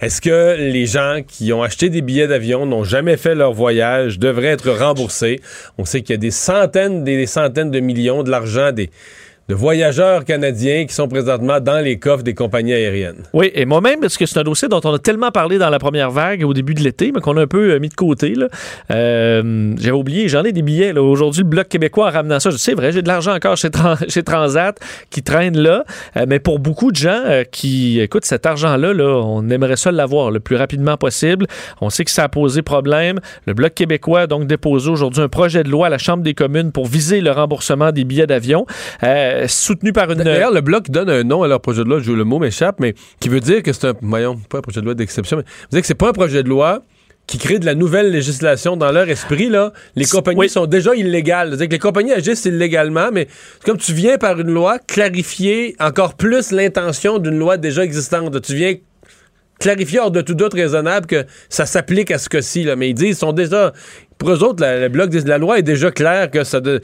Est-ce 0.00 0.20
que 0.20 0.56
les 0.56 0.86
gens 0.86 1.22
qui 1.26 1.52
ont 1.52 1.64
acheté 1.64 1.90
des 1.90 2.02
billets 2.02 2.28
d'avion, 2.28 2.66
n'ont 2.66 2.84
jamais 2.84 3.16
fait 3.16 3.34
leur 3.34 3.52
voyage, 3.52 4.20
devraient 4.20 4.46
être 4.46 4.70
remboursés? 4.70 5.40
On 5.76 5.84
sait 5.84 6.02
qu'il 6.02 6.12
y 6.12 6.14
a 6.14 6.18
des 6.18 6.30
centaines, 6.30 7.02
des 7.02 7.26
centaines 7.26 7.72
de 7.72 7.80
millions 7.80 8.22
de 8.22 8.30
l'argent 8.30 8.70
des 8.70 8.90
de 9.48 9.54
voyageurs 9.54 10.24
canadiens 10.26 10.84
qui 10.84 10.94
sont 10.94 11.08
présentement 11.08 11.58
dans 11.58 11.82
les 11.82 11.98
coffres 11.98 12.22
des 12.22 12.34
compagnies 12.34 12.74
aériennes. 12.74 13.22
Oui, 13.32 13.50
et 13.54 13.64
moi-même, 13.64 14.00
parce 14.00 14.18
que 14.18 14.26
c'est 14.26 14.38
un 14.38 14.42
dossier 14.42 14.68
dont 14.68 14.80
on 14.84 14.92
a 14.92 14.98
tellement 14.98 15.30
parlé 15.30 15.56
dans 15.56 15.70
la 15.70 15.78
première 15.78 16.10
vague 16.10 16.44
au 16.44 16.52
début 16.52 16.74
de 16.74 16.82
l'été, 16.82 17.12
mais 17.14 17.20
qu'on 17.22 17.36
a 17.38 17.42
un 17.42 17.46
peu 17.46 17.70
euh, 17.72 17.78
mis 17.78 17.88
de 17.88 17.94
côté. 17.94 18.34
Euh, 18.90 19.72
J'avais 19.78 19.96
oublié, 19.96 20.28
j'en 20.28 20.44
ai 20.44 20.52
des 20.52 20.60
billets. 20.60 20.92
Aujourd'hui, 20.98 21.42
le 21.42 21.48
Bloc 21.48 21.68
québécois 21.68 22.08
en 22.08 22.10
ramenant 22.10 22.40
ça, 22.40 22.50
sais, 22.50 22.74
vrai, 22.74 22.92
j'ai 22.92 23.00
de 23.00 23.08
l'argent 23.08 23.34
encore 23.34 23.56
chez, 23.56 23.70
Tran- 23.70 23.96
chez 24.08 24.22
Transat 24.22 24.78
qui 25.08 25.22
traîne 25.22 25.56
là. 25.56 25.84
Euh, 26.16 26.26
mais 26.28 26.40
pour 26.40 26.58
beaucoup 26.58 26.90
de 26.92 26.96
gens 26.96 27.22
qui, 27.50 28.00
écoute, 28.00 28.26
cet 28.26 28.44
argent-là, 28.44 28.92
là, 28.92 29.22
on 29.24 29.48
aimerait 29.48 29.76
ça 29.76 29.90
l'avoir 29.90 30.30
le 30.30 30.40
plus 30.40 30.56
rapidement 30.56 30.98
possible. 30.98 31.46
On 31.80 31.88
sait 31.88 32.04
que 32.04 32.10
ça 32.10 32.24
a 32.24 32.28
posé 32.28 32.60
problème. 32.60 33.18
Le 33.46 33.54
Bloc 33.54 33.72
québécois 33.72 34.20
a 34.20 34.26
donc 34.26 34.46
déposé 34.46 34.90
aujourd'hui 34.90 35.22
un 35.22 35.28
projet 35.28 35.62
de 35.62 35.70
loi 35.70 35.86
à 35.86 35.90
la 35.90 35.98
Chambre 35.98 36.22
des 36.22 36.34
communes 36.34 36.70
pour 36.70 36.86
viser 36.86 37.22
le 37.22 37.30
remboursement 37.30 37.92
des 37.92 38.04
billets 38.04 38.26
d'avion, 38.26 38.66
soutenu 39.46 39.92
par 39.92 40.10
une... 40.10 40.22
D'ailleurs, 40.22 40.52
le 40.52 40.60
Bloc 40.60 40.90
donne 40.90 41.08
un 41.10 41.22
nom 41.22 41.42
à 41.42 41.48
leur 41.48 41.60
projet 41.60 41.84
de 41.84 41.88
loi, 41.88 42.00
je, 42.00 42.10
le 42.12 42.24
mot 42.24 42.38
m'échappe, 42.38 42.80
mais 42.80 42.94
qui 43.20 43.28
veut 43.28 43.40
dire 43.40 43.62
que 43.62 43.72
c'est 43.72 43.88
un. 43.88 43.94
Voyons, 44.02 44.36
pas 44.48 44.58
un 44.58 44.62
projet 44.62 44.80
de 44.80 44.84
loi 44.86 44.94
d'exception, 44.94 45.36
mais 45.36 45.42
veut 45.44 45.68
dire 45.70 45.80
que 45.82 45.86
c'est 45.86 45.94
pas 45.94 46.08
un 46.08 46.12
projet 46.12 46.42
de 46.42 46.48
loi 46.48 46.82
qui 47.26 47.36
crée 47.36 47.58
de 47.58 47.66
la 47.66 47.74
nouvelle 47.74 48.10
législation 48.10 48.78
dans 48.78 48.90
leur 48.90 49.06
esprit, 49.10 49.50
là. 49.50 49.74
Les 49.96 50.06
compagnies 50.06 50.40
oui. 50.40 50.48
sont 50.48 50.64
déjà 50.64 50.94
illégales. 50.94 51.48
C'est-à-dire 51.50 51.68
que 51.68 51.72
les 51.74 51.78
compagnies 51.78 52.12
agissent 52.12 52.46
illégalement, 52.46 53.10
mais 53.12 53.28
c'est 53.58 53.64
comme 53.66 53.76
tu 53.76 53.92
viens 53.92 54.16
par 54.16 54.40
une 54.40 54.50
loi 54.50 54.78
clarifier 54.78 55.76
encore 55.78 56.14
plus 56.14 56.52
l'intention 56.52 57.18
d'une 57.18 57.38
loi 57.38 57.58
déjà 57.58 57.84
existante. 57.84 58.40
Tu 58.40 58.54
viens 58.54 58.74
clarifier 59.60 59.98
hors 60.00 60.10
de 60.10 60.22
tout 60.22 60.34
doute 60.34 60.54
raisonnable 60.54 61.06
que 61.06 61.26
ça 61.50 61.66
s'applique 61.66 62.10
à 62.10 62.16
ce 62.18 62.30
cas-ci, 62.30 62.64
là. 62.64 62.76
Mais 62.76 62.88
ils 62.90 62.94
disent, 62.94 63.08
ils 63.08 63.14
sont 63.16 63.32
déjà. 63.32 63.72
Pour 64.16 64.30
eux 64.30 64.42
autres, 64.42 64.62
la- 64.62 64.80
le 64.80 64.88
Bloc 64.88 65.10
dit 65.10 65.20
la 65.20 65.36
loi 65.38 65.58
est 65.58 65.62
déjà 65.62 65.90
claire 65.90 66.30
que 66.30 66.44
ça. 66.44 66.60
de- 66.60 66.80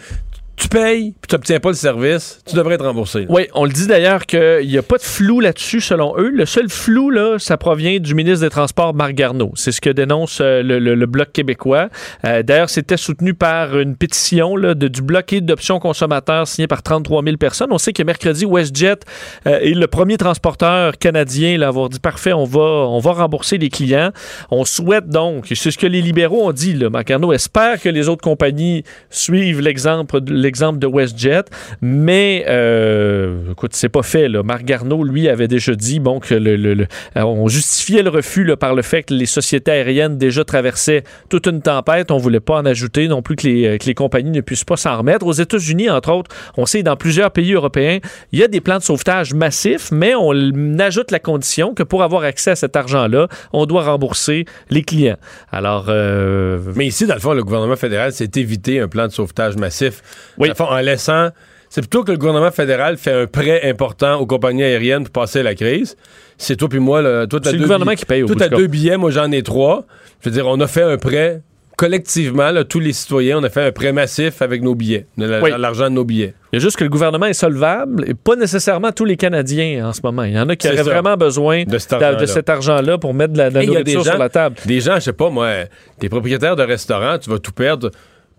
tu 0.57 0.69
payes, 0.69 1.15
puis 1.21 1.29
tu 1.29 1.35
n'obtiens 1.35 1.61
pas 1.61 1.71
le 1.71 1.75
service, 1.75 2.41
tu 2.47 2.55
devrais 2.55 2.75
être 2.75 2.85
remboursé. 2.85 3.27
Oui, 3.29 3.49
on 3.55 3.65
le 3.65 3.73
dit 3.73 3.87
d'ailleurs 3.87 4.25
qu'il 4.27 4.67
n'y 4.67 4.79
a 4.79 4.83
pas 4.83 4.99
de 4.99 5.03
flou 5.03 5.41
là-dessus 5.41 5.81
selon 5.81 6.15
eux. 6.19 6.31
Le 6.31 6.47
seul 6.47 6.69
flou, 6.69 7.11
là, 7.11 7.39
ça 7.39 7.57
provient 7.57 7.99
du 7.99 8.15
ministre 8.15 8.45
des 8.45 8.51
Transports, 8.51 8.95
Marc 8.95 9.13
Garneau. 9.15 9.53
C'est 9.57 9.73
ce 9.73 9.81
que 9.81 9.91
dénonce 9.91 10.39
euh, 10.41 10.63
le, 10.63 11.07
Bloc 11.07 11.33
québécois. 11.33 11.89
Euh, 12.25 12.43
d'ailleurs, 12.43 12.71
c'était 12.71 12.97
soutenu 12.97 13.35
par 13.35 13.79
une 13.79 13.97
pétition 13.97 14.57
là, 14.57 14.75
de, 14.75 14.89
du 14.89 15.03
bloqué 15.03 15.41
d'options 15.41 15.79
consommateurs 15.79 16.49
signée 16.49 16.67
par 16.67 16.83
33 16.83 17.23
000 17.25 17.37
personnes. 17.37 17.69
On 17.71 17.79
sait 17.79 17.93
que 17.93 18.03
mercredi, 18.03 18.47
WestJet 18.47 19.01
euh, 19.47 19.59
est 19.59 19.75
le 19.75 19.87
premier 19.87 20.17
transporteur 20.17 20.99
canadien 20.99 21.61
à 21.61 21.69
avoir 21.69 21.89
dit 21.89 22.01
parfait, 22.01 22.33
on 22.33 22.45
va, 22.45 22.61
on 22.61 23.01
va 23.01 23.13
rembourser 23.13 23.59
les 23.59 23.69
clients. 23.71 24.13
On 24.51 24.65
souhaite 24.65 25.09
donc, 25.09 25.47
c'est 25.49 25.71
ce 25.71 25.79
que 25.79 25.87
les 25.87 26.01
libéraux 26.01 26.49
ont 26.49 26.53
dit, 26.53 26.75
Marc 26.91 27.09
Garneau 27.09 27.33
espère 27.33 27.81
que 27.81 27.89
les 27.89 28.09
autres 28.09 28.23
compagnies 28.23 28.85
suivent 29.11 29.61
l'exemple 29.61 30.21
de- 30.21 30.44
l'exemple 30.45 30.79
de 30.79 30.87
WestJet, 30.87 31.45
mais 31.81 32.45
euh, 32.49 33.53
écoute, 33.53 33.73
c'est 33.75 33.89
pas 33.89 34.03
fait. 34.03 34.29
Là. 34.29 34.43
Marc 34.43 34.65
Garneau, 34.65 35.03
lui, 35.05 35.29
avait 35.29 35.49
déjà 35.49 35.75
dit 35.75 36.01
bon, 36.01 36.21
que 36.21 36.35
euh, 36.35 36.87
on 37.17 37.49
justifiait 37.49 38.03
le 38.03 38.11
refus 38.11 38.55
par 38.59 38.75
le 38.75 38.83
fait 38.83 39.05
que 39.05 39.15
les 39.15 39.27
sociétés 39.27 39.71
aériennes 39.71 40.19
déjà 40.19 40.45
traversaient 40.45 41.05
toute 41.29 41.47
une 41.47 41.63
tempête. 41.63 42.11
On 42.11 42.19
voulait 42.19 42.41
pas 42.41 42.57
en 42.57 42.67
ajouter 42.67 43.09
non 43.09 43.23
plus 43.23 43.37
que 43.37 43.47
les, 43.47 43.67
euh, 43.67 43.79
que 43.79 43.87
les 43.87 43.95
compagnies 43.95 44.31
ne 44.31 44.41
puissent 44.41 44.65
pas 44.65 44.77
s'en 44.77 44.99
remettre. 44.99 45.27
Aux 45.27 45.33
États-Unis, 45.33 45.91
entre 45.91 46.13
autres, 46.13 46.31
on 46.57 46.67
sait 46.67 46.83
dans 46.83 46.97
plusieurs 46.97 47.31
pays 47.31 47.53
européens, 47.53 47.99
il 48.33 48.39
y 48.39 48.43
a 48.43 48.49
des 48.49 48.61
plans 48.61 48.79
de 48.79 48.83
sauvetage 48.83 49.35
massifs, 49.35 49.91
mais 49.91 50.15
on 50.15 50.79
ajoute 50.79 51.11
la 51.11 51.19
condition 51.19 51.75
que 51.75 51.83
pour 51.83 52.03
avoir 52.03 52.23
accès 52.23 52.53
à 52.53 52.57
cet 52.57 52.77
argent-là, 52.77 53.29
on 53.53 53.67
doit 53.67 53.85
rembourser 53.85 54.45
les 54.71 54.83
clients. 54.83 55.17
Alors, 55.51 55.87
euh, 55.89 56.59
Mais 56.75 56.87
ici, 56.87 57.07
dans 57.07 57.15
le 57.15 57.21
fond, 57.21 57.33
le 57.33 57.43
gouvernement 57.43 57.77
fédéral 57.77 58.13
s'est 58.13 58.31
évité 58.37 58.81
un 58.81 58.89
plan 58.89 59.07
de 59.07 59.13
sauvetage 59.13 59.57
massif. 59.57 60.03
Oui. 60.39 60.51
Fond, 60.57 60.65
en 60.65 60.79
laissant. 60.81 61.29
C'est 61.71 61.81
plutôt 61.81 62.05
que 62.05 62.13
le 62.13 62.19
gouvernement 62.19 62.53
fédéral 62.53 62.97
fait 62.97 63.13
un 63.13 63.27
prêt 63.27 63.69
important 63.69 64.21
aux 64.21 64.27
compagnies 64.27 64.63
aériennes 64.63 65.05
pour 65.05 65.23
passer 65.23 65.43
la 65.43 65.55
crise. 65.57 65.97
C'est 66.39 66.57
toi 66.57 66.69
puis 66.69 66.79
moi, 66.79 67.03
là, 67.03 67.27
toi, 67.27 67.41
le 67.45 67.59
gouvernement 67.59 67.91
billets- 67.93 67.97
qui 67.97 68.05
paye 68.07 68.23
au 68.23 68.27
Toi, 68.27 68.37
t'as 68.39 68.49
deux 68.49 68.69
billets, 68.69 68.97
moi, 68.97 69.11
j'en 69.11 69.31
ai 69.33 69.43
trois. 69.43 69.85
Je 70.23 70.29
veux 70.29 70.35
dire, 70.35 70.47
on 70.47 70.61
a 70.61 70.67
fait 70.69 70.83
un 70.83 70.97
prêt 70.99 71.43
collectivement, 71.77 72.53
là, 72.53 72.63
tous 72.63 72.79
les 72.79 72.93
citoyens, 72.93 73.39
on 73.41 73.43
a 73.43 73.51
fait 73.51 73.63
un 73.67 73.73
prêt 73.73 73.93
massif 73.93 74.41
avec 74.43 74.63
nos 74.63 74.77
billets, 74.77 75.07
Oui. 75.19 75.51
l'argent 75.59 75.85
de 75.91 75.95
nos 75.97 76.05
billets. 76.05 76.33
Il 76.53 76.57
y 76.57 76.59
a 76.59 76.61
juste 76.63 76.77
que 76.77 76.85
le 76.85 76.91
gouvernement 76.91 77.27
est 77.27 77.33
solvable 77.33 78.05
et 78.07 78.15
pas 78.15 78.37
nécessairement 78.37 78.93
tous 78.93 79.05
les 79.05 79.17
Canadiens 79.17 79.89
en 79.89 79.93
ce 79.93 80.01
moment. 80.05 80.23
Il 80.23 80.33
y 80.35 80.39
en 80.39 80.49
a 80.49 80.55
qui 80.55 80.69
auraient 80.69 80.77
ça. 80.77 80.83
vraiment 80.85 81.17
besoin 81.17 81.65
De 81.65 81.79
cet 81.79 82.49
argent-là. 82.49 82.99
pour 82.99 83.13
mettre 83.13 83.33
de 83.33 83.39
la, 83.39 83.51
de 83.51 83.59
nourriture 83.61 83.83
des 83.85 83.93
gens- 83.95 84.03
sur 84.05 84.19
la 84.19 84.29
table. 84.29 84.55
Des 84.65 84.81
gens, 84.81 84.95
je 84.95 85.01
sais 85.01 85.13
pas, 85.13 85.31
moi, 85.31 85.51
t'es 85.99 86.09
propriétaire 86.09 86.55
de 86.55 86.63
restaurant, 86.63 87.19
tu 87.19 87.29
vas 87.29 87.41
tout 87.41 87.51
perdre. 87.53 87.91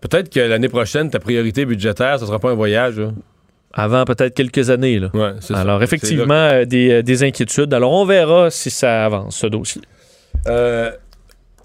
Peut-être 0.07 0.29
que 0.29 0.39
l'année 0.39 0.69
prochaine, 0.69 1.09
ta 1.09 1.19
priorité 1.19 1.65
budgétaire, 1.65 2.19
ce 2.19 2.25
sera 2.27 2.37
pas 2.37 2.51
un 2.51 2.55
voyage. 2.55 2.99
là. 2.99 3.09
Avant 3.73 4.05
peut-être 4.05 4.35
quelques 4.35 4.69
années. 4.69 4.99
Là. 4.99 5.09
Ouais, 5.13 5.31
c'est 5.41 5.53
ça. 5.53 5.59
Alors 5.59 5.81
effectivement, 5.83 6.33
euh, 6.33 6.65
des, 6.65 6.91
euh, 6.91 7.01
des 7.01 7.23
inquiétudes. 7.23 7.73
Alors 7.73 7.91
on 7.91 8.05
verra 8.05 8.49
si 8.51 8.69
ça 8.69 9.03
avance, 9.05 9.37
ce 9.37 9.47
dossier. 9.47 9.81
Euh, 10.47 10.91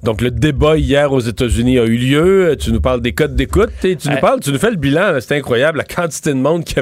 donc, 0.03 0.20
le 0.22 0.30
débat 0.30 0.76
hier 0.76 1.12
aux 1.12 1.20
États-Unis 1.20 1.78
a 1.78 1.84
eu 1.84 1.96
lieu. 1.96 2.57
Tu 2.59 2.72
nous 2.72 2.80
parles 2.80 3.01
des 3.03 3.12
codes 3.12 3.34
d'écoute. 3.36 3.70
et 3.84 3.96
Tu 3.96 4.09
nous 4.09 4.14
Euh, 4.16 4.20
parles, 4.20 4.40
tu 4.40 4.51
nous 4.51 4.59
fais 4.59 4.70
le 4.70 4.76
bilan. 4.76 5.18
C'est 5.20 5.36
incroyable, 5.36 5.78
la 5.78 5.84
quantité 5.84 6.30
de 6.30 6.36
monde 6.38 6.64
qui 6.64 6.74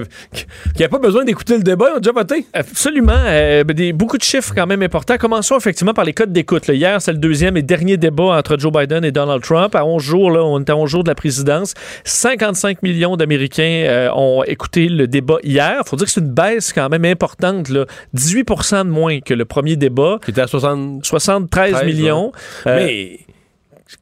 n'a 0.79 0.89
pas 0.89 0.99
besoin 0.99 1.25
d'écouter 1.25 1.57
le 1.57 1.63
débat. 1.63 1.87
Ils 1.93 1.97
ont 1.97 2.01
déjà 2.01 2.13
voté. 2.13 2.47
Absolument. 2.53 3.13
euh, 3.17 3.65
des, 3.65 3.93
beaucoup 3.93 4.19
de 4.19 4.23
chiffres 4.23 4.53
quand 4.55 4.67
même 4.67 4.83
importants. 4.83 5.17
Commençons 5.19 5.57
effectivement 5.57 5.95
par 5.95 6.05
les 6.05 6.13
codes 6.13 6.33
d'écoute. 6.33 6.69
Hier, 6.69 7.01
c'est 7.03 7.13
le 7.13 7.19
deuxième 7.19 7.57
et 7.57 7.63
dernier 7.63 7.97
débat 7.97 8.37
entre 8.39 8.59
Joe 8.59 8.73
Biden 8.73 9.05
et 9.05 9.13
Donald 9.13 9.43
Trump. 9.43 9.75
À 9.75 9.85
11 9.85 10.03
jours, 10.03 10.31
là, 10.31 10.45
on 10.45 10.61
était 10.61 10.73
à 10.73 10.77
11 10.77 10.89
jours 10.91 11.05
de 11.05 11.09
la 11.09 11.15
présidence. 11.15 11.75
55 12.05 12.83
millions 12.83 13.17
d'Américains 13.17 13.85
euh, 13.89 14.11
ont 14.15 14.43
écouté 14.45 14.89
le 14.89 15.07
débat 15.07 15.39
hier. 15.43 15.83
faut 15.87 15.97
dire 15.97 16.07
que 16.07 16.13
c'est 16.13 16.21
une 16.21 16.33
baisse 16.33 16.73
quand 16.73 16.89
même 16.89 17.05
importante. 17.05 17.69
Là. 17.69 17.85
18 18.15 18.45
de 18.49 18.83
moins 18.89 19.21
que 19.21 19.35
le 19.35 19.45
premier 19.45 19.77
débat. 19.77 20.19
Qui 20.25 20.31
était 20.31 20.41
à 20.41 20.47
60. 20.47 21.05
73 21.05 21.73
13, 21.73 21.85
millions. 21.85 22.33
Euh, 22.67 22.77
Mais 22.77 23.08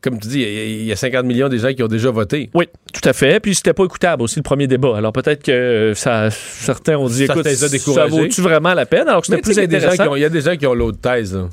comme 0.01 0.19
tu 0.19 0.29
dis, 0.29 0.41
il 0.41 0.53
y 0.53 0.59
a- 0.59 0.65
il 0.65 0.85
y, 0.87 0.93
a 0.93 0.97
50 0.97 1.25
millions 1.27 1.49
de 1.49 1.57
gens 1.59 1.73
qui 1.73 1.83
ont 1.83 1.89
déjà 1.89 2.11
voté. 2.11 2.51
Oui, 2.55 2.67
tout 2.93 3.09
à 3.09 3.13
fait. 3.13 3.39
Puis 3.41 3.55
c'était 3.55 3.73
pas 3.73 3.85
écoutable 3.85 4.23
aussi 4.23 4.37
le 4.37 4.43
premier 4.43 4.67
débat. 4.67 4.97
Alors 4.97 5.13
peut-être 5.13 5.43
que 5.45 5.53
euh, 5.53 5.95
ça, 5.95 6.31
certains 6.31 6.97
ont 6.97 7.07
dit, 7.09 7.25
écoute, 7.25 7.45
ça 7.95 8.07
vaut-tu 8.07 8.41
vraiment 8.41 8.75
la 8.75 8.87
peine? 8.87 9.09
Alors 9.09 9.21
que 9.21 9.27
c'était 9.29 9.43
plus 9.43 9.55
des 9.57 9.63
intéressant. 9.77 10.15
Il 10.17 10.23
y 10.23 10.25
a 10.25 10.29
des 10.29 10.41
gens 10.41 10.57
qui 10.57 10.67
ont 10.67 10.75
l'autre 10.75 10.99
thèse. 11.01 11.35
là. 11.35 11.49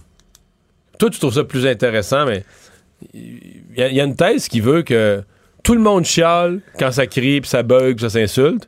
Toi, 1.00 1.10
tu 1.10 1.20
trouves 1.20 1.34
ça 1.34 1.44
plus 1.44 1.66
intéressant, 1.68 2.26
mais 2.26 2.44
il 3.14 3.52
y, 3.78 3.82
y 3.96 4.02
a 4.02 4.04
une 4.04 4.16
thèse 4.16 4.48
qui 4.48 4.62
veut 4.62 4.82
que 4.84 5.22
tout 5.64 5.76
le 5.76 5.82
monde 5.82 6.06
chiale 6.06 6.60
quand 6.80 6.92
ça 6.92 7.08
crie, 7.08 7.42
puis 7.42 7.50
ça 7.50 7.64
bug, 7.64 7.96
puis 7.98 8.04
ça 8.04 8.10
s'insulte. 8.10 8.68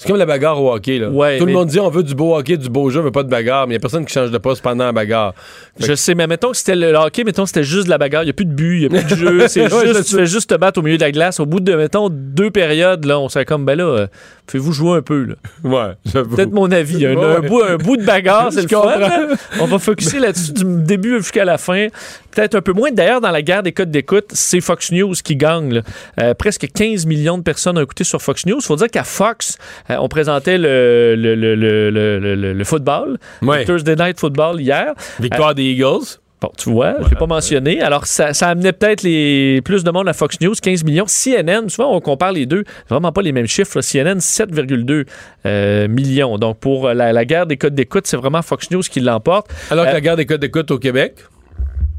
C'est 0.00 0.08
comme 0.08 0.16
la 0.16 0.24
bagarre 0.24 0.58
au 0.62 0.72
hockey. 0.72 0.98
Là. 0.98 1.10
Ouais, 1.10 1.36
tout 1.36 1.44
le 1.44 1.52
monde 1.52 1.68
dit 1.68 1.78
on 1.78 1.90
veut 1.90 2.02
du 2.02 2.14
beau 2.14 2.34
hockey, 2.34 2.56
du 2.56 2.70
beau 2.70 2.88
jeu, 2.88 3.02
mais 3.02 3.10
pas 3.10 3.22
de 3.22 3.28
bagarre. 3.28 3.66
Mais 3.66 3.74
il 3.74 3.76
n'y 3.76 3.80
a 3.80 3.80
personne 3.80 4.06
qui 4.06 4.14
change 4.14 4.30
de 4.30 4.38
poste 4.38 4.62
pendant 4.62 4.86
la 4.86 4.92
bagarre. 4.92 5.34
Je 5.78 5.94
sais, 5.94 6.14
mais 6.14 6.26
mettons 6.26 6.52
que 6.52 6.56
c'était 6.56 6.74
le 6.74 6.94
hockey, 6.94 7.22
mettons 7.22 7.42
que 7.42 7.48
c'était 7.48 7.64
juste 7.64 7.84
de 7.84 7.90
la 7.90 7.98
bagarre. 7.98 8.22
Il 8.22 8.26
n'y 8.26 8.30
a 8.30 8.32
plus 8.32 8.46
de 8.46 8.54
but, 8.54 8.76
il 8.76 8.88
n'y 8.88 8.98
a 8.98 9.02
plus 9.02 9.14
de 9.14 9.20
jeu. 9.20 9.48
C'est 9.48 9.68
juste, 9.68 10.04
tu 10.08 10.16
fais 10.16 10.24
juste 10.24 10.48
te 10.48 10.54
battre 10.54 10.80
au 10.80 10.82
milieu 10.82 10.96
de 10.96 11.02
la 11.02 11.12
glace. 11.12 11.38
Au 11.38 11.44
bout 11.44 11.60
de, 11.60 11.74
mettons, 11.74 12.08
deux 12.08 12.50
périodes, 12.50 13.04
là, 13.04 13.20
on 13.20 13.28
serait 13.28 13.44
comme, 13.44 13.66
ben 13.66 13.76
là, 13.76 14.06
euh, 14.50 14.52
faites-vous 14.52 14.72
jouer 14.72 14.98
un 14.98 15.02
peu, 15.02 15.24
là. 15.24 15.34
Ouais. 15.64 15.94
Peut-être 16.12 16.52
mon 16.52 16.70
avis. 16.70 17.06
Un, 17.06 17.14
Ouais, 17.14 17.24
un 17.24 17.40
ouais. 17.40 17.48
bout, 17.48 17.62
un 17.62 17.76
bout 17.76 17.96
de 17.96 18.04
bagarre, 18.04 18.52
c'est 18.52 18.62
le 18.62 18.68
fun. 18.68 19.36
On 19.60 19.66
va 19.66 19.78
focuser 19.78 20.18
là-dessus 20.18 20.52
du 20.52 20.64
début 20.82 21.16
jusqu'à 21.18 21.44
la 21.44 21.58
fin. 21.58 21.88
Peut-être 22.30 22.54
un 22.54 22.60
peu 22.62 22.72
moins. 22.72 22.90
D'ailleurs, 22.92 23.20
dans 23.20 23.30
la 23.30 23.42
guerre 23.42 23.62
des 23.62 23.72
codes 23.72 23.90
d'écoute, 23.90 24.26
c'est 24.32 24.60
Fox 24.60 24.92
News 24.92 25.14
qui 25.24 25.36
gagne. 25.36 25.82
Euh, 26.20 26.34
presque 26.34 26.68
15 26.72 27.06
millions 27.06 27.38
de 27.38 27.42
personnes 27.42 27.76
ont 27.78 27.82
écouté 27.82 28.04
sur 28.04 28.22
Fox 28.22 28.46
News. 28.46 28.58
Il 28.60 28.64
faut 28.66 28.76
dire 28.76 28.88
qu'à 28.88 29.04
Fox, 29.04 29.58
euh, 29.90 29.96
on 30.00 30.08
présentait 30.08 30.58
le, 30.58 31.14
le, 31.16 32.64
football, 32.64 33.18
Ouais. 33.42 33.64
Thursday 33.64 33.96
Night 33.96 34.20
Football 34.20 34.60
hier. 34.60 34.94
Victoire 35.18 35.54
des 35.54 35.64
Eagles. 35.64 36.18
Bon, 36.40 36.50
tu 36.56 36.70
vois, 36.70 36.94
je 37.02 37.10
l'ai 37.10 37.16
pas 37.16 37.26
mentionné. 37.26 37.82
Alors, 37.82 38.06
ça, 38.06 38.32
ça 38.32 38.48
amenait 38.48 38.72
peut-être 38.72 39.02
les 39.02 39.60
plus 39.62 39.84
de 39.84 39.90
monde 39.90 40.08
à 40.08 40.14
Fox 40.14 40.40
News, 40.40 40.54
15 40.54 40.84
millions. 40.84 41.04
CNN, 41.06 41.68
souvent, 41.68 41.94
on 41.94 42.00
compare 42.00 42.32
les 42.32 42.46
deux. 42.46 42.64
Vraiment 42.88 43.12
pas 43.12 43.20
les 43.20 43.32
mêmes 43.32 43.46
chiffres. 43.46 43.76
là. 43.76 43.82
CNN, 43.82 44.18
7,2 44.20 45.04
euh, 45.44 45.88
millions. 45.88 46.38
Donc, 46.38 46.58
pour 46.58 46.86
euh, 46.88 46.94
la, 46.94 47.12
la 47.12 47.24
guerre 47.26 47.46
des 47.46 47.58
codes 47.58 47.74
d'écoute, 47.74 48.06
c'est 48.06 48.16
vraiment 48.16 48.40
Fox 48.40 48.70
News 48.70 48.80
qui 48.80 49.00
l'emporte. 49.00 49.48
Alors 49.70 49.84
que 49.84 49.90
Euh, 49.90 49.94
la 49.94 50.00
guerre 50.00 50.16
des 50.16 50.24
codes 50.24 50.40
d'écoute 50.40 50.70
au 50.70 50.78
Québec? 50.78 51.16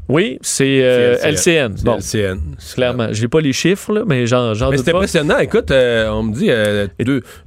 Oui, 0.08 0.38
c'est 0.42 0.82
euh, 0.84 1.16
C'est 1.16 1.52
LCN. 1.54 1.74
Bon, 1.84 1.96
LCN. 1.96 2.38
clairement. 2.74 3.08
J'ai 3.12 3.28
pas 3.28 3.40
les 3.40 3.52
chiffres, 3.52 3.92
là, 3.92 4.02
mais 4.06 4.26
j'en 4.26 4.52
doute 4.52 4.82
c'est 4.84 4.90
impressionnant. 4.94 5.38
Écoute, 5.38 5.70
euh, 5.70 6.08
on 6.10 6.24
me 6.24 6.34
dit, 6.34 6.50
euh, 6.50 6.88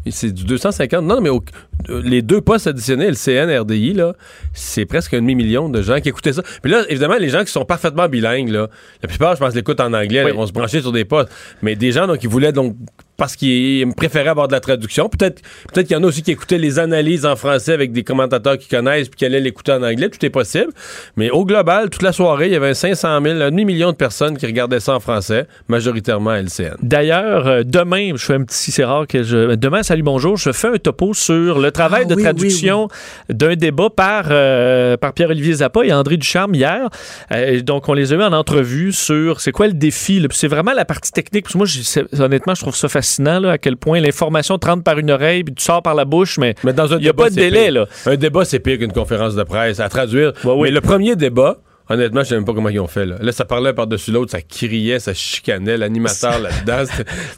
c'est 0.10 0.32
du 0.34 0.46
250. 0.46 1.04
Non, 1.04 1.20
mais 1.22 1.30
au- 1.30 1.44
euh, 1.90 2.02
les 2.04 2.22
deux 2.22 2.40
postes 2.42 2.68
additionnés, 2.68 3.08
LCN, 3.08 3.50
RDI, 3.60 3.94
là, 3.94 4.14
c'est 4.54 4.86
presque 4.86 5.14
un 5.14 5.20
demi-million 5.22 5.68
de 5.70 5.82
gens 5.82 6.00
qui 6.00 6.10
écoutaient 6.10 6.34
ça. 6.34 6.44
Puis 6.64 6.72
là, 6.72 6.84
évidemment, 6.90 7.18
les 7.20 7.30
gens 7.30 7.44
qui 7.44 7.52
sont 7.52 7.66
parfaitement 7.66 8.08
bilingues, 8.08 8.50
là, 8.50 8.70
la 9.04 9.10
plupart, 9.10 9.36
je 9.36 9.42
pense, 9.42 9.54
l'écoutent 9.54 9.82
en 9.82 9.94
anglais, 9.94 10.24
Oui. 10.24 10.32
ils 10.34 10.38
vont 10.38 10.48
se 10.48 10.54
brancher 10.54 10.82
sur 10.82 10.94
des 10.94 11.06
postes. 11.06 11.30
Mais 11.62 11.76
des 11.76 11.92
gens 11.92 12.08
donc, 12.08 12.20
qui 12.20 12.28
voulaient 12.28 12.54
donc 12.54 12.76
parce 13.18 13.36
qu'ils 13.36 13.88
préféraient 13.94 14.30
avoir 14.30 14.48
de 14.48 14.54
la 14.54 14.60
traduction. 14.60 15.10
Peut-être 15.10 15.42
peut-être 15.72 15.88
qu'il 15.88 15.96
y 15.96 16.00
en 16.00 16.04
a 16.04 16.08
aussi 16.08 16.22
qui 16.22 16.32
écoutaient 16.32 16.58
les 16.58 16.80
analyses 16.80 17.26
en 17.26 17.36
français 17.36 17.74
avec 17.74 17.92
des 17.92 18.04
commentateurs 18.04 18.58
qui 18.58 18.68
connaissent 18.68 19.10
puis 19.10 19.18
qui 19.18 19.26
allaient 19.26 19.40
l'écouter 19.40 19.72
en 19.72 19.84
anglais. 19.84 20.10
Tout 20.10 20.24
est 20.26 20.30
possible. 20.30 20.72
Mais 21.16 21.30
au 21.30 21.46
global, 21.46 21.90
toute 21.90 22.02
la 22.02 22.12
soirée, 22.12 22.48
il 22.48 22.54
y 22.54 22.56
avait 22.56 22.74
500 22.74 23.22
000, 23.22 23.42
un 23.42 23.52
demi-million 23.52 23.92
de 23.92 23.96
personnes 23.96 24.38
qui 24.38 24.46
regardaient 24.46 24.80
ça 24.80 24.96
en 24.96 25.00
français, 25.00 25.48
majoritairement 25.68 26.32
à 26.32 26.42
LCN. 26.42 26.76
D'ailleurs, 26.82 27.48
euh, 27.48 27.64
demain, 27.66 28.12
je 28.16 28.26
fais 28.26 28.36
un 28.36 28.44
petit, 28.44 28.72
c'est 28.72 28.84
rare 28.84 29.08
que 29.08 29.24
je. 29.24 29.56
Demain, 29.56 29.84
salut, 29.84 30.04
bonjour, 30.04 30.38
je 30.38 30.52
fais 30.52 30.68
un 30.68 30.78
topo 30.78 31.14
sur 31.14 31.60
le 31.60 31.72
travail 31.72 32.04
Ah 32.06 32.10
de 32.10 32.16
oui, 32.16 32.24
traduction 32.24 32.88
d'un 33.30 33.56
débat 33.56 33.90
par, 33.90 34.26
euh, 34.30 34.98
par 34.98 35.14
Pierre-Olivier 35.14 35.56
Zappa 35.56 35.86
et 35.86 35.94
André 35.94 36.18
Ducharme 36.18 36.56
hier. 36.56 36.90
Euh, 37.32 37.62
donc, 37.62 37.90
on 37.90 37.94
les 37.94 38.14
a 38.14 38.16
eu 38.16 38.24
en 38.24 38.34
entrevue 38.34 38.92
sur 38.92 39.42
c'est 39.42 39.52
quoi 39.52 39.68
le 39.68 39.74
défi. 39.74 40.26
C'est 40.32 40.48
vraiment 40.48 40.74
la 40.74 40.86
partie 40.86 41.12
technique. 41.12 41.46
Parce 41.46 41.54
que 41.54 41.58
moi, 41.58 42.26
honnêtement, 42.26 42.56
je 42.56 42.62
trouve 42.62 42.76
ça 42.76 42.90
fascinant 43.06 43.40
là, 43.40 43.52
à 43.52 43.58
quel 43.58 43.78
point 43.78 44.00
l'information 44.00 44.58
te 44.58 44.68
rentre 44.68 44.84
par 44.84 44.98
une 44.98 45.12
oreille 45.12 45.44
puis 45.44 45.54
tu 45.54 45.64
sors 45.64 45.82
par 45.84 45.94
la 45.96 46.06
bouche, 46.06 46.38
mais 46.40 46.56
Mais 46.64 46.74
dans 46.74 46.92
un 46.94 46.98
il 46.98 47.04
n'y 47.04 47.08
a 47.10 47.12
débat, 47.12 47.24
pas 47.26 47.30
de 47.30 47.36
délai. 47.36 47.64
pire. 47.66 47.74
Là. 47.74 47.86
Un 48.08 48.16
débat, 48.16 48.46
c'est 48.46 48.60
pire 48.60 48.78
qu'une 48.80 48.92
conférence 48.92 49.36
de 49.36 49.44
presse 49.44 49.80
à 49.80 49.90
traduire. 49.90 50.34
Ouais, 50.44 50.54
oui. 50.54 50.62
Mais 50.64 50.72
le 50.72 50.82
premier 50.82 51.16
débat, 51.16 51.58
honnêtement, 51.90 52.24
je 52.24 52.30
sais 52.30 52.36
même 52.36 52.46
pas 52.46 52.54
comment 52.54 52.70
ils 52.70 52.80
ont 52.80 52.88
fait. 52.88 53.06
Là, 53.06 53.16
Là, 53.22 53.32
ça 53.32 53.46
parlait 53.46 53.74
par-dessus 53.74 54.12
l'autre, 54.12 54.32
ça 54.32 54.42
criait, 54.42 55.00
ça 55.00 55.14
chicanait, 55.14 55.78
l'animateur 55.78 56.40
là-dedans. 56.42 56.84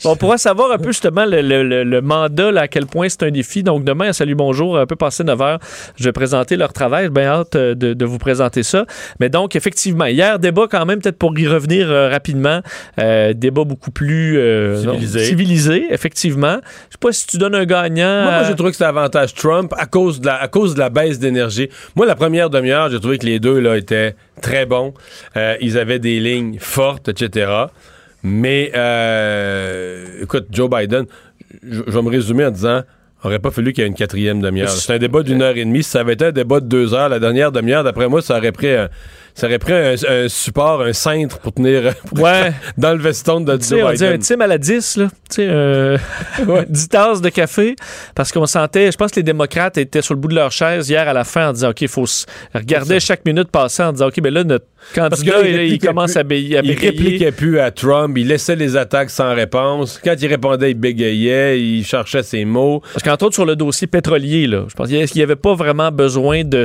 On 0.05 0.15
pourra 0.15 0.37
savoir 0.37 0.71
un 0.71 0.77
peu 0.77 0.87
justement 0.89 1.25
le, 1.25 1.41
le- 1.41 1.63
le- 1.63 1.83
le 1.83 2.01
mandat, 2.01 2.51
là, 2.51 2.61
à 2.61 2.67
quel 2.67 2.85
point 2.85 3.09
c'est 3.09 3.23
un 3.23 3.31
défi. 3.31 3.63
Donc 3.63 3.83
demain, 3.83 4.09
à 4.09 4.13
Salut 4.13 4.35
Bonjour, 4.35 4.77
un 4.77 4.85
peu 4.85 4.95
passé 4.95 5.23
9 5.23 5.41
heures, 5.41 5.59
je 5.97 6.03
vais 6.05 6.11
présenter 6.11 6.55
leur 6.55 6.73
travail. 6.73 7.05
J'ai 7.05 7.09
bien 7.09 7.25
hâte 7.27 7.55
euh, 7.55 7.75
de, 7.75 7.93
de 7.93 8.05
vous 8.05 8.17
présenter 8.17 8.63
ça. 8.63 8.85
Mais 9.19 9.29
donc, 9.29 9.55
effectivement, 9.55 10.05
hier, 10.05 10.39
débat 10.39 10.67
quand 10.69 10.85
même, 10.85 11.01
peut-être 11.01 11.17
pour 11.17 11.37
y 11.37 11.47
revenir 11.47 11.89
euh, 11.89 12.09
rapidement, 12.09 12.61
euh, 12.99 13.33
débat 13.33 13.63
beaucoup 13.63 13.91
plus 13.91 14.37
euh, 14.37 14.81
Civilisé. 14.81 15.19
non, 15.19 15.25
civilisé, 15.25 15.85
effectivement. 15.91 16.57
Je 16.89 16.93
sais 16.93 16.97
pas 16.99 17.11
si 17.11 17.27
tu 17.27 17.37
donnes 17.37 17.55
un 17.55 17.65
gagnant. 17.65 18.23
Moi, 18.23 18.31
moi, 18.31 18.43
j'ai 18.47 18.55
trouvé 18.55 18.69
que 18.71 18.75
c'était 18.77 18.85
avantage 18.85 19.33
Trump 19.33 19.73
à 19.77 19.85
cause 19.85 20.19
de 20.21 20.27
la, 20.27 20.35
à 20.41 20.47
cause 20.47 20.73
de 20.75 20.79
la 20.79 20.89
baisse 20.89 21.19
d'énergie. 21.19 21.69
Moi, 21.95 22.05
la 22.05 22.15
première 22.15 22.49
demi-heure, 22.49 22.89
j'ai 22.89 22.99
trouvé 22.99 23.17
que 23.17 23.25
les 23.25 23.39
deux 23.39 23.59
là, 23.59 23.77
étaient 23.77 24.15
très 24.41 24.65
bons. 24.65 24.93
Euh, 25.35 25.55
ils 25.61 25.77
avaient 25.77 25.99
des 25.99 26.19
lignes 26.19 26.57
fortes, 26.59 27.09
etc. 27.09 27.51
Mais, 28.23 28.71
euh, 28.75 30.23
écoute, 30.23 30.47
Joe 30.51 30.69
Biden, 30.69 31.05
je 31.63 31.81
je 31.87 31.91
vais 31.91 32.01
me 32.01 32.09
résumer 32.09 32.45
en 32.45 32.51
disant 32.51 32.81
aurait 33.23 33.39
pas 33.39 33.51
fallu 33.51 33.73
qu'il 33.73 33.83
y 33.83 33.85
ait 33.85 33.89
une 33.89 33.95
quatrième 33.95 34.41
demi-heure. 34.41 34.69
C'est 34.69 34.93
un 34.93 34.97
débat 34.97 35.23
d'une 35.23 35.41
heure 35.41 35.55
et 35.55 35.65
demie. 35.65 35.83
Si 35.83 35.91
ça 35.91 36.01
avait 36.01 36.13
été 36.13 36.25
un 36.25 36.31
débat 36.31 36.59
de 36.59 36.65
deux 36.65 36.93
heures, 36.93 37.09
la 37.09 37.19
dernière 37.19 37.51
demi-heure, 37.51 37.83
d'après 37.83 38.07
moi, 38.07 38.21
ça 38.21 38.37
aurait 38.37 38.51
pris 38.51 38.69
un, 38.69 38.89
ça 39.37 39.45
aurait 39.45 39.59
pris 39.59 39.73
un, 39.73 39.93
un 40.09 40.27
support, 40.29 40.81
un 40.81 40.93
cintre 40.93 41.37
pour 41.37 41.53
tenir 41.53 41.93
pour- 42.07 42.19
Ouais. 42.21 42.51
dans 42.77 42.91
le 42.93 42.97
veston 42.99 43.41
de 43.41 43.51
Joe 43.53 43.81
on 43.83 43.91
dit 43.93 44.03
un 44.03 44.11
Biden. 44.13 44.19
Tim 44.19 44.41
à 44.41 44.47
la 44.47 44.57
10, 44.57 44.97
là. 44.97 45.07
Euh, 45.39 45.97
10 46.69 46.87
tasses 46.89 47.21
de 47.21 47.29
café. 47.29 47.75
Parce 48.15 48.31
qu'on 48.31 48.47
sentait, 48.47 48.91
je 48.91 48.97
pense 48.97 49.11
que 49.11 49.17
les 49.17 49.23
démocrates 49.23 49.77
étaient 49.77 50.01
sur 50.01 50.15
le 50.15 50.19
bout 50.19 50.27
de 50.29 50.35
leur 50.35 50.51
chaise 50.51 50.89
hier 50.89 51.07
à 51.07 51.13
la 51.13 51.23
fin 51.23 51.49
en 51.49 51.53
disant, 51.53 51.69
OK, 51.69 51.81
il 51.81 51.87
faut 51.87 52.07
se 52.07 52.25
regarder 52.55 52.99
chaque 52.99 53.25
minute 53.25 53.51
passer 53.51 53.83
en 53.83 53.91
disant, 53.91 54.07
OK, 54.07 54.19
ben 54.21 54.33
là, 54.33 54.43
notre 54.43 54.65
Parce 54.95 55.23
candidat, 55.23 55.41
que 55.41 55.47
là, 55.47 55.63
il, 55.63 55.79
commence 55.79 56.13
plus- 56.13 56.19
à, 56.19 56.23
bégayer- 56.23 56.61
Il 56.63 56.71
répliquait 56.73 57.31
plus 57.31 57.59
à 57.59 57.71
Trump, 57.71 58.17
il 58.17 58.27
laissait 58.27 58.55
les 58.55 58.75
attaques 58.75 59.09
sans 59.09 59.33
réponse. 59.35 59.99
Quand 60.03 60.15
il 60.19 60.27
répondait, 60.27 60.71
il 60.71 60.75
bégayait, 60.79 61.59
il 61.61 61.85
cherchait 61.85 62.23
ses 62.23 62.45
mots. 62.45 62.81
Parce 62.93 63.03
qu'entre 63.03 63.25
autres, 63.25 63.35
sur 63.35 63.45
le 63.45 63.55
dossier 63.55 63.87
pétrolier, 63.87 64.47
là, 64.47 64.65
je 64.67 64.73
pense 64.73 64.87
qu'il 64.87 65.07
n'y 65.15 65.21
avait 65.21 65.35
pas 65.35 65.53
vraiment 65.53 65.91
besoin 65.91 66.43
de, 66.43 66.63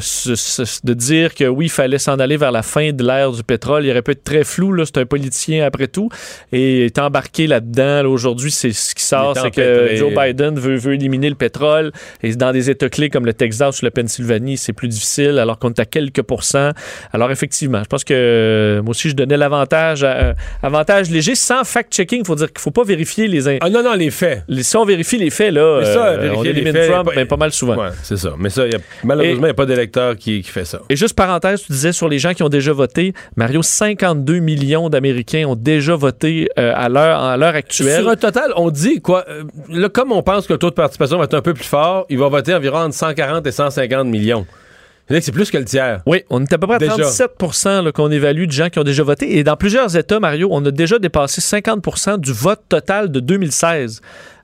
dire 0.95 1.35
que 1.35 1.45
oui, 1.45 1.66
il 1.66 1.70
fallait 1.70 1.99
s'en 1.99 2.18
aller 2.18 2.37
vers 2.37 2.53
la 2.53 2.62
fin 2.62 2.93
de 2.93 3.05
l'ère 3.05 3.33
du 3.33 3.43
pétrole? 3.43 3.85
Il 3.85 3.91
aurait 3.91 4.03
pu 4.03 4.12
être 4.12 4.25
très 4.25 4.45
flou, 4.45 4.73
là, 4.73 4.85
c'est 4.87 4.99
un 4.99 5.07
politicien 5.07 5.64
après 5.64 5.89
tout. 5.89 6.09
Et 6.53 6.87
est 6.87 6.99
embarqué 6.99 7.47
là-dedans. 7.47 8.03
là. 8.03 8.09
Aujourd'hui, 8.09 8.51
c'est 8.51 8.73
ce 8.73 8.95
qui 8.95 9.05
sort, 9.05 9.37
c'est 9.37 9.51
que. 9.51 9.97
Joe 9.97 10.12
Biden 10.14 10.59
veut, 10.59 10.77
veut 10.77 10.95
éliminer 10.95 11.29
le 11.29 11.35
pétrole. 11.35 11.93
Et 12.23 12.35
dans 12.35 12.53
des 12.53 12.70
États 12.70 12.89
clés 12.89 13.11
comme 13.11 13.27
le 13.27 13.35
Texas 13.35 13.83
ou 13.83 13.85
la 13.85 13.91
Pennsylvanie, 13.91 14.57
c'est 14.57 14.73
plus 14.73 14.89
difficile, 14.89 15.39
alors 15.39 15.59
qu'on 15.59 15.70
est 15.70 15.81
à 15.81 15.85
quelques 15.85 16.23
pourcents. 16.23 16.70
Alors 17.12 17.31
effectivement, 17.31 17.83
je 17.83 17.89
pense 17.89 18.05
que 18.05 18.12
euh, 18.13 18.83
moi 18.83 18.91
aussi, 18.91 19.11
je 19.11 19.15
donnais 19.17 19.37
l'avantage 19.37 20.05
à- 20.05 20.13
euh, 20.17 20.35
avantage 20.63 21.11
léger 21.11 21.35
sans 21.35 21.65
fact-checking. 21.65 22.21
Il 22.21 22.27
faut 22.27 22.35
dire 22.35 22.49
qu'il 22.53 22.61
faut 22.61 22.71
pas 22.71 22.85
vérifier 22.85 23.27
les... 23.29 23.49
in- 23.49 23.59
Ah 23.61 23.71
non, 23.71 23.83
non, 23.83 23.95
les 23.95 24.11
faits. 24.11 24.43
les- 24.49 24.63
Si 24.63 24.77
on 24.77 24.85
vérifie 24.85 25.19
les 25.19 25.31
faits, 25.31 25.53
là, 25.53 25.79
Mais 25.81 25.87
ça, 25.87 26.07
euh, 26.07 26.33
on 26.37 26.43
les 26.43 26.51
élimine 26.51 26.73
faits, 26.73 26.91
Trump 26.91 27.09
pas- 27.09 27.15
ben, 27.15 27.27
pas 27.27 27.37
mal 27.37 27.53
souvent. 27.53 27.77
Ouais, 27.77 27.89
c'est 28.03 28.17
ça. 28.19 28.35
Mais 28.39 28.51
ça, 28.51 28.67
y 28.67 28.75
a- 28.75 28.79
malheureusement, 29.05 29.43
il 29.43 29.45
n'y 29.45 29.51
a 29.51 29.55
pas 29.55 29.67
d'électeur 29.67 30.17
qui, 30.17 30.43
qui 30.43 30.51
fait 30.51 30.65
ça. 30.65 30.81
Et 30.89 30.97
juste 30.97 31.15
parenthèse, 31.17 31.63
tu 31.63 31.73
disais 31.73 31.93
sur 31.93 32.09
les 32.09 32.19
gens 32.19 32.35
qui 32.35 32.43
ont 32.43 32.49
déjà 32.49 32.73
voté, 32.73 33.13
Mario, 33.37 33.63
52 33.63 34.39
millions 34.39 34.89
d'Américains 34.89 35.47
ont 35.47 35.57
déjà 35.57 35.95
voté 35.97 36.49
euh, 36.59 36.73
à 36.75 36.89
l'heure 36.89 37.21
à 37.21 37.37
l'heure 37.37 37.55
actuelle. 37.55 38.01
Sur 38.01 38.09
un 38.11 38.17
total, 38.17 38.53
on 38.57 38.71
dit 38.71 39.01
quoi? 39.01 39.25
là, 39.69 39.89
comme 39.89 40.13
on 40.13 40.23
pense 40.23 40.47
que 40.47 40.53
le 40.53 40.59
taux 40.59 40.71
de 40.71 40.75
participation 40.75 41.19
va 41.19 41.25
être 41.25 41.35
un 41.35 41.43
peu 41.43 41.55
plus 41.55 41.65
fort, 41.65 42.07
il 42.11 42.19
va 42.19 42.29
voter 42.29 42.55
environ 42.55 42.79
entre 42.79 42.95
140 42.95 43.47
et 43.47 43.53
150 43.53 44.07
millions. 44.09 44.47
C'est 45.09 45.33
plus 45.33 45.51
que 45.51 45.59
le 45.59 45.65
tiers. 45.65 46.03
Oui, 46.07 46.23
on 46.31 46.43
est 46.43 46.53
à 46.53 46.59
peu 46.59 46.67
près 46.67 46.77
à 46.77 46.79
Déjà. 46.79 46.97
37 46.97 47.31
là, 47.65 47.93
qu'on 47.93 48.11
évalue 48.11 48.47
de 48.47 48.53
gens 48.53 48.71
qui 48.71 48.79
ont 48.79 48.85
déjà 48.85 49.03
voté. 49.03 49.37
Et 49.37 49.45
dans 49.45 49.57
plusieurs 49.57 49.97
États, 49.97 50.21
Mario, 50.21 50.49
on 50.51 50.65
a 50.65 50.71
déjà 50.71 50.99
dépassé 50.99 51.41
50% 51.41 52.19
du 52.19 52.33
vote 52.33 52.63
total 52.69 53.11
de 53.11 53.21
2016. 53.21 54.01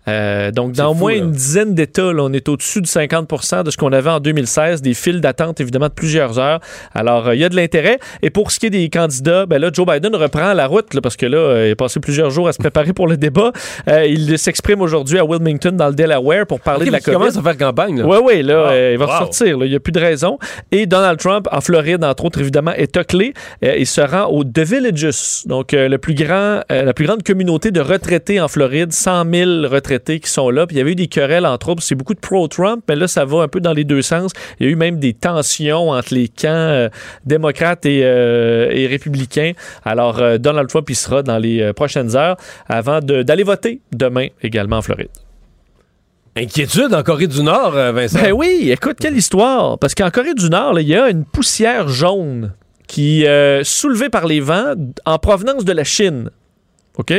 Euh, 0.09 0.51
donc, 0.51 0.73
dans 0.73 0.91
au 0.91 0.95
moins 0.95 1.13
là. 1.13 1.19
une 1.19 1.31
dizaine 1.33 1.75
d'États, 1.75 2.07
on 2.07 2.33
est 2.33 2.49
au-dessus 2.49 2.81
de 2.81 2.87
50% 2.87 3.63
de 3.65 3.71
ce 3.71 3.77
qu'on 3.77 3.93
avait 3.93 4.11
en 4.11 4.21
2016, 4.21 4.81
des 4.83 4.95
files 4.95 5.21
d'attente, 5.21 5.61
évidemment, 5.61 5.89
de 5.89 5.93
plusieurs 5.93 6.39
heures. 6.39 6.61
Alors, 6.95 7.29
euh, 7.29 7.35
il 7.35 7.41
y 7.41 7.45
a 7.45 7.49
de 7.49 7.57
l'intérêt. 7.57 7.99
Et 8.23 8.31
pour 8.31 8.51
ce 8.51 8.59
qui 8.59 8.67
est 8.67 8.71
des 8.71 8.89
candidats, 8.89 9.47
ben 9.47 9.59
là, 9.61 9.71
Joe 9.73 9.87
Biden 9.87 10.15
reprend 10.17 10.53
la 10.55 10.67
route, 10.67 10.95
là, 10.95 11.01
parce 11.01 11.17
que 11.17 11.27
là, 11.27 11.37
euh, 11.39 11.69
il 11.69 11.73
a 11.73 11.77
passé 11.77 12.01
plusieurs 12.01 12.31
jours 12.31 12.49
à 12.49 12.53
se 12.53 12.59
préparer 12.59 12.93
pour 12.93 13.07
le 13.07 13.17
débat. 13.17 13.53
Il 13.87 14.39
s'exprime 14.39 14.81
aujourd'hui 14.81 15.19
à 15.19 15.25
Wilmington, 15.25 15.73
dans 15.73 15.89
le 15.89 15.95
Delaware, 15.95 16.47
pour 16.47 16.61
parler 16.61 16.87
de 16.87 16.91
la 16.93 17.01
COVID. 17.01 17.17
commences 17.17 17.37
à 17.37 17.43
faire 17.43 17.57
campagne. 17.57 17.99
Là. 18.01 18.07
Oui, 18.07 18.19
oui, 18.25 18.43
là, 18.43 18.69
Wow. 18.69 18.93
il 18.93 18.99
va 18.99 19.05
Wow. 19.07 19.13
ressortir. 19.13 19.59
Il 19.63 19.71
n'y 19.71 19.77
a 19.77 19.81
plus 19.81 19.93
de 19.93 20.01
raison. 20.01 20.39
Et 20.73 20.87
Donald 20.87 21.19
Trump, 21.19 21.47
en 21.53 21.61
Floride, 21.61 22.03
entre 22.05 22.25
autres, 22.25 22.41
évidemment, 22.41 22.73
est 22.73 22.99
clé. 23.07 23.33
Il 23.63 23.87
se 23.87 24.01
rend 24.01 24.27
au 24.27 24.45
The 24.45 24.61
Villages, 24.61 25.43
donc 25.47 25.73
le 25.73 25.97
plus 25.99 26.15
grand, 26.15 26.63
la 26.71 26.93
plus 26.93 27.07
grande 27.07 27.23
communauté 27.23 27.71
de 27.71 27.81
retraités 27.81 28.41
en 28.41 28.49
Floride, 28.49 28.93
100 28.93 29.25
000 29.33 29.51
retraités. 29.69 29.98
Retraités 29.99 30.21
qui 30.21 30.31
sont 30.31 30.51
là. 30.51 30.67
Puis 30.67 30.77
il 30.77 30.79
y 30.79 30.83
avait 30.83 30.93
eu 30.93 30.95
des 30.95 31.09
querelles, 31.09 31.47
entre 31.47 31.71
autres. 31.71 31.83
C'est 31.83 31.95
beaucoup 31.95 32.15
de 32.15 32.21
pro-Trump, 32.21 32.83
mais 32.89 32.97
là, 32.97 33.09
ça 33.09 33.25
va 33.25 33.43
un 33.43 33.49
peu 33.49 33.61
dans 33.61 33.73
les 33.73 33.85
deux 33.85 34.03
sens. 34.03 34.33
Il 34.59 34.67
y 34.67 34.69
a 34.69 34.73
eu 34.73 34.77
même 34.77 34.99
des 34.99 35.13
tensions 35.15 35.91
entre 35.91 36.15
les 36.15 36.29
camps 36.29 36.49
euh, 36.49 36.89
démocrates 37.25 37.85
et, 37.87 38.01
euh, 38.05 38.71
et 38.73 38.87
républicains. 38.87 39.53
Alors, 39.85 40.19
euh, 40.21 40.39
Donald 40.39 40.69
Trump, 40.69 40.89
il 40.91 40.97
sera 40.97 41.23
dans 41.23 41.39
les 41.39 41.73
prochaines 41.73 42.17
heures 42.17 42.37
avant 42.69 43.01
de- 43.01 43.23
d'aller 43.23 43.43
voter 43.45 43.81
demain 43.93 44.29
également 44.43 44.77
en 44.79 44.83
Floride. 44.83 45.09
Inquiétude 46.37 46.95
en 46.95 47.03
Corée 47.03 47.27
du 47.27 47.43
Nord, 47.43 47.73
Vincent. 47.73 48.21
Ben 48.23 48.33
oui, 48.33 48.71
écoute, 48.71 48.97
quelle 49.01 49.17
histoire. 49.17 49.79
Parce 49.79 49.95
qu'en 49.95 50.11
Corée 50.11 50.35
du 50.35 50.49
Nord, 50.49 50.79
il 50.79 50.87
y 50.87 50.95
a 50.95 51.09
une 51.11 51.25
poussière 51.25 51.89
jaune 51.89 52.53
qui 52.87 53.25
est 53.25 53.65
soulevée 53.65 54.09
par 54.09 54.27
les 54.27 54.41
vents 54.41 54.75
en 55.05 55.19
provenance 55.19 55.65
de 55.65 55.73
la 55.73 55.83
Chine. 55.85 56.31
OK? 56.99 57.15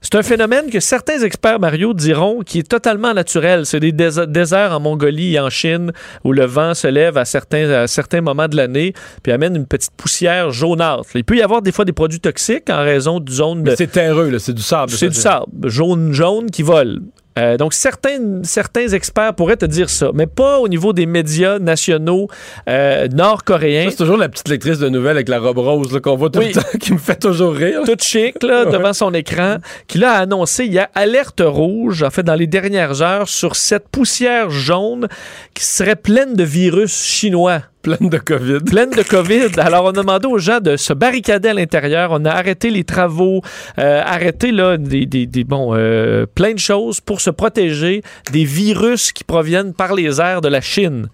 C'est 0.00 0.16
un 0.16 0.22
phénomène 0.22 0.68
que 0.68 0.80
certains 0.80 1.20
experts, 1.22 1.60
Mario, 1.60 1.94
diront 1.94 2.40
qui 2.40 2.58
est 2.58 2.68
totalement 2.68 3.14
naturel. 3.14 3.66
C'est 3.66 3.78
des 3.78 3.92
dés- 3.92 4.26
déserts 4.26 4.72
en 4.72 4.80
Mongolie 4.80 5.34
et 5.34 5.40
en 5.40 5.48
Chine 5.48 5.92
où 6.24 6.32
le 6.32 6.44
vent 6.44 6.74
se 6.74 6.88
lève 6.88 7.16
à 7.16 7.24
certains, 7.24 7.70
à 7.70 7.86
certains 7.86 8.20
moments 8.20 8.48
de 8.48 8.56
l'année 8.56 8.92
puis 9.22 9.30
amène 9.32 9.54
une 9.54 9.66
petite 9.66 9.92
poussière 9.96 10.50
jaunâtre. 10.50 11.04
Il 11.14 11.22
peut 11.24 11.36
y 11.36 11.42
avoir 11.42 11.62
des 11.62 11.70
fois 11.72 11.84
des 11.84 11.92
produits 11.92 12.18
toxiques 12.20 12.68
en 12.68 12.82
raison 12.82 13.20
de 13.20 13.30
zones 13.30 13.62
de... 13.62 13.74
C'est 13.76 13.86
terreux, 13.86 14.36
c'est 14.40 14.54
du 14.54 14.62
sable. 14.62 14.90
C'est 14.90 15.08
du 15.08 15.14
sable, 15.14 15.46
jaune-jaune 15.68 16.50
qui 16.50 16.62
vole. 16.62 17.00
Euh, 17.38 17.56
donc, 17.56 17.72
certains, 17.72 18.42
certains 18.42 18.88
experts 18.88 19.34
pourraient 19.34 19.56
te 19.56 19.64
dire 19.64 19.88
ça, 19.88 20.10
mais 20.12 20.26
pas 20.26 20.58
au 20.58 20.68
niveau 20.68 20.92
des 20.92 21.06
médias 21.06 21.58
nationaux 21.58 22.28
euh, 22.68 23.08
nord-coréens. 23.08 23.86
C'est 23.90 23.96
toujours 23.96 24.18
la 24.18 24.28
petite 24.28 24.48
lectrice 24.48 24.78
de 24.78 24.88
nouvelles 24.88 25.16
avec 25.16 25.28
la 25.28 25.38
robe 25.38 25.58
rose 25.58 25.92
là, 25.92 26.00
qu'on 26.00 26.16
voit 26.16 26.28
tout 26.30 26.40
Oui. 26.40 26.48
le 26.48 26.60
temps, 26.60 26.68
qui 26.80 26.92
me 26.92 26.98
fait 26.98 27.18
toujours 27.18 27.54
rire. 27.54 27.80
Toute 27.86 28.02
chic, 28.02 28.42
là, 28.42 28.66
devant 28.66 28.92
son 28.92 29.14
écran, 29.14 29.56
qui 29.86 29.98
l'a 29.98 30.12
annoncé, 30.12 30.66
il 30.66 30.72
y 30.74 30.78
a 30.78 30.90
alerte 30.94 31.42
rouge, 31.44 32.02
en 32.02 32.10
fait, 32.10 32.22
dans 32.22 32.34
les 32.34 32.46
dernières 32.46 33.00
heures, 33.00 33.28
sur 33.28 33.56
cette 33.56 33.88
poussière 33.88 34.50
jaune 34.50 35.08
qui 35.54 35.64
serait 35.64 35.96
pleine 35.96 36.34
de 36.34 36.44
virus 36.44 37.02
chinois. 37.02 37.62
Pleine 37.82 38.08
de 38.08 38.18
COVID. 38.18 38.60
Pleine 38.60 38.90
de 38.90 39.02
COVID. 39.02 39.58
Alors, 39.58 39.84
on 39.86 39.88
a 39.88 39.92
demandé 39.92 40.26
aux 40.28 40.38
gens 40.38 40.60
de 40.60 40.76
se 40.76 40.92
barricader 40.92 41.48
à 41.48 41.54
l'intérieur. 41.54 42.10
On 42.12 42.24
a 42.24 42.30
arrêté 42.30 42.70
les 42.70 42.84
travaux, 42.84 43.40
euh, 43.78 44.00
arrêté 44.04 44.52
là, 44.52 44.76
des, 44.76 45.04
des- 45.06 45.26
des- 45.26 45.42
bon, 45.44 45.74
euh, 45.74 46.24
plein 46.32 46.52
de 46.52 46.58
choses 46.60 47.00
pour 47.00 47.20
se 47.20 47.30
protéger 47.30 48.02
des 48.32 48.44
virus 48.44 49.10
qui 49.12 49.24
proviennent 49.24 49.74
par 49.74 49.94
les 49.94 50.20
airs 50.20 50.40
de 50.40 50.48
la 50.48 50.60
Chine. 50.60 51.08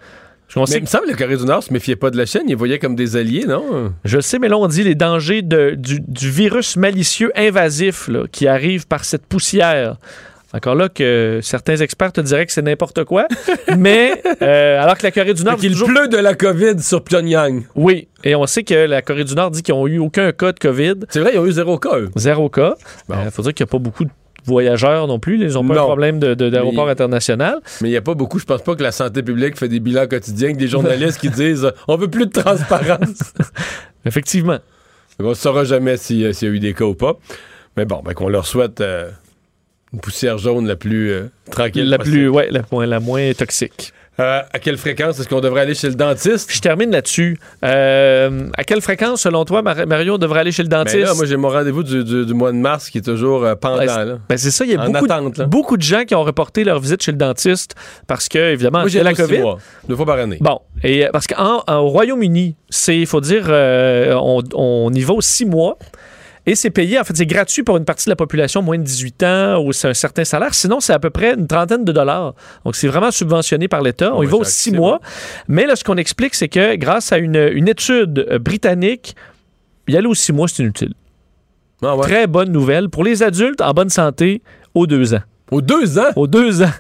Mais 0.57 0.77
il 0.79 0.83
me 0.83 0.87
semble 0.87 1.05
que 1.07 1.11
la 1.11 1.17
Corée 1.17 1.37
du 1.37 1.45
Nord 1.45 1.63
se 1.63 1.73
méfiait 1.73 1.97
pas 1.97 2.11
de 2.11 2.17
la 2.17 2.25
Chine, 2.27 2.43
ils 2.49 2.57
voyaient 2.57 2.79
comme 2.79 2.97
des 2.97 3.17
alliés, 3.17 3.45
non? 3.47 3.93
Je 4.05 4.19
sais, 4.19 4.39
mais 4.39 4.49
là, 4.49 4.57
on 4.57 4.67
dit 4.67 4.83
les 4.83 4.95
dangers 4.95 5.43
de- 5.43 5.75
du, 5.77 6.01
du 6.01 6.31
virus 6.31 6.77
malicieux 6.77 7.31
invasif 7.37 8.09
là, 8.09 8.25
qui 8.31 8.47
arrive 8.49 8.87
par 8.87 9.05
cette 9.05 9.27
poussière. 9.27 9.97
Encore 10.59 10.75
là 10.75 10.89
que 10.89 11.39
certains 11.41 11.77
experts 11.77 12.13
te 12.13 12.21
diraient 12.21 12.45
que 12.45 12.53
c'est 12.53 12.63
n'importe 12.63 13.05
quoi, 13.05 13.29
mais 13.79 14.21
euh, 14.43 14.83
alors 14.83 14.99
que 14.99 15.05
la 15.05 15.13
Corée 15.13 15.33
du 15.35 15.45
Nord... 15.45 15.57
Qu'il 15.57 15.71
toujours- 15.71 15.87
pleut 15.89 16.09
de 16.09 16.17
la 16.17 16.35
COVID 16.35 16.83
sur 16.83 17.03
Pyongyang. 17.05 17.63
Oui, 17.77 18.09
et 18.25 18.35
on 18.35 18.45
sait 18.47 18.65
que 18.65 18.75
la 18.75 19.01
Corée 19.01 19.23
du 19.23 19.35
Nord 19.37 19.53
dit 19.53 19.63
qu'ils 19.63 19.75
n'ont 19.75 19.87
eu 19.87 19.99
aucun 19.99 20.33
cas 20.33 20.51
de 20.53 20.59
COVID. 20.59 20.95
C'est 21.11 21.21
vrai, 21.21 21.31
ils 21.35 21.39
ont 21.39 21.47
eu 21.47 21.53
zéro 21.53 21.79
cas, 21.79 21.97
eux. 21.97 22.11
Zéro 22.17 22.49
cas. 22.49 22.75
Il 23.09 23.15
Bon. 23.15 23.31
faut 23.31 23.43
dire 23.43 23.55
qu'il 23.55 23.65
n'y 23.65 23.69
a 23.69 23.73
pas 23.73 23.79
beaucoup 23.79 24.05
de 24.05 24.11
voyageurs 24.45 25.07
non 25.07 25.21
plus. 25.21 25.41
Ils 25.41 25.53
n'ont 25.53 25.65
pas 25.67 25.75
problème 25.77 26.19
de- 26.19 26.35
de- 26.35 26.51
d'aéroport 26.51 26.89
international. 26.89 27.59
Mais 27.81 27.89
il 27.89 27.93
n'y 27.93 27.97
a 27.97 28.03
pas 28.03 28.15
beaucoup, 28.15 28.41
je 28.41 28.45
pense 28.45 28.63
pas 28.63 28.75
que 28.75 28.83
la 28.83 28.91
santé 28.93 29.23
publique 29.23 29.57
fait 29.57 29.69
des 29.69 29.79
bilans 29.79 30.09
quotidiens, 30.09 30.53
que 30.53 30.59
des 30.59 30.67
journalistes 30.69 31.21
qui 31.21 31.31
disent 31.31 31.67
euh, 31.67 31.71
on 31.87 31.97
veut 31.97 32.09
plus 32.09 32.27
de 32.27 32.33
transparence. 32.33 33.33
Effectivement. 34.05 34.59
on 35.21 35.29
ne 35.29 35.35
saura 35.35 35.63
jamais 35.65 35.97
si, 35.97 36.25
euh, 36.25 36.33
s'il 36.33 36.49
y 36.49 36.51
a 36.51 36.55
eu 36.55 36.59
des 36.61 36.75
cas 36.75 36.85
ou 36.85 36.95
pas. 36.95 37.15
Mais 37.77 37.85
bon, 37.85 38.03
ben, 38.05 38.13
qu'on 38.15 38.29
leur 38.29 38.47
souhaite 38.47 38.81
euh, 38.81 39.11
une 39.93 40.01
poussière 40.01 40.39
jaune 40.39 40.67
la 40.67 40.77
plus 40.77 41.11
euh, 41.11 41.31
tranquille. 41.51 41.89
La, 41.89 41.99
possible. 41.99 42.17
plus, 42.17 42.29
ouais, 42.29 42.49
la, 42.51 42.61
moins- 42.71 42.87
la 42.87 43.01
moins 43.01 43.33
toxique. 43.33 43.93
Euh, 44.21 44.41
à 44.53 44.59
quelle 44.59 44.77
fréquence 44.79 45.21
est-ce 45.21 45.29
qu'on 45.29 45.41
devrait 45.41 45.61
aller 45.61 45.77
chez 45.77 45.87
le 45.89 45.95
dentiste? 45.95 46.53
Je 46.53 46.61
termine 46.61 46.91
là-dessus. 46.91 47.39
Euh, 47.65 48.49
à 48.59 48.65
quelle 48.65 48.81
fréquence, 48.81 49.23
selon 49.23 49.45
toi, 49.45 49.63
Mar- 49.63 49.87
Mario, 49.87 50.15
on 50.15 50.19
devrait 50.19 50.41
aller 50.41 50.51
chez 50.51 50.65
le 50.65 50.69
Ben 50.69 50.79
dentiste? 50.79 51.05
là, 51.07 51.15
moi, 51.15 51.25
j'ai 51.25 51.37
mon 51.37 51.49
rendez-vous 51.51 51.85
du, 51.85 52.03
du- 52.03 52.27
du 52.27 52.35
mois 52.35 52.51
de 52.51 52.57
mars 52.57 52.91
qui 52.91 52.99
est 52.99 53.03
toujours 53.03 53.45
euh, 53.45 53.55
pendant. 53.55 53.77
Ben 54.29 54.37
c'est 54.37 54.51
ça, 54.51 54.65
il 54.65 54.73
y 54.73 54.75
a 54.75 54.85
beaucoup, 54.85 55.07
de- 55.07 55.13
attente, 55.13 55.39
là. 55.39 55.45
beaucoup 55.47 55.77
de 55.77 55.83
gens 55.83 56.05
qui 56.05 56.17
ont 56.17 56.25
reporté 56.25 56.65
leur 56.65 56.81
visite 56.81 57.01
chez 57.01 57.13
le 57.13 57.17
dentiste 57.19 57.77
parce 58.09 58.29
que, 58.29 58.39
évidemment, 58.53 58.81
Moi, 58.81 58.89
la 59.03 59.15
COVID. 59.15 59.39
mois, 59.39 59.59
deux 59.89 59.95
fois 59.95 60.07
par 60.07 60.19
année. 60.19 60.39
Bon, 60.41 60.59
et 60.83 61.07
parce 61.13 61.29
qu'au 61.29 61.63
Royaume-Uni, 61.69 62.57
c'est, 62.71 62.99
il 62.99 63.07
faut 63.07 63.21
dire, 63.21 63.45
on, 63.49 64.43
on 64.55 64.93
y 64.93 65.01
va 65.03 65.15
aux 65.15 65.21
six 65.23 65.45
mois. 65.47 65.79
Et 66.49 66.55
c'est 66.55 66.71
payé, 66.71 66.99
en 66.99 67.05
fait, 67.05 67.15
c'est 67.15 67.27
gratuit 67.27 67.63
pour 67.63 67.77
une 67.77 67.85
partie 67.85 68.07
de 68.07 68.11
la 68.11 68.17
population 68.17 68.63
moins 68.63 68.79
de 68.79 68.83
18 68.83 69.23
ans 69.23 69.63
ou 69.63 69.75
c'est 69.75 69.89
un 69.89 69.93
certain 69.93 70.25
salaire. 70.25 70.55
Sinon, 70.55 70.81
c'est 70.81 70.95
à 70.95 70.99
peu 70.99 71.11
près 71.11 71.35
une 71.35 71.47
trentaine 71.47 71.85
de 71.85 71.93
dollars. 71.93 72.35
Donc, 72.65 72.75
c'est 72.75 72.89
vraiment 72.89 73.11
subventionné 73.11 73.69
par 73.69 73.83
l'État. 73.83 74.15
On 74.15 74.23
y 74.23 74.25
ouais, 74.25 74.33
va 74.33 74.39
aux 74.39 74.45
six 74.45 74.73
mois. 74.73 74.99
Mais 75.47 75.67
là, 75.67 75.77
ce 75.77 75.85
qu'on 75.85 75.99
explique, 75.99 76.35
c'est 76.35 76.49
que 76.49 76.77
grâce 76.77 77.13
à 77.13 77.19
une, 77.19 77.37
une 77.37 77.69
étude 77.69 78.27
euh, 78.31 78.39
britannique, 78.39 79.15
y 79.89 79.97
aller 79.99 80.07
aux 80.07 80.15
six 80.15 80.33
mois, 80.33 80.49
c'est 80.49 80.63
inutile. 80.63 80.95
Ah 81.83 81.95
ouais. 81.95 82.03
Très 82.05 82.27
bonne 82.27 82.51
nouvelle. 82.51 82.89
Pour 82.89 83.05
les 83.05 83.23
adultes 83.23 83.61
en 83.61 83.73
bonne 83.73 83.91
santé, 83.91 84.41
aux 84.73 84.87
deux 84.87 85.13
ans. 85.13 85.23
Aux 85.51 85.61
deux 85.61 85.99
ans? 85.99 86.11
Aux 86.17 86.27
deux 86.27 86.63
ans. 86.63 86.71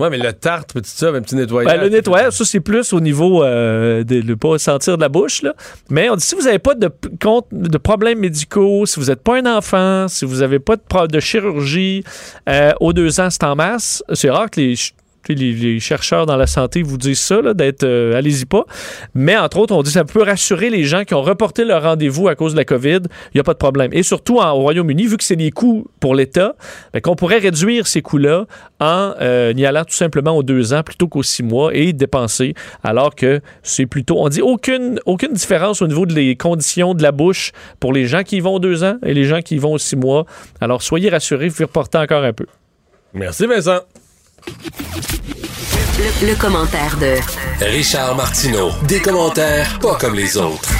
Ouais, 0.00 0.10
mais 0.10 0.18
le 0.18 0.32
tartre, 0.32 0.74
tout 0.74 0.82
ça, 0.84 1.08
un 1.08 1.20
petit 1.20 1.36
nettoyage. 1.36 1.72
Ben, 1.72 1.80
le 1.82 1.88
nettoyage, 1.88 2.32
ça, 2.32 2.44
c'est 2.44 2.60
plus 2.60 2.92
au 2.92 3.00
niveau 3.00 3.42
euh, 3.42 4.02
de 4.02 4.22
ne 4.22 4.34
pas 4.34 4.58
sentir 4.58 4.96
de 4.96 5.02
la 5.02 5.08
bouche. 5.08 5.42
Là. 5.42 5.54
Mais 5.90 6.08
on 6.08 6.16
dit 6.16 6.24
si 6.24 6.34
vous 6.34 6.42
n'avez 6.42 6.58
pas 6.58 6.74
de, 6.74 6.90
de 7.52 7.78
problèmes 7.78 8.18
médicaux, 8.18 8.86
si 8.86 8.98
vous 8.98 9.06
n'êtes 9.06 9.22
pas 9.22 9.36
un 9.36 9.46
enfant, 9.46 10.08
si 10.08 10.24
vous 10.24 10.36
n'avez 10.36 10.58
pas 10.58 10.76
de, 10.76 11.06
de 11.06 11.20
chirurgie, 11.20 12.02
euh, 12.48 12.72
aux 12.80 12.92
deux 12.92 13.20
ans, 13.20 13.28
c'est 13.30 13.44
en 13.44 13.56
masse. 13.56 14.02
C'est 14.14 14.30
rare 14.30 14.50
que 14.50 14.60
les, 14.60 14.74
les, 15.32 15.52
les 15.52 15.80
chercheurs 15.80 16.26
dans 16.26 16.36
la 16.36 16.46
santé 16.46 16.82
vous 16.82 16.98
disent 16.98 17.20
ça, 17.20 17.40
d'être 17.54 17.84
euh, 17.84 18.14
allez-y 18.14 18.44
pas. 18.44 18.64
Mais 19.14 19.36
entre 19.36 19.58
autres, 19.58 19.74
on 19.74 19.82
dit 19.82 19.90
ça 19.90 20.04
peut 20.04 20.22
rassurer 20.22 20.70
les 20.70 20.84
gens 20.84 21.04
qui 21.04 21.14
ont 21.14 21.22
reporté 21.22 21.64
leur 21.64 21.82
rendez-vous 21.82 22.28
à 22.28 22.34
cause 22.34 22.52
de 22.52 22.58
la 22.58 22.64
COVID. 22.64 23.00
Il 23.04 23.36
n'y 23.36 23.40
a 23.40 23.44
pas 23.44 23.52
de 23.52 23.58
problème. 23.58 23.90
Et 23.92 24.02
surtout 24.02 24.38
au 24.38 24.54
Royaume-Uni, 24.54 25.06
vu 25.06 25.16
que 25.16 25.24
c'est 25.24 25.36
des 25.36 25.50
coûts 25.50 25.86
pour 26.00 26.14
l'État, 26.14 26.56
ben, 26.92 27.00
qu'on 27.00 27.16
pourrait 27.16 27.38
réduire 27.38 27.86
ces 27.86 28.02
coûts-là 28.02 28.46
en 28.80 29.14
euh, 29.20 29.52
y 29.56 29.64
allant 29.66 29.84
tout 29.84 29.94
simplement 29.94 30.36
aux 30.36 30.42
deux 30.42 30.72
ans 30.74 30.82
plutôt 30.82 31.08
qu'aux 31.08 31.22
six 31.22 31.42
mois 31.42 31.74
et 31.74 31.92
dépenser, 31.92 32.54
alors 32.82 33.14
que 33.14 33.40
c'est 33.62 33.86
plutôt, 33.86 34.16
on 34.18 34.28
dit 34.28 34.42
aucune, 34.42 35.00
aucune 35.06 35.32
différence 35.32 35.82
au 35.82 35.86
niveau 35.86 36.06
des 36.06 36.36
conditions 36.36 36.94
de 36.94 37.02
la 37.02 37.12
bouche 37.12 37.52
pour 37.80 37.92
les 37.92 38.06
gens 38.06 38.22
qui 38.22 38.36
y 38.36 38.40
vont 38.40 38.54
aux 38.54 38.60
deux 38.60 38.84
ans 38.84 38.96
et 39.04 39.14
les 39.14 39.24
gens 39.24 39.40
qui 39.40 39.56
y 39.56 39.58
vont 39.58 39.72
aux 39.72 39.78
six 39.78 39.96
mois. 39.96 40.26
Alors 40.60 40.82
soyez 40.82 41.10
rassurés, 41.10 41.48
vous 41.48 41.64
reporter 41.64 41.98
encore 41.98 42.24
un 42.24 42.32
peu. 42.32 42.46
Merci, 43.12 43.46
Vincent. 43.46 43.80
Le, 44.46 46.26
le 46.28 46.34
commentaire 46.38 46.98
de 46.98 47.16
Richard 47.64 48.14
Martineau. 48.16 48.70
Des 48.86 49.00
commentaires 49.00 49.78
pas 49.78 49.96
comme 49.96 50.14
les 50.14 50.36
autres. 50.36 50.70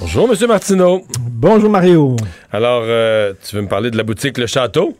Bonjour, 0.00 0.28
Monsieur 0.28 0.46
Martineau. 0.46 1.04
Bonjour 1.20 1.68
Mario. 1.68 2.16
Alors, 2.50 2.82
euh, 2.84 3.34
tu 3.46 3.56
veux 3.56 3.62
me 3.62 3.68
parler 3.68 3.90
de 3.90 3.96
la 3.96 4.02
boutique 4.02 4.38
Le 4.38 4.46
Château? 4.46 4.96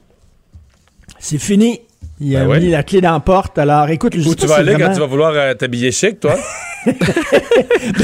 C'est 1.18 1.38
fini. 1.38 1.80
Il 2.24 2.36
a 2.36 2.40
Ben 2.40 2.46
ouais. 2.50 2.60
mis 2.60 2.70
la 2.70 2.82
clé 2.84 3.00
dans 3.00 3.12
la 3.12 3.20
porte. 3.20 3.58
Alors, 3.58 3.88
écoute, 3.90 4.14
je 4.16 4.28
Où 4.28 4.34
tu 4.34 4.46
vas 4.46 4.56
aller 4.56 4.72
vraiment- 4.72 4.86
quand 4.88 4.94
tu 4.94 5.00
vas 5.00 5.06
vouloir 5.06 5.32
euh, 5.34 5.54
t'habiller 5.54 5.90
chic, 5.90 6.20
toi? 6.20 6.36
Ben, 6.86 6.94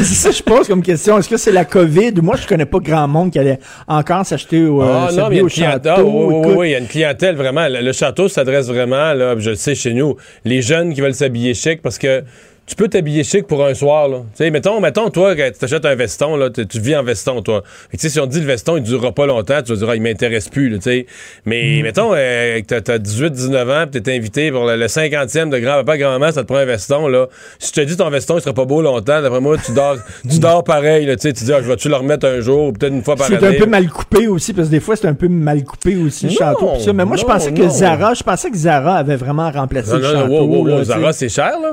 c'est 0.05 0.15
ça 0.15 0.31
que 0.31 0.37
je 0.37 0.43
pose 0.43 0.69
comme 0.69 0.83
question. 0.83 1.19
Est-ce 1.19 1.29
que 1.29 1.37
c'est 1.37 1.51
la 1.53 1.65
COVID? 1.65 2.13
Moi, 2.23 2.37
je 2.41 2.47
connais 2.47 2.65
pas 2.67 2.79
grand 2.79 3.09
monde 3.09 3.33
qui 3.33 3.39
allait 3.39 3.59
encore 3.89 4.25
s'acheter 4.25 4.65
au, 4.67 4.83
euh, 4.83 5.07
Ah 5.09 5.13
non, 5.13 5.29
mais 5.29 5.35
il 5.35 5.39
y 5.39 5.41
a 5.41 5.43
une 5.43 5.49
clientèle. 5.51 5.95
château. 5.97 6.07
oui, 6.09 6.25
oui, 6.35 6.39
Écoute, 6.41 6.55
oui, 6.59 6.69
il 6.69 6.73
y 6.73 6.75
a 6.75 6.79
une 6.79 6.87
clientèle 6.87 7.37
vraiment. 7.37 7.67
Le, 7.69 7.81
le 7.81 7.93
château 7.93 8.29
s'adresse 8.29 8.69
vraiment, 8.69 9.15
là, 9.15 9.35
je 9.39 9.51
le 9.51 9.57
sais 9.57 9.75
chez 9.75 9.95
nous, 9.95 10.17
les 10.45 10.63
jeunes 10.63 10.95
qui 10.95 11.01
veulent 11.01 11.15
s'habiller 11.15 11.55
chic 11.55 11.83
parce 11.83 11.99
que 11.99 12.23
tu 12.69 12.77
peux 12.77 12.87
t'habiller 12.89 13.25
chic 13.25 13.47
pour 13.47 13.65
un 13.65 13.73
soir. 13.73 14.09
Là. 14.09 14.19
Tu 14.37 14.45
sais, 14.45 14.51
mettons, 14.51 14.79
mettons, 14.81 15.09
toi, 15.09 15.35
quand 15.35 15.49
tu 15.53 15.59
t'achètes 15.59 15.87
un 15.87 15.95
veston, 15.95 16.37
là, 16.37 16.51
tu, 16.51 16.67
tu 16.67 16.79
vis 16.81 16.95
en 16.95 17.03
veston, 17.03 17.41
toi. 17.41 17.63
Tu 17.91 17.99
sais, 17.99 18.11
si 18.11 18.21
on 18.21 18.27
te 18.27 18.33
dit 18.33 18.41
le 18.41 18.47
veston, 18.47 18.77
il 18.77 18.83
durera 18.83 19.11
pas 19.13 19.25
longtemps, 19.27 19.63
tu 19.63 19.73
vas 19.73 19.79
dire, 19.79 19.89
ah, 19.89 19.97
il 19.97 20.03
m'intéresse 20.03 20.49
plus. 20.51 20.69
Là, 20.69 20.79
tu. 20.79 21.07
Mais 21.47 21.81
mettons, 21.83 22.11
euh, 22.15 22.61
que 22.61 22.79
t'as, 22.79 22.99
18-19 22.99 23.85
ans, 23.85 23.87
puis 23.91 24.03
t'es 24.03 24.15
invité 24.15 24.53
pour 24.53 24.67
le, 24.67 24.77
le 24.77 24.87
50e 24.87 25.49
de 25.49 25.59
grand-papa, 25.59 25.97
grand-maman, 25.97 26.31
ça 26.31 26.43
te 26.43 26.47
prend 26.47 26.57
un 26.59 26.65
veston. 26.67 27.09
Là. 27.09 27.27
Si 27.59 27.69
je 27.75 27.81
te 27.81 27.87
dis 27.87 27.97
ton 27.97 28.11
veston, 28.11 28.37
il 28.37 28.43
sera 28.43 28.53
pas 28.55 28.67
beau 28.67 28.83
longtemps, 28.83 29.23
d'après 29.23 29.41
moi, 29.41 29.57
tu 29.65 29.73
dors, 29.73 29.97
tu 30.31 30.39
dors 30.41 30.63
pareil. 30.63 31.07
Là, 31.07 31.17
tu 31.17 31.23
sais, 31.23 31.33
tu 31.33 31.45
dis, 31.45 31.53
ah, 31.55 31.63
je 31.63 31.69
vais-tu 31.69 31.89
le 31.89 31.97
remettre 31.97 32.27
un 32.27 32.41
jour, 32.41 32.69
ou 32.69 32.73
peut-être 32.73 32.93
une 32.93 33.03
fois 33.03 33.17
par 33.17 33.29
C'est 33.29 33.43
année? 33.43 33.57
un 33.57 33.61
peu 33.61 33.67
mal 33.67 33.89
coupé 33.89 34.27
aussi, 34.29 34.53
parce 34.53 34.69
que 34.69 34.73
des 34.73 34.81
fois, 34.81 34.95
c'est 34.95 35.09
un 35.09 35.15
peu 35.15 35.29
mal 35.29 35.65
coupé 35.65 35.97
aussi, 35.97 36.27
le 36.27 36.33
Non, 36.33 36.37
château. 36.39 36.73
pis 36.77 36.83
ça. 36.85 36.93
Mais 36.93 37.05
moi, 37.07 37.17
je 37.17 37.25
pensais 37.25 37.53
que. 37.53 37.67
Zara, 37.69 38.13
je 38.13 38.23
pensais 38.23 38.51
que 38.51 38.57
Zara 38.59 38.97
avait 38.97 39.17
vraiment 39.17 39.51
remplacé 39.51 39.91
Non, 39.93 39.97
le 39.99 40.03
non, 40.03 40.11
château. 40.13 40.29
non, 40.29 40.41
wow, 40.41 40.47
wow, 40.59 40.67
là, 40.67 40.73
wow, 40.75 40.81
tu 40.81 40.85
sais. 40.87 40.93
Zara, 40.93 41.13
c'est 41.13 41.29
cher, 41.29 41.53
là? 41.63 41.73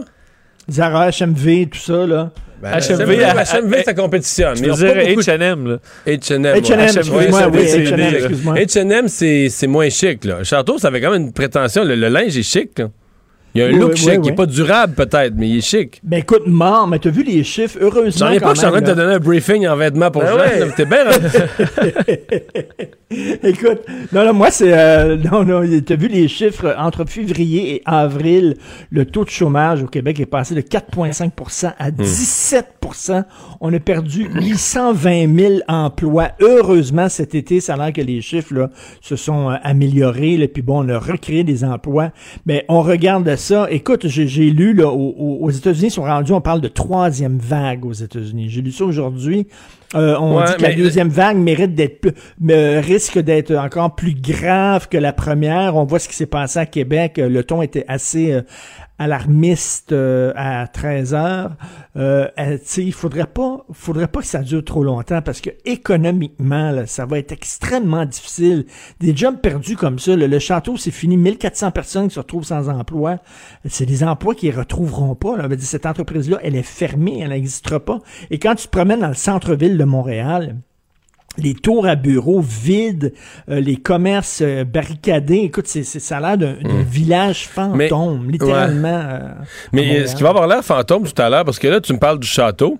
Zara, 0.70 1.09
HMV, 1.11 1.68
tout 1.72 1.80
ça, 1.80 2.05
là. 2.07 2.32
Ben, 2.61 2.72
HMV, 2.80 3.18
HMV, 3.43 3.84
ça 3.84 3.93
compétitionne. 3.93 4.55
Je 4.57 4.63
veux 4.63 4.72
dire 4.74 4.95
H&M, 5.20 5.68
là. 5.68 5.78
H&M. 6.07 6.41
H&M, 6.43 6.88
H&M, 7.32 7.59
c'est- 7.59 8.16
excuse-moi. 8.18 8.55
H&M, 8.55 9.07
c'est 9.07 9.49
c'est 9.49 9.68
moins 9.68 9.89
chic, 9.89 10.24
là. 10.26 10.43
Château, 10.43 10.78
ça 10.80 10.88
avait 10.88 11.01
quand 11.01 11.11
même 11.11 11.24
une 11.24 11.34
prétention. 11.34 11.84
Le, 11.84 11.95
le 11.95 12.07
linge 12.07 12.36
est 12.38 12.43
chic, 12.43 12.80
là. 12.80 12.89
Il 13.56 13.60
y 13.60 13.64
a 13.64 13.68
un 13.68 13.70
Oui, 13.72 13.80
look 13.80 13.91
oui, 13.91 13.97
chic. 13.97 14.10
oui, 14.10 14.18
oui. 14.18 14.30
n'est 14.30 14.36
pas 14.36 14.45
durable, 14.45 14.93
peut-être, 14.95 15.34
mais 15.38 15.47
il 15.49 15.58
est 15.58 15.62
chic. 15.62 16.01
Ben 16.03 16.18
écoute, 16.20 16.43
mort, 16.45 16.88
mais 16.88 16.99
t'as 16.99 17.10
vu 17.10 17.24
les 17.24 17.43
chiffres, 17.43 17.78
heureusement. 17.80 18.28
J'en 18.28 18.34
ai 18.34 18.39
pas 18.41 18.49
que 18.49 18.56
je 18.56 18.60
suis 18.60 18.68
en 18.68 18.72
train 18.72 18.82
de 18.82 18.86
te 18.88 18.91
donner 18.91 19.14
un 19.16 19.20
briefing 19.20 19.66
en 19.68 19.76
vêtements 19.78 20.12
pour 20.12 20.24
Ben 20.24 20.30
Jean. 20.60 20.68
T'es 20.76 20.86
bien 20.86 21.06
rendu- 21.06 21.26
Écoute, 23.43 23.82
non, 24.12 24.26
non, 24.26 24.34
moi, 24.34 24.51
c'est. 24.51 24.74
euh, 24.78 25.16
non, 25.16 25.43
non, 25.45 25.62
t'as 25.86 25.95
vu 25.95 26.08
les 26.08 26.28
chiffres? 26.28 26.76
Entre 26.78 27.06
février 27.06 27.76
et 27.76 27.82
avril, 27.86 28.58
le 28.89 29.06
taux 29.06 29.24
de 29.24 29.30
chômage 29.30 29.84
au 29.84 29.88
Québec 29.88 30.20
est 30.20 30.26
passé 30.26 30.53
de 30.56 30.62
4,5% 30.62 31.74
à 31.78 31.91
17% 31.91 33.24
On 33.62 33.74
a 33.74 33.80
perdu 33.80 34.28
820 34.36 35.38
000 35.39 35.53
emplois. 35.68 36.30
Heureusement, 36.41 37.08
cet 37.10 37.36
été, 37.36 37.60
ça 37.62 37.76
a 37.76 37.78
l'air 37.78 37.93
que 37.93 38.01
les 38.01 38.22
chiffres 38.22 38.53
là, 38.53 38.70
se 39.01 39.16
sont 39.16 39.49
euh, 39.51 39.56
améliorés. 39.64 40.38
Là, 40.38 40.47
puis 40.47 40.62
bon, 40.62 40.84
on 40.86 40.89
a 40.89 40.97
recréé 40.99 41.43
des 41.43 41.64
emplois. 41.64 42.12
Mais 42.45 42.66
on 42.70 42.82
regarde 42.82 43.36
ça. 43.45 43.67
Écoute, 43.69 44.07
j'ai 44.07 44.49
lu 44.49 44.73
là, 44.73 44.88
au- 44.89 45.15
au- 45.17 45.38
aux 45.45 45.49
États-Unis, 45.49 45.88
ils 45.88 45.91
sont 45.91 46.01
rendus, 46.03 46.31
on 46.34 46.41
parle 46.41 46.61
de 46.61 46.67
troisième 46.67 47.38
vague 47.38 47.85
aux 47.85 47.93
États-Unis. 47.93 48.49
J'ai 48.49 48.61
lu 48.61 48.72
ça 48.72 48.85
aujourd'hui. 48.85 49.47
Euh, 49.93 50.17
on 50.19 50.38
Ouais, 50.38 50.45
dit 50.45 50.55
que 50.57 50.61
la 50.63 50.73
deuxième 50.73 51.09
vague 51.09 51.38
mérite 51.38 51.73
d'être 51.76 52.01
plus, 52.01 52.11
risque 52.80 53.19
d'être 53.19 53.55
encore 53.55 53.95
plus 53.95 54.15
grave 54.19 54.89
que 54.89 54.97
la 54.97 55.13
première. 55.13 55.76
On 55.77 55.85
voit 55.85 55.99
ce 55.99 56.09
qui 56.09 56.15
s'est 56.15 56.26
passé 56.26 56.59
à 56.59 56.65
Québec. 56.65 57.17
Euh, 57.19 57.30
Le 57.30 57.43
ton 57.43 57.61
était 57.61 57.85
assez 57.88 58.34
euh, 58.34 58.41
alarmiste 58.97 59.91
euh, 59.91 60.31
à 60.35 60.67
13 60.67 61.13
heures. 61.13 61.51
Euh, 61.97 62.27
il 62.77 62.93
faudrait 62.93 63.27
pas, 63.27 63.65
faudrait 63.72 64.07
pas 64.07 64.22
que 64.22 64.27
ça 64.27 64.39
dure 64.39 64.63
trop 64.63 64.84
longtemps 64.84 65.22
parce 65.22 65.41
que 65.41 65.49
économiquement, 65.65 66.84
ça 66.85 67.05
va 67.05 67.19
être 67.19 67.31
extrêmement 67.31 68.05
difficile. 68.05 68.65
Des 68.99 69.15
jobs 69.15 69.39
perdus 69.39 69.76
comme 69.76 69.99
ça, 69.99 70.15
le 70.15 70.39
château, 70.39 70.77
c'est 70.77 70.91
fini. 70.91 71.17
1400 71.17 71.72
personnes 71.72 72.07
qui 72.07 72.15
se 72.15 72.19
retrouvent 72.19 72.45
sans 72.45 72.69
emploi. 72.69 73.19
C'est 73.65 73.85
des 73.85 74.03
emplois 74.03 74.35
qu'ils 74.35 74.55
retrouveront 74.55 75.15
pas. 75.15 75.38
Là. 75.38 75.47
Cette 75.59 75.85
entreprise-là, 75.85 76.39
elle 76.43 76.55
est 76.55 76.63
fermée, 76.63 77.19
elle 77.22 77.30
n'existera 77.30 77.80
pas. 77.80 77.99
Et 78.30 78.39
quand 78.39 78.55
tu 78.55 78.67
te 78.67 78.72
promènes 78.72 79.01
dans 79.01 79.07
le 79.07 79.13
centre-ville 79.13 79.77
de 79.77 79.84
Montréal, 79.84 80.57
les 81.38 81.53
tours 81.53 81.86
à 81.86 81.95
bureaux 81.95 82.41
vides, 82.41 83.14
euh, 83.49 83.60
les 83.60 83.76
commerces 83.78 84.41
euh, 84.41 84.64
barricadés. 84.64 85.40
Écoute, 85.44 85.68
c'est, 85.68 85.84
ça 85.84 86.18
a 86.18 86.22
l'air 86.22 86.38
d'un, 86.38 86.53
d'un 86.68 86.82
village 86.84 87.48
fantôme, 87.48 88.30
littéralement. 88.32 88.88
euh, 88.88 89.18
à 89.32 89.36
Mais 89.74 89.82
Montréal. 89.86 90.07
ce 90.10 90.16
qui 90.16 90.24
va 90.24 90.30
avoir 90.30 90.48
l'air 90.48 90.64
fantôme 90.64 91.03
tout 91.03 91.22
à 91.22 91.30
l'heure, 91.30 91.45
parce 91.45 91.60
que 91.60 91.68
là, 91.68 91.82
tu 91.82 91.94
me 91.94 91.99
parles 91.99 92.20
du 92.20 92.28
château, 92.28 92.80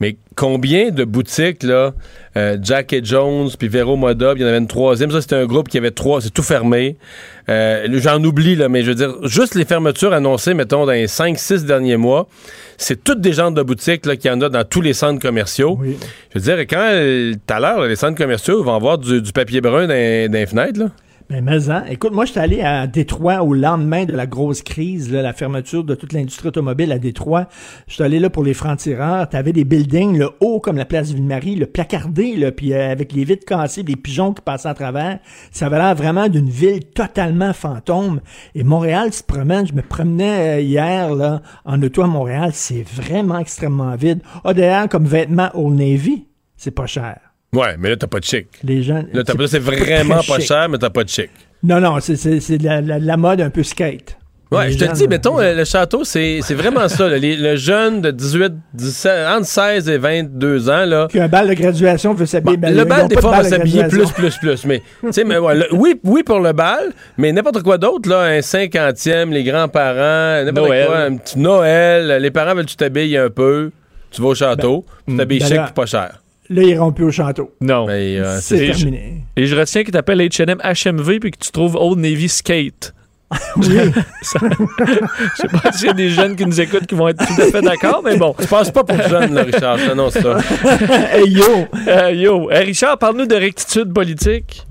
mais 0.00 0.16
combien 0.36 0.90
de 0.90 1.04
boutiques, 1.04 1.62
là, 1.64 1.92
euh, 2.36 2.56
Jack 2.62 2.92
et 2.92 3.00
Jones, 3.02 3.48
puis 3.58 3.66
Vero 3.68 3.96
Moda, 3.96 4.34
il 4.36 4.42
y 4.42 4.44
en 4.44 4.48
avait 4.48 4.58
une 4.58 4.68
troisième, 4.68 5.10
ça 5.10 5.20
c'était 5.20 5.34
un 5.36 5.46
groupe 5.46 5.68
qui 5.68 5.76
avait 5.76 5.90
trois, 5.90 6.20
c'est 6.20 6.30
tout 6.30 6.42
fermé. 6.42 6.96
Euh, 7.48 7.86
J'en 7.94 8.22
oublie, 8.22 8.54
là, 8.54 8.68
mais 8.68 8.82
je 8.82 8.88
veux 8.88 8.94
dire, 8.94 9.14
juste 9.24 9.54
les 9.56 9.64
fermetures 9.64 10.12
annoncées, 10.12 10.54
mettons, 10.54 10.86
dans 10.86 10.92
les 10.92 11.06
5-6 11.06 11.64
derniers 11.64 11.96
mois, 11.96 12.28
c'est 12.76 13.02
toutes 13.02 13.20
des 13.20 13.32
genres 13.32 13.50
de 13.50 13.62
boutiques 13.62 14.06
là, 14.06 14.14
qu'il 14.16 14.30
y 14.30 14.34
en 14.34 14.40
a 14.40 14.48
dans 14.48 14.64
tous 14.64 14.80
les 14.80 14.92
centres 14.92 15.20
commerciaux. 15.20 15.78
Je 16.34 16.38
veux 16.38 16.44
dire, 16.44 16.60
quand 16.68 16.88
euh, 16.92 17.32
tout 17.34 17.54
à 17.54 17.58
l'heure, 17.58 17.84
les 17.86 17.96
centres 17.96 18.16
commerciaux 18.16 18.62
vont 18.62 18.74
avoir 18.74 18.98
du, 18.98 19.20
du 19.20 19.32
papier 19.32 19.60
brun 19.60 19.86
dans, 19.88 20.30
dans 20.30 20.38
les 20.38 20.46
fenêtres, 20.46 20.78
là. 20.78 20.86
Ben, 21.30 21.44
mais 21.44 21.68
hein. 21.68 21.84
Écoute, 21.90 22.12
moi, 22.12 22.24
j'étais 22.24 22.40
allé 22.40 22.62
à 22.62 22.86
Détroit 22.86 23.42
au 23.42 23.52
lendemain 23.52 24.06
de 24.06 24.14
la 24.14 24.26
grosse 24.26 24.62
crise, 24.62 25.12
la 25.12 25.34
fermeture 25.34 25.84
de 25.84 25.94
toute 25.94 26.14
l'industrie 26.14 26.48
automobile 26.48 26.90
à 26.90 26.98
Détroit. 26.98 27.48
J'étais 27.86 28.04
allé 28.04 28.18
là 28.18 28.30
pour 28.30 28.42
les 28.42 28.54
francs-tireurs. 28.54 29.28
T'avais 29.28 29.52
des 29.52 29.64
buildings, 29.64 30.16
le 30.16 30.30
haut 30.40 30.58
comme 30.58 30.78
la 30.78 30.86
place 30.86 31.10
Ville-Marie, 31.12 31.56
le 31.56 31.66
placardé, 31.66 32.34
là, 32.34 32.50
puis 32.50 32.72
euh, 32.72 32.90
avec 32.90 33.12
les 33.12 33.24
vitres 33.24 33.44
cassées, 33.44 33.82
les 33.82 33.96
pigeons 33.96 34.32
qui 34.32 34.40
passaient 34.40 34.70
à 34.70 34.74
travers. 34.74 35.18
Ça 35.50 35.66
avait 35.66 35.76
l'air 35.76 35.94
vraiment 35.94 36.28
d'une 36.28 36.48
ville 36.48 36.86
totalement 36.86 37.52
fantôme. 37.52 38.22
Et 38.54 38.64
Montréal 38.64 39.12
se 39.12 39.22
promène. 39.22 39.66
Je 39.66 39.74
me 39.74 39.82
promenais 39.82 40.56
euh, 40.56 40.60
hier, 40.62 41.14
là, 41.14 41.42
en 41.66 41.82
auto 41.82 42.00
à 42.00 42.06
Montréal. 42.06 42.52
C'est 42.54 42.88
vraiment 42.88 43.38
extrêmement 43.38 43.94
vide. 43.96 44.22
Ah, 44.44 44.54
d'ailleurs, 44.54 44.88
comme 44.88 45.04
vêtements 45.04 45.50
Old 45.52 45.78
Navy, 45.78 46.26
c'est 46.56 46.70
pas 46.70 46.86
cher. 46.86 47.27
Ouais, 47.54 47.76
mais 47.78 47.90
là, 47.90 47.96
t'as 47.96 48.06
pas 48.06 48.20
de 48.20 48.24
chic. 48.24 48.46
Les 48.62 48.82
gens. 48.82 49.02
Là, 49.12 49.24
t'as- 49.24 49.46
c'est 49.46 49.58
vraiment 49.58 50.16
pas 50.16 50.36
chic. 50.36 50.46
cher, 50.46 50.68
mais 50.68 50.78
t'as 50.78 50.90
pas 50.90 51.04
de 51.04 51.08
chic. 51.08 51.30
Non, 51.62 51.80
non, 51.80 51.98
c'est, 52.00 52.16
c'est, 52.16 52.40
c'est 52.40 52.58
de 52.58 52.64
la, 52.64 52.80
la- 52.80 52.98
la 52.98 53.16
mode 53.16 53.40
un 53.40 53.50
peu 53.50 53.62
skate. 53.62 54.16
Ouais, 54.50 54.66
Les 54.68 54.72
je 54.72 54.78
te 54.78 54.84
gens, 54.84 54.90
le 54.92 54.96
dis, 54.96 55.02
là, 55.02 55.08
mettons, 55.08 55.40
euh, 55.40 55.54
le 55.54 55.64
château, 55.66 56.04
c'est 56.04 56.40
c'est 56.42 56.54
vraiment 56.54 56.88
ça. 56.88 57.06
là. 57.08 57.18
Les- 57.18 57.36
le 57.36 57.56
jeune 57.56 58.00
de 58.00 58.10
18, 58.10 58.52
17, 58.72 59.26
entre 59.28 59.46
16 59.46 59.88
et 59.90 59.98
22 59.98 60.70
ans, 60.70 60.86
là. 60.86 61.06
Puis 61.08 61.20
un 61.20 61.28
bal 61.28 61.48
de 61.48 61.52
graduation 61.54 62.14
veut 62.14 62.24
s'habiller. 62.24 62.56
ben, 62.56 62.74
le 62.74 62.82
ils 62.82 62.84
bal, 62.88 63.08
des 63.08 63.16
fois, 63.20 63.30
va 63.30 63.42
de 63.42 63.48
s'habiller 63.48 63.84
plus, 63.84 64.10
plus, 64.12 64.36
plus. 64.38 64.64
Mais, 64.64 64.80
tu 65.02 65.12
sais, 65.12 65.24
mais 65.24 65.36
ouais, 65.36 65.54
le- 65.54 65.74
oui, 65.74 66.00
oui 66.04 66.22
pour 66.22 66.40
le 66.40 66.52
bal, 66.52 66.92
mais 67.18 67.30
n'importe 67.32 67.62
quoi 67.62 67.76
d'autre, 67.76 68.08
là, 68.08 68.20
un 68.22 68.40
cinquantième, 68.40 69.32
les 69.32 69.44
grands-parents, 69.44 70.44
n'importe 70.44 70.68
Noël. 70.68 70.86
quoi, 70.86 70.98
un 70.98 71.16
petit 71.16 71.38
Noël, 71.38 72.18
les 72.22 72.30
parents 72.30 72.54
veulent 72.54 72.64
que 72.64 72.70
tu 72.70 72.76
t'habilles 72.76 73.18
un 73.18 73.28
peu, 73.30 73.70
tu 74.10 74.22
vas 74.22 74.28
au 74.28 74.34
château, 74.34 74.86
tu 75.06 75.14
t'habilles 75.16 75.40
ben 75.40 75.48
chic 75.66 75.74
pas 75.74 75.84
cher. 75.86 76.22
Là, 76.50 76.62
ils 76.62 76.68
iront 76.70 76.92
plus 76.92 77.04
au 77.04 77.10
château. 77.10 77.52
Non. 77.60 77.86
Mais, 77.86 78.16
euh, 78.18 78.38
C'est 78.40 78.66
terminé. 78.66 79.22
Et 79.36 79.46
je 79.46 79.54
retiens 79.54 79.84
que 79.84 79.90
tu 79.90 79.96
appelles 79.98 80.20
H&M 80.20 80.58
HMV 80.62 81.18
puis 81.20 81.30
que 81.30 81.38
tu 81.38 81.50
trouves 81.52 81.76
Old 81.76 81.98
Navy 81.98 82.28
Skate. 82.28 82.94
Oui. 83.56 83.66
Ça- 84.22 84.38
Je 84.40 85.42
sais 85.42 85.48
pas 85.48 85.70
s'il 85.72 85.86
y 85.88 85.90
a 85.90 85.92
des 85.92 86.08
jeunes 86.08 86.34
qui 86.34 86.46
nous 86.46 86.58
écoutent 86.60 86.86
qui 86.86 86.94
vont 86.94 87.08
être 87.08 87.18
tout 87.26 87.40
à 87.42 87.44
fait 87.50 87.60
d'accord, 87.60 88.00
mais 88.02 88.16
bon. 88.16 88.34
Tu 88.40 88.46
passes 88.46 88.70
pas 88.70 88.84
pour 88.84 89.00
jeune, 89.06 89.34
là, 89.34 89.42
Richard, 89.42 89.76
je 89.76 89.86
t'annonce 89.88 90.14
ça. 90.14 90.38
hey, 91.12 91.28
yo! 91.30 91.66
Euh, 91.88 92.10
yo, 92.12 92.50
Hey, 92.50 92.64
Richard, 92.64 92.96
parle-nous 92.96 93.26
de 93.26 93.34
rectitude 93.34 93.92
politique. 93.92 94.66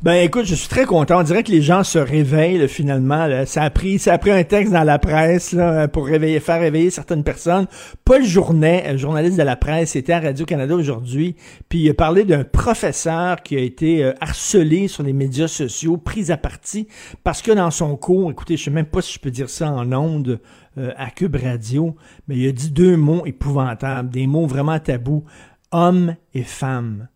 Ben 0.00 0.14
écoute, 0.22 0.44
je 0.44 0.54
suis 0.54 0.68
très 0.68 0.84
content. 0.84 1.18
On 1.18 1.22
dirait 1.24 1.42
que 1.42 1.50
les 1.50 1.60
gens 1.60 1.82
se 1.82 1.98
réveillent 1.98 2.68
finalement. 2.68 3.28
Ça 3.46 3.62
a 3.64 3.70
pris, 3.70 3.98
ça 3.98 4.12
a 4.12 4.18
pris 4.18 4.30
un 4.30 4.44
texte 4.44 4.72
dans 4.72 4.84
la 4.84 5.00
presse 5.00 5.56
pour 5.92 6.06
réveiller, 6.06 6.38
faire 6.38 6.60
réveiller 6.60 6.90
certaines 6.90 7.24
personnes. 7.24 7.66
Paul 8.04 8.22
Journet, 8.22 8.84
euh, 8.86 8.96
journaliste 8.96 9.36
de 9.36 9.42
la 9.42 9.56
presse, 9.56 9.96
était 9.96 10.12
à 10.12 10.20
Radio 10.20 10.46
Canada 10.46 10.76
aujourd'hui, 10.76 11.34
puis 11.68 11.80
il 11.80 11.90
a 11.90 11.94
parlé 11.94 12.24
d'un 12.24 12.44
professeur 12.44 13.42
qui 13.42 13.56
a 13.56 13.60
été 13.60 14.04
euh, 14.04 14.12
harcelé 14.20 14.86
sur 14.86 15.02
les 15.02 15.12
médias 15.12 15.48
sociaux, 15.48 15.96
pris 15.96 16.30
à 16.30 16.36
partie 16.36 16.86
parce 17.24 17.42
que 17.42 17.50
dans 17.50 17.72
son 17.72 17.96
cours, 17.96 18.30
écoutez, 18.30 18.56
je 18.56 18.62
sais 18.62 18.70
même 18.70 18.86
pas 18.86 19.02
si 19.02 19.14
je 19.14 19.18
peux 19.18 19.32
dire 19.32 19.50
ça 19.50 19.68
en 19.72 19.92
ondes 19.92 20.38
euh, 20.78 20.92
à 20.96 21.10
Cube 21.10 21.34
Radio, 21.34 21.96
mais 22.28 22.36
il 22.36 22.48
a 22.48 22.52
dit 22.52 22.70
deux 22.70 22.96
mots 22.96 23.26
épouvantables, 23.26 24.10
des 24.10 24.28
mots 24.28 24.46
vraiment 24.46 24.78
tabous, 24.78 25.24
homme 25.72 26.14
et 26.34 26.44
femme. 26.44 27.08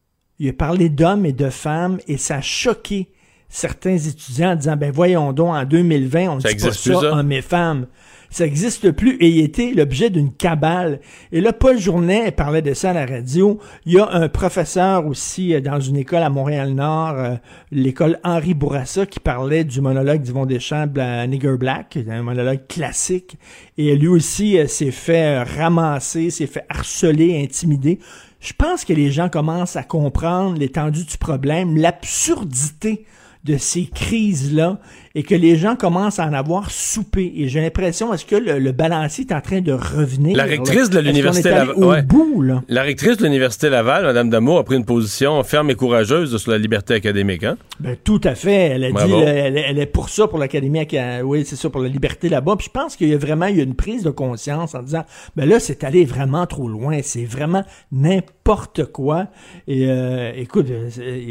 Il 0.43 0.49
a 0.49 0.53
parlé 0.53 0.89
d'hommes 0.89 1.25
et 1.25 1.33
de 1.33 1.51
femmes 1.51 1.99
et 2.09 2.17
ça 2.17 2.39
a 2.39 2.41
choqué 2.41 3.07
certains 3.49 3.97
étudiants 3.97 4.51
en 4.53 4.57
disant, 4.57 4.77
ben 4.77 4.91
voyons 4.91 5.33
donc, 5.33 5.55
en 5.55 5.65
2020, 5.65 6.29
on 6.31 6.35
ne 6.37 6.41
dit 6.41 6.47
pas 6.67 6.73
ça, 6.73 7.01
ça? 7.01 7.13
hommes 7.15 7.31
et 7.31 7.43
femmes. 7.43 7.87
Ça 8.29 8.45
n'existe 8.45 8.91
plus 8.93 9.17
et 9.21 9.29
il 9.29 9.45
était 9.45 9.73
l'objet 9.73 10.11
d'une 10.11 10.33
cabale. 10.33 11.01
Et 11.33 11.41
là, 11.43 11.53
Paul 11.53 11.79
Journet 11.79 12.33
parlait 12.33 12.63
de 12.63 12.73
ça 12.75 12.91
à 12.91 12.93
la 12.95 13.07
radio. 13.07 13.59
Il 13.85 13.93
y 13.93 13.99
a 14.01 14.09
un 14.11 14.29
professeur 14.31 15.07
aussi 15.07 15.55
euh, 15.55 15.61
dans 15.61 15.79
une 15.79 15.99
école 15.99 16.23
à 16.23 16.31
Montréal-Nord, 16.31 17.15
euh, 17.19 17.35
l'école 17.71 18.19
Henri 18.25 18.55
Bourassa, 18.55 19.05
qui 19.07 19.21
parlait 19.21 19.65
du 19.65 19.81
monologue 19.83 20.23
d'Yvon 20.23 20.47
Deschamps, 20.47 20.87
Bla- 20.89 21.25
Nigger 21.27 21.57
Black, 21.59 21.99
un 22.11 22.23
monologue 22.23 22.67
classique. 22.69 23.37
Et 23.79 23.95
lui 23.95 24.09
aussi 24.09 24.59
euh, 24.59 24.67
s'est 24.67 24.91
fait 24.93 25.43
ramasser, 25.43 26.31
s'est 26.31 26.47
fait 26.47 26.65
harceler, 26.71 27.41
intimider. 27.45 27.99
Je 28.43 28.53
pense 28.53 28.85
que 28.85 28.93
les 28.93 29.13
gens 29.13 29.29
commencent 29.29 29.77
à 29.77 29.85
comprendre 29.85 30.59
l'étendue 30.59 31.05
du 31.05 31.17
problème, 31.17 31.77
l'absurdité 31.77 33.07
de 33.45 33.57
ces 33.57 33.87
crises-là 33.87 34.81
et 35.15 35.23
que 35.23 35.35
les 35.35 35.57
gens 35.57 35.77
commencent 35.77 36.19
à 36.19 36.27
en 36.27 36.33
avoir 36.33 36.71
soupé. 36.71 37.33
Et 37.37 37.49
j'ai 37.49 37.61
l'impression, 37.61 38.13
est-ce 38.15 38.25
que 38.25 38.37
le, 38.37 38.59
le 38.59 38.73
balancier 38.73 39.27
est 39.29 39.33
en 39.35 39.41
train 39.41 39.61
de 39.61 39.73
revenir? 39.73 40.37
La 40.37 40.45
rectrice 40.45 40.91
de 40.91 40.99
l'université 41.01 41.51
Laval- 41.51 41.75
au 41.77 41.91
ouais. 41.91 42.03
bout, 42.03 42.43
là? 42.43 42.63
La 42.69 42.83
rectrice 42.83 43.17
de 43.19 43.25
l'Université 43.25 43.69
Laval, 43.71 44.05
Mme 44.05 44.31
Damour, 44.31 44.59
a 44.59 44.65
pris 44.65 44.77
une 44.77 44.85
position 44.85 45.43
ferme 45.45 45.71
et 45.71 45.75
courageuse 45.75 46.37
sur 46.37 46.51
la 46.51 46.59
liberté 46.59 46.95
académique. 46.95 47.45
Hein? 47.45 47.57
Ben, 47.81 47.97
tout 48.03 48.21
à 48.25 48.35
fait. 48.35 48.53
Elle 48.53 48.85
a 48.85 48.91
Bravo. 48.91 49.17
dit, 49.17 49.23
elle, 49.23 49.59
elle 49.59 49.79
est 49.79 49.87
pour 49.87 50.09
ça, 50.09 50.27
pour 50.29 50.39
l'Académie, 50.39 50.81
acad- 50.81 51.23
oui, 51.23 51.45
c'est 51.47 51.57
ça, 51.57 51.69
pour 51.71 51.81
la 51.83 51.89
liberté 51.89 52.29
là-bas. 52.29 52.57
Puis 52.57 52.67
je 52.67 52.71
pense 52.81 52.97
qu'il 52.97 53.09
y 53.09 53.15
a 53.15 53.19
vraiment 53.19 53.49
eu 53.49 53.63
une 53.63 53.75
prise 53.75 54.03
de 54.05 54.11
conscience 54.11 54.75
en 54.75 54.83
disant, 54.83 55.05
ben 55.37 55.49
là, 55.49 55.61
c'est 55.61 55.85
allé 55.85 56.05
vraiment 56.05 56.47
trop 56.47 56.69
loin. 56.69 57.01
C'est 57.03 57.25
vraiment 57.25 57.65
n'importe 57.91 58.85
quoi. 58.93 59.29
Et 59.69 59.87
euh, 59.89 60.33
écoute, 60.37 60.67
euh, 60.71 60.89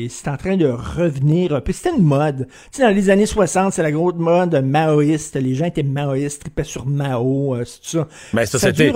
c'est 0.09 0.27
en 0.29 0.37
train 0.37 0.57
de 0.57 0.67
revenir 0.67 1.61
peu. 1.63 1.71
C'était 1.71 1.95
une 1.97 2.03
mode. 2.03 2.47
Tu 2.71 2.77
sais, 2.77 2.83
dans 2.83 2.93
les 2.95 3.09
années 3.09 3.25
60, 3.25 3.70
c'est 3.71 3.83
la 3.83 3.91
grosse 3.91 4.15
mode 4.15 4.53
maoïste. 4.63 5.35
Les 5.35 5.55
gens 5.55 5.65
étaient 5.65 5.83
maoïstes, 5.83 6.41
tripaient 6.41 6.63
sur 6.63 6.85
Mao, 6.85 7.55
euh, 7.55 7.63
c'est 7.65 7.79
tout 7.81 7.97
ça. 7.99 8.07
Ben, 8.33 8.45
ça, 8.45 8.59
Ça 8.59 8.67
c'était, 8.69 8.91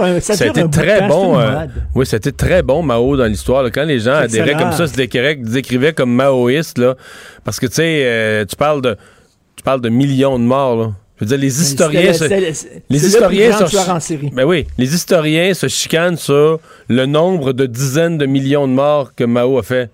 très 0.68 1.00
temps, 1.00 1.08
bon. 1.08 1.40
euh, 1.40 1.66
oui, 1.96 2.06
c'était 2.06 2.32
très 2.32 2.62
bon, 2.62 2.82
Mao, 2.84 3.18
dans 3.18 3.26
l'histoire. 3.26 3.66
Quand 3.72 3.86
les 3.86 4.00
gens 4.00 4.14
adhéraient 4.14 4.52
excellent. 4.52 4.70
comme 4.70 4.78
ça, 4.78 4.88
se 4.88 4.94
décrivaient, 4.96 5.36
décrivaient 5.36 5.94
comme 5.94 6.14
maoïstes, 6.14 6.78
là, 6.78 6.96
parce 7.44 7.60
que, 7.60 7.66
tu 7.68 7.74
sais, 7.76 8.02
euh, 8.06 8.46
tu 8.46 8.56
parles 8.56 8.82
de 8.82 8.96
tu 9.56 9.64
parles 9.64 9.82
de 9.82 9.90
millions 9.90 10.38
de 10.38 10.44
morts. 10.44 10.76
Là. 10.76 10.92
Je 11.18 11.24
veux 11.24 11.30
dire, 11.30 11.38
les 11.38 11.62
historiens... 11.62 12.12
se- 12.12 12.24
C'était- 12.28 12.54
c'était- 12.54 12.82
les 12.90 13.00
le 13.00 13.06
historiens 13.06 13.68
se- 13.68 13.90
en 13.90 14.00
série. 14.02 14.32
Ben 14.34 14.44
oui, 14.44 14.68
les 14.78 14.94
historiens 14.94 15.54
se 15.54 15.68
chicanent 15.70 16.18
sur 16.18 16.60
le 16.90 17.06
nombre 17.06 17.54
de 17.54 17.66
dizaines 17.66 18.18
de 18.18 18.26
millions 18.26 18.68
de 18.68 18.74
morts 18.74 19.16
que 19.16 19.24
Mao 19.24 19.58
a 19.58 19.64
fait. 19.64 19.90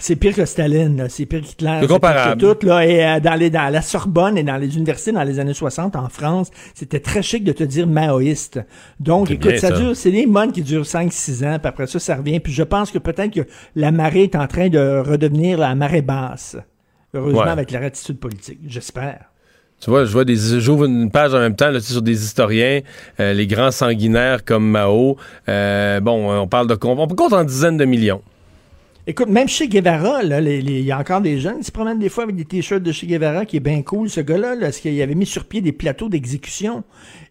C'est 0.00 0.16
pire 0.16 0.34
que 0.34 0.44
Staline, 0.46 1.06
c'est 1.08 1.26
pire 1.26 1.42
qu'Hitler. 1.42 1.80
C'est 1.82 1.86
pire 1.88 2.00
que 2.00 2.54
tout, 2.54 2.66
là. 2.66 2.86
Et 2.86 3.04
euh, 3.04 3.20
dans, 3.20 3.34
les, 3.34 3.50
dans 3.50 3.70
la 3.70 3.82
Sorbonne 3.82 4.38
et 4.38 4.42
dans 4.42 4.56
les 4.56 4.76
universités 4.76 5.12
dans 5.12 5.22
les 5.22 5.38
années 5.38 5.54
60 5.54 5.94
en 5.94 6.08
France, 6.08 6.50
c'était 6.74 7.00
très 7.00 7.22
chic 7.22 7.44
de 7.44 7.52
te 7.52 7.62
dire 7.62 7.86
maoïste. 7.86 8.60
Donc, 8.98 9.30
écoute, 9.30 9.50
bien, 9.50 9.58
ça, 9.60 9.68
ça. 9.68 9.76
dure, 9.78 9.94
c'est 9.94 10.10
des 10.10 10.26
modes 10.26 10.52
qui 10.52 10.62
durent 10.62 10.84
5-6 10.84 11.44
ans, 11.46 11.58
puis 11.58 11.68
après 11.68 11.86
ça, 11.86 11.98
ça 11.98 12.16
revient. 12.16 12.40
Puis 12.40 12.52
je 12.52 12.62
pense 12.62 12.90
que 12.90 12.98
peut-être 12.98 13.32
que 13.34 13.46
la 13.76 13.92
marée 13.92 14.24
est 14.24 14.36
en 14.36 14.46
train 14.46 14.68
de 14.68 15.02
redevenir 15.06 15.58
la 15.58 15.74
marée 15.74 16.02
basse. 16.02 16.56
Heureusement, 17.12 17.40
Ouais. 17.42 17.48
avec 17.48 17.70
leur 17.70 17.82
attitude 17.82 18.18
politique. 18.18 18.60
J'espère. 18.66 19.18
Tu 19.80 19.90
vois, 19.90 20.04
je 20.04 20.12
vois 20.12 20.24
des, 20.24 20.36
j'ouvre 20.60 20.84
une 20.84 21.10
page 21.10 21.34
en 21.34 21.38
même 21.38 21.56
temps 21.56 21.70
là, 21.70 21.80
sur 21.80 22.02
des 22.02 22.22
historiens, 22.24 22.80
euh, 23.18 23.32
les 23.32 23.46
grands 23.46 23.70
sanguinaires 23.70 24.44
comme 24.44 24.70
Mao. 24.70 25.16
Euh, 25.48 26.00
bon, 26.00 26.30
on 26.32 26.46
parle 26.46 26.66
de 26.66 26.76
on 26.82 27.06
compte 27.08 27.32
en 27.32 27.44
dizaines 27.44 27.78
de 27.78 27.84
millions. 27.84 28.22
Écoute, 29.10 29.26
même 29.26 29.48
chez 29.48 29.66
Guevara, 29.66 30.22
il 30.22 30.82
y 30.82 30.92
a 30.92 30.98
encore 31.00 31.20
des 31.20 31.40
jeunes 31.40 31.58
qui 31.58 31.64
se 31.64 31.72
promènent 31.72 31.98
des 31.98 32.08
fois 32.08 32.22
avec 32.22 32.36
des 32.36 32.44
t-shirts 32.44 32.80
de 32.80 32.92
chez 32.92 33.08
Guevara, 33.08 33.44
qui 33.44 33.56
est 33.56 33.60
bien 33.60 33.82
cool, 33.82 34.08
ce 34.08 34.20
gars-là, 34.20 34.54
là, 34.54 34.66
parce 34.66 34.78
qu'il 34.78 35.02
avait 35.02 35.16
mis 35.16 35.26
sur 35.26 35.46
pied 35.46 35.60
des 35.60 35.72
plateaux 35.72 36.08
d'exécution. 36.08 36.84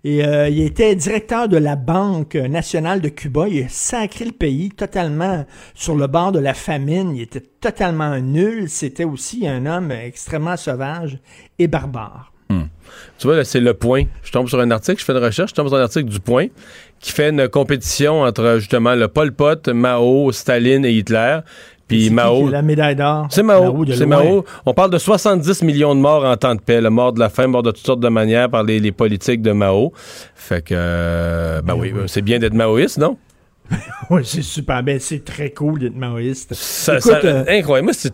Et 0.04 0.26
euh, 0.26 0.50
il 0.50 0.60
était 0.60 0.94
directeur 0.94 1.48
de 1.48 1.56
la 1.56 1.78
Banque 1.78 2.36
nationale 2.36 3.00
de 3.00 3.08
Cuba. 3.08 3.48
Il 3.48 3.64
a 3.64 3.70
sacré 3.70 4.26
le 4.26 4.34
pays 4.34 4.72
totalement 4.72 5.46
sur 5.74 5.96
le 5.96 6.08
bord 6.08 6.34
de 6.34 6.40
la 6.40 6.54
famine. 6.54 7.16
Il 7.16 7.22
était 7.22 7.40
totalement 7.40 8.20
nul. 8.20 8.70
C'était 8.70 9.06
aussi 9.06 9.48
un 9.48 9.66
homme 9.66 9.92
extrêmement 9.92 10.58
sauvage 10.58 11.18
et 11.60 11.70
barbare. 11.70 12.34
Tu 13.20 13.28
vois, 13.28 13.44
c'est 13.44 13.60
Le 13.60 13.74
Point. 13.74 14.06
Je 14.24 14.32
tombe 14.32 14.48
sur 14.48 14.60
un 14.62 14.72
article, 14.72 15.00
je 15.00 15.06
fais 15.06 15.12
une 15.12 15.24
recherche, 15.24 15.50
je 15.52 15.56
tombe 15.56 15.68
sur 15.68 15.76
un 15.78 15.82
article 15.82 16.08
du 16.08 16.22
Point 16.22 16.48
qui 17.02 17.12
fait 17.12 17.30
une 17.30 17.50
compétition 17.50 18.22
entre 18.22 18.58
justement 18.60 18.96
le 18.96 19.08
Pol 19.10 19.34
Pot, 19.34 19.68
Mao, 19.68 20.32
Staline 20.32 20.86
et 20.86 20.92
Hitler. 20.94 21.40
Puis 21.88 22.08
qui 22.08 22.14
Mao. 22.14 22.50
la 22.50 22.62
médaille 22.62 22.96
d'or? 22.96 23.28
C'est 23.32 23.42
Mao. 23.42 23.84
C'est. 23.94 24.06
Mao. 24.06 24.46
On 24.66 24.74
parle 24.76 24.92
de 24.92 25.00
70 25.00 25.64
millions 25.64 25.96
de 25.96 26.00
morts 26.00 26.24
en 26.24 26.38
temps 26.38 26.54
de 26.54 26.62
paix. 26.62 26.82
Le 26.82 26.92
mort 26.92 27.14
de 27.14 27.20
la 27.20 27.30
faim, 27.30 27.48
mort 27.48 27.64
de 27.64 27.72
toutes 27.72 27.86
sortes 27.86 28.00
de 28.00 28.10
manières 28.10 28.50
par 28.50 28.64
les, 28.64 28.80
les 28.80 28.92
politiques 28.92 29.42
de 29.42 29.52
Mao. 29.52 29.92
Fait 30.36 30.62
que, 30.62 30.76
euh, 30.78 31.62
ben 31.64 31.74
oui, 31.76 31.92
c'est 32.06 32.22
bien 32.22 32.38
d'être 32.38 32.54
maoïste, 32.54 33.00
non? 33.00 33.18
Oui, 34.12 34.22
c'est 34.26 34.42
super. 34.42 34.82
Ben, 34.82 34.98
c'est 35.00 35.24
très 35.24 35.52
cool 35.52 35.80
d'être 35.82 35.96
maoïste. 35.96 36.56
Ça, 36.56 36.98
Écoute, 36.98 37.12
ça- 37.12 37.20
euh, 37.24 37.44
incroyable. 37.48 37.86
Moi, 37.86 37.94
c'est 37.96 38.12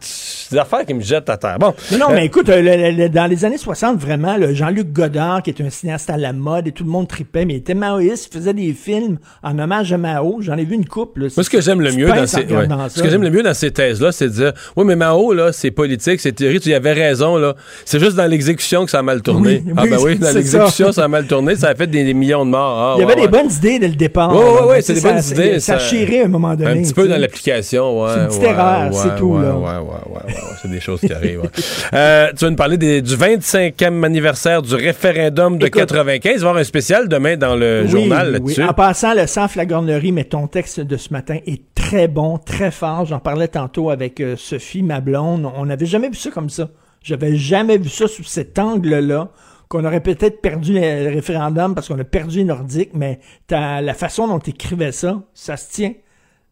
des 0.51 0.57
affaires 0.57 0.85
qui 0.85 0.93
me 0.93 0.99
jettent 0.99 1.29
à 1.29 1.37
terre. 1.37 1.57
Bon. 1.57 1.73
Non, 1.93 1.97
non, 1.99 2.05
Euh, 2.09 2.15
mais 2.15 2.25
écoute, 2.25 2.49
euh, 2.49 2.61
le- 2.61 2.91
le- 2.91 3.03
le- 3.03 3.09
dans 3.09 3.27
les 3.27 3.45
années 3.45 3.57
60, 3.57 3.97
vraiment, 3.97 4.35
Jean-Luc 4.51 4.91
Godard, 4.91 5.41
qui 5.41 5.51
est 5.51 5.61
un 5.61 5.69
cinéaste 5.69 6.09
à 6.09 6.17
la 6.17 6.33
mode, 6.33 6.67
et 6.67 6.73
tout 6.73 6.83
le 6.83 6.89
monde 6.89 7.07
tripait, 7.07 7.45
mais 7.45 7.53
il 7.53 7.57
était 7.57 7.75
maoïste, 7.75 8.27
il 8.29 8.37
faisait 8.37 8.53
des 8.53 8.73
films 8.73 9.19
en 9.41 9.57
hommage 9.57 9.93
à 9.93 9.97
Mao. 9.97 10.39
J'en 10.41 10.57
ai 10.57 10.65
vu 10.65 10.75
une 10.75 10.85
couple. 10.85 11.21
là. 11.21 11.27
Moi, 11.37 11.43
ce 11.45 11.49
que 11.49 11.61
j'aime 11.61 11.79
le 11.79 11.93
mieux 11.93 12.07
dans 12.07 12.27
ces, 12.27 12.39
ouais. 12.43 12.67
ce 12.89 13.01
que 13.01 13.09
j'aime 13.09 13.23
le 13.23 13.29
mieux 13.29 13.43
dans 13.43 13.53
ces 13.53 13.71
thèses-là, 13.71 14.11
c'est 14.11 14.25
de 14.27 14.33
dire, 14.33 14.53
oui, 14.75 14.83
mais 14.85 14.97
Mao, 14.97 15.31
là, 15.31 15.53
c'est 15.53 15.71
politique, 15.71 16.19
c'est 16.19 16.33
théorie, 16.33 16.59
tu 16.59 16.69
y 16.69 16.73
avais 16.73 16.91
raison, 16.91 17.37
là. 17.37 17.55
C'est 17.85 18.01
juste 18.01 18.17
dans 18.17 18.27
l'exécution 18.29 18.83
que 18.83 18.91
ça 18.91 18.99
a 18.99 19.01
mal 19.01 19.21
tourné. 19.21 19.63
Oui, 19.65 19.73
ah, 19.77 19.81
oui, 19.83 19.89
ben 19.91 19.97
oui, 20.03 20.15
dans 20.19 20.33
l'exécution, 20.33 20.87
ça. 20.87 20.91
ça. 20.91 21.03
a 21.05 21.07
mal 21.07 21.25
tourné, 21.25 21.55
ça 21.55 21.69
a 21.69 21.75
fait 21.75 21.87
des, 21.87 22.03
des 22.03 22.13
millions 22.13 22.45
de 22.45 22.51
morts. 22.51 22.77
Ah, 22.77 22.93
il 22.97 23.03
y 23.03 23.05
ouais, 23.05 23.13
avait 23.13 23.21
ouais. 23.21 23.27
des 23.29 23.31
bonnes 23.37 23.51
idées 23.51 23.79
dès 23.79 23.87
le 23.87 23.95
départ. 23.95 24.35
Ouais, 24.35 24.75
Mais 24.75 24.81
c'est 24.81 24.93
des 24.95 24.99
bonnes 25.01 25.21
ça- 25.21 25.35
Ça, 25.59 25.77
ça- 25.77 25.79
chirait 25.79 26.21
à 26.21 26.25
un 26.25 26.29
moment 26.29 26.55
donné. 26.55 26.71
Un 26.71 26.81
petit 26.83 26.93
peu 26.93 27.07
dans 27.07 27.17
l'application, 27.17 28.01
ouais. 28.03 28.09
C'est 28.13 28.19
une 28.21 28.27
petite 28.27 28.41
ouais, 28.41 28.49
erreur, 28.49 28.85
ouais, 28.91 28.91
c'est 28.93 29.15
tout, 29.17 29.25
ouais, 29.27 29.41
là. 29.43 29.55
Ouais, 29.55 29.87
ouais, 29.87 30.33
c'est 30.61 30.71
des 30.71 30.79
choses 30.79 30.99
qui 31.01 31.13
arrivent. 31.13 31.41
Euh, 31.93 32.29
tu 32.37 32.43
vas 32.45 32.49
nous 32.49 32.55
parler 32.57 32.77
des- 32.77 33.01
du 33.01 33.15
25e 33.15 34.03
anniversaire 34.03 34.61
du 34.61 34.75
référendum 34.75 35.57
de 35.57 35.67
Écoute. 35.67 35.81
95. 35.81 36.31
Il 36.33 36.39
va 36.39 36.45
y 36.45 36.47
avoir 36.49 36.57
un 36.57 36.63
spécial 36.63 37.07
demain 37.07 37.37
dans 37.37 37.55
le 37.55 37.81
Oui, 37.83 37.89
journal 37.89 38.27
oui. 38.27 38.33
là-dessus. 38.33 38.63
En 38.63 38.73
passant, 38.73 39.13
le 39.13 39.27
sans 39.27 39.47
flagornerie, 39.47 40.11
mais 40.11 40.23
ton 40.25 40.47
texte 40.47 40.79
de 40.81 40.97
ce 40.97 41.13
matin 41.13 41.37
est 41.45 41.61
très 41.75 42.07
bon, 42.07 42.37
très 42.37 42.71
fort. 42.71 43.05
J'en 43.05 43.19
parlais 43.19 43.47
tantôt 43.47 43.89
avec 43.91 44.19
euh, 44.19 44.35
Sophie, 44.37 44.83
ma 44.83 44.99
blonde. 44.99 45.47
On 45.55 45.65
n'avait 45.67 45.85
jamais 45.85 46.09
vu 46.09 46.15
ça 46.15 46.31
comme 46.31 46.49
ça. 46.49 46.69
J'avais 47.03 47.35
jamais 47.35 47.77
vu 47.77 47.89
ça 47.89 48.07
sous 48.07 48.23
cet 48.23 48.57
angle-là. 48.59 49.29
Qu'on 49.67 49.83
aurait 49.85 50.01
peut-être 50.01 50.41
perdu 50.41 50.73
le 50.73 51.09
référendum 51.13 51.73
parce 51.75 51.87
qu'on 51.87 51.99
a 51.99 52.03
perdu 52.03 52.37
les 52.39 52.43
Nordiques, 52.45 52.91
mais 52.93 53.19
t'as- 53.47 53.81
la 53.81 53.93
façon 53.93 54.27
dont 54.27 54.39
tu 54.39 54.51
écrivais 54.51 54.91
ça, 54.91 55.21
ça 55.33 55.57
se 55.57 55.71
tient. 55.71 55.93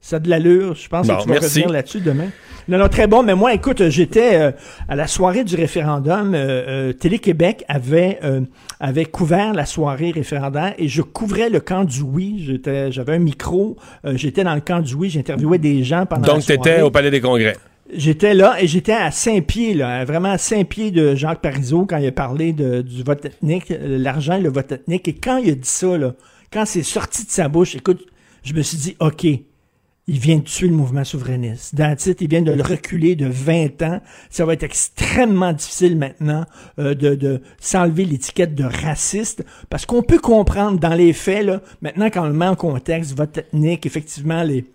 Ça 0.02 0.18
a 0.18 0.20
de 0.20 0.30
l'allure. 0.30 0.76
Je 0.76 0.90
pense 0.90 1.08
Bon, 1.08 1.16
que 1.16 1.22
tu 1.24 1.30
vas 1.30 1.36
revenir 1.36 1.70
là-dessus 1.70 2.02
demain. 2.02 2.28
Non, 2.68 2.78
non, 2.78 2.90
très 2.90 3.08
bon. 3.08 3.24
Mais 3.24 3.36
moi, 3.36 3.54
écoute, 3.54 3.88
j'étais 3.88 4.36
euh, 4.36 4.52
à 4.90 4.98
la 4.98 5.08
soirée 5.08 5.46
du 5.46 5.56
référendum. 5.56 6.34
euh, 6.36 6.90
euh, 6.90 6.94
Télé-Québec 6.94 7.64
avait, 7.70 8.20
euh, 8.22 8.42
avait 8.82 9.06
couvert 9.06 9.54
la 9.54 9.66
soirée 9.66 10.12
référendaire 10.12 10.74
et 10.78 10.90
je 10.90 11.02
couvrais 11.04 11.50
le 11.50 11.62
camp 11.62 11.86
du 11.86 12.02
oui. 12.02 12.44
J'étais, 12.46 12.92
j'avais 12.92 13.14
un 13.14 13.20
micro. 13.20 13.78
euh, 14.06 14.18
j'étais 14.18 14.44
dans 14.44 14.56
le 14.56 14.62
camp 14.62 14.82
du 14.82 14.94
oui. 14.94 15.10
J'interviewais 15.10 15.58
des 15.58 15.84
gens 15.86 16.06
pendant 16.06 16.28
la 16.28 16.34
Donc, 16.34 16.42
soirée. 16.42 16.60
tu 16.62 16.70
étais 16.70 16.82
au 16.82 16.92
Palais 16.92 17.10
des 17.12 17.22
Congrès. 17.22 17.56
J'étais 17.92 18.34
là 18.34 18.62
et 18.62 18.68
j'étais 18.68 18.94
à 18.94 19.12
Saint-Pied, 19.12 19.74
là, 19.74 20.06
vraiment 20.06 20.32
à 20.32 20.38
Saint-Pied 20.38 20.92
de 20.92 21.16
Jacques 21.16 21.42
Parizeau 21.42 21.86
quand 21.86 21.98
il 21.98 22.08
a 22.08 22.12
parlé 22.12 22.54
du 22.54 23.04
vote 23.04 23.26
ethnique, 23.26 23.72
euh, 23.72 23.98
l'argent 23.98 24.38
le 24.38 24.50
vote 24.50 24.72
ethnique. 24.72 25.08
Et 25.10 25.16
quand 25.16 25.38
il 25.38 25.52
a 25.52 25.56
dit 25.56 25.68
ça, 25.68 25.98
là, 25.98 26.14
quand 26.52 26.66
c'est 26.66 26.84
sorti 26.84 27.26
de 27.26 27.30
sa 27.30 27.50
bouche, 27.50 27.76
écoute, 27.76 28.06
je 28.44 28.54
me 28.54 28.62
suis 28.62 28.78
dit, 28.78 28.96
OK, 29.00 29.26
il 29.26 30.20
vient 30.20 30.38
de 30.38 30.44
tuer 30.44 30.68
le 30.68 30.74
mouvement 30.74 31.04
souverainiste. 31.04 31.76
Dans 31.76 31.90
le 31.90 31.96
titre, 31.96 32.22
il 32.22 32.30
vient 32.30 32.42
de 32.42 32.52
le 32.52 32.64
reculer 32.64 33.16
de 33.16 33.26
20 33.26 33.82
ans. 33.82 34.02
Ça 34.30 34.46
va 34.46 34.54
être 34.54 34.64
extrêmement 34.64 35.52
difficile 35.52 35.98
maintenant 35.98 36.46
euh, 36.80 36.94
de, 36.94 37.16
de 37.16 37.42
s'enlever 37.60 38.06
l'étiquette 38.06 38.56
de 38.56 38.64
raciste 38.64 39.44
parce 39.70 39.86
qu'on 39.86 40.04
peut 40.04 40.20
comprendre 40.20 40.80
dans 40.80 40.94
les 40.94 41.12
faits, 41.12 41.46
là, 41.46 41.62
maintenant 41.82 42.10
quand 42.10 42.24
on 42.24 42.28
le 42.28 42.34
met 42.34 42.48
en 42.48 42.56
contexte, 42.56 43.16
vote 43.16 43.38
ethnique, 43.38 43.86
effectivement, 43.86 44.44
les 44.44 44.66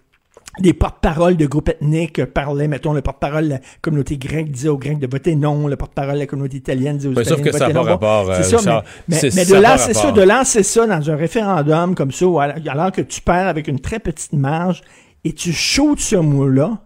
des 0.61 0.73
porte-paroles 0.73 1.37
de 1.37 1.47
groupes 1.47 1.69
ethniques 1.69 2.19
euh, 2.19 2.27
parlaient, 2.27 2.69
mettons, 2.69 2.93
le 2.93 3.03
porte-parole 3.03 3.45
de 3.45 3.51
la 3.51 3.61
communauté 3.81 4.17
grecque 4.17 4.51
disait 4.51 4.69
aux 4.69 4.79
Grecs 4.79 4.99
de 4.99 5.07
voter 5.11 5.37
non, 5.37 5.67
le 5.67 5.77
porte-parole 5.77 6.15
de 6.15 6.21
la 6.21 6.27
communauté 6.27 6.57
italienne 6.57 6.97
disait 6.97 7.09
aux 7.09 7.13
Italiens 7.13 7.37
de 7.37 7.43
que 7.43 7.57
voter 7.57 7.73
non. 7.73 7.83
rapport, 7.83 8.25
Bon, 8.25 8.31
euh, 8.31 8.39
C'est 8.43 8.57
ça, 8.59 8.85
mais, 9.09 9.17
C'est- 9.17 9.29
mais, 9.29 9.33
mais 9.37 9.45
ça 9.45 9.57
de 9.57 9.63
pas 9.63 9.71
lancer 9.71 9.95
ça, 9.95 10.13
de 10.13 10.23
lancer 10.23 10.63
ça 10.63 10.87
dans 10.87 11.11
un 11.11 11.17
référendum 11.17 11.95
comme 11.95 12.13
ça, 12.13 12.27
alors 12.71 12.93
que 12.93 13.03
tu 13.03 13.21
perds 13.21 13.49
avec 13.49 13.69
une 13.69 13.81
très 13.81 13.99
petite 13.99 14.33
marge 14.33 14.83
et 15.25 15.33
tu 15.33 15.53
shootes 15.53 16.01
ce 16.01 16.17
mot-là, 16.17 16.79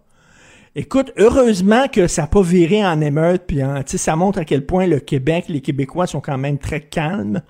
Écoute, 0.74 1.12
heureusement 1.19 1.86
que 1.89 2.07
ça 2.07 2.23
n'a 2.23 2.28
pas 2.28 2.40
viré 2.40 2.82
en 2.82 2.99
émeute, 3.03 3.43
puis 3.47 3.59
sais, 3.85 3.99
ça 3.99 4.16
montre 4.16 4.39
à 4.39 4.47
quel 4.47 4.65
point 4.65 4.86
le 4.86 5.01
Québec, 5.01 5.44
les 5.49 5.61
Québécois 5.61 6.07
sont 6.07 6.23
quand 6.23 6.39
même 6.39 6.57
très 6.57 6.81
calmes. 6.81 7.43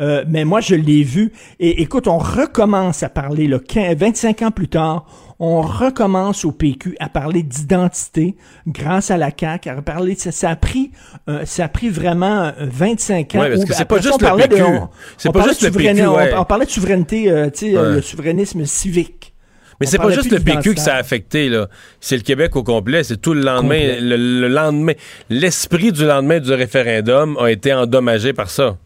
Euh, 0.00 0.24
mais 0.26 0.44
moi, 0.44 0.60
je 0.60 0.74
l'ai 0.74 1.04
vu. 1.04 1.32
Et 1.60 1.82
écoute, 1.82 2.08
on 2.08 2.18
recommence 2.18 3.04
à 3.04 3.08
parler, 3.08 3.46
là, 3.46 3.60
15 3.60 3.96
25 3.96 4.42
ans 4.42 4.50
plus 4.50 4.66
tard, 4.66 5.06
on 5.40 5.60
recommence 5.62 6.44
au 6.44 6.52
PQ 6.52 6.96
à 7.00 7.08
parler 7.08 7.42
d'identité 7.42 8.36
grâce 8.66 9.10
à 9.10 9.16
la 9.16 9.30
CAQ, 9.38 9.68
à 9.70 9.82
parler 9.82 10.14
de 10.14 10.20
ça. 10.20 10.32
Ça 10.32 10.50
a 10.50 10.56
pris, 10.56 10.90
euh, 11.28 11.44
ça 11.44 11.64
a 11.64 11.68
pris 11.68 11.88
vraiment 11.88 12.44
euh, 12.44 12.52
25 12.60 13.34
ans. 13.34 13.40
Ouais, 13.40 13.50
parce 13.50 13.62
où- 13.62 13.66
que 13.66 13.74
c'est 13.74 13.84
pas 13.84 13.96
ça, 13.96 14.02
juste 14.02 14.14
on 14.14 14.18
le 14.18 14.24
parlait 14.26 14.48
de- 14.48 14.54
PQ. 14.56 14.62
on- 14.64 14.88
C'est 15.16 15.28
on 15.28 15.32
pas 15.32 15.38
parlait 15.40 15.52
juste 15.52 15.62
de 15.62 15.66
le 15.68 15.72
PQ, 15.72 15.84
souveraineté, 15.88 16.06
on- 16.06 16.14
ouais. 16.16 16.34
On, 16.36 16.44
parlait 16.44 16.66
de 16.66 16.70
souveraineté, 16.70 17.30
euh, 17.30 17.50
tu 17.50 17.58
sais, 17.70 17.76
euh, 17.76 17.88
Ouais. 17.90 17.94
le 17.96 18.02
souverainisme 18.02 18.64
civique. 18.64 19.32
Mais 19.80 19.86
c'est 19.86 19.98
pas 19.98 20.10
juste 20.10 20.30
le 20.30 20.38
PQ 20.38 20.74
que 20.74 20.80
ça 20.80 20.94
a 20.94 20.98
affecté, 20.98 21.48
là. 21.48 21.68
C'est 22.00 22.16
le 22.16 22.22
Québec 22.22 22.54
au 22.54 22.62
complet. 22.62 23.02
C'est 23.02 23.16
tout 23.16 23.34
le 23.34 23.40
lendemain. 23.42 23.74
Complet. 23.80 24.00
Le, 24.00 24.16
le 24.16 24.48
lendemain. 24.48 24.92
L'esprit 25.30 25.90
du 25.90 26.06
lendemain 26.06 26.38
du 26.38 26.52
référendum 26.52 27.36
a 27.40 27.50
été 27.50 27.72
endommagé 27.74 28.32
par 28.32 28.50
ça. 28.50 28.76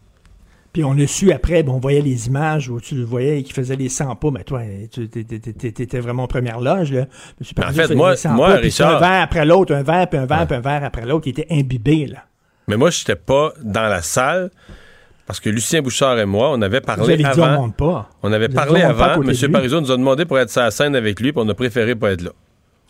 Puis 0.79 0.85
on 0.85 0.97
a 0.97 1.09
su 1.09 1.33
après, 1.33 1.65
on 1.67 1.81
voyait 1.81 2.01
les 2.03 2.29
images 2.29 2.69
où 2.69 2.81
tu 2.81 2.95
le 2.95 3.03
voyais 3.03 3.43
qui 3.43 3.53
faisait 3.53 3.75
les 3.75 3.89
100 3.89 4.15
pas, 4.15 4.31
mais 4.31 4.45
toi, 4.45 4.61
tu 4.93 5.03
étais 5.67 5.99
vraiment 5.99 6.23
en 6.23 6.27
première 6.29 6.61
loge, 6.61 6.93
là. 6.93 7.07
En 7.67 7.73
fait, 7.73 7.93
moi- 7.97 8.13
les 8.13 8.17
100 8.17 8.29
moi, 8.35 8.47
pas, 8.51 8.59
puis 8.59 8.71
c'est 8.71 8.85
Richard- 8.85 9.03
un 9.03 9.09
verre 9.09 9.23
après 9.23 9.45
l'autre, 9.45 9.75
un 9.75 9.83
verre, 9.83 10.09
puis 10.09 10.21
un 10.21 10.27
verre, 10.27 10.47
puis 10.47 10.57
un 10.57 10.61
verre 10.61 10.85
après 10.85 11.05
l'autre, 11.05 11.27
il 11.27 11.31
était 11.31 11.49
imbibé, 11.51 12.07
là. 12.07 12.19
Mais 12.69 12.77
moi, 12.77 12.91
je 12.91 13.01
n'étais 13.01 13.17
pas 13.17 13.55
dans 13.61 13.89
la 13.89 14.03
salle 14.03 14.51
parce 15.27 15.41
que 15.41 15.51
Lucien 15.51 15.83
Bouchard 15.83 16.17
et 16.21 16.27
moi, 16.27 16.49
on 16.53 16.63
avait 16.63 16.79
Vous 16.79 16.87
parlé 16.87 17.15
avez 17.15 17.17
dit, 17.17 17.41
on 17.41 17.43
avant. 17.43 17.63
monte 17.63 17.75
pas. 17.77 18.11
On 18.23 18.33
avait 18.33 18.47
Vous 18.47 18.55
parlé 18.55 18.85
on 18.85 18.89
avant. 18.91 19.21
M. 19.21 19.51
Parizeau 19.51 19.81
nous 19.81 19.91
a 19.91 19.97
demandé 19.97 20.27
pour 20.27 20.39
être 20.39 20.51
sur 20.51 20.61
la 20.61 20.71
scène 20.71 20.95
avec 20.95 21.19
lui, 21.19 21.33
puis 21.33 21.43
on 21.45 21.49
a 21.49 21.55
préféré 21.55 21.97
pas 21.97 22.13
être 22.13 22.23
là. 22.23 22.31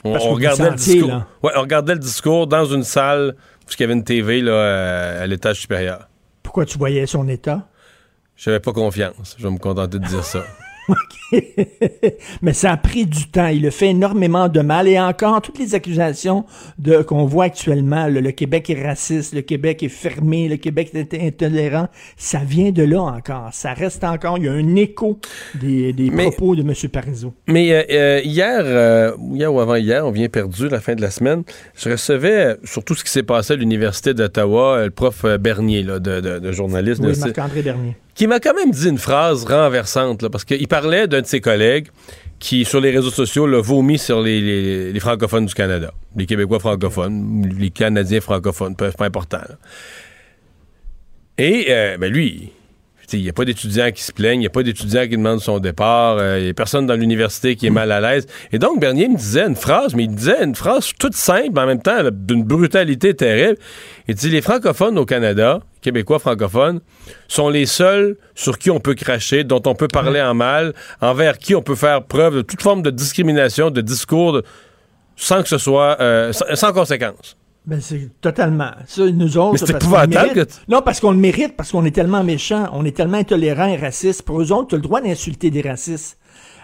On, 0.05 0.13
vous 0.13 0.35
regardait 0.35 0.69
le 0.69 0.77
discours. 0.77 1.23
Ouais, 1.43 1.53
on 1.57 1.61
regardait 1.63 1.95
le 1.95 2.01
discours 2.01 2.47
dans 2.49 2.67
une 2.67 2.85
salle 2.85 3.35
parce 3.65 3.77
qu'il 3.77 3.85
y 3.85 3.87
avait 3.87 3.95
une 3.99 4.05
TV 4.05 4.43
là, 4.43 4.53
euh, 4.53 5.25
à 5.25 5.27
l'étage 5.27 5.59
supérieur. 5.59 6.07
Pourquoi 6.43 6.67
tu 6.67 6.77
voyais 6.77 7.07
son 7.07 7.27
état? 7.29 7.67
J'avais 8.39 8.61
pas 8.61 8.73
confiance. 8.73 9.37
Je 9.39 9.43
vais 9.47 9.51
me 9.53 9.59
contenter 9.59 9.99
de 9.99 10.07
dire 10.07 10.25
ça. 10.25 10.45
Mais 12.41 12.55
ça 12.55 12.73
a 12.73 12.77
pris 12.79 13.05
du 13.05 13.27
temps. 13.29 13.49
Il 13.49 13.67
a 13.67 13.71
fait 13.71 13.89
énormément 13.89 14.49
de 14.49 14.61
mal. 14.61 14.89
Et 14.89 14.99
encore, 14.99 15.43
toutes 15.43 15.59
les 15.59 15.75
accusations 15.75 16.45
de 16.79 17.03
qu'on 17.03 17.27
voit 17.27 17.45
actuellement, 17.45 18.07
le, 18.07 18.21
le 18.21 18.31
Québec 18.31 18.71
est 18.71 18.83
raciste, 18.87 19.35
le 19.35 19.43
Québec 19.43 19.83
est 19.83 19.89
fermé, 19.91 20.49
le 20.49 20.57
Québec 20.57 20.91
est 20.95 21.13
intolérant, 21.15 21.89
ça 22.17 22.39
vient 22.39 22.71
de 22.71 22.83
là 22.85 23.03
encore. 23.03 23.51
Ça 23.53 23.75
reste 23.75 24.03
encore. 24.05 24.39
Il 24.39 24.45
y 24.45 24.49
a 24.49 24.53
un 24.53 24.77
écho 24.77 25.19
des, 25.61 25.93
des 25.93 26.11
Mais- 26.11 26.31
propos 26.31 26.57
de 26.57 26.63
M. 26.63 26.73
Parizeau. 26.91 27.35
Mais 27.49 27.73
euh, 27.73 27.83
euh, 27.91 28.21
hier, 28.25 28.61
euh, 28.65 29.13
hier 29.35 29.53
ou 29.53 29.61
avant-hier, 29.61 30.07
on 30.07 30.11
vient 30.11 30.29
perdu 30.29 30.69
la 30.69 30.81
fin 30.81 30.95
de 30.95 31.03
la 31.03 31.11
semaine, 31.11 31.43
je 31.77 31.91
recevais, 31.91 32.47
euh, 32.47 32.55
sur 32.65 32.83
tout 32.83 32.95
ce 32.95 33.05
qui 33.05 33.11
s'est 33.11 33.23
passé 33.23 33.53
à 33.53 33.57
l'Université 33.57 34.15
d'Ottawa, 34.15 34.85
le 34.85 34.91
prof 34.91 35.27
Bernier, 35.39 35.83
là, 35.83 35.99
de, 35.99 36.21
de, 36.21 36.39
de 36.39 36.53
journaliste, 36.53 37.03
Oui, 37.05 37.13
Marc-André 37.19 37.61
Bernier. 37.63 37.97
Qui 38.19 38.27
m'a 38.27 38.41
quand 38.41 38.53
même 38.53 38.73
dit 38.73 38.89
une 38.89 38.99
phrase 38.99 39.45
renversante, 39.45 40.23
là, 40.23 40.29
parce 40.29 40.45
qu'il 40.45 40.67
parlait 40.67 41.07
d'un 41.07 41.21
de 41.21 41.27
ses 41.27 41.41
collègues 41.41 41.87
qui, 42.41 42.65
sur 42.65 42.81
les 42.81 42.91
réseaux 42.91 43.13
sociaux, 43.13 43.47
l'a 43.47 43.61
vomi 43.61 43.97
sur 43.97 44.21
les, 44.21 44.93
francophones 44.99 45.47
du 45.47 45.55
Canada. 45.55 45.93
Les 46.17 46.27
Québécois 46.27 46.59
francophones, 46.59 47.49
les 47.57 47.71
Canadiens 47.71 48.21
francophones, 48.21 48.75
peu- 48.75 48.91
pas 48.91 49.07
important. 49.07 49.39
Et 51.39 51.67
euh, 51.69 51.97
ben 51.97 52.13
lui, 52.13 52.51
il 53.13 53.23
n'y 53.23 53.29
a 53.29 53.33
pas 53.33 53.45
d'étudiants 53.45 53.91
qui 53.91 54.03
se 54.03 54.13
plaignent, 54.13 54.41
il 54.41 54.41
n'y 54.41 54.47
a 54.47 54.51
pas 54.51 54.63
d'étudiants 54.63 55.05
qui 55.05 55.17
demandent 55.17 55.41
son 55.41 55.59
départ, 55.59 56.19
euh, 56.19 56.39
il 56.39 56.45
n'y 56.45 56.51
a 56.51 56.55
personne 56.55 56.87
dans 56.87 56.95
l'université 56.95 57.57
qui 57.57 57.67
est 57.67 57.71
mal 57.71 57.91
à 57.91 58.01
l'aise. 58.01 58.27
Et 58.53 58.59
donc, 58.59 58.81
Bernier 58.81 59.09
me 59.09 59.17
disait 59.17 59.47
une 59.47 59.57
phrase, 59.57 59.95
mais 59.95 60.05
il 60.05 60.15
disait 60.15 60.43
une 60.45 60.55
phrase 60.55 60.91
toute 60.99 61.15
simple, 61.15 61.51
mais 61.55 61.61
en 61.63 61.67
même 61.67 61.83
temps 61.83 61.99
d'une 62.13 62.45
brutalité 62.45 63.15
terrible. 63.15 63.57
Il 64.09 64.15
dit 64.15 64.29
Les 64.29 64.43
francophones 64.43 64.99
au 64.99 65.07
Canada, 65.07 65.61
Québécois 65.81 66.19
francophones, 66.19 66.81
sont 67.29 67.49
les 67.49 67.67
seuls 67.67 68.17
sur 68.35 68.59
qui 68.59 68.71
on 68.71 68.81
peut 68.81 68.95
cracher, 68.95 69.45
dont 69.45 69.63
on 69.67 69.75
peut 69.75 69.89
parler 69.89 70.21
en 70.21 70.35
mal, 70.35 70.75
envers 71.01 71.39
qui 71.39 71.55
on 71.55 71.63
peut 71.63 71.77
faire 71.77 72.05
preuve 72.05 72.37
de 72.37 72.43
toute 72.43 72.63
forme 72.63 72.83
de 72.83 72.91
discrimination, 72.91 73.71
de 73.71 73.81
discours, 73.81 74.43
sans 75.17 75.43
que 75.43 75.49
ce 75.49 75.59
soit 75.59 75.97
euh, 76.01 76.33
sans, 76.33 76.55
sans 76.55 76.73
conséquence. 76.73 77.38
Ben 77.69 77.81
c'est 77.83 78.09
totalement. 78.23 78.71
Ça, 78.87 79.03
nous 79.11 79.37
autres. 79.37 79.53
Mais 79.53 79.59
c'est 79.59 79.71
épouvantable 79.77 80.33
que 80.33 80.47
Non, 80.69 80.81
parce 80.83 81.01
qu'on 81.01 81.11
le 81.11 81.19
mérite, 81.19 81.55
parce 81.55 81.71
qu'on 81.71 81.85
est 81.85 81.91
tellement 81.91 82.25
méchants, 82.25 82.69
on 82.73 82.85
est 82.87 82.97
tellement 82.97 83.19
intolérants 83.19 83.67
et 83.69 83.77
racistes. 83.77 84.23
Pour 84.23 84.41
eux 84.41 84.53
autres, 84.53 84.69
tu 84.69 84.75
as 84.75 84.79
le 84.79 84.83
droit 84.83 85.03
d'insulter 85.03 85.51
des 85.51 85.61
racistes. 85.61 86.17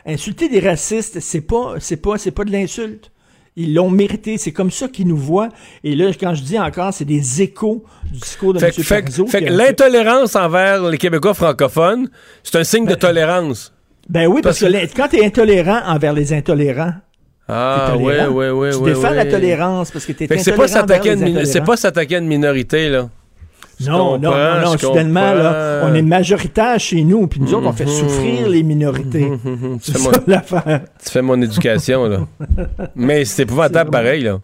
Insulter 0.07 0.49
des 0.49 0.61
racistes, 0.61 1.21
c'est 1.21 1.43
pas, 1.43 1.75
c'est 1.79 1.99
pas, 1.99 2.17
c'est 2.17 2.31
pas 2.31 2.45
de 2.45 2.53
l'insulte. 2.53 3.11
Ils 3.57 3.75
l'ont 3.75 3.91
mérité. 3.91 4.39
C'est 4.39 4.53
comme 4.53 4.71
ça 4.71 4.89
qu'ils 4.89 5.07
nous 5.07 5.17
voient. 5.17 5.51
Et 5.85 5.95
là, 5.95 6.07
quand 6.19 6.35
je 6.35 6.43
dis 6.43 6.59
encore, 6.59 6.93
c'est 6.95 7.05
des 7.05 7.43
échos 7.43 7.85
du 8.11 8.19
discours 8.19 8.55
de 8.55 8.59
Fait, 8.59 8.69
M. 8.69 8.73
que- 8.75 8.83
fait 8.83 8.97
que- 8.97 9.05
Parizeau 9.05 9.25
que 9.27 9.45
l'intolérance 9.45 10.35
envers 10.37 10.89
les 10.89 10.97
Québécois 10.99 11.35
francophones, 11.35 12.09
c'est 12.43 12.57
un 12.57 12.65
signe 12.65 12.87
de 12.87 12.95
tolérance. 12.95 13.75
Ben 14.09 14.27
oui, 14.27 14.41
parce, 14.43 14.59
Parce 14.61 14.73
que, 14.73 14.77
l'in- 14.79 14.87
quand 14.95 15.09
tu 15.09 15.17
es 15.19 15.25
intolérant 15.27 15.81
envers 15.87 16.13
les 16.15 16.33
intolérants, 16.33 16.95
Ah, 17.49 17.91
t'es 17.93 18.03
ouais, 18.03 18.27
ouais, 18.27 18.51
ouais, 18.51 18.71
tu 18.73 18.83
défends 18.85 19.03
ouais. 19.11 19.15
la 19.17 19.27
tolérance 19.27 19.91
parce 19.91 20.07
que 20.07 20.13
tu 20.13 20.25
es 20.25 20.27
Fait 20.27 20.37
que 20.37 20.43
c'est 20.43 20.53
intolérant 20.53 20.63
pas 20.63 20.81
s'attaquer 20.81 21.11
à 21.11 21.13
envers 21.13 21.27
une 21.29 21.35
les 21.35 21.41
min- 21.41 21.45
c'est 21.45 21.61
pas 21.61 21.77
s'attaquer 21.77 22.17
à 22.17 22.19
une 22.21 22.27
minorité, 22.27 22.89
là. 22.89 23.09
Non, 23.87 24.19
non, 24.19 24.31
non, 24.31 24.61
non, 24.65 24.79
soudainement, 24.79 25.35
là, 25.35 25.83
on 25.85 25.93
est 25.95 26.01
majoritaire 26.03 26.79
chez 26.79 27.03
nous, 27.03 27.27
puis 27.27 27.41
nous 27.41 27.53
autres, 27.55 27.67
on 27.67 27.73
fait 27.73 27.85
Mhm. 27.87 27.91
souffrir 27.91 28.49
les 28.49 28.63
minorités. 28.63 29.31
Tu 29.43 29.79
C'est 29.83 29.93
fais, 29.93 29.99
ça 29.99 30.11
mon, 30.11 30.17
l'affaire. 30.27 30.81
tu 31.05 31.11
fais 31.11 31.23
mon 31.23 31.43
éducation, 31.43 32.07
là. 32.07 32.21
Mais 32.95 33.25
c'est 33.25 33.43
épouvantable 33.43 33.91
pareil, 33.91 34.23
là. 34.23 34.41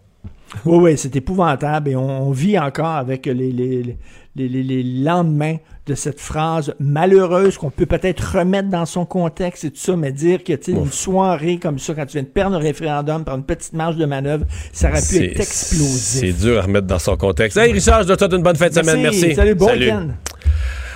Oui, 0.65 0.77
oui, 0.81 0.97
c'est 0.97 1.15
épouvantable 1.15 1.89
et 1.91 1.95
on, 1.95 2.27
on 2.27 2.31
vit 2.31 2.59
encore 2.59 2.85
avec 2.97 3.25
les, 3.25 3.33
les- 3.53 3.97
les 4.35 4.83
lendemains 4.83 5.55
de 5.91 5.95
cette 5.95 6.21
phrase 6.21 6.73
malheureuse 6.79 7.57
qu'on 7.57 7.69
peut 7.69 7.85
peut-être 7.85 8.37
remettre 8.37 8.69
dans 8.69 8.85
son 8.85 9.05
contexte 9.05 9.65
et 9.65 9.71
tout 9.71 9.77
ça, 9.77 9.97
mais 9.97 10.13
dire 10.13 10.41
que 10.41 10.53
tu 10.53 10.71
une 10.71 10.89
soirée 10.89 11.57
comme 11.57 11.79
ça, 11.79 11.93
quand 11.93 12.05
tu 12.05 12.13
viens 12.13 12.23
de 12.23 12.27
perdre 12.27 12.55
un 12.55 12.59
référendum 12.59 13.25
par 13.25 13.35
une 13.35 13.43
petite 13.43 13.73
marge 13.73 13.97
de 13.97 14.05
manœuvre, 14.05 14.45
ça 14.71 14.89
aurait 14.89 15.01
pu 15.01 15.17
être 15.17 15.41
explosif. 15.41 16.21
c'est 16.21 16.31
dur 16.31 16.59
à 16.59 16.61
remettre 16.61 16.87
dans 16.87 16.99
son 16.99 17.17
contexte. 17.17 17.57
Hey, 17.57 17.73
Richard, 17.73 18.03
je 18.03 18.07
dois 18.07 18.15
te 18.15 18.21
souhaiter 18.21 18.37
une 18.37 18.43
bonne 18.43 18.55
fin 18.55 18.69
de 18.69 18.73
semaine. 18.73 19.01
Merci. 19.01 19.35
Salut, 19.35 19.55
bon 19.55 19.69
week-end. 19.69 20.07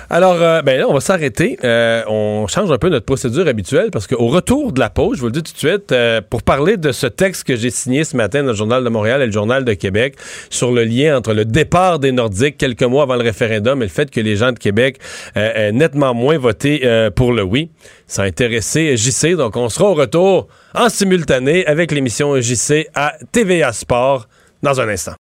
Alors, 0.08 0.36
euh, 0.40 0.62
ben 0.62 0.78
là, 0.78 0.88
on 0.88 0.94
va 0.94 1.00
s'arrêter. 1.00 1.58
Euh, 1.64 2.02
on 2.06 2.46
change 2.46 2.70
un 2.70 2.78
peu 2.78 2.88
notre 2.88 3.06
procédure 3.06 3.48
habituelle 3.48 3.90
parce 3.90 4.06
qu'au 4.06 4.28
retour 4.28 4.72
de 4.72 4.80
la 4.80 4.90
pause, 4.90 5.16
je 5.16 5.20
vous 5.20 5.26
le 5.26 5.32
dis 5.32 5.42
tout 5.42 5.52
de 5.52 5.58
suite, 5.58 5.92
euh, 5.92 6.20
pour 6.20 6.42
parler 6.42 6.76
de 6.76 6.92
ce 6.92 7.06
texte 7.06 7.44
que 7.44 7.56
j'ai 7.56 7.70
signé 7.70 8.04
ce 8.04 8.16
matin 8.16 8.42
dans 8.42 8.50
le 8.50 8.54
Journal 8.54 8.84
de 8.84 8.88
Montréal 8.88 9.22
et 9.22 9.26
le 9.26 9.32
Journal 9.32 9.64
de 9.64 9.74
Québec 9.74 10.16
sur 10.50 10.70
le 10.70 10.84
lien 10.84 11.16
entre 11.16 11.34
le 11.34 11.44
départ 11.44 11.98
des 11.98 12.12
Nordiques 12.12 12.56
quelques 12.56 12.82
mois 12.82 13.02
avant 13.02 13.16
le 13.16 13.22
référendum 13.22 13.82
et 13.82 13.86
le 13.86 13.90
fait 13.90 14.10
que 14.10 14.20
les 14.20 14.36
gens 14.36 14.52
de 14.52 14.58
Québec 14.58 14.98
euh, 15.36 15.68
aient 15.68 15.72
nettement 15.72 16.14
moins 16.14 16.38
voté 16.38 16.82
euh, 16.84 17.10
pour 17.10 17.32
le 17.32 17.42
oui. 17.42 17.70
Ça 18.06 18.22
a 18.22 18.26
intéressé 18.26 18.96
JC, 18.96 19.34
donc 19.36 19.56
on 19.56 19.68
sera 19.68 19.86
au 19.90 19.94
retour 19.94 20.46
en 20.74 20.88
simultané 20.88 21.66
avec 21.66 21.90
l'émission 21.90 22.40
JC 22.40 22.88
à 22.94 23.14
TVA 23.32 23.72
Sport 23.72 24.28
dans 24.62 24.80
un 24.80 24.88
instant. 24.88 25.14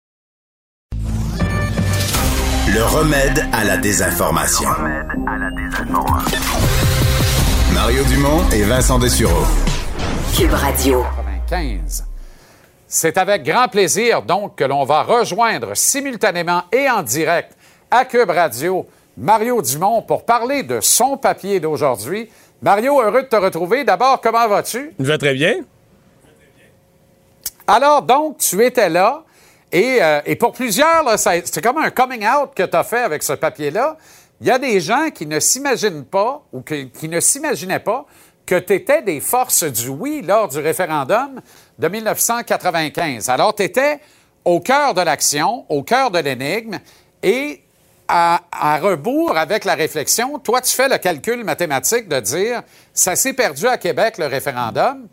Le 2.74 2.84
remède 2.84 3.44
à 3.52 3.64
la 3.64 3.76
désinformation. 3.76 4.68
Mario 7.74 8.02
Dumont 8.04 8.48
et 8.50 8.62
Vincent 8.62 8.98
Dessureau. 8.98 9.44
Cube 10.34 10.52
Radio. 10.52 11.04
15. 11.50 12.06
C'est 12.86 13.18
avec 13.18 13.42
grand 13.42 13.68
plaisir, 13.68 14.22
donc, 14.22 14.56
que 14.56 14.64
l'on 14.64 14.84
va 14.84 15.02
rejoindre 15.02 15.74
simultanément 15.74 16.62
et 16.72 16.88
en 16.88 17.02
direct 17.02 17.52
à 17.90 18.06
Cube 18.06 18.30
Radio 18.30 18.86
Mario 19.18 19.60
Dumont 19.60 20.00
pour 20.00 20.24
parler 20.24 20.62
de 20.62 20.80
son 20.80 21.18
papier 21.18 21.60
d'aujourd'hui. 21.60 22.30
Mario, 22.62 23.02
heureux 23.02 23.24
de 23.24 23.28
te 23.28 23.36
retrouver. 23.36 23.84
D'abord, 23.84 24.20
comment 24.22 24.48
vas-tu? 24.48 24.94
Je 24.98 25.04
vais 25.04 25.18
très 25.18 25.34
bien. 25.34 25.56
Alors, 27.66 28.00
donc, 28.00 28.38
tu 28.38 28.64
étais 28.64 28.88
là. 28.88 29.24
Et, 29.72 30.02
euh, 30.02 30.20
et 30.26 30.36
pour 30.36 30.52
plusieurs, 30.52 31.18
c'est 31.18 31.62
comme 31.62 31.78
un 31.78 31.90
coming 31.90 32.26
out 32.26 32.50
que 32.54 32.62
tu 32.62 32.76
as 32.76 32.84
fait 32.84 33.00
avec 33.00 33.22
ce 33.22 33.32
papier-là. 33.32 33.96
Il 34.40 34.46
y 34.46 34.50
a 34.50 34.58
des 34.58 34.80
gens 34.80 35.10
qui 35.10 35.24
ne 35.26 35.40
s'imaginent 35.40 36.04
pas 36.04 36.42
ou 36.52 36.60
qui 36.60 37.08
ne 37.08 37.20
s'imaginaient 37.20 37.78
pas 37.80 38.06
que 38.44 38.58
tu 38.58 38.74
étais 38.74 39.02
des 39.02 39.20
forces 39.20 39.64
du 39.64 39.88
oui 39.88 40.20
lors 40.22 40.48
du 40.48 40.58
référendum 40.58 41.40
de 41.78 41.88
1995. 41.88 43.30
Alors, 43.30 43.54
tu 43.54 43.62
étais 43.62 44.00
au 44.44 44.60
cœur 44.60 44.94
de 44.94 45.00
l'action, 45.00 45.64
au 45.68 45.82
cœur 45.82 46.10
de 46.10 46.18
l'énigme, 46.18 46.78
et 47.22 47.62
à, 48.08 48.42
à 48.50 48.78
rebours 48.78 49.38
avec 49.38 49.64
la 49.64 49.74
réflexion, 49.74 50.38
toi, 50.38 50.60
tu 50.60 50.74
fais 50.74 50.88
le 50.88 50.98
calcul 50.98 51.44
mathématique 51.44 52.08
de 52.08 52.20
dire 52.20 52.62
ça 52.92 53.16
s'est 53.16 53.32
perdu 53.32 53.66
à 53.68 53.78
Québec, 53.78 54.18
le 54.18 54.26
référendum, 54.26 55.06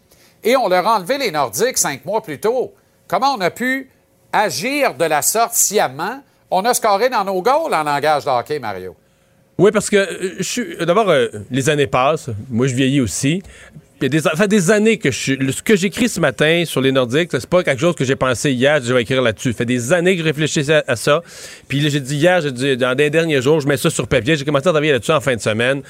et 0.44 0.58
on 0.58 0.68
leur 0.68 0.88
a 0.88 0.98
enlevé 0.98 1.18
les 1.18 1.32
Nordiques 1.32 1.78
cinq 1.78 2.04
mois 2.06 2.22
plus 2.22 2.40
tôt. 2.40 2.74
Comment 3.08 3.36
on 3.36 3.42
a 3.42 3.52
pu 3.52 3.90
agir 4.32 4.94
de 4.96 5.06
la 5.06 5.22
sorte 5.22 5.54
sciemment? 5.54 6.22
On 6.52 6.66
a 6.66 6.74
scoré 6.74 7.10
dans 7.10 7.24
nos 7.24 7.42
goals 7.42 7.74
en 7.74 7.84
langage 7.84 8.26
de 8.26 8.30
hockey, 8.30 8.60
Mario. 8.60 8.96
Oui, 9.58 9.72
parce 9.72 9.90
que 9.90 9.98
euh, 9.98 10.36
je 10.38 10.44
suis. 10.44 10.78
D'abord, 10.78 11.10
euh, 11.10 11.28
les 11.52 11.70
années 11.70 11.88
passent. 11.88 12.30
Moi, 12.50 12.68
je 12.68 12.76
vieillis 12.76 13.02
aussi. 13.02 13.44
Il 14.00 14.04
y 14.04 14.06
a 14.06 14.10
des, 14.10 14.22
ça 14.22 14.32
fait 14.32 14.48
des 14.48 14.72
années 14.72 14.98
que 14.98 15.12
je 15.12 15.36
Ce 15.52 15.62
que 15.62 15.76
j'écris 15.76 16.08
ce 16.08 16.22
matin 16.22 16.64
sur 16.66 16.80
les 16.80 16.94
Nordiques, 16.94 17.32
c'est 17.34 17.46
pas 17.46 17.64
quelque 17.64 17.82
chose 17.82 17.96
que 17.96 18.06
j'ai 18.06 18.16
pensé 18.16 18.54
hier, 18.54 18.82
je 18.82 18.94
vais 18.94 19.02
écrire 19.02 19.22
là-dessus. 19.22 19.52
Ça 19.52 19.58
fait 19.58 19.66
des 19.66 19.92
années 19.92 20.16
que 20.16 20.22
je 20.22 20.26
réfléchissais 20.26 20.76
à, 20.76 20.84
à 20.88 20.96
ça. 20.96 21.22
Puis 21.68 21.88
j'ai 21.90 22.00
dit 22.00 22.16
hier, 22.16 22.40
j'ai 22.40 22.54
dit 22.54 22.78
dans 22.78 22.98
les 22.98 23.10
derniers 23.10 23.42
jours, 23.42 23.60
je 23.60 23.68
mets 23.68 23.76
ça 23.76 23.90
sur 23.90 24.08
papier. 24.08 24.38
J'ai 24.38 24.46
commencé 24.46 24.70
à 24.70 24.72
travailler 24.72 24.94
là-dessus 24.94 25.12
en 25.12 25.20
fin 25.20 25.36
de 25.36 25.42
semaine. 25.42 25.82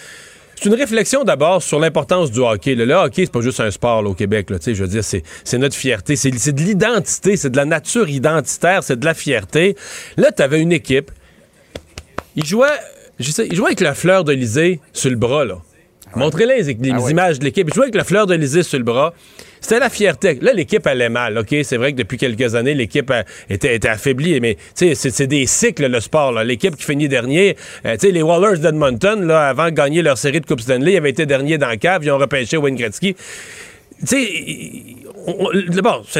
C'est 0.60 0.68
une 0.68 0.76
réflexion 0.76 1.24
d'abord 1.24 1.64
sur 1.64 1.80
l'importance 1.80 2.32
du 2.32 2.40
hockey. 2.40 2.76
là. 2.76 2.84
Le 2.84 2.94
hockey, 2.94 3.24
c'est 3.24 3.32
pas 3.32 3.40
juste 3.40 3.62
un 3.62 3.72
sport 3.72 4.02
là, 4.02 4.10
au 4.10 4.14
Québec. 4.14 4.50
Là, 4.50 4.58
je 4.62 4.74
veux 4.74 4.90
dire, 4.90 5.04
c'est, 5.06 5.24
notre 5.58 5.76
fierté. 5.76 6.18
C'est, 6.18 6.32
de 6.32 6.62
l'identité. 6.62 7.38
C'est 7.38 7.50
de 7.50 7.56
la 7.56 7.64
nature 7.64 8.10
identitaire. 8.10 8.84
C'est 8.84 9.00
de 9.00 9.06
la 9.06 9.14
fierté. 9.14 9.78
Là, 10.18 10.34
tu 10.34 10.42
avais 10.44 10.60
une 10.60 10.74
équipe. 10.74 11.12
Il 12.36 12.46
jouait, 12.46 12.68
je 13.20 13.32
sais, 13.32 13.48
il 13.48 13.56
jouait 13.56 13.68
avec 13.68 13.80
la 13.80 13.94
fleur 13.94 14.26
d'Elysée 14.26 14.82
sur 14.92 15.10
le 15.10 15.16
bras. 15.16 15.46
Montrez-les 16.16 16.64
les, 16.64 16.74
les 16.74 16.92
Ah 16.92 17.10
images 17.10 17.40
de 17.40 17.46
l'équipe. 17.46 17.66
Il 17.70 17.74
jouait 17.74 17.86
avec 17.86 17.96
la 17.96 18.04
fleur 18.04 18.28
d'Elysée 18.28 18.64
sur 18.64 18.80
le 18.80 18.84
bras. 18.84 19.14
C'était 19.62 19.80
la 19.80 19.90
fierté. 19.90 20.38
Là, 20.42 20.54
l'équipe 20.54 20.86
allait 20.88 21.10
mal. 21.10 21.38
OK, 21.38 21.56
c'est 21.64 21.78
vrai 21.78 21.92
que 21.94 21.98
depuis 21.98 22.18
quelques 22.18 22.56
années, 22.56 22.74
l'équipe 22.74 23.10
a- 23.12 23.24
était, 23.50 23.88
affaiblie. 23.88 24.40
Mais 24.40 24.58
c'est, 24.74 25.28
des 25.28 25.46
cycles, 25.46 25.88
le 25.88 26.00
sport. 26.00 26.32
L'équipe 26.44 26.76
qui 26.76 26.84
finit 26.84 27.08
dernier, 27.10 27.56
euh, 27.86 27.98
les 28.02 28.22
Wallers 28.22 28.60
d'Edmonton, 28.60 29.30
avant 29.30 29.66
de 29.66 29.72
gagner 29.72 30.02
leur 30.02 30.18
série 30.18 30.42
de 30.42 30.46
Coupe 30.46 30.62
Stanley, 30.62 30.94
ils 30.94 30.98
avaient 30.98 31.10
été 31.10 31.26
derniers 31.26 31.58
dans 31.58 31.70
le 31.70 31.76
cave. 31.78 32.04
Ils 32.04 32.12
ont 32.12 32.18
repêché 32.18 32.58
Wayne 32.58 32.76
Gretzky. 32.76 33.16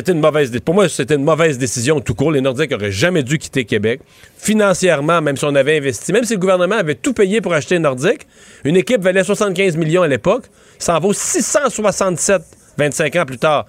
Une 0.08 0.20
mauvaise 0.20 0.52
pour 0.66 0.76
moi, 0.76 0.90
c'était 0.90 1.16
une 1.16 1.24
mauvaise 1.24 1.58
décision 1.58 2.02
tout 2.02 2.14
court. 2.14 2.32
Les 2.32 2.42
Nordiques 2.42 2.74
auraient 2.74 2.92
jamais 2.92 3.24
dû 3.24 3.38
quitter 3.38 3.64
Québec. 3.64 4.02
Financièrement, 4.38 5.22
même 5.22 5.38
si 5.38 5.46
on 5.46 5.56
avait 5.56 5.78
investi, 5.78 6.12
même 6.12 6.26
si 6.26 6.34
le 6.34 6.40
gouvernement 6.40 6.76
avait 6.76 6.96
tout 6.96 7.14
payé 7.14 7.40
pour 7.40 7.54
acheter 7.54 7.80
Nordique, 7.80 8.28
une 8.66 8.76
équipe 8.76 9.02
valait 9.02 9.24
75 9.24 9.78
millions 9.78 10.02
à 10.02 10.08
l'époque, 10.08 10.44
ça 10.78 10.98
en 10.98 11.00
vaut 11.00 11.14
667 11.14 12.42
25 12.80 13.16
ans 13.18 13.26
plus 13.26 13.38
tard. 13.38 13.66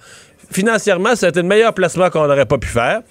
Financièrement, 0.51 1.15
c'était 1.15 1.41
le 1.41 1.47
meilleur 1.47 1.73
placement 1.73 2.09
qu'on 2.09 2.27
n'aurait 2.27 2.45
pas 2.45 2.57
pu 2.57 2.67
faire, 2.67 3.01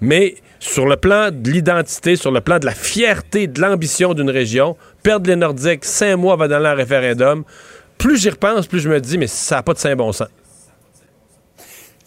mais 0.00 0.34
sur 0.58 0.86
le 0.86 0.96
plan 0.96 1.30
de 1.30 1.50
l'identité, 1.50 2.16
sur 2.16 2.30
le 2.30 2.40
plan 2.40 2.58
de 2.58 2.66
la 2.66 2.74
fierté, 2.74 3.46
de 3.46 3.60
l'ambition 3.60 4.12
d'une 4.12 4.30
région, 4.30 4.76
perdre 5.02 5.28
les 5.28 5.36
Nordiques 5.36 5.84
cinq 5.84 6.16
mois 6.16 6.34
avant 6.34 6.48
d'aller 6.48 6.68
en 6.68 6.74
référendum, 6.74 7.44
plus 7.96 8.20
j'y 8.20 8.30
repense, 8.30 8.66
plus 8.66 8.80
je 8.80 8.88
me 8.88 9.00
dis, 9.00 9.16
mais 9.16 9.26
ça 9.26 9.56
n'a 9.56 9.62
pas 9.62 9.72
de 9.72 9.78
saint 9.78 9.96
bon 9.96 10.12
sens. 10.12 10.28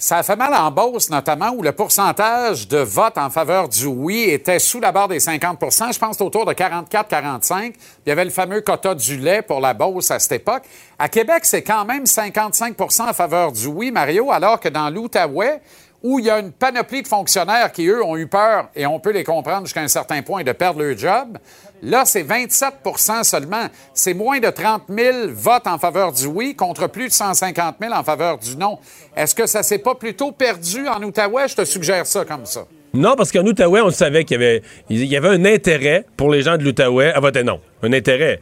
Ça 0.04 0.18
a 0.18 0.24
fait 0.24 0.36
mal 0.36 0.54
en 0.54 0.70
Beauce, 0.70 1.10
notamment, 1.10 1.52
où 1.52 1.62
le 1.62 1.72
pourcentage 1.72 2.68
de 2.68 2.80
vote 2.80 3.18
en 3.18 3.30
faveur 3.30 3.70
du 3.70 3.86
oui 3.86 4.24
était 4.24 4.60
sous 4.60 4.82
la 4.82 4.92
barre 4.92 5.08
des 5.08 5.20
50% 5.20 5.94
Je 5.94 5.98
pense 5.98 6.20
autour 6.20 6.46
de 6.46 6.52
44-45. 6.52 7.74
Il 8.06 8.10
y 8.10 8.12
avait 8.12 8.26
le 8.26 8.30
fameux 8.30 8.60
quota 8.60 8.96
du 8.96 9.16
lait 9.16 9.42
pour 9.42 9.62
la 9.62 9.74
Beauce 9.74 10.12
à 10.12 10.20
cette 10.20 10.34
époque. 10.34 10.64
À 11.00 11.08
Québec, 11.08 11.46
c'est 11.46 11.62
quand 11.62 11.86
même 11.86 12.04
55% 12.04 13.12
en 13.12 13.14
faveur 13.14 13.54
du 13.54 13.68
oui, 13.68 13.92
Mario, 13.92 14.30
alors 14.30 14.60
que 14.60 14.68
dans 14.68 14.90
l'Outaouais, 14.90 15.62
où 16.04 16.20
il 16.20 16.26
y 16.26 16.30
a 16.30 16.40
une 16.40 16.52
panoplie 16.52 17.02
de 17.02 17.08
fonctionnaires 17.08 17.72
qui, 17.72 17.88
eux, 17.88 18.04
ont 18.04 18.18
eu 18.18 18.28
peur, 18.28 18.68
et 18.76 18.86
on 18.86 19.00
peut 19.00 19.12
les 19.12 19.24
comprendre 19.24 19.66
jusqu'à 19.66 19.82
un 19.82 19.88
certain 19.88 20.22
point, 20.22 20.44
de 20.44 20.52
perdre 20.52 20.84
leur 20.84 20.98
job. 20.98 21.38
Là, 21.82 22.04
c'est 22.06 22.24
27% 22.24 23.24
seulement. 23.24 23.68
C'est 23.94 24.14
moins 24.14 24.40
de 24.40 24.50
30 24.50 24.84
000 24.90 25.18
votes 25.30 25.68
en 25.68 25.78
faveur 25.78 26.12
du 26.12 26.28
oui 26.28 26.56
contre 26.56 26.88
plus 26.88 27.08
de 27.08 27.14
150 27.14 27.76
000 27.82 27.94
en 27.94 28.04
faveur 28.04 28.38
du 28.38 28.56
non. 28.58 28.80
Est-ce 29.16 29.34
que 29.34 29.48
ça 29.48 29.64
s'est 29.64 29.80
pas 29.80 29.96
plutôt 29.96 30.32
perdu 30.32 30.88
en 30.88 31.02
Outaouais? 31.04 31.48
Je 31.48 31.56
te 31.56 31.66
suggère 31.66 32.06
ça 32.06 32.26
comme 32.26 32.46
ça. 32.46 32.66
Non, 32.94 33.16
parce 33.18 33.32
qu'en 33.32 33.46
Outaouais, 33.46 33.82
on 33.82 33.90
savait 33.90 34.24
qu'il 34.24 34.40
y 34.40 34.44
avait, 34.44 34.62
il 34.90 35.06
y 35.06 35.18
avait 35.18 35.30
un 35.30 35.46
intérêt 35.46 36.06
pour 36.16 36.30
les 36.30 36.42
gens 36.42 36.58
de 36.58 36.64
l'Outaouais 36.64 37.12
à 37.12 37.20
voter 37.20 37.44
non. 37.44 37.60
Un 37.82 37.92
intérêt. 37.92 38.40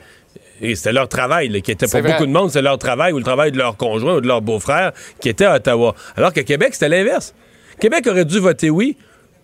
Et 0.62 0.76
c'était 0.76 0.92
leur 0.92 1.08
travail, 1.08 1.50
là, 1.50 1.62
qui 1.62 1.72
était 1.72 1.88
pour 1.88 2.02
beaucoup 2.02 2.26
de 2.26 2.32
monde, 2.32 2.52
c'est 2.52 2.62
leur 2.62 2.78
travail 2.78 3.14
ou 3.14 3.18
le 3.18 3.24
travail 3.24 3.52
de 3.52 3.58
leur 3.58 3.78
conjoint 3.78 4.16
ou 4.16 4.22
de 4.22 4.28
leur 4.28 4.42
beau-frère 4.42 4.92
qui 5.20 5.30
était 5.30 5.46
à 5.46 5.56
Ottawa. 5.56 5.96
Alors 6.16 6.34
que 6.34 6.42
Québec, 6.42 6.74
c'était 6.74 6.90
l'inverse. 6.90 7.34
Québec 7.82 8.06
aurait 8.08 8.26
dû 8.26 8.40
voter 8.40 8.70
oui 8.70 8.96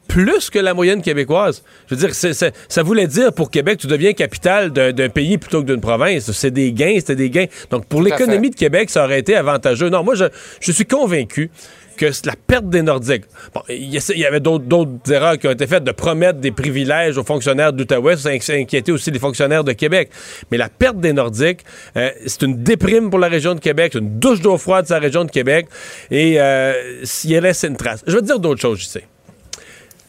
plus 0.08 0.50
que 0.50 0.60
la 0.60 0.74
moyenne 0.74 1.02
québécoise. 1.02 1.64
Je 1.88 1.96
veux 1.96 2.08
dire, 2.08 2.16
ça 2.16 2.84
voulait 2.84 3.08
dire 3.08 3.34
pour 3.34 3.52
Québec, 3.52 3.80
tu 3.80 3.88
deviens 3.88 4.14
capitale 4.14 4.72
d'un 4.72 5.10
pays 5.10 5.38
plutôt 5.38 5.62
que 5.62 5.68
d'une 5.68 5.82
province. 5.82 6.32
C'est 6.32 6.52
des 6.52 6.72
gains, 6.72 6.96
c'était 6.96 7.16
des 7.16 7.30
gains. 7.30 7.48
Donc 7.72 7.88
pour 7.88 8.02
l'économie 8.02 8.50
de 8.50 8.56
Québec, 8.56 8.90
ça 8.90 9.04
aurait 9.04 9.20
été 9.20 9.36
avantageux. 9.36 9.90
Non, 9.90 10.04
moi, 10.04 10.16
je, 10.16 10.26
je 10.62 10.72
suis 10.72 10.86
convaincu 10.86 11.50
que 11.98 12.06
la 12.26 12.36
perte 12.36 12.69
des 12.69 12.82
Nordiques. 12.82 13.26
Bon, 13.53 13.61
il 13.68 13.94
y 13.94 13.98
il 14.15 14.26
avait 14.26 14.40
d'autres 14.40 15.11
erreurs 15.11 15.38
qui 15.38 15.48
ont 15.48 15.52
été 15.52 15.68
faites 15.68 15.84
de 15.84 15.91
promettre 15.91 16.40
des 16.40 16.52
privilèges 16.52 17.18
aux 17.18 17.24
fonctionnaires 17.24 17.74
d'Outaouais. 17.74 18.18
Ça 18.18 18.30
a 18.30 18.53
inquiété 18.53 18.91
aussi 18.91 19.11
les 19.11 19.19
fonctionnaires 19.19 19.64
de 19.64 19.74
Québec. 19.74 20.10
Mais 20.52 20.57
la 20.57 20.69
perte 20.69 20.99
des 20.99 21.14
Nordiques, 21.14 21.61
euh, 21.98 22.10
c'est 22.26 22.44
une 22.44 22.64
déprime 22.64 23.10
pour 23.10 23.19
la 23.19 23.28
région 23.28 23.56
de 23.56 23.60
Québec, 23.60 23.91
c'est 23.94 23.99
une 23.99 24.19
douche 24.19 24.41
d'eau 24.41 24.57
froide 24.57 24.86
sur 24.86 24.95
la 24.95 25.02
région 25.02 25.26
de 25.26 25.32
Québec. 25.32 25.68
Et 26.11 26.40
euh, 26.40 27.03
s'il 27.03 27.32
y 27.32 27.41
laisse 27.41 27.64
une 27.64 27.76
trace. 27.76 28.03
Je 28.07 28.14
vais 28.14 28.22
te 28.22 28.26
dire 28.26 28.40
d'autres 28.40 28.61
choses, 28.61 28.80
je 28.80 28.86
sais. 28.86 29.03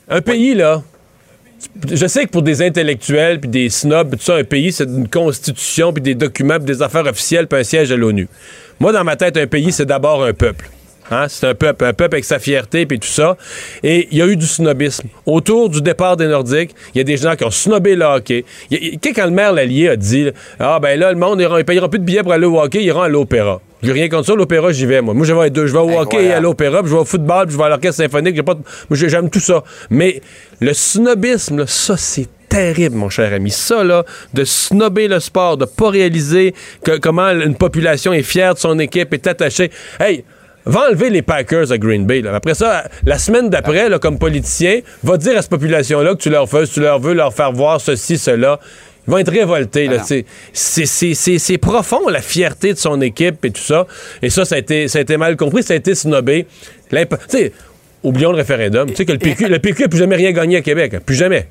Un 0.08 0.20
pays, 0.20 0.54
là, 0.54 0.82
je 1.90 2.06
sais 2.06 2.24
que 2.24 2.30
pour 2.30 2.42
des 2.42 2.62
intellectuels 2.62 3.40
puis 3.40 3.50
des 3.50 3.68
snobs, 3.68 4.10
tout 4.16 4.22
ça, 4.22 4.36
un 4.36 4.44
pays, 4.44 4.72
c'est 4.72 4.84
une 4.84 5.08
constitution 5.08 5.92
puis 5.92 6.02
des 6.02 6.14
documents 6.14 6.56
puis 6.56 6.66
des 6.66 6.82
affaires 6.82 7.06
officielles 7.06 7.46
puis 7.46 7.60
un 7.60 7.64
siège 7.64 7.92
à 7.92 7.96
l'ONU. 7.96 8.28
Moi, 8.80 8.92
dans 8.92 9.04
ma 9.04 9.16
tête, 9.16 9.36
un 9.36 9.46
pays, 9.46 9.72
c'est 9.72 9.86
d'abord 9.86 10.24
un 10.24 10.32
peuple. 10.32 10.70
Hein? 11.10 11.26
C'est 11.28 11.46
un 11.46 11.54
peuple, 11.54 11.84
un 11.84 11.92
peuple 11.92 12.16
avec 12.16 12.24
sa 12.24 12.38
fierté 12.38 12.86
puis 12.86 12.98
tout 12.98 13.08
ça. 13.08 13.36
Et 13.82 14.08
il 14.10 14.18
y 14.18 14.22
a 14.22 14.26
eu 14.26 14.36
du 14.36 14.46
snobisme. 14.46 15.08
Autour 15.26 15.70
du 15.70 15.80
départ 15.82 16.16
des 16.16 16.26
Nordiques, 16.26 16.74
il 16.94 16.98
y 16.98 17.00
a 17.00 17.04
des 17.04 17.16
gens 17.16 17.34
qui 17.36 17.44
ont 17.44 17.50
snobé 17.50 17.96
le 17.96 18.04
hockey. 18.04 18.44
Quand 19.14 19.24
le 19.24 19.30
maire 19.30 19.52
Lallier 19.52 19.88
a 19.90 19.96
dit 19.96 20.28
Ah, 20.58 20.78
ben 20.80 20.98
là, 20.98 21.12
le 21.12 21.18
monde, 21.18 21.40
ils 21.40 21.48
ne 21.48 21.62
payeront 21.62 21.88
plus 21.88 21.98
de 21.98 22.04
billets 22.04 22.22
pour 22.22 22.32
aller 22.32 22.46
au 22.46 22.60
hockey, 22.60 22.78
ils 22.80 22.86
iront 22.86 23.02
à 23.02 23.08
l'opéra. 23.08 23.60
J'ai 23.82 23.92
rien 23.92 24.08
contre 24.08 24.26
ça, 24.26 24.34
l'opéra, 24.34 24.72
j'y 24.72 24.86
vais, 24.86 25.00
moi. 25.00 25.14
Moi, 25.14 25.24
je 25.24 25.32
vais, 25.32 25.50
deux. 25.50 25.66
je 25.68 25.72
vais 25.72 25.78
au 25.78 25.98
hockey 26.00 26.24
et 26.24 26.32
à 26.32 26.40
l'opéra, 26.40 26.80
puis 26.80 26.90
je 26.90 26.94
vais 26.96 27.00
au 27.00 27.04
football, 27.04 27.46
puis 27.46 27.52
je 27.52 27.58
vais 27.58 27.64
à 27.64 27.68
l'orchestre 27.68 28.02
symphonique. 28.02 28.34
J'ai 28.34 28.42
pas 28.42 28.54
de- 28.54 28.62
Moi, 28.90 28.96
j'ai- 28.98 29.08
j'aime 29.08 29.30
tout 29.30 29.38
ça. 29.38 29.62
Mais 29.88 30.20
le 30.60 30.72
snobisme, 30.74 31.58
là, 31.58 31.64
ça, 31.68 31.96
c'est 31.96 32.26
terrible, 32.48 32.96
mon 32.96 33.08
cher 33.08 33.32
ami. 33.32 33.50
Ça, 33.52 33.84
là, 33.84 34.04
de 34.34 34.42
snobber 34.44 35.06
le 35.06 35.20
sport, 35.20 35.56
de 35.58 35.64
pas 35.64 35.90
réaliser 35.90 36.54
que- 36.82 36.98
comment 36.98 37.28
une 37.28 37.54
population 37.54 38.12
est 38.12 38.22
fière 38.22 38.54
de 38.54 38.58
son 38.58 38.78
équipe, 38.80 39.14
est 39.14 39.26
attachée. 39.28 39.70
Hey, 40.00 40.24
va 40.68 40.88
enlever 40.88 41.10
les 41.10 41.22
Packers 41.22 41.72
à 41.72 41.78
Green 41.78 42.06
Bay. 42.06 42.20
là. 42.20 42.34
Après 42.34 42.54
ça, 42.54 42.84
la 43.04 43.18
semaine 43.18 43.50
d'après, 43.50 43.88
comme 44.00 44.18
politicien, 44.18 44.80
va 45.02 45.16
dire 45.16 45.36
à 45.36 45.42
cette 45.42 45.50
population-là 45.50 46.14
que 46.14 46.20
tu 46.20 46.30
leur 46.30 46.48
fais, 46.48 46.66
tu 46.66 46.80
leur 46.80 46.98
veux 46.98 47.14
leur 47.14 47.32
faire 47.34 47.52
voir 47.52 47.80
ceci, 47.80 48.18
cela. 48.18 48.60
Ils 49.06 49.10
vont 49.10 49.18
être 49.18 49.32
révoltés. 49.32 49.86
là, 49.86 50.02
sais. 50.02 50.26
c'est, 50.52 51.58
profond, 51.58 52.08
la 52.08 52.20
fierté 52.20 52.74
de 52.74 52.78
son 52.78 53.00
équipe 53.00 53.42
et 53.44 53.50
tout 53.50 53.62
ça. 53.62 53.86
Et 54.20 54.28
ça, 54.28 54.44
ça 54.44 54.56
a 54.56 54.58
été, 54.58 54.86
ça 54.86 54.98
a 54.98 55.02
été 55.02 55.16
mal 55.16 55.36
compris, 55.36 55.62
ça 55.62 55.72
a 55.72 55.76
été 55.76 55.94
snobé. 55.94 56.46
Oublions 58.04 58.30
le 58.30 58.36
référendum. 58.36 58.88
Tu 58.90 58.96
sais 58.96 59.04
que 59.04 59.12
le 59.12 59.18
PQ, 59.18 59.48
le 59.48 59.58
PQ 59.58 59.82
n'a 59.82 59.88
plus 59.88 59.98
jamais 59.98 60.16
rien 60.16 60.32
gagné 60.32 60.58
à 60.58 60.60
Québec. 60.60 60.94
hein. 60.94 61.00
Plus 61.04 61.16
jamais. 61.16 61.48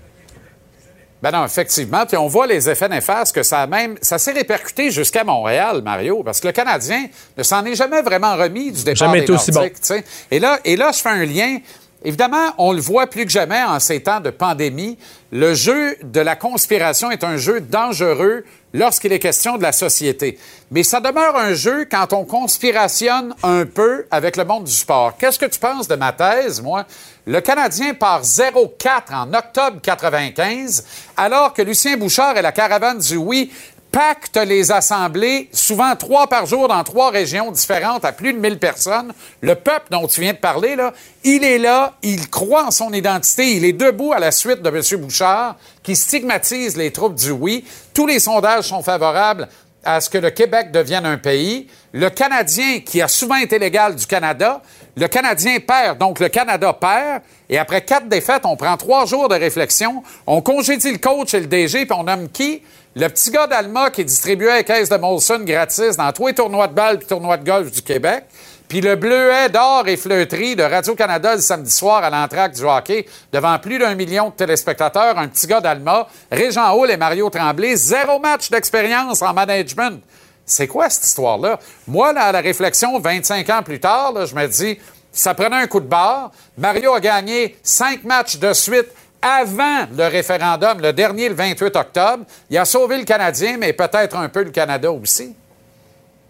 Ben 1.21 1.31
non, 1.31 1.45
effectivement. 1.45 2.05
Puis 2.05 2.17
on 2.17 2.27
voit 2.27 2.45
les 2.45 2.69
effets 2.69 2.89
néfastes 2.89 3.33
que 3.33 3.43
ça 3.43 3.61
a 3.61 3.67
même. 3.67 3.97
Ça 4.01 4.19
s'est 4.19 4.33
répercuté 4.33 4.91
jusqu'à 4.91 5.23
Montréal, 5.23 5.81
Mario, 5.83 6.21
parce 6.23 6.39
que 6.39 6.47
le 6.47 6.53
Canadien 6.53 7.07
ne 7.35 7.43
s'en 7.43 7.65
est 7.65 7.75
jamais 7.75 8.01
vraiment 8.01 8.35
remis 8.35 8.71
du 8.71 8.83
départ 8.83 9.07
Jamais 9.07 9.19
des 9.19 9.23
été 9.23 9.33
aussi 9.33 9.51
sais. 9.81 10.03
Et 10.29 10.39
là, 10.39 10.59
et 10.63 10.75
là, 10.75 10.91
je 10.91 10.99
fais 10.99 11.09
un 11.09 11.25
lien. 11.25 11.57
Évidemment, 12.05 12.53
on 12.59 12.71
le 12.71 12.79
voit 12.79 13.07
plus 13.07 13.25
que 13.25 13.31
jamais 13.31 13.61
en 13.63 13.79
ces 13.79 14.03
temps 14.03 14.19
de 14.19 14.29
pandémie. 14.29 14.99
Le 15.31 15.55
jeu 15.55 15.97
de 16.03 16.19
la 16.19 16.35
conspiration 16.35 17.09
est 17.09 17.23
un 17.23 17.37
jeu 17.37 17.59
dangereux 17.59 18.45
lorsqu'il 18.73 19.11
est 19.11 19.19
question 19.19 19.57
de 19.57 19.63
la 19.63 19.71
société. 19.71 20.37
Mais 20.69 20.83
ça 20.83 20.99
demeure 20.99 21.35
un 21.35 21.53
jeu 21.53 21.85
quand 21.89 22.13
on 22.13 22.23
conspirationne 22.23 23.33
un 23.41 23.65
peu 23.65 24.05
avec 24.11 24.37
le 24.37 24.45
monde 24.45 24.65
du 24.65 24.71
sport. 24.71 25.17
Qu'est-ce 25.17 25.39
que 25.39 25.47
tu 25.47 25.59
penses 25.59 25.87
de 25.87 25.95
ma 25.95 26.13
thèse, 26.13 26.61
moi? 26.61 26.85
Le 27.27 27.41
Canadien 27.41 27.93
part 27.93 28.23
0-4 28.23 29.13
en 29.13 29.33
octobre 29.33 29.81
95, 29.83 30.85
alors 31.17 31.51
que 31.51 31.61
Lucien 31.61 31.97
Bouchard 31.97 32.37
et 32.37 32.41
la 32.41 32.53
caravane 32.53 32.99
du 32.99 33.17
oui 33.17 33.51
pactent 33.91 34.37
les 34.37 34.71
assemblées, 34.71 35.49
souvent 35.51 35.93
trois 35.97 36.27
par 36.27 36.45
jour 36.45 36.69
dans 36.69 36.81
trois 36.85 37.09
régions 37.09 37.51
différentes 37.51 38.05
à 38.05 38.13
plus 38.13 38.31
de 38.31 38.39
1000 38.39 38.59
personnes. 38.59 39.11
Le 39.41 39.55
peuple 39.55 39.87
dont 39.91 40.07
tu 40.07 40.21
viens 40.21 40.31
de 40.31 40.37
parler, 40.37 40.77
il 41.25 41.43
est 41.43 41.57
là, 41.57 41.95
il 42.01 42.29
croit 42.29 42.67
en 42.67 42.71
son 42.71 42.93
identité, 42.93 43.57
il 43.57 43.65
est 43.65 43.73
debout 43.73 44.13
à 44.13 44.19
la 44.19 44.31
suite 44.31 44.61
de 44.61 44.69
M. 44.69 45.01
Bouchard, 45.01 45.57
qui 45.83 45.97
stigmatise 45.97 46.77
les 46.77 46.93
troupes 46.93 47.15
du 47.15 47.31
oui. 47.31 47.65
Tous 47.93 48.07
les 48.07 48.19
sondages 48.19 48.69
sont 48.69 48.83
favorables 48.83 49.49
à 49.83 50.01
ce 50.01 50.09
que 50.09 50.17
le 50.17 50.29
Québec 50.31 50.71
devienne 50.71 51.05
un 51.05 51.17
pays. 51.17 51.67
Le 51.93 52.09
Canadien, 52.09 52.79
qui 52.79 53.01
a 53.01 53.07
souvent 53.07 53.35
été 53.35 53.57
l'égal 53.59 53.95
du 53.95 54.05
Canada, 54.05 54.61
le 54.95 55.07
Canadien 55.07 55.59
perd, 55.59 55.97
donc 55.97 56.19
le 56.19 56.29
Canada 56.29 56.73
perd. 56.73 57.21
Et 57.49 57.57
après 57.57 57.81
quatre 57.81 58.07
défaites, 58.07 58.45
on 58.45 58.55
prend 58.55 58.75
trois 58.77 59.05
jours 59.05 59.29
de 59.29 59.35
réflexion, 59.35 60.03
on 60.25 60.41
congédie 60.41 60.91
le 60.91 60.97
coach 60.97 61.33
et 61.33 61.39
le 61.39 61.47
DG, 61.47 61.85
puis 61.85 61.97
on 61.97 62.03
nomme 62.03 62.29
qui? 62.29 62.61
Le 62.95 63.07
petit 63.09 63.29
gars 63.29 63.45
d'Alma 63.45 63.91
qui 63.91 64.03
distribuait 64.03 64.57
les 64.57 64.63
caisses 64.63 64.89
de 64.89 64.97
Molson 64.97 65.39
gratis 65.45 65.97
dans 65.97 66.11
tous 66.11 66.27
les 66.27 66.33
tournois 66.33 66.67
de 66.67 66.73
balle 66.73 66.99
et 67.01 67.05
tournois 67.05 67.37
de 67.37 67.45
golf 67.45 67.71
du 67.71 67.81
Québec. 67.83 68.23
Puis 68.67 68.81
le 68.81 68.97
bleuet 68.97 69.47
d'or 69.47 69.87
et 69.87 69.95
fleuterie 69.95 70.57
de 70.57 70.63
Radio-Canada 70.63 71.35
le 71.35 71.41
samedi 71.41 71.71
soir 71.71 72.03
à 72.03 72.09
l'entraque 72.09 72.53
du 72.53 72.63
hockey 72.63 73.05
devant 73.31 73.57
plus 73.59 73.79
d'un 73.79 73.95
million 73.95 74.29
de 74.29 74.33
téléspectateurs, 74.33 75.17
un 75.17 75.29
petit 75.29 75.47
gars 75.47 75.61
d'Alma, 75.61 76.05
Régent 76.29 76.73
Hall 76.75 76.91
et 76.91 76.97
Mario 76.97 77.29
Tremblay, 77.29 77.77
zéro 77.77 78.19
match 78.19 78.49
d'expérience 78.49 79.21
en 79.21 79.33
management. 79.33 80.01
C'est 80.45 80.67
quoi 80.67 80.89
cette 80.89 81.05
histoire-là? 81.05 81.59
Moi, 81.87 82.11
là, 82.11 82.23
à 82.23 82.31
la 82.33 82.41
réflexion, 82.41 82.99
25 82.99 83.49
ans 83.49 83.63
plus 83.63 83.79
tard, 83.79 84.25
je 84.25 84.35
me 84.35 84.45
dis, 84.47 84.77
ça 85.13 85.33
prenait 85.33 85.55
un 85.55 85.67
coup 85.67 85.79
de 85.79 85.87
barre. 85.87 86.31
Mario 86.57 86.93
a 86.93 86.99
gagné 86.99 87.57
cinq 87.63 88.03
matchs 88.03 88.37
de 88.37 88.51
suite 88.51 88.87
avant 89.21 89.87
le 89.95 90.07
référendum, 90.07 90.81
le 90.81 90.91
dernier, 90.91 91.29
le 91.29 91.35
28 91.35 91.75
octobre. 91.75 92.25
Il 92.49 92.57
a 92.57 92.65
sauvé 92.65 92.97
le 92.97 93.05
Canadien, 93.05 93.55
mais 93.57 93.71
peut-être 93.71 94.17
un 94.17 94.27
peu 94.27 94.43
le 94.43 94.51
Canada 94.51 94.91
aussi. 94.91 95.33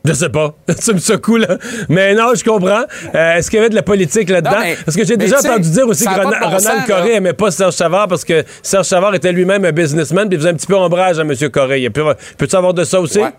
Je 0.07 0.13
sais 0.13 0.29
pas. 0.29 0.55
tu 0.83 0.93
me 0.93 0.99
secoues, 0.99 1.37
là. 1.37 1.57
Mais 1.89 2.15
non, 2.15 2.33
je 2.33 2.43
comprends. 2.43 2.83
Euh, 3.13 3.35
Est-ce 3.35 3.49
qu'il 3.49 3.57
y 3.57 3.59
avait 3.59 3.69
de 3.69 3.75
la 3.75 3.83
politique 3.83 4.29
là-dedans? 4.29 4.61
Parce 4.85 4.95
que 4.97 5.05
j'ai 5.05 5.17
déjà 5.17 5.39
entendu 5.39 5.69
dire 5.69 5.87
aussi 5.87 6.05
que 6.05 6.09
Ronald, 6.09 6.41
bon 6.41 6.45
Ronald 6.45 6.61
sens, 6.61 6.87
Coré 6.87 7.15
aimait 7.15 7.33
pas 7.33 7.51
Serge 7.51 7.73
Savard 7.73 8.07
parce 8.07 8.23
que 8.23 8.43
Serge 8.63 8.85
Savard 8.85 9.13
était 9.15 9.31
lui-même 9.31 9.65
un 9.65 9.71
businessman 9.71 10.27
puis 10.27 10.37
il 10.37 10.39
faisait 10.39 10.51
un 10.51 10.55
petit 10.55 10.67
peu 10.67 10.75
ombrage 10.75 11.19
à 11.19 11.23
M. 11.23 11.33
Coré. 11.51 11.89
Peux-tu 11.89 12.55
avoir 12.55 12.73
de 12.73 12.83
ça 12.83 12.99
aussi? 12.99 13.19
Ouais. 13.19 13.33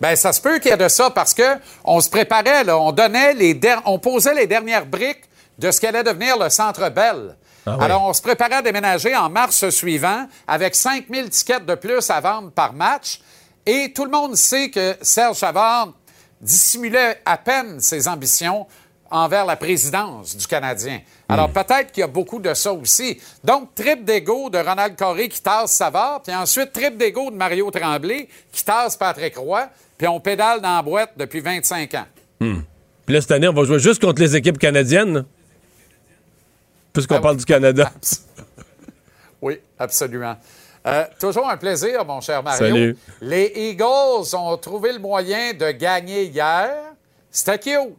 Ben, 0.00 0.14
ça 0.14 0.32
se 0.32 0.40
peut 0.40 0.58
qu'il 0.58 0.70
y 0.70 0.74
ait 0.74 0.76
de 0.76 0.88
ça 0.88 1.10
parce 1.10 1.32
que 1.32 1.42
on 1.84 2.00
se 2.00 2.10
préparait, 2.10 2.64
là, 2.64 2.78
on 2.78 2.92
donnait 2.92 3.32
les 3.34 3.58
on 3.86 3.98
posait 3.98 4.34
les 4.34 4.46
dernières 4.46 4.86
briques 4.86 5.24
de 5.58 5.70
ce 5.70 5.80
qu'allait 5.80 6.04
devenir 6.04 6.38
le 6.38 6.50
Centre 6.50 6.90
Bell. 6.90 7.36
Ah 7.66 7.76
oui. 7.78 7.84
Alors, 7.84 8.04
on 8.04 8.12
se 8.12 8.22
préparait 8.22 8.56
à 8.56 8.62
déménager 8.62 9.16
en 9.16 9.28
mars 9.28 9.68
suivant 9.70 10.28
avec 10.46 10.74
5000 10.74 11.30
tickets 11.30 11.66
de 11.66 11.74
plus 11.74 12.10
à 12.10 12.20
vendre 12.20 12.50
par 12.50 12.72
match. 12.72 13.20
Et 13.66 13.92
tout 13.92 14.04
le 14.04 14.10
monde 14.10 14.36
sait 14.36 14.70
que 14.70 14.96
Serge 15.02 15.36
Savard 15.36 15.92
dissimulait 16.40 17.20
à 17.24 17.36
peine 17.36 17.80
ses 17.80 18.06
ambitions 18.06 18.66
envers 19.10 19.44
la 19.44 19.56
présidence 19.56 20.36
du 20.36 20.46
Canadien. 20.46 21.00
Alors, 21.28 21.50
peut-être 21.50 21.92
qu'il 21.92 22.00
y 22.00 22.04
a 22.04 22.08
beaucoup 22.08 22.38
de 22.40 22.52
ça 22.54 22.72
aussi. 22.72 23.20
Donc, 23.42 23.74
trip 23.74 24.04
d'ego 24.04 24.50
de 24.50 24.58
Ronald 24.58 24.96
Coré 24.96 25.28
qui 25.28 25.40
tasse 25.40 25.72
Savard, 25.72 26.22
puis 26.22 26.34
ensuite 26.34 26.72
trip 26.72 26.96
d'ego 26.96 27.30
de 27.30 27.36
Mario 27.36 27.70
Tremblay 27.70 28.28
qui 28.52 28.64
tasse 28.64 28.96
Patrick 28.96 29.36
Roy, 29.36 29.68
puis 29.96 30.06
on 30.08 30.20
pédale 30.20 30.60
dans 30.60 30.76
la 30.76 30.82
boîte 30.82 31.12
depuis 31.16 31.40
25 31.40 31.94
ans. 31.94 32.06
Puis 32.38 33.14
là, 33.14 33.20
cette 33.20 33.30
année, 33.30 33.48
on 33.48 33.52
va 33.52 33.64
jouer 33.64 33.78
juste 33.78 34.00
contre 34.00 34.20
les 34.20 34.34
équipes 34.36 34.58
canadiennes. 34.58 35.24
Puisqu'on 36.92 37.16
Ah 37.16 37.20
parle 37.20 37.34
oui. 37.34 37.40
du 37.40 37.44
Canada. 37.44 37.92
Oui, 39.42 39.60
absolument. 39.78 40.36
Euh, 40.86 41.04
toujours 41.18 41.48
un 41.48 41.56
plaisir, 41.56 42.04
mon 42.04 42.20
cher 42.20 42.42
Mario. 42.42 42.58
Salut. 42.68 42.96
Les 43.20 43.52
Eagles 43.56 44.34
ont 44.36 44.56
trouvé 44.56 44.92
le 44.92 44.98
moyen 44.98 45.52
de 45.54 45.70
gagner 45.72 46.24
hier. 46.24 46.70
C'était 47.30 47.58
cute. 47.58 47.94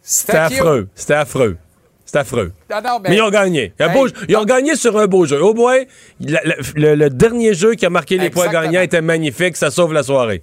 C'était 0.00 0.36
affreux. 0.36 0.88
C'était 0.94 1.14
affreux. 1.14 1.56
C'était 2.04 2.18
affreux. 2.18 2.52
Non, 2.70 2.76
non, 2.84 3.00
mais- 3.02 3.10
Mais 3.10 3.16
ils 3.16 3.22
ont 3.22 3.30
gagné. 3.30 3.72
Un 3.80 3.88
Hey, 3.88 3.94
beau- 3.94 4.08
ils 4.28 4.36
ont 4.36 4.44
gagné 4.44 4.76
sur 4.76 4.96
un 4.98 5.06
beau 5.06 5.24
jeu. 5.26 5.42
Au 5.42 5.54
moins, 5.54 5.78
la- 6.20 6.40
la- 6.44 6.54
le, 6.76 6.94
le 6.94 7.10
dernier 7.10 7.54
jeu 7.54 7.74
qui 7.74 7.84
a 7.86 7.90
marqué 7.90 8.16
les 8.18 8.30
points 8.30 8.48
gagnants 8.48 8.82
était 8.82 9.00
magnifique. 9.00 9.56
Ça 9.56 9.70
sauve 9.70 9.92
la 9.92 10.02
soirée. 10.02 10.42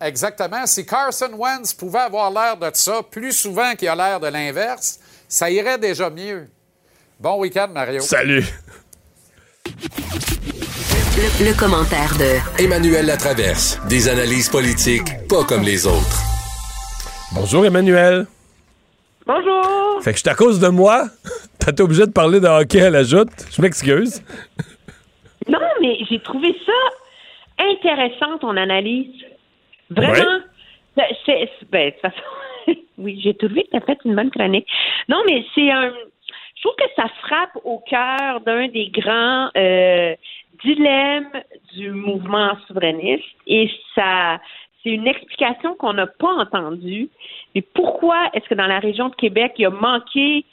Exactement. 0.00 0.66
Si 0.66 0.84
Carson 0.84 1.30
Wentz 1.36 1.72
pouvait 1.74 2.00
avoir 2.00 2.30
l'air 2.30 2.56
de 2.56 2.70
ça 2.74 3.00
plus 3.08 3.32
souvent 3.32 3.74
qu'il 3.76 3.88
a 3.88 3.94
l'air 3.94 4.18
de 4.20 4.26
l'inverse, 4.28 4.98
ça 5.28 5.50
irait 5.50 5.78
déjà 5.78 6.10
mieux. 6.10 6.48
Bon 7.18 7.38
week-end, 7.38 7.68
Mario. 7.72 8.00
Salut. 8.00 8.44
Le, 11.20 11.44
le 11.50 11.58
commentaire 11.58 12.12
de 12.18 12.40
Emmanuel 12.62 13.06
Latraverse. 13.06 13.78
Des 13.88 14.08
analyses 14.08 14.48
politiques 14.48 15.08
pas 15.28 15.44
comme 15.44 15.62
les 15.62 15.86
autres. 15.86 16.18
Bonjour, 17.34 17.64
Emmanuel. 17.66 18.26
Bonjour. 19.26 20.00
Fait 20.02 20.12
que 20.12 20.16
je 20.16 20.22
suis 20.22 20.30
à 20.30 20.34
cause 20.34 20.58
de 20.60 20.68
moi. 20.68 21.04
T'es 21.60 21.80
obligé 21.82 22.06
de 22.06 22.12
parler 22.12 22.40
de 22.40 22.46
hockey 22.46 22.80
à 22.80 22.90
la 22.90 23.02
joute. 23.02 23.28
Je 23.54 23.60
m'excuse. 23.60 24.22
Non, 25.48 25.58
mais 25.82 25.98
j'ai 26.08 26.20
trouvé 26.20 26.56
ça 26.64 27.62
intéressant, 27.66 28.38
ton 28.38 28.56
analyse. 28.56 29.14
Vraiment. 29.90 30.40
C'est, 30.96 31.04
c'est- 31.26 31.48
ben, 31.70 31.86
de 31.86 31.90
toute 31.92 32.00
façon, 32.00 32.80
oui, 32.98 33.20
j'ai 33.22 33.34
trouvé 33.34 33.64
que 33.64 33.70
tu 33.70 33.76
as 33.76 33.80
fait 33.80 33.98
une 34.04 34.14
bonne 34.16 34.30
chronique. 34.30 34.66
Non, 35.08 35.18
mais 35.26 35.44
c'est 35.54 35.70
un. 35.70 35.92
Je 36.56 36.62
trouve 36.68 36.76
que 36.76 36.92
ça 36.94 37.08
frappe 37.26 37.56
au 37.64 37.78
cœur 37.88 38.40
d'un 38.42 38.68
des 38.68 38.90
grands 38.90 39.48
euh, 39.56 40.14
dilemmes 40.64 41.42
du 41.74 41.90
mouvement 41.90 42.56
souverainiste 42.66 43.24
et 43.46 43.70
ça. 43.94 44.38
C'est 44.82 44.90
une 44.90 45.06
explication 45.06 45.74
qu'on 45.74 45.92
n'a 45.92 46.06
pas 46.06 46.32
entendue. 46.32 47.10
Mais 47.54 47.62
pourquoi 47.62 48.30
est-ce 48.32 48.48
que 48.48 48.54
dans 48.54 48.66
la 48.66 48.78
région 48.78 49.10
de 49.10 49.14
Québec, 49.14 49.52
il 49.58 49.66
a 49.66 49.70
manqué 49.70 50.44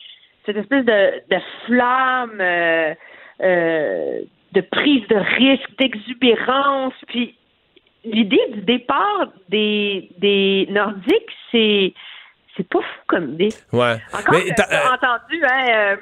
cette 0.46 0.58
espèce 0.58 0.86
de, 0.86 1.22
de 1.30 1.42
flamme, 1.66 2.42
euh, 2.42 2.94
euh, 3.42 4.22
de 4.52 4.62
prise 4.62 5.08
de 5.08 5.16
risque, 5.16 5.78
d'exubérance, 5.78 6.94
puis 7.08 7.36
l'idée 8.04 8.42
du 8.54 8.62
départ 8.62 9.28
des, 9.50 10.10
des 10.18 10.68
Nordiques, 10.70 11.32
c'est 11.52 11.94
c'est 12.56 12.68
pas 12.68 12.80
fou 12.80 13.02
comme 13.08 13.34
idée. 13.34 13.50
Ouais. 13.72 13.98
Encore, 14.12 14.34
Mais 14.34 14.52
euh, 14.52 14.94
entendu, 14.94 15.44
hein, 15.44 15.66
euh, 15.70 15.96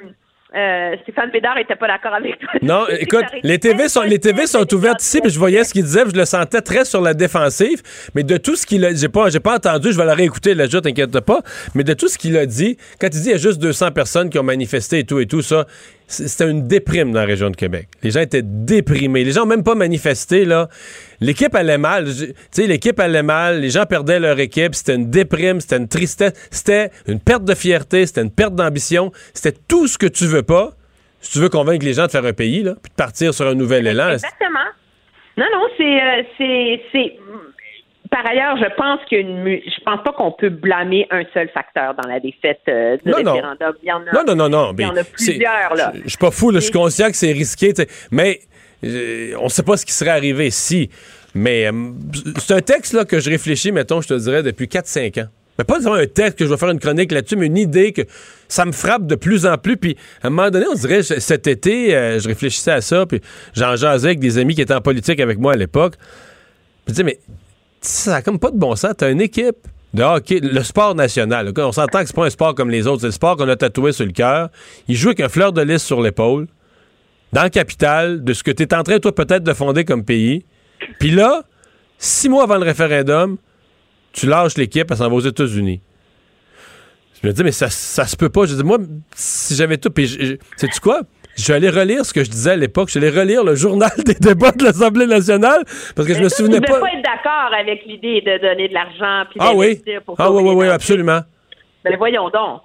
euh, 0.56 0.96
Stéphane 1.02 1.30
Bédard 1.30 1.58
était 1.58 1.76
pas 1.76 1.86
d'accord 1.86 2.14
avec 2.14 2.38
toi. 2.38 2.48
Non, 2.62 2.86
écoute, 3.00 3.24
les 3.42 3.58
TV 3.58 3.88
sont, 3.88 4.02
les 4.02 4.18
TV 4.18 4.46
sont 4.46 4.72
ouvertes 4.74 5.02
ici, 5.02 5.20
puis 5.20 5.30
je 5.30 5.38
voyais 5.38 5.64
ce 5.64 5.72
qu'il 5.72 5.84
disait, 5.84 6.02
puis 6.02 6.12
je 6.14 6.18
le 6.18 6.24
sentais 6.24 6.62
très 6.62 6.84
sur 6.84 7.00
la 7.00 7.14
défensive. 7.14 7.82
Mais 8.14 8.22
de 8.22 8.36
tout 8.36 8.56
ce 8.56 8.64
qu'il 8.64 8.84
a, 8.84 8.94
j'ai 8.94 9.08
pas, 9.08 9.28
j'ai 9.28 9.40
pas 9.40 9.56
entendu, 9.56 9.92
je 9.92 9.98
vais 9.98 10.04
la 10.04 10.14
réécouter, 10.14 10.54
là, 10.54 10.66
je 10.66 10.78
t'inquiète 10.78 11.20
pas. 11.20 11.40
Mais 11.74 11.84
de 11.84 11.92
tout 11.92 12.08
ce 12.08 12.16
qu'il 12.16 12.36
a 12.36 12.46
dit, 12.46 12.76
quand 13.00 13.08
il 13.08 13.20
dit 13.20 13.28
il 13.28 13.32
y 13.32 13.34
a 13.34 13.38
juste 13.38 13.60
200 13.60 13.92
personnes 13.92 14.30
qui 14.30 14.38
ont 14.38 14.44
manifesté 14.44 15.00
et 15.00 15.04
tout 15.04 15.20
et 15.20 15.26
tout 15.26 15.42
ça, 15.42 15.66
c'était 16.08 16.48
une 16.48 16.68
déprime 16.68 17.12
dans 17.12 17.20
la 17.20 17.26
région 17.26 17.50
de 17.50 17.56
Québec. 17.56 17.88
Les 18.02 18.12
gens 18.12 18.20
étaient 18.20 18.42
déprimés. 18.42 19.24
Les 19.24 19.32
gens 19.32 19.42
ont 19.42 19.46
même 19.46 19.64
pas 19.64 19.74
manifesté, 19.74 20.44
là. 20.44 20.68
L'équipe 21.20 21.54
allait 21.54 21.78
mal. 21.78 22.06
Tu 22.06 22.32
sais, 22.50 22.66
l'équipe 22.66 22.98
allait 23.00 23.22
mal. 23.22 23.60
Les 23.60 23.70
gens 23.70 23.86
perdaient 23.86 24.20
leur 24.20 24.38
équipe. 24.38 24.74
C'était 24.74 24.94
une 24.94 25.10
déprime. 25.10 25.60
C'était 25.60 25.78
une 25.78 25.88
tristesse. 25.88 26.34
C'était 26.50 26.90
une 27.08 27.18
perte 27.18 27.44
de 27.44 27.54
fierté. 27.54 28.06
C'était 28.06 28.22
une 28.22 28.30
perte 28.30 28.54
d'ambition. 28.54 29.10
C'était 29.34 29.58
tout 29.66 29.88
ce 29.88 29.98
que 29.98 30.06
tu 30.06 30.26
veux 30.26 30.44
pas. 30.44 30.74
Si 31.20 31.32
tu 31.32 31.38
veux 31.40 31.48
convaincre 31.48 31.84
les 31.84 31.94
gens 31.94 32.06
de 32.06 32.10
faire 32.12 32.24
un 32.24 32.32
pays, 32.32 32.62
là, 32.62 32.74
puis 32.80 32.90
de 32.90 32.94
partir 32.94 33.34
sur 33.34 33.48
un 33.48 33.54
nouvel 33.54 33.86
élan. 33.86 34.10
Exactement. 34.10 34.58
Non, 35.36 35.46
non, 35.52 35.66
c'est, 35.76 36.02
euh, 36.02 36.22
c'est, 36.38 36.82
c'est. 36.92 37.16
Par 38.22 38.30
ailleurs, 38.30 38.56
je 38.56 38.74
pense 38.76 39.00
qu'il 39.08 39.18
y 39.18 39.20
a 39.20 39.24
une 39.24 39.42
mu- 39.42 39.62
je 39.66 39.84
pense 39.84 40.02
pas 40.02 40.12
qu'on 40.12 40.32
peut 40.32 40.48
blâmer 40.48 41.06
un 41.10 41.22
seul 41.34 41.50
facteur 41.50 41.94
dans 41.94 42.08
la 42.08 42.18
défaite 42.18 42.60
euh, 42.66 42.96
du 43.04 43.10
Non, 43.10 43.22
non. 43.22 43.32
référendum. 43.34 43.72
Il 43.82 43.88
y 43.88 43.92
en 43.92 43.98
a, 44.06 44.12
Non, 44.14 44.22
non, 44.26 44.34
non, 44.34 44.48
non. 44.48 44.74
Il 44.78 44.82
y 44.84 44.86
en 44.86 44.96
a 44.96 45.04
plusieurs, 45.04 45.74
là. 45.74 45.92
Je 46.02 46.08
suis 46.08 46.16
pas 46.18 46.30
fou, 46.30 46.50
là, 46.50 46.60
je 46.60 46.64
suis 46.64 46.72
conscient 46.72 47.08
que 47.10 47.16
c'est 47.16 47.32
risqué, 47.32 47.74
mais 48.10 48.40
euh, 48.84 49.34
on 49.38 49.50
sait 49.50 49.62
pas 49.62 49.76
ce 49.76 49.84
qui 49.84 49.92
serait 49.92 50.10
arrivé 50.12 50.48
si. 50.50 50.88
Mais 51.34 51.66
euh, 51.66 51.72
c'est 52.38 52.54
un 52.54 52.62
texte 52.62 52.94
là, 52.94 53.04
que 53.04 53.20
je 53.20 53.28
réfléchis, 53.28 53.70
mettons, 53.70 54.00
je 54.00 54.08
te 54.08 54.14
dirais, 54.14 54.42
depuis 54.42 54.64
4-5 54.66 55.22
ans. 55.24 55.28
Mais 55.58 55.64
pas 55.64 55.78
vraiment 55.78 55.96
un 55.96 56.06
texte 56.06 56.38
que 56.38 56.46
je 56.46 56.50
vais 56.50 56.56
faire 56.56 56.70
une 56.70 56.78
chronique 56.80 57.12
là-dessus, 57.12 57.36
mais 57.36 57.46
une 57.46 57.58
idée 57.58 57.92
que 57.92 58.02
ça 58.48 58.64
me 58.64 58.72
frappe 58.72 59.06
de 59.06 59.14
plus 59.16 59.44
en 59.44 59.58
plus. 59.58 59.76
Puis 59.76 59.94
à 60.22 60.28
un 60.28 60.30
moment 60.30 60.48
donné, 60.50 60.64
on 60.70 60.74
dirait, 60.74 61.02
cet 61.02 61.46
été, 61.46 61.94
euh, 61.94 62.18
je 62.18 62.28
réfléchissais 62.28 62.72
à 62.72 62.80
ça, 62.80 63.04
puis 63.04 63.20
j'en 63.54 63.76
jasais 63.76 64.08
avec 64.08 64.20
des 64.20 64.38
amis 64.38 64.54
qui 64.54 64.62
étaient 64.62 64.72
en 64.74 64.80
politique 64.80 65.20
avec 65.20 65.38
moi 65.38 65.52
à 65.52 65.56
l'époque. 65.56 65.94
Puis 66.86 66.94
tu 66.94 66.94
sais, 66.94 67.02
mais 67.04 67.18
ça 67.86 68.16
a 68.16 68.22
comme 68.22 68.38
pas 68.38 68.50
de 68.50 68.58
bon 68.58 68.74
sens. 68.76 68.92
T'as 68.96 69.10
une 69.10 69.20
équipe 69.20 69.68
le 69.94 70.62
sport 70.62 70.94
national. 70.94 71.52
On 71.56 71.72
s'entend 71.72 72.00
que 72.00 72.06
c'est 72.06 72.16
pas 72.16 72.26
un 72.26 72.30
sport 72.30 72.54
comme 72.54 72.70
les 72.70 72.86
autres, 72.86 73.00
c'est 73.00 73.06
le 73.06 73.12
sport 73.12 73.36
qu'on 73.36 73.48
a 73.48 73.56
tatoué 73.56 73.92
sur 73.92 74.04
le 74.04 74.12
cœur. 74.12 74.50
Il 74.88 74.96
joue 74.96 75.08
avec 75.08 75.20
un 75.20 75.28
fleur 75.28 75.52
de 75.52 75.62
lys 75.62 75.82
sur 75.82 76.02
l'épaule, 76.02 76.46
dans 77.32 77.42
la 77.42 77.50
capitale, 77.50 78.22
de 78.22 78.32
ce 78.32 78.42
que 78.42 78.50
tu 78.50 78.64
es 78.64 78.74
en 78.74 78.82
train, 78.82 78.98
toi, 78.98 79.14
peut-être 79.14 79.42
de 79.42 79.52
fonder 79.52 79.84
comme 79.84 80.04
pays. 80.04 80.44
Puis 80.98 81.10
là, 81.10 81.42
six 81.98 82.28
mois 82.28 82.44
avant 82.44 82.56
le 82.56 82.64
référendum, 82.64 83.36
tu 84.12 84.26
lâches 84.26 84.56
l'équipe, 84.56 84.90
elle 84.90 84.96
s'en 84.96 85.08
va 85.08 85.14
aux 85.14 85.20
États-Unis. 85.20 85.80
Je 87.22 87.26
me 87.26 87.32
dis, 87.32 87.42
mais 87.42 87.52
ça, 87.52 87.70
ça 87.70 88.06
se 88.06 88.16
peut 88.16 88.28
pas. 88.28 88.44
Je 88.46 88.54
dis, 88.54 88.62
moi, 88.62 88.78
si 89.14 89.54
j'avais 89.54 89.78
tout. 89.78 89.90
Puis, 89.90 90.38
sais-tu 90.56 90.80
quoi? 90.80 91.00
Je 91.36 91.42
suis 91.42 91.52
allé 91.52 91.68
relire 91.70 92.04
ce 92.04 92.12
que 92.14 92.24
je 92.24 92.30
disais 92.30 92.52
à 92.52 92.56
l'époque. 92.56 92.88
Je 92.88 92.98
suis 92.98 93.06
allé 93.06 93.10
relire 93.18 93.44
le 93.44 93.54
journal 93.54 93.90
des 94.06 94.14
débats 94.14 94.52
de 94.52 94.64
l'Assemblée 94.64 95.06
nationale 95.06 95.62
parce 95.94 96.08
que 96.08 96.14
je 96.14 96.20
me 96.22 96.28
Tu 96.28 96.34
souvenais 96.36 96.60
ne 96.60 96.66
pas. 96.66 96.80
pas 96.80 96.88
être 96.88 97.02
d'accord 97.04 97.52
avec 97.58 97.84
l'idée 97.86 98.20
de 98.22 98.40
donner 98.40 98.68
de 98.68 98.74
l'argent 98.74 99.28
puis 99.30 99.38
Ah 99.40 99.52
oui. 99.54 99.80
pour 100.04 100.16
Ah 100.18 100.30
oui, 100.32 100.42
oui, 100.42 100.54
oui, 100.54 100.68
absolument. 100.68 101.20
Ben 101.84 101.94
voyons 101.98 102.30
donc. 102.30 102.62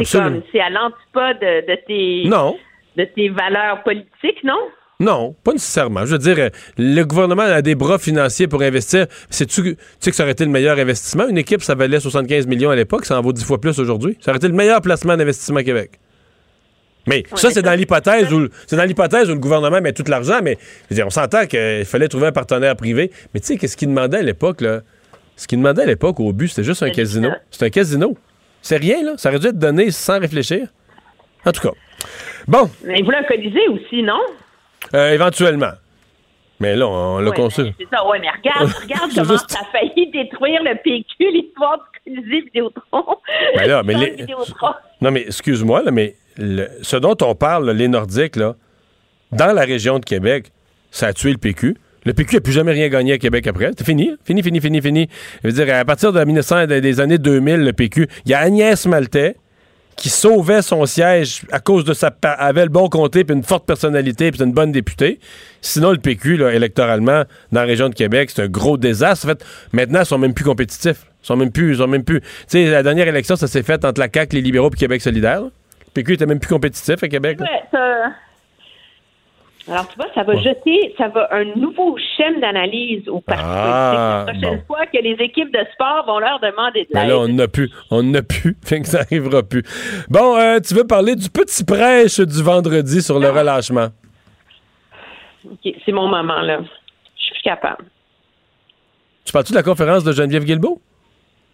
C'est 0.00 0.18
comme, 0.18 0.42
c'est 0.50 0.60
à 0.60 0.70
l'antipode 0.70 1.38
de, 1.40 1.70
de 1.70 1.78
tes, 1.86 2.28
Non. 2.28 2.56
de 2.96 3.04
tes 3.04 3.28
valeurs 3.28 3.82
politiques, 3.84 4.42
non? 4.42 4.58
Non, 5.00 5.34
pas 5.44 5.52
nécessairement. 5.52 6.06
Je 6.06 6.12
veux 6.12 6.18
dire, 6.18 6.50
le 6.78 7.02
gouvernement 7.04 7.42
a 7.42 7.62
des 7.62 7.74
bras 7.74 7.98
financiers 7.98 8.46
pour 8.48 8.62
investir. 8.62 9.06
Sais-tu 9.28 9.62
tu 9.62 9.76
sais 10.00 10.10
que 10.10 10.16
ça 10.16 10.22
aurait 10.22 10.32
été 10.32 10.44
le 10.44 10.50
meilleur 10.50 10.78
investissement? 10.78 11.26
Une 11.28 11.36
équipe, 11.38 11.62
ça 11.62 11.74
valait 11.74 12.00
75 12.00 12.46
millions 12.46 12.70
à 12.70 12.76
l'époque, 12.76 13.04
ça 13.04 13.18
en 13.18 13.20
vaut 13.22 13.32
10 13.32 13.44
fois 13.44 13.60
plus 13.60 13.78
aujourd'hui. 13.78 14.16
Ça 14.20 14.30
aurait 14.30 14.38
été 14.38 14.48
le 14.48 14.54
meilleur 14.54 14.80
placement 14.80 15.16
d'investissement 15.16 15.60
au 15.60 15.64
Québec. 15.64 15.98
Mais 17.06 17.22
ça, 17.34 17.50
c'est 17.50 17.62
dans 17.62 17.74
l'hypothèse 17.74 18.32
où 18.32 18.48
c'est 18.66 18.76
dans 18.76 18.84
l'hypothèse 18.84 19.28
où 19.30 19.34
le 19.34 19.38
gouvernement 19.40 19.80
met 19.80 19.92
tout 19.92 20.04
l'argent, 20.08 20.40
mais 20.42 20.56
je 20.84 20.86
veux 20.90 20.96
dire, 20.96 21.06
on 21.06 21.10
s'entend 21.10 21.46
qu'il 21.46 21.84
fallait 21.84 22.08
trouver 22.08 22.28
un 22.28 22.32
partenaire 22.32 22.74
privé. 22.76 23.10
Mais 23.34 23.40
tu 23.40 23.46
sais, 23.46 23.56
qu'est-ce 23.58 23.76
qu'il 23.76 23.88
demandait 23.88 24.18
à 24.18 24.22
l'époque, 24.22 24.60
là? 24.60 24.80
Ce 25.36 25.46
qu'il 25.46 25.58
demandait 25.58 25.82
à 25.82 25.86
l'époque 25.86 26.20
au 26.20 26.32
but, 26.32 26.48
c'était 26.48 26.62
juste 26.64 26.82
un 26.82 26.90
casino. 26.90 27.30
C'est 27.50 27.64
un 27.66 27.70
casino. 27.70 28.16
C'est 28.62 28.76
rien, 28.78 29.02
là. 29.02 29.12
Ça 29.16 29.28
aurait 29.28 29.38
dû 29.40 29.48
être 29.48 29.58
donné 29.58 29.90
sans 29.90 30.18
réfléchir. 30.18 30.68
En 31.44 31.52
tout 31.52 31.60
cas. 31.60 31.74
Bon. 32.48 32.70
Mais 32.84 32.98
il 33.00 33.04
voulait 33.04 33.18
un 33.18 33.24
colisée 33.24 33.68
aussi, 33.68 34.02
non? 34.02 34.20
Euh, 34.94 35.12
éventuellement. 35.12 35.72
Mais 36.60 36.76
là, 36.76 36.86
on 36.86 37.18
l'a 37.18 37.30
Ouais, 37.30 37.36
construit. 37.36 37.74
mais 37.78 37.84
C'est 37.90 37.96
ça, 37.96 38.06
ouais, 38.06 38.18
mais 38.20 38.28
regarde, 38.30 38.72
regarde 38.82 39.10
comment 39.14 39.32
juste- 39.32 39.50
ça 39.50 39.58
a 39.60 39.64
failli 39.78 40.10
détruire 40.10 40.62
le 40.62 40.76
PQ, 40.82 41.30
l'histoire 41.32 41.78
du 42.06 42.14
Colisée 42.14 42.40
Vidéotron. 42.42 43.04
Ben 43.56 43.68
là, 43.68 43.82
mais 43.82 43.94
les- 43.98 44.10
Vidéotron. 44.12 44.72
Non, 45.00 45.10
mais 45.10 45.22
excuse-moi, 45.26 45.82
là, 45.82 45.90
mais 45.90 46.14
ce 46.38 46.96
dont 46.96 47.16
on 47.22 47.34
parle, 47.34 47.70
les 47.70 47.88
Nordiques, 47.88 48.36
là, 48.36 48.56
dans 49.32 49.52
la 49.52 49.62
région 49.62 49.98
de 49.98 50.04
Québec, 50.04 50.52
ça 50.90 51.08
a 51.08 51.12
tué 51.12 51.32
le 51.32 51.38
PQ. 51.38 51.76
Le 52.04 52.12
PQ 52.12 52.36
n'a 52.36 52.40
plus 52.40 52.52
jamais 52.52 52.72
rien 52.72 52.88
gagné 52.88 53.14
à 53.14 53.18
Québec 53.18 53.46
après. 53.46 53.70
C'est 53.76 53.84
fini. 53.84 54.10
hein? 54.10 54.16
Fini, 54.24 54.42
fini, 54.42 54.60
fini, 54.60 54.80
fini. 54.82 55.08
Je 55.42 55.48
veux 55.48 55.54
dire, 55.54 55.74
à 55.74 55.84
partir 55.84 56.12
de 56.12 56.22
1900, 56.22 56.66
des 56.66 57.00
années 57.00 57.18
2000, 57.18 57.64
le 57.64 57.72
PQ, 57.72 58.08
il 58.26 58.30
y 58.30 58.34
a 58.34 58.40
Agnès 58.40 58.86
Maltais 58.86 59.36
qui 59.96 60.08
sauvait 60.08 60.60
son 60.60 60.86
siège 60.86 61.42
à 61.52 61.60
cause 61.60 61.84
de 61.84 61.94
sa... 61.94 62.14
avait 62.22 62.64
le 62.64 62.68
bon 62.68 62.88
comté, 62.88 63.24
puis 63.24 63.34
une 63.34 63.44
forte 63.44 63.64
personnalité, 63.64 64.30
puis 64.32 64.42
une 64.42 64.52
bonne 64.52 64.72
députée. 64.72 65.20
Sinon, 65.62 65.92
le 65.92 65.98
PQ, 65.98 66.42
électoralement, 66.52 67.24
dans 67.52 67.60
la 67.60 67.66
région 67.66 67.88
de 67.88 67.94
Québec, 67.94 68.30
c'est 68.34 68.42
un 68.42 68.48
gros 68.48 68.76
désastre. 68.76 69.26
En 69.26 69.28
fait, 69.30 69.44
maintenant, 69.72 70.00
ils 70.00 70.06
sont 70.06 70.18
même 70.18 70.34
plus 70.34 70.44
compétitifs. 70.44 71.06
Ils 71.22 71.26
sont 71.26 71.36
même 71.36 71.52
plus... 71.52 71.72
Ils 71.72 71.78
sont 71.78 71.86
même 71.86 72.04
plus... 72.04 72.20
Tu 72.20 72.26
sais, 72.48 72.70
la 72.70 72.82
dernière 72.82 73.08
élection, 73.08 73.36
ça 73.36 73.46
s'est 73.46 73.62
fait 73.62 73.84
entre 73.84 74.00
la 74.00 74.08
CAQ, 74.12 74.36
les 74.36 74.42
libéraux, 74.42 74.68
puis 74.68 74.80
Québec 74.80 75.00
solidaire. 75.00 75.42
PQ 75.94 76.14
était 76.14 76.26
même 76.26 76.40
plus 76.40 76.48
compétitif 76.52 77.02
à 77.02 77.08
Québec. 77.08 77.38
Ouais, 77.40 77.62
ça- 77.70 78.12
Alors, 79.66 79.88
tu 79.88 79.96
vois, 79.96 80.08
ça 80.14 80.22
va 80.24 80.34
jeter, 80.36 80.94
ça 80.98 81.08
va 81.08 81.26
un 81.32 81.44
nouveau 81.56 81.96
schéma 82.16 82.38
d'analyse 82.40 83.08
au 83.08 83.20
parti 83.20 83.42
Ah, 83.46 84.24
politique 84.26 84.42
la 84.42 84.48
prochaine 84.50 84.58
bon. 84.60 84.64
fois 84.66 84.86
que 84.86 84.98
les 84.98 85.16
équipes 85.24 85.52
de 85.54 85.64
sport 85.72 86.04
vont 86.06 86.18
leur 86.18 86.38
demander 86.40 86.82
de 86.82 86.88
Mais 86.92 87.00
l'aide. 87.02 87.08
là, 87.10 87.18
on 87.20 87.28
n'a 87.28 87.48
plus. 87.48 87.70
On 87.90 88.02
n'a 88.02 88.22
plus. 88.22 88.56
Fait 88.64 88.80
que 88.82 88.86
ça 88.86 89.00
arrivera 89.00 89.42
plus. 89.42 89.62
Bon, 90.10 90.36
euh, 90.36 90.60
tu 90.60 90.74
veux 90.74 90.86
parler 90.86 91.14
du 91.16 91.30
petit 91.30 91.64
prêche 91.64 92.20
du 92.20 92.42
vendredi 92.42 93.00
sur 93.00 93.18
le 93.18 93.30
relâchement? 93.30 93.88
OK, 95.50 95.74
c'est 95.84 95.92
mon 95.92 96.08
moment, 96.08 96.40
là. 96.42 96.58
Je 97.16 97.22
suis 97.22 97.32
plus 97.34 97.42
capable. 97.42 97.84
Tu 99.24 99.32
parles-tu 99.32 99.52
de 99.52 99.56
la 99.56 99.62
conférence 99.62 100.04
de 100.04 100.12
Geneviève 100.12 100.44
Guilbeault? 100.44 100.80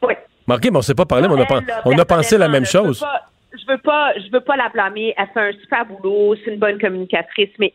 Oui. 0.03 0.15
Marqué, 0.49 0.71
mais 0.71 0.77
on 0.77 0.81
ne 0.81 0.85
s'est 0.85 0.95
pas 0.97 1.07
parlé, 1.07 1.29
mais 1.29 1.35
on 1.35 1.41
a, 1.41 1.47
pen- 1.47 1.59
Elle, 1.63 1.67
là, 1.69 1.83
on 1.85 1.97
a 1.99 2.05
pensé 2.05 2.37
la 2.39 2.49
même 2.49 2.65
chose. 2.65 2.99
pas- 3.01 3.27
Je 3.53 3.67
veux 3.67 3.79
pas, 3.79 4.13
je 4.17 4.31
veux 4.31 4.41
pas 4.41 4.57
la 4.57 4.69
blâmer. 4.69 5.15
Elle 5.17 5.29
fait 5.35 5.41
un 5.41 5.53
super 5.53 5.87
boulot. 5.87 6.37
C'est 6.45 6.53
une 6.53 6.59
bonne 6.59 6.79
communicatrice. 6.79 7.51
Mais 7.59 7.73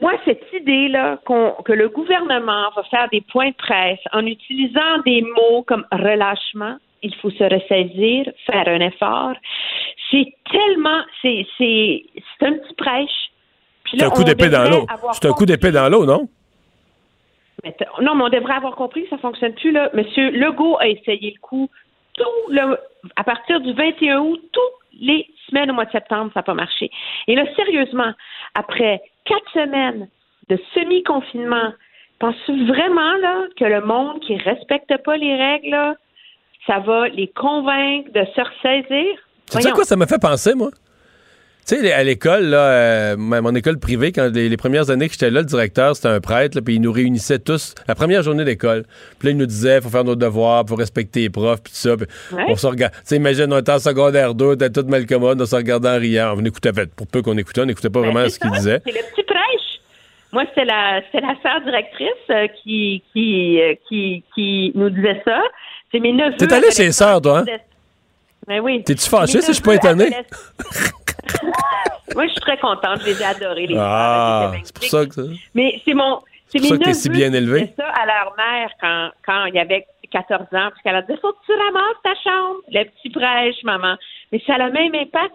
moi, 0.00 0.12
cette 0.24 0.44
idée-là 0.52 1.18
que 1.26 1.72
le 1.72 1.88
gouvernement 1.88 2.70
va 2.74 2.82
faire 2.84 3.08
des 3.10 3.20
points 3.20 3.50
de 3.50 3.54
presse 3.54 4.00
en 4.12 4.26
utilisant 4.26 4.98
des 5.04 5.22
mots 5.22 5.62
comme 5.62 5.86
relâchement, 5.92 6.76
il 7.02 7.14
faut 7.16 7.30
se 7.30 7.44
ressaisir, 7.44 8.26
faire 8.46 8.68
un 8.68 8.80
effort, 8.80 9.34
c'est 10.10 10.32
tellement, 10.50 11.02
c'est, 11.22 11.46
c'est, 11.56 12.04
c'est 12.14 12.46
un 12.46 12.52
petit 12.52 12.74
prêche. 12.74 13.30
C'est 13.90 14.02
un 14.02 14.10
coup 14.10 14.24
d'épée 14.24 14.48
dans 14.48 14.68
l'eau. 14.68 14.86
C'est 15.12 15.26
un 15.26 15.32
coup 15.32 15.46
d'épée 15.46 15.70
dans 15.70 15.88
l'eau, 15.88 16.04
non? 16.04 16.28
non, 18.00 18.14
mais 18.14 18.24
on 18.24 18.28
devrait 18.28 18.54
avoir 18.54 18.76
compris 18.76 19.04
que 19.04 19.10
ça 19.10 19.18
fonctionne 19.18 19.54
plus, 19.54 19.72
là. 19.72 19.90
Monsieur 19.94 20.30
Legault 20.30 20.76
a 20.78 20.88
essayé 20.88 21.32
le 21.34 21.40
coup. 21.40 21.68
Tout 22.16 22.50
le, 22.50 22.78
à 23.16 23.24
partir 23.24 23.60
du 23.60 23.72
21 23.72 24.18
août, 24.20 24.40
tous 24.52 24.60
les 25.00 25.26
semaines 25.48 25.70
au 25.70 25.74
mois 25.74 25.84
de 25.84 25.90
septembre, 25.90 26.30
ça 26.34 26.40
n'a 26.40 26.44
pas 26.44 26.54
marché. 26.54 26.90
Et 27.26 27.34
là, 27.34 27.44
sérieusement, 27.54 28.12
après 28.54 29.02
quatre 29.24 29.50
semaines 29.52 30.08
de 30.48 30.58
semi-confinement, 30.74 31.72
penses-tu 32.18 32.66
vraiment 32.66 33.14
là, 33.16 33.44
que 33.58 33.64
le 33.64 33.80
monde 33.82 34.20
qui 34.20 34.36
respecte 34.36 34.96
pas 35.04 35.16
les 35.16 35.36
règles, 35.36 35.70
là, 35.70 35.94
ça 36.66 36.78
va 36.80 37.08
les 37.08 37.28
convaincre 37.28 38.10
de 38.12 38.24
se 38.34 38.40
ressaisir? 38.40 39.18
Tu 39.50 39.60
sais 39.60 39.70
quoi 39.70 39.84
ça 39.84 39.96
me 39.96 40.06
fait 40.06 40.20
penser, 40.20 40.54
moi? 40.54 40.70
Tu 41.66 41.74
sais, 41.74 41.92
à 41.92 42.04
l'école, 42.04 42.44
là, 42.44 42.58
euh, 42.58 43.16
mon 43.16 43.52
école 43.56 43.80
privée, 43.80 44.12
quand 44.12 44.32
les, 44.32 44.48
les 44.48 44.56
premières 44.56 44.88
années 44.90 45.08
que 45.08 45.14
j'étais 45.14 45.30
là, 45.30 45.40
le 45.40 45.46
directeur, 45.46 45.96
c'était 45.96 46.06
un 46.06 46.20
prêtre, 46.20 46.60
puis 46.60 46.76
il 46.76 46.80
nous 46.80 46.92
réunissait 46.92 47.40
tous 47.40 47.74
la 47.88 47.96
première 47.96 48.22
journée 48.22 48.44
d'école. 48.44 48.84
Puis 49.18 49.26
là, 49.26 49.30
il 49.32 49.36
nous 49.36 49.46
disait, 49.46 49.80
faut 49.80 49.88
faire 49.88 50.04
nos 50.04 50.14
devoirs, 50.14 50.64
faut 50.68 50.76
respecter 50.76 51.22
les 51.22 51.30
profs, 51.30 51.64
puis 51.64 51.72
tout 51.72 51.78
ça. 51.78 51.94
Ouais. 51.94 52.44
on 52.46 52.54
se 52.54 52.68
regarde. 52.68 52.92
Tu 52.92 53.00
sais, 53.06 53.16
imagine, 53.16 53.52
on 53.52 53.58
était 53.58 53.72
en 53.72 53.80
secondaire 53.80 54.34
2, 54.34 54.44
on 54.44 54.52
était 54.52 54.70
tout 54.70 54.84
mal 54.86 55.06
commode, 55.06 55.42
on 55.42 55.46
se 55.46 55.56
regardait 55.56 55.88
en 55.88 55.98
riant. 55.98 56.34
On 56.38 56.44
écoutait, 56.44 56.70
pour 56.94 57.08
peu 57.08 57.22
qu'on 57.22 57.36
écoutait, 57.36 57.62
on 57.62 57.66
n'écoutait 57.66 57.90
pas 57.90 58.00
Ben, 58.00 58.12
vraiment 58.12 58.28
c'est 58.28 58.34
ce 58.36 58.38
qu'il 58.38 58.52
disait. 58.52 58.80
C'est 58.86 58.92
le 58.92 59.00
petit 59.12 59.24
prêche. 59.24 59.80
Moi, 60.32 60.44
c'était 60.50 60.66
la, 60.66 61.00
c'était 61.06 61.26
la 61.26 61.34
sœur 61.42 61.62
directrice 61.64 62.08
euh, 62.30 62.46
qui, 62.62 63.02
qui, 63.12 63.60
euh, 63.60 63.74
qui, 63.88 64.22
qui 64.36 64.70
nous 64.76 64.90
disait 64.90 65.20
ça. 65.24 65.40
C'est 65.90 65.98
mes 65.98 66.12
neveux. 66.12 66.36
T'es 66.36 66.52
allé 66.52 66.70
chez 66.70 66.84
les 66.84 66.92
sœurs, 66.92 67.20
toi, 67.20 67.40
hein? 67.40 67.44
Ben 68.46 68.60
oui. 68.60 68.84
T'es-tu 68.84 69.08
fâché 69.08 69.40
si 69.40 69.48
je 69.48 69.52
suis 69.54 69.62
pas 69.62 69.74
étonné? 69.74 70.10
Moi, 72.14 72.26
je 72.26 72.32
suis 72.32 72.40
très 72.40 72.58
contente. 72.58 73.00
Je 73.00 73.06
les 73.06 73.22
ai 73.22 73.24
adorés, 73.24 73.66
les 73.66 73.76
Ah, 73.78 74.52
c'est 74.62 74.74
pour 74.74 74.84
ça 74.84 75.06
que 75.06 75.14
ça. 75.14 75.22
Mais 75.54 75.80
c'est 75.84 75.94
mon. 75.94 76.20
C'est 76.48 76.60
pour 76.60 76.68
ça 76.68 76.78
que 76.78 76.84
t'es 76.84 76.94
si 76.94 77.10
bien 77.10 77.32
élevé. 77.32 77.72
ça 77.76 77.88
à 77.88 78.06
leur 78.06 78.34
mère 78.36 78.70
quand, 78.80 79.10
quand 79.26 79.46
il 79.46 79.54
y 79.54 79.58
avait 79.58 79.86
14 80.10 80.42
ans, 80.42 80.46
parce 80.50 80.80
qu'elle 80.82 80.94
a 80.96 81.02
dit 81.02 81.14
Faut 81.20 81.32
que 81.32 81.44
tu 81.44 81.52
ramasses 81.52 82.02
ta 82.04 82.14
chambre, 82.22 82.60
le 82.70 82.84
petit 82.84 83.10
prêche, 83.10 83.62
maman. 83.64 83.96
Mais 84.32 84.40
ça 84.46 84.54
a 84.54 84.58
le 84.66 84.72
même 84.72 84.94
impact. 84.94 85.34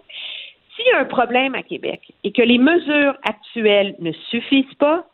S'il 0.74 0.86
y 0.86 0.90
a 0.92 1.00
un 1.00 1.04
problème 1.04 1.54
à 1.54 1.62
Québec 1.62 2.00
et 2.24 2.32
que 2.32 2.40
les 2.42 2.56
mesures 2.58 3.14
actuelles 3.24 3.94
ne 3.98 4.10
suffisent 4.30 4.74
pas, 4.78 5.04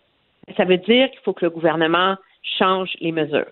ça 0.57 0.65
veut 0.65 0.77
dire 0.79 1.11
qu'il 1.11 1.21
faut 1.25 1.33
que 1.33 1.45
le 1.45 1.51
gouvernement 1.51 2.17
change 2.59 2.91
les 3.01 3.11
mesures. 3.11 3.51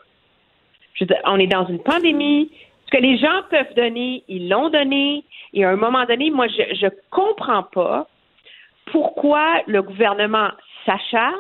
Je 0.95 1.05
veux 1.05 1.09
dire, 1.09 1.19
on 1.25 1.39
est 1.39 1.49
dans 1.49 1.67
une 1.67 1.81
pandémie. 1.83 2.51
Ce 2.87 2.97
que 2.97 3.03
les 3.03 3.19
gens 3.19 3.43
peuvent 3.51 3.75
donner, 3.75 4.23
ils 4.29 4.49
l'ont 4.49 4.71
donné. 4.71 5.25
Et 5.53 5.65
à 5.65 5.71
un 5.71 5.77
moment 5.77 6.05
donné, 6.05 6.31
moi, 6.31 6.47
je 6.49 6.87
ne 6.87 6.91
comprends 7.11 7.65
pas 7.65 8.07
pourquoi 8.93 9.63
le 9.67 9.83
gouvernement 9.83 10.51
s'acharne 10.85 11.35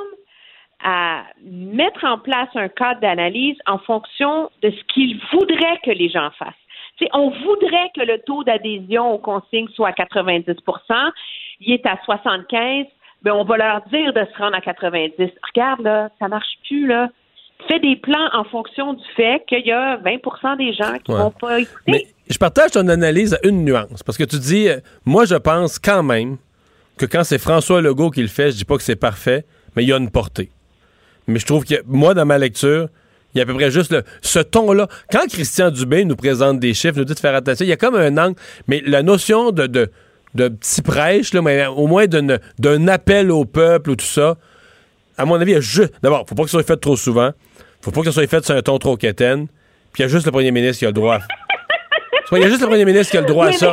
à 0.82 1.24
mettre 1.42 2.04
en 2.04 2.18
place 2.18 2.48
un 2.54 2.68
cadre 2.68 3.00
d'analyse 3.00 3.56
en 3.66 3.78
fonction 3.78 4.50
de 4.62 4.70
ce 4.70 4.84
qu'il 4.92 5.18
voudrait 5.32 5.78
que 5.84 5.90
les 5.90 6.08
gens 6.08 6.30
fassent. 6.38 6.54
On 7.12 7.30
voudrait 7.30 7.90
que 7.94 8.02
le 8.02 8.18
taux 8.20 8.42
d'adhésion 8.44 9.12
aux 9.12 9.18
consignes 9.18 9.68
soit 9.74 9.88
à 9.88 9.92
90% 9.92 11.12
il 11.60 11.72
est 11.72 11.86
à 11.86 11.98
75 12.04 12.86
ben 13.22 13.32
on 13.32 13.44
va 13.44 13.56
leur 13.56 13.80
dire 13.86 14.12
de 14.12 14.24
se 14.24 14.38
rendre 14.38 14.56
à 14.56 14.60
90. 14.60 15.14
Regarde, 15.48 15.80
là, 15.80 16.10
ça 16.18 16.28
marche 16.28 16.58
plus, 16.66 16.86
là. 16.86 17.08
Fais 17.68 17.80
des 17.80 17.96
plans 17.96 18.28
en 18.32 18.44
fonction 18.44 18.92
du 18.92 19.02
fait 19.16 19.42
qu'il 19.48 19.66
y 19.66 19.72
a 19.72 19.96
20% 19.98 20.56
des 20.56 20.72
gens 20.72 20.98
qui 21.04 21.10
Ouais. 21.12 21.18
vont 21.18 21.30
pas 21.32 21.60
écouter. 21.60 21.80
Mais 21.88 22.06
je 22.28 22.38
partage 22.38 22.72
ton 22.72 22.86
analyse 22.88 23.34
à 23.34 23.38
une 23.46 23.64
nuance. 23.64 24.02
Parce 24.04 24.16
que 24.18 24.24
tu 24.24 24.38
dis, 24.38 24.68
euh, 24.68 24.78
moi, 25.04 25.24
je 25.24 25.34
pense 25.34 25.78
quand 25.78 26.02
même 26.02 26.36
que 26.96 27.06
quand 27.06 27.24
c'est 27.24 27.38
François 27.38 27.80
Legault 27.80 28.10
qui 28.10 28.22
le 28.22 28.28
fait, 28.28 28.52
je 28.52 28.56
dis 28.56 28.64
pas 28.64 28.76
que 28.76 28.82
c'est 28.82 28.94
parfait, 28.96 29.44
mais 29.74 29.82
il 29.82 29.88
y 29.88 29.92
a 29.92 29.96
une 29.96 30.10
portée. 30.10 30.50
Mais 31.26 31.38
je 31.40 31.46
trouve 31.46 31.64
que, 31.64 31.74
moi, 31.86 32.14
dans 32.14 32.24
ma 32.24 32.38
lecture, 32.38 32.88
il 33.34 33.38
y 33.38 33.40
a 33.40 33.42
à 33.42 33.46
peu 33.46 33.54
près 33.54 33.70
juste 33.70 33.90
le- 33.90 34.04
ce 34.22 34.38
ton-là. 34.38 34.86
Quand 35.10 35.26
Christian 35.28 35.70
Dubé 35.70 36.04
nous 36.04 36.14
présente 36.16 36.60
des 36.60 36.72
chiffres, 36.72 36.96
nous 36.98 37.04
dit 37.04 37.14
de 37.14 37.18
faire 37.18 37.34
attention, 37.34 37.64
il 37.66 37.68
y 37.68 37.72
a 37.72 37.76
comme 37.76 37.96
un 37.96 38.16
angle, 38.16 38.36
mais 38.68 38.80
la 38.86 39.02
notion 39.02 39.50
de, 39.50 39.66
de, 39.66 39.90
de 40.34 40.48
petit 40.48 40.82
prêche, 40.82 41.34
là, 41.34 41.42
mais 41.42 41.66
au 41.66 41.86
moins 41.88 42.06
d'un 42.06 42.88
appel 42.88 43.30
au 43.32 43.44
peuple 43.44 43.90
ou 43.90 43.96
tout 43.96 44.06
ça, 44.06 44.36
à 45.18 45.24
mon 45.24 45.34
avis, 45.34 45.52
il 45.52 45.54
y 45.54 45.58
a 45.58 45.60
juste. 45.60 45.92
D'abord, 46.02 46.26
faut 46.28 46.34
pas 46.34 46.44
que 46.44 46.50
ça 46.50 46.58
soit 46.58 46.66
fait 46.66 46.76
trop 46.76 46.96
souvent. 46.96 47.32
Faut 47.86 47.92
pas 47.92 48.00
que 48.00 48.06
ça 48.06 48.12
soit 48.12 48.26
fait 48.26 48.44
sur 48.44 48.56
un 48.56 48.62
ton 48.62 48.78
trop 48.80 48.96
quétaine. 48.96 49.46
Puis 49.92 50.02
il 50.02 50.02
y 50.02 50.04
a 50.06 50.08
juste 50.08 50.26
le 50.26 50.32
premier 50.32 50.50
ministre 50.50 50.80
qui 50.80 50.86
a 50.86 50.88
le 50.88 50.92
droit. 50.92 51.14
à- 51.18 51.20
Il 52.32 52.38
y 52.40 52.44
a 52.44 52.48
juste 52.48 52.60
le 52.60 52.66
premier 52.66 52.84
ministre 52.84 53.12
qui 53.12 53.16
a 53.16 53.20
le 53.20 53.26
droit 53.28 53.46
à 53.46 53.52
ça. 53.52 53.72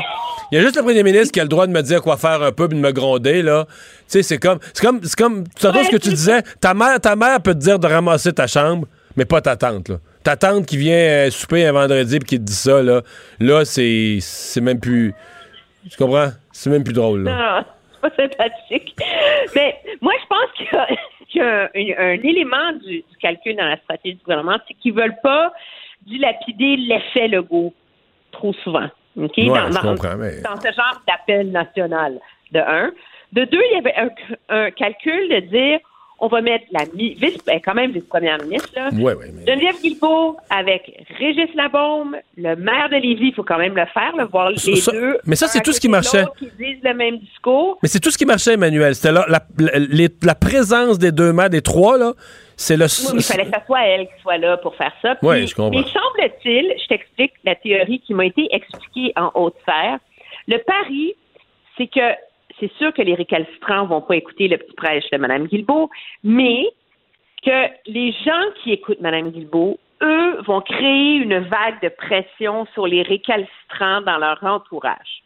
Il 0.51 0.57
y 0.57 0.59
a 0.59 0.61
juste 0.61 0.75
le 0.75 0.83
premier 0.83 1.01
ministre 1.01 1.31
qui 1.31 1.39
a 1.39 1.43
le 1.43 1.49
droit 1.49 1.65
de 1.65 1.71
me 1.71 1.81
dire 1.81 1.99
quoi 2.03 2.15
faire 2.15 2.43
un 2.43 2.51
peu 2.51 2.67
puis 2.67 2.77
de 2.77 2.83
me 2.83 2.91
gronder, 2.91 3.41
là. 3.41 3.65
Tu 3.65 3.73
sais, 4.09 4.21
c'est 4.21 4.37
comme. 4.37 4.59
C'est 4.71 4.85
comme. 4.85 4.99
C'est 5.03 5.17
comme. 5.17 5.45
Tu 5.59 5.65
entends 5.65 5.83
ce 5.83 5.89
que 5.89 5.97
tu 5.97 6.09
disais? 6.09 6.43
Ta 6.61 6.75
mère, 6.75 7.01
ta 7.01 7.15
mère 7.15 7.41
peut 7.41 7.55
te 7.55 7.59
dire 7.59 7.79
de 7.79 7.87
ramasser 7.87 8.31
ta 8.33 8.45
chambre, 8.45 8.85
mais 9.17 9.25
pas 9.25 9.41
ta 9.41 9.55
tante, 9.55 9.89
là. 9.89 9.95
Ta 10.23 10.35
tante 10.37 10.67
qui 10.67 10.77
vient 10.77 10.93
euh, 10.95 11.31
souper 11.31 11.65
un 11.65 11.71
vendredi 11.71 12.19
puis 12.19 12.27
qui 12.27 12.37
te 12.37 12.43
dit 12.43 12.53
ça, 12.53 12.83
là. 12.83 13.01
Là, 13.39 13.65
c'est. 13.65 14.19
C'est 14.21 14.61
même 14.61 14.79
plus. 14.79 15.15
Tu 15.89 15.97
comprends? 15.97 16.29
C'est 16.51 16.69
même 16.69 16.83
plus 16.83 16.93
drôle, 16.93 17.23
là. 17.23 17.31
Non, 17.31 17.65
c'est 18.03 18.09
pas 18.09 18.15
sympathique. 18.23 18.95
Mais 19.55 19.75
moi, 20.01 20.13
je 20.21 20.27
pense 20.27 20.79
a, 20.79 20.87
qu'il 21.33 21.41
y 21.87 21.93
a 21.93 21.99
un, 21.99 22.09
un 22.11 22.21
élément 22.23 22.71
du, 22.83 22.97
du 22.97 23.17
calcul 23.19 23.55
dans 23.55 23.65
la 23.65 23.77
stratégie 23.77 24.15
du 24.15 24.23
gouvernement, 24.23 24.57
c'est 24.67 24.73
qu'ils 24.75 24.93
veulent 24.93 25.19
pas 25.21 25.51
dilapider 26.05 26.75
l'effet 26.77 27.27
Legault 27.27 27.73
trop 28.31 28.53
souvent. 28.63 28.87
OK? 29.17 29.31
Ouais, 29.37 29.45
dans, 29.47 29.69
dans- 29.69 29.81
comprends, 29.81 30.15
mais- 30.17 30.41
dans 30.41 30.59
ce 30.59 30.71
genre 30.71 31.01
d'appel 31.07 31.51
national, 31.51 32.19
de 32.51 32.59
un. 32.59 32.91
De 33.31 33.45
deux, 33.45 33.61
il 33.71 33.75
y 33.75 33.77
avait 33.79 33.95
un, 33.97 34.09
un 34.49 34.71
calcul 34.71 35.29
de 35.29 35.39
dire 35.41 35.79
on 36.19 36.27
va 36.27 36.41
mettre 36.41 36.65
la 36.71 36.85
vice, 36.93 37.17
ben, 37.45 37.59
quand 37.63 37.73
même 37.73 37.91
vice-première 37.91 38.41
ministre, 38.41 38.69
là, 38.75 38.89
Ouais, 38.93 39.13
ouais, 39.13 39.31
mais. 39.33 39.45
Geneviève 39.45 39.75
Guilbeault 39.81 40.37
avec 40.49 41.03
Régis 41.19 41.53
Labaume, 41.55 42.15
le 42.37 42.55
maire 42.55 42.87
de 42.89 42.95
Lévis, 42.95 43.27
il 43.29 43.33
faut 43.33 43.43
quand 43.43 43.57
même 43.57 43.75
le 43.75 43.85
faire, 43.87 44.15
là, 44.15 44.25
voir 44.25 44.51
les 44.51 44.57
Ça- 44.57 44.91
deux. 44.91 45.17
mais 45.25 45.35
ça, 45.35 45.47
c'est 45.47 45.61
tout 45.61 45.73
ce 45.73 45.81
qui 45.81 45.89
marchait. 45.89 46.21
l'autre, 46.21 46.35
Qui 46.37 46.49
disent 46.57 46.83
le 46.83 46.93
même 46.93 47.17
discours. 47.17 47.77
Mais 47.83 47.89
c'est 47.89 47.99
tout 47.99 48.09
ce 48.11 48.17
qui 48.17 48.25
marchait, 48.25 48.53
Emmanuel. 48.53 48.95
C'était 48.95 49.11
la, 49.11 49.25
la- 49.27 49.45
la 50.23 50.35
présence 50.35 50.97
des 50.97 51.11
deux 51.11 51.33
maires, 51.33 51.49
des 51.49 51.61
trois, 51.61 51.97
là, 51.97 52.13
c'est 52.55 52.77
le. 52.77 52.85
Oui, 52.85 53.11
mais 53.15 53.19
il 53.19 53.23
fallait 53.23 53.45
que 53.45 53.59
ce 53.59 53.65
soit 53.65 53.85
elle 53.85 54.05
qui 54.05 54.21
soit 54.21 54.37
là 54.37 54.57
pour 54.57 54.75
faire 54.75 54.93
ça. 55.01 55.17
Ouais, 55.23 55.45
je 55.47 55.55
comprends. 55.55 55.71
Mais 55.77 55.85
semble-t-il, 55.87 56.73
je 56.81 56.87
t'explique 56.87 57.33
la 57.43 57.55
théorie 57.55 57.99
qui 57.99 58.13
m'a 58.13 58.25
été 58.25 58.47
expliquée 58.51 59.11
en 59.17 59.31
haute 59.35 59.55
sphère. 59.63 59.97
Le 60.47 60.57
pari, 60.59 61.15
c'est 61.77 61.87
que 61.87 61.99
c'est 62.59 62.71
sûr 62.73 62.93
que 62.93 63.01
les 63.01 63.15
récalcitrants 63.15 63.85
vont 63.85 64.01
pas 64.01 64.15
écouter 64.15 64.47
le 64.47 64.57
petit 64.57 64.73
prêche 64.73 65.09
de 65.11 65.17
Mme 65.17 65.47
Guilbeault, 65.47 65.89
mais 66.23 66.67
que 67.43 67.67
les 67.87 68.11
gens 68.25 68.51
qui 68.61 68.71
écoutent 68.71 69.01
Mme 69.01 69.31
Guilbeault, 69.31 69.79
eux, 70.01 70.41
vont 70.41 70.61
créer 70.61 71.15
une 71.15 71.39
vague 71.39 71.81
de 71.81 71.89
pression 71.89 72.65
sur 72.73 72.87
les 72.87 73.03
récalcitrants 73.03 74.01
dans 74.01 74.17
leur 74.17 74.43
entourage. 74.43 75.23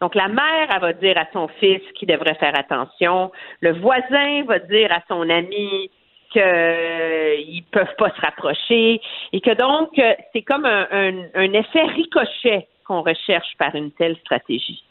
Donc, 0.00 0.14
la 0.14 0.28
mère, 0.28 0.80
va 0.80 0.92
dire 0.94 1.18
à 1.18 1.26
son 1.32 1.48
fils 1.60 1.82
qu'il 1.94 2.08
devrait 2.08 2.34
faire 2.36 2.58
attention. 2.58 3.30
Le 3.60 3.72
voisin 3.72 4.44
va 4.44 4.58
dire 4.58 4.90
à 4.92 5.02
son 5.08 5.28
ami 5.28 5.90
qu'ils 6.30 6.40
ne 6.42 7.70
peuvent 7.70 7.96
pas 7.98 8.10
se 8.10 8.20
rapprocher 8.20 9.00
et 9.32 9.40
que 9.40 9.54
donc, 9.54 9.98
euh, 9.98 10.14
c'est 10.32 10.42
comme 10.42 10.64
un 10.64 11.52
effet 11.52 11.82
ricochet 11.82 12.66
qu'on 12.86 13.02
recherche 13.02 13.56
par 13.58 13.74
une 13.74 13.90
telle 13.92 14.16
stratégie. 14.18 14.82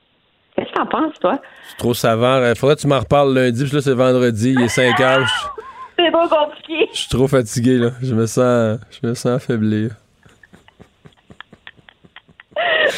Qu'est-ce 0.60 0.72
que 0.72 0.77
t'en 0.77 0.86
penses, 0.88 1.14
toi? 1.22 1.40
C'est 1.69 1.77
trop 1.77 1.94
savant. 1.94 2.45
Il 2.49 2.56
faudrait 2.57 2.76
que 2.76 2.81
tu 2.81 2.88
m'en 2.88 2.99
reparles 2.99 3.34
lundi, 3.34 3.64
puis 3.64 3.73
là, 3.76 3.81
c'est 3.81 3.94
vendredi, 3.94 4.53
il 4.57 4.61
est 4.61 4.68
5 4.68 4.99
heures. 4.99 5.56
C'est 5.98 6.11
pas 6.11 6.27
compliqué. 6.27 6.90
Je 6.94 6.98
suis 6.99 7.10
trop 7.10 7.27
fatigué, 7.27 7.77
là. 7.77 7.91
Je 8.02 8.14
me 8.14 8.26
sens, 8.26 8.77
je 9.02 9.07
me 9.07 9.14
sens 9.14 9.27
affaibli. 9.34 9.90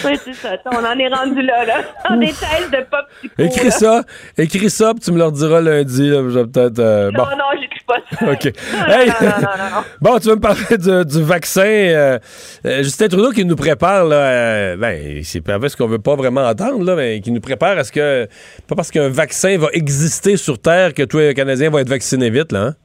Oui, 0.05 0.13
c'est 0.23 0.33
ça. 0.33 0.49
On 0.65 0.83
en 0.83 0.97
est 0.97 1.07
rendu 1.13 1.41
là, 1.41 1.65
là. 1.65 1.81
Dans 2.09 2.15
des 2.15 2.27
thèses 2.27 2.71
de 2.71 2.77
pop 2.89 3.05
psycho. 3.19 3.33
Écris 3.43 3.65
là. 3.65 3.71
ça, 3.71 4.03
écris 4.37 4.69
ça, 4.69 4.91
puis 4.93 5.01
tu 5.01 5.11
me 5.11 5.17
le 5.17 5.25
rediras 5.25 5.61
lundi. 5.61 6.09
Là, 6.09 6.17
je 6.29 6.39
vais 6.39 6.45
peut-être. 6.47 6.79
euh, 6.79 7.11
Non, 7.11 7.23
bon. 7.25 7.29
non, 7.37 7.45
j'écris 7.59 7.70
pas 7.93 8.17
ça. 8.17 8.31
OK. 8.31 8.45
Non, 8.73 8.87
Hey! 8.95 9.07
non, 9.07 9.13
non, 9.21 9.29
non, 9.29 9.57
non, 9.57 9.75
non. 9.75 9.83
Bon, 10.01 10.19
tu 10.19 10.27
veux 10.29 10.35
me 10.35 10.41
parler 10.41 10.77
du, 10.77 11.05
du 11.05 11.23
vaccin. 11.23 11.61
euh, 11.61 12.19
euh, 12.65 12.83
Justin 12.83 13.07
Trudeau 13.07 13.31
qui 13.31 13.45
nous 13.45 13.55
prépare, 13.55 14.05
là, 14.05 14.15
euh, 14.15 14.77
ben, 14.77 15.21
c'est 15.23 15.41
pas 15.41 15.57
ce 15.67 15.75
qu'on 15.77 15.87
veut 15.87 15.99
pas 15.99 16.15
vraiment 16.15 16.47
entendre, 16.47 16.83
là, 16.83 16.95
mais 16.95 17.19
qui 17.21 17.31
nous 17.31 17.41
prépare 17.41 17.77
à 17.77 17.83
ce 17.83 17.91
que, 17.91 18.27
pas 18.67 18.75
parce 18.75 18.91
qu'un 18.91 19.09
vaccin 19.09 19.57
va 19.57 19.67
exister 19.73 20.37
sur 20.37 20.59
Terre 20.59 20.93
que 20.93 21.03
tous 21.03 21.17
les 21.19 21.33
Canadiens 21.33 21.69
vont 21.69 21.79
être 21.79 21.89
vaccinés 21.89 22.29
vite, 22.29 22.51
là, 22.51 22.59
hein? 22.61 22.75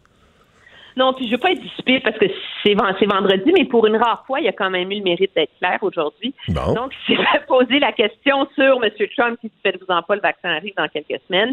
Non, 0.96 1.12
puis 1.12 1.26
je 1.26 1.32
veux 1.32 1.38
pas 1.38 1.50
être 1.52 1.60
dissipée 1.60 2.00
parce 2.00 2.16
que 2.16 2.24
c'est 2.62 2.72
ven- 2.74 2.94
c'est 2.98 3.04
vendredi, 3.06 3.52
mais 3.52 3.64
pour 3.66 3.86
une 3.86 3.96
rare 3.96 4.24
fois, 4.26 4.40
il 4.40 4.48
a 4.48 4.52
quand 4.52 4.70
même 4.70 4.90
eu 4.90 4.96
le 4.96 5.02
mérite 5.02 5.30
d'être 5.36 5.52
clair 5.58 5.78
aujourd'hui. 5.82 6.34
Bon. 6.48 6.72
Donc, 6.72 6.92
il 7.08 7.16
s'est 7.16 7.22
fait 7.22 7.46
poser 7.46 7.78
la 7.78 7.92
question 7.92 8.48
sur 8.54 8.82
M. 8.82 8.90
Trump 9.16 9.38
qui 9.40 9.48
se 9.48 9.54
fait 9.62 9.76
vous 9.78 9.92
en 9.94 10.02
pas, 10.02 10.14
le 10.14 10.22
vaccin 10.22 10.48
arrive 10.48 10.72
dans 10.76 10.88
quelques 10.88 11.20
semaines. 11.28 11.52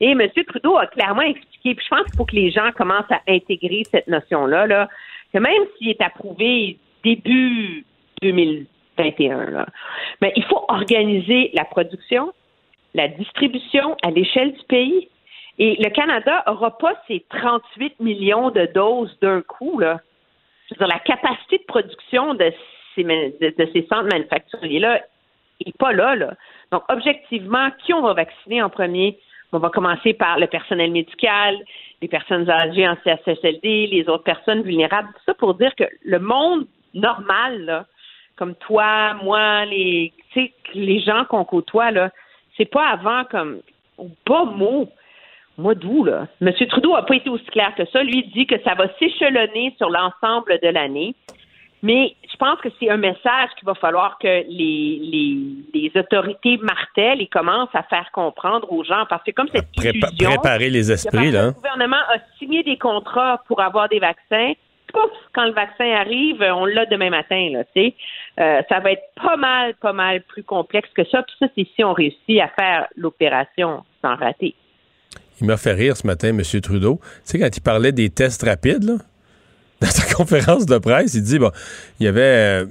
Et 0.00 0.10
M. 0.10 0.28
Trudeau 0.46 0.76
a 0.76 0.86
clairement 0.86 1.22
expliqué, 1.22 1.74
puis 1.74 1.84
je 1.84 1.88
pense 1.96 2.04
qu'il 2.06 2.16
faut 2.16 2.26
que 2.26 2.36
les 2.36 2.50
gens 2.50 2.70
commencent 2.76 3.10
à 3.10 3.20
intégrer 3.28 3.82
cette 3.90 4.08
notion-là, 4.08 4.66
là, 4.66 4.88
que 5.32 5.38
même 5.38 5.62
s'il 5.78 5.88
est 5.88 6.02
approuvé 6.02 6.76
début 7.02 7.86
2021, 8.20 9.50
là, 9.50 9.66
mais 10.20 10.32
il 10.36 10.44
faut 10.44 10.64
organiser 10.68 11.50
la 11.54 11.64
production, 11.64 12.32
la 12.94 13.08
distribution 13.08 13.96
à 14.02 14.10
l'échelle 14.10 14.52
du 14.52 14.64
pays. 14.68 15.08
Et 15.64 15.76
le 15.78 15.90
Canada 15.90 16.42
n'aura 16.48 16.76
pas 16.76 16.94
ces 17.06 17.24
38 17.30 18.00
millions 18.00 18.50
de 18.50 18.66
doses 18.74 19.16
d'un 19.20 19.42
coup. 19.42 19.78
Là. 19.78 20.00
Je 20.66 20.74
veux 20.74 20.78
dire, 20.78 20.88
la 20.88 20.98
capacité 20.98 21.58
de 21.58 21.64
production 21.68 22.34
de 22.34 22.52
ces, 22.96 23.04
de, 23.04 23.54
de 23.56 23.70
ces 23.72 23.86
centres 23.86 24.08
manufacturiers-là 24.12 25.02
est 25.64 25.78
pas 25.78 25.92
là, 25.92 26.16
là. 26.16 26.34
Donc, 26.72 26.82
objectivement, 26.88 27.70
qui 27.78 27.94
on 27.94 28.02
va 28.02 28.12
vacciner 28.12 28.60
en 28.60 28.70
premier? 28.70 29.20
On 29.52 29.60
va 29.60 29.70
commencer 29.70 30.14
par 30.14 30.40
le 30.40 30.48
personnel 30.48 30.90
médical, 30.90 31.56
les 32.00 32.08
personnes 32.08 32.50
âgées 32.50 32.88
en 32.88 32.96
CHSLD, 33.04 33.86
les 33.86 34.08
autres 34.08 34.24
personnes 34.24 34.62
vulnérables. 34.62 35.10
Tout 35.14 35.22
ça 35.26 35.34
pour 35.34 35.54
dire 35.54 35.72
que 35.76 35.84
le 36.04 36.18
monde 36.18 36.66
normal, 36.92 37.66
là, 37.66 37.86
comme 38.34 38.56
toi, 38.56 39.14
moi, 39.22 39.64
les, 39.66 40.12
les 40.74 40.98
gens 40.98 41.24
qu'on 41.26 41.44
côtoie, 41.44 41.92
là, 41.92 42.10
c'est 42.56 42.68
pas 42.68 42.88
avant 42.88 43.22
comme, 43.30 43.60
pas 44.24 44.44
mot, 44.44 44.88
mois 45.58 45.74
d'août, 45.74 46.04
là? 46.04 46.26
M. 46.40 46.52
Trudeau 46.68 46.94
a 46.94 47.04
pas 47.04 47.16
été 47.16 47.28
aussi 47.30 47.44
clair 47.46 47.74
que 47.76 47.84
ça. 47.86 48.02
Lui, 48.02 48.24
il 48.26 48.30
dit 48.32 48.46
que 48.46 48.60
ça 48.62 48.74
va 48.74 48.86
s'échelonner 48.98 49.74
sur 49.78 49.90
l'ensemble 49.90 50.58
de 50.62 50.68
l'année. 50.68 51.14
Mais 51.84 52.14
je 52.30 52.36
pense 52.36 52.60
que 52.60 52.68
c'est 52.78 52.88
un 52.90 52.96
message 52.96 53.50
qu'il 53.58 53.66
va 53.66 53.74
falloir 53.74 54.16
que 54.18 54.28
les, 54.28 55.00
les, 55.02 55.36
les 55.74 56.00
autorités 56.00 56.56
martèlent 56.58 57.20
et 57.20 57.26
commencent 57.26 57.74
à 57.74 57.82
faire 57.82 58.08
comprendre 58.12 58.72
aux 58.72 58.84
gens. 58.84 59.04
Parce 59.08 59.24
que 59.24 59.32
comme 59.32 59.48
cette 59.48 59.66
Prépa- 59.76 60.08
illusion... 60.12 60.30
préparer 60.30 60.70
les 60.70 60.92
esprits, 60.92 61.32
là. 61.32 61.46
Le 61.46 61.52
gouvernement 61.52 61.96
a 61.96 62.18
signé 62.38 62.62
des 62.62 62.78
contrats 62.78 63.42
pour 63.48 63.60
avoir 63.60 63.88
des 63.88 63.98
vaccins. 63.98 64.52
Pouf, 64.92 65.10
quand 65.32 65.46
le 65.46 65.52
vaccin 65.52 65.90
arrive, 65.90 66.40
on 66.54 66.66
l'a 66.66 66.86
demain 66.86 67.10
matin, 67.10 67.48
là, 67.50 67.64
tu 67.64 67.70
sais. 67.74 67.94
Euh, 68.38 68.62
ça 68.68 68.78
va 68.78 68.92
être 68.92 69.02
pas 69.16 69.36
mal, 69.36 69.74
pas 69.80 69.92
mal 69.92 70.22
plus 70.22 70.44
complexe 70.44 70.90
que 70.94 71.04
ça. 71.04 71.22
Puis 71.22 71.34
ça, 71.40 71.46
c'est 71.56 71.66
si 71.74 71.82
on 71.82 71.94
réussit 71.94 72.40
à 72.40 72.48
faire 72.48 72.86
l'opération 72.94 73.84
sans 74.02 74.14
rater. 74.14 74.54
Il 75.42 75.48
m'a 75.48 75.56
fait 75.56 75.72
rire 75.72 75.96
ce 75.96 76.06
matin, 76.06 76.28
M. 76.28 76.42
Trudeau. 76.60 77.00
Tu 77.26 77.32
sais, 77.32 77.38
quand 77.38 77.54
il 77.54 77.60
parlait 77.60 77.92
des 77.92 78.10
tests 78.10 78.42
rapides, 78.42 78.84
là, 78.84 78.94
dans 79.82 79.88
sa 79.88 80.14
conférence 80.14 80.64
de 80.66 80.78
presse, 80.78 81.14
il 81.14 81.22
dit, 81.22 81.40
bon, 81.40 81.50
il 81.98 82.04
y 82.04 82.08
avait 82.08 82.20
euh, 82.20 82.64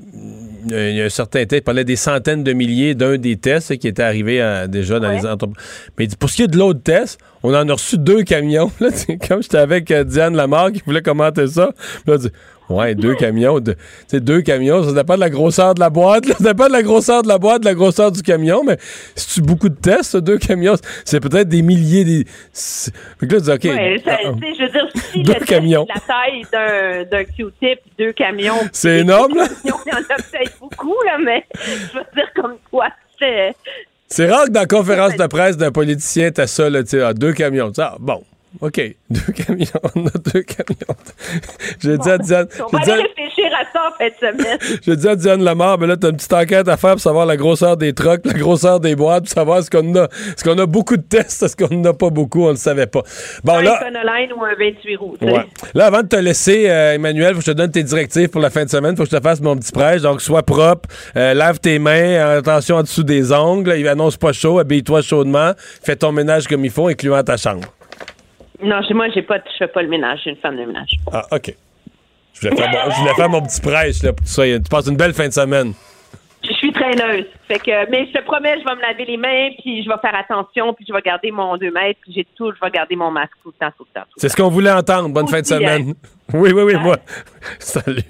il 0.69 0.95
y 0.95 1.02
a 1.02 1.06
un 1.06 1.10
certain 1.10 1.45
temps, 1.45 1.57
il 1.57 1.61
parlait 1.61 1.84
des 1.84 1.98
centaines 1.98 2.43
de 2.43 2.53
milliers 2.53 2.95
d'un 2.95 3.18
des 3.18 3.35
tests 3.35 3.77
qui 3.77 3.88
était 3.88 4.03
arrivé 4.03 4.65
déjà 4.69 4.99
dans 4.99 5.11
les 5.11 5.26
entreprises. 5.26 5.61
Mais 5.98 6.06
il 6.06 6.07
dit, 6.07 6.15
pour 6.15 6.30
ce 6.30 6.38
qui 6.38 6.43
est 6.43 6.48
de 6.48 6.57
l'autre 6.57 6.81
test, 6.81 7.19
on 7.43 7.53
en 7.53 7.68
a 7.68 7.73
reçu 7.73 7.98
deux 7.98 8.23
camions. 8.23 8.72
Là, 8.80 8.89
comme 9.27 9.41
j'étais 9.41 9.57
avec 9.57 9.91
euh, 9.91 10.03
Diane 10.03 10.35
Lamarre 10.35 10.72
qui 10.72 10.81
voulait 10.85 11.02
commenter 11.02 11.48
ça, 11.48 11.72
là, 12.06 12.15
il 12.15 12.19
dit, 12.19 12.31
ouais, 12.72 12.95
deux 12.95 13.15
camions, 13.15 13.60
de, 13.60 13.73
tu 13.73 13.80
sais, 14.07 14.19
deux 14.19 14.41
camions, 14.41 14.84
ça 14.84 14.93
dépend 14.93 15.15
de 15.15 15.19
la 15.19 15.30
grosseur 15.30 15.73
de 15.73 15.80
la 15.80 15.89
boîte, 15.89 16.26
là, 16.26 16.35
ça 16.38 16.53
dépend 16.53 16.68
de 16.68 16.73
la 16.73 16.84
grosseur 16.84 17.23
de 17.23 17.27
la 17.27 17.38
boîte, 17.38 17.61
de 17.61 17.65
la 17.65 17.73
grosseur 17.73 18.11
du 18.11 18.22
camion, 18.22 18.64
mais 18.64 18.77
si 19.15 19.35
tu 19.35 19.41
beaucoup 19.41 19.69
de 19.69 19.76
tests, 19.76 20.18
deux 20.18 20.38
camions, 20.38 20.76
c'est 21.06 21.19
peut-être 21.19 21.49
des 21.49 21.61
milliers, 21.61 22.06
des... 22.06 22.26
Fait 23.19 23.27
que 23.27 23.35
là, 23.35 23.39
tu 23.39 23.45
dis, 23.45 23.52
OK, 23.52 23.64
Ouais, 23.64 24.02
ça, 24.03 24.18
ah, 24.23 24.31
je 24.41 24.64
veux 24.64 24.69
dire, 24.69 24.88
si 24.95 25.23
Deux 25.23 25.34
camions. 25.45 25.88
la 25.93 26.02
taille 26.02 27.06
d'un, 27.10 27.23
Q-tip, 27.23 27.80
deux 27.98 28.11
camions. 28.14 28.56
C'est 28.72 28.99
énorme, 28.99 29.35
là. 29.35 29.45
Il 29.64 29.69
y 29.69 29.72
en 29.72 29.98
a 29.98 30.15
peut-être 30.15 30.60
beaucoup, 30.60 30.95
là, 31.06 31.18
mais 31.23 31.45
je 31.56 31.98
veux 31.98 32.06
dire, 32.15 32.31
comme 32.35 32.56
quoi, 32.69 32.88
c'est. 33.19 33.53
C'est 34.07 34.30
rare 34.30 34.45
que 34.45 34.52
dans 34.52 34.61
la 34.61 34.65
conférence 34.65 35.15
de 35.15 35.27
presse 35.27 35.56
d'un 35.56 35.72
politicien, 35.72 36.31
t'as 36.31 36.48
ça, 36.48 36.69
là, 36.69 36.84
tu 36.84 36.89
sais, 36.89 37.02
ah, 37.02 37.14
deux 37.14 37.34
camions. 37.34 37.72
Ah, 37.77 37.95
bon, 37.99 38.23
OK, 38.60 38.82
deux 39.10 39.34
camions, 39.34 39.65
on 39.95 40.06
a 40.07 40.11
deux 40.34 40.41
camions. 40.41 40.98
J'ai 41.80 41.98
dit 41.98 42.10
à 42.10 42.18
Diane, 42.18 42.48
On 42.60 42.78
va 42.78 42.84
aller 42.84 43.03
réfléchir 43.03 43.45
à 43.57 43.64
ça 43.72 43.88
en 43.88 43.98
fin 43.98 44.07
de 44.07 44.14
semaine. 44.19 44.57
j'ai 44.86 44.95
dit 44.95 45.07
à 45.07 45.15
Diane 45.15 45.44
Lamar, 45.44 45.80
mais 45.80 45.88
là, 45.88 45.95
t'as 45.95 46.10
une 46.10 46.18
petite 46.18 46.34
enquête 46.34 46.68
à 46.68 46.76
faire 46.76 46.91
pour 46.91 46.99
savoir 46.99 47.26
la 47.26 47.38
grosseur 47.38 47.78
des 47.78 47.94
trucks, 47.94 48.26
la 48.26 48.34
grosseur 48.34 48.80
des 48.80 48.95
boîtes, 48.95 49.23
pour 49.23 49.34
savoir 49.34 49.60
est-ce 49.60 49.72
qu'on 49.72 49.95
a, 49.95 50.03
est-ce 50.03 50.44
qu'on 50.44 50.57
a 50.57 50.65
beaucoup 50.65 50.98
de 50.98 51.02
tests, 51.02 51.44
est-ce 51.44 51.56
qu'on 51.56 51.73
n'en 51.73 51.91
a 51.91 51.94
pas 51.94 52.10
beaucoup, 52.10 52.45
on 52.45 52.49
le 52.49 52.56
savait 52.56 52.88
pas. 52.88 53.03
Bon, 53.44 53.53
un 53.53 53.64
là, 53.64 53.80
Econoline 53.82 54.34
ou 54.34 54.44
un 54.44 54.56
28 54.56 54.95
roues. 54.98 55.18
Ouais. 55.22 55.45
Là, 55.73 55.86
avant 55.86 56.02
de 56.02 56.07
te 56.07 56.18
laisser, 56.18 56.69
euh, 56.69 56.95
Emmanuel, 56.95 57.34
faut 57.34 57.40
que 57.40 57.45
je 57.45 57.52
te 57.52 57.57
donne 57.57 57.72
tes 57.72 57.84
directives 57.84 58.28
pour 58.28 58.41
la 58.41 58.49
fin 58.49 58.65
de 58.65 58.69
semaine. 58.69 58.98
Faut 58.98 59.03
que 59.03 59.10
je 59.10 59.15
te 59.15 59.23
fasse 59.23 59.40
mon 59.41 59.56
petit 59.56 59.72
prêche. 59.72 60.02
Donc, 60.02 60.22
sois 60.22 60.44
propre, 60.44 60.90
euh, 61.15 61.34
lave 61.34 61.60
tes 61.60 61.80
mains, 61.80 62.38
attention 62.38 62.76
en 62.76 62.82
dessous 62.82 63.03
des 63.03 63.32
ongles. 63.32 63.76
Il 63.78 63.88
annonce 63.88 64.18
pas 64.18 64.34
chaud, 64.34 64.60
habille-toi 64.60 65.02
chaudement, 65.02 65.53
fais 65.84 65.95
ton 65.95 66.11
ménage 66.11 66.48
comme 66.48 66.65
il 66.65 66.72
faut, 66.72 66.88
incluant 66.88 67.23
ta 67.23 67.38
chambre. 67.38 67.68
Non, 68.63 68.81
chez 68.88 68.93
moi, 68.93 69.07
j'ai 69.13 69.21
pas, 69.21 69.38
je 69.38 69.57
fais 69.57 69.67
pas 69.67 69.81
le 69.81 69.89
ménage. 69.89 70.17
Je 70.17 70.21
suis 70.21 70.29
une 70.31 70.38
femme 70.38 70.57
de 70.57 70.65
ménage. 70.65 70.91
Ah, 71.11 71.25
OK. 71.31 71.55
Je 72.33 72.47
voulais 72.47 72.55
faire, 72.55 72.71
mon, 72.71 72.91
je 72.91 72.99
voulais 72.99 73.13
faire 73.13 73.29
mon 73.29 73.41
petit 73.41 73.61
prêche 73.61 74.03
là, 74.03 74.13
pour 74.13 74.25
tout 74.25 74.31
ça. 74.31 74.43
Tu 74.45 74.69
passes 74.69 74.88
une 74.88 74.97
belle 74.97 75.13
fin 75.13 75.27
de 75.27 75.33
semaine. 75.33 75.73
Je 76.43 76.53
suis 76.53 76.71
traîneuse. 76.71 77.25
Fait 77.47 77.59
que, 77.59 77.89
mais 77.91 78.07
je 78.07 78.13
te 78.13 78.23
promets, 78.23 78.59
je 78.59 78.65
vais 78.65 78.75
me 78.75 78.81
laver 78.81 79.05
les 79.05 79.17
mains, 79.17 79.49
puis 79.61 79.83
je 79.83 79.89
vais 79.89 79.97
faire 80.01 80.15
attention, 80.15 80.73
puis 80.73 80.85
je 80.88 80.93
vais 80.93 81.01
garder 81.01 81.29
mon 81.29 81.55
2 81.57 81.71
mètres, 81.71 81.99
puis 82.01 82.13
j'ai 82.15 82.25
tout, 82.35 82.51
je 82.51 82.59
vais 82.65 82.71
garder 82.71 82.95
mon 82.95 83.11
masque 83.11 83.33
tout 83.43 83.49
le 83.49 83.65
temps, 83.65 83.71
tout 83.77 83.85
le 83.93 83.99
temps. 83.99 84.07
C'est 84.17 84.29
ce 84.29 84.35
qu'on 84.35 84.49
voulait 84.49 84.71
entendre. 84.71 85.09
Bonne 85.09 85.27
fin 85.27 85.41
de 85.41 85.45
Aussi, 85.45 85.53
semaine. 85.53 85.93
Oui, 86.33 86.51
oui, 86.53 86.63
oui, 86.63 86.75
moi. 86.77 86.95
Salut. 87.59 88.03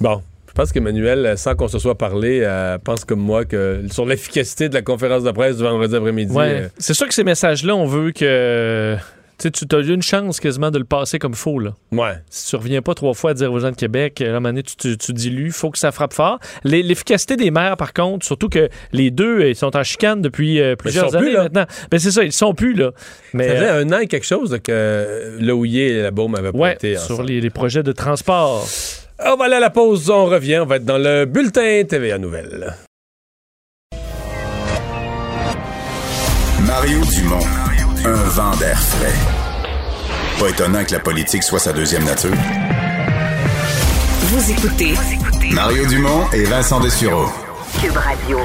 Bon. 0.00 0.22
Je 0.50 0.54
pense 0.54 0.72
qu'Emmanuel, 0.72 1.24
euh, 1.26 1.36
sans 1.36 1.54
qu'on 1.54 1.68
se 1.68 1.78
soit 1.78 1.96
parlé, 1.96 2.40
euh, 2.42 2.76
pense 2.78 3.04
comme 3.04 3.20
moi 3.20 3.44
que 3.44 3.82
sur 3.90 4.04
l'efficacité 4.04 4.68
de 4.68 4.74
la 4.74 4.82
conférence 4.82 5.22
de 5.24 5.30
presse 5.30 5.56
du 5.56 5.62
vendredi 5.62 5.94
après-midi. 5.96 6.32
Ouais. 6.34 6.62
euh, 6.62 6.68
C'est 6.78 6.94
sûr 6.94 7.06
que 7.08 7.14
ces 7.14 7.24
messages-là, 7.24 7.74
on 7.74 7.86
veut 7.86 8.10
que. 8.12 8.96
Tu 9.42 9.48
as 9.74 9.78
eu 9.78 9.94
une 9.94 10.02
chance 10.02 10.38
quasiment 10.38 10.70
de 10.70 10.78
le 10.78 10.84
passer 10.84 11.18
comme 11.18 11.32
faux, 11.32 11.58
là. 11.60 11.70
Ouais. 11.92 12.12
Si 12.28 12.50
tu 12.50 12.56
reviens 12.56 12.82
pas 12.82 12.92
trois 12.92 13.14
fois 13.14 13.30
à 13.30 13.34
dire 13.34 13.50
aux 13.50 13.58
gens 13.58 13.70
de 13.70 13.74
Québec, 13.76 14.20
à 14.20 14.26
un 14.28 14.32
moment 14.34 14.50
donné, 14.50 14.62
tu, 14.62 14.76
tu, 14.76 14.98
tu 14.98 15.14
dilues, 15.14 15.50
faut 15.50 15.70
que 15.70 15.78
ça 15.78 15.92
frappe 15.92 16.12
fort. 16.12 16.38
L'e- 16.62 16.82
L'efficacité 16.82 17.36
des 17.36 17.50
maires, 17.50 17.78
par 17.78 17.94
contre, 17.94 18.26
surtout 18.26 18.50
que 18.50 18.68
les 18.92 19.10
deux, 19.10 19.46
ils 19.48 19.56
sont 19.56 19.74
en 19.78 19.82
chicane 19.82 20.20
depuis 20.20 20.60
euh, 20.60 20.76
plusieurs 20.76 21.08
plus, 21.08 21.16
années 21.20 21.32
là. 21.32 21.42
maintenant. 21.44 21.64
Ben, 21.90 21.98
c'est 21.98 22.10
ça, 22.10 22.22
ils 22.22 22.34
sont 22.34 22.52
plus, 22.52 22.74
là. 22.74 22.90
Mais, 23.32 23.48
ça 23.48 23.54
faisait 23.54 23.70
un 23.70 23.90
an 23.94 24.00
et 24.00 24.08
quelque 24.08 24.26
chose 24.26 24.52
là, 24.52 24.58
que 24.58 25.38
le 25.40 25.52
Houillet 25.54 25.88
et 25.88 26.02
la 26.02 26.10
Baume 26.10 26.34
avaient 26.34 26.48
ouais, 26.48 26.72
pointé 26.72 26.96
sur 26.98 27.22
les 27.22 27.48
projets 27.48 27.82
de 27.82 27.92
transport. 27.92 28.68
On 29.24 29.36
va 29.36 29.44
aller 29.44 29.56
à 29.56 29.60
la 29.60 29.70
pause, 29.70 30.08
on 30.08 30.26
revient, 30.26 30.60
on 30.60 30.66
va 30.66 30.76
être 30.76 30.84
dans 30.84 30.98
le 30.98 31.26
bulletin 31.26 31.82
TVA 31.86 32.18
Nouvelles. 32.18 32.74
Mario 36.66 37.00
Dumont, 37.04 37.44
un 38.04 38.12
vent 38.12 38.56
d'air 38.56 38.78
frais. 38.80 39.12
Pas 40.38 40.48
étonnant 40.48 40.84
que 40.84 40.92
la 40.92 41.00
politique 41.00 41.42
soit 41.42 41.58
sa 41.58 41.72
deuxième 41.72 42.04
nature. 42.04 42.34
Vous 44.20 44.50
écoutez 44.52 44.94
Mario 45.52 45.84
Dumont 45.86 46.30
et 46.32 46.44
Vincent 46.44 46.80
Dessureau. 46.80 47.26
Cube 47.80 47.96
Radio. 47.96 48.38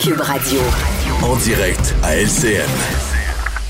Cube 0.00 0.20
Radio. 0.20 0.60
En 1.22 1.36
direct 1.36 1.94
à 2.02 2.16
LCN. 2.16 3.21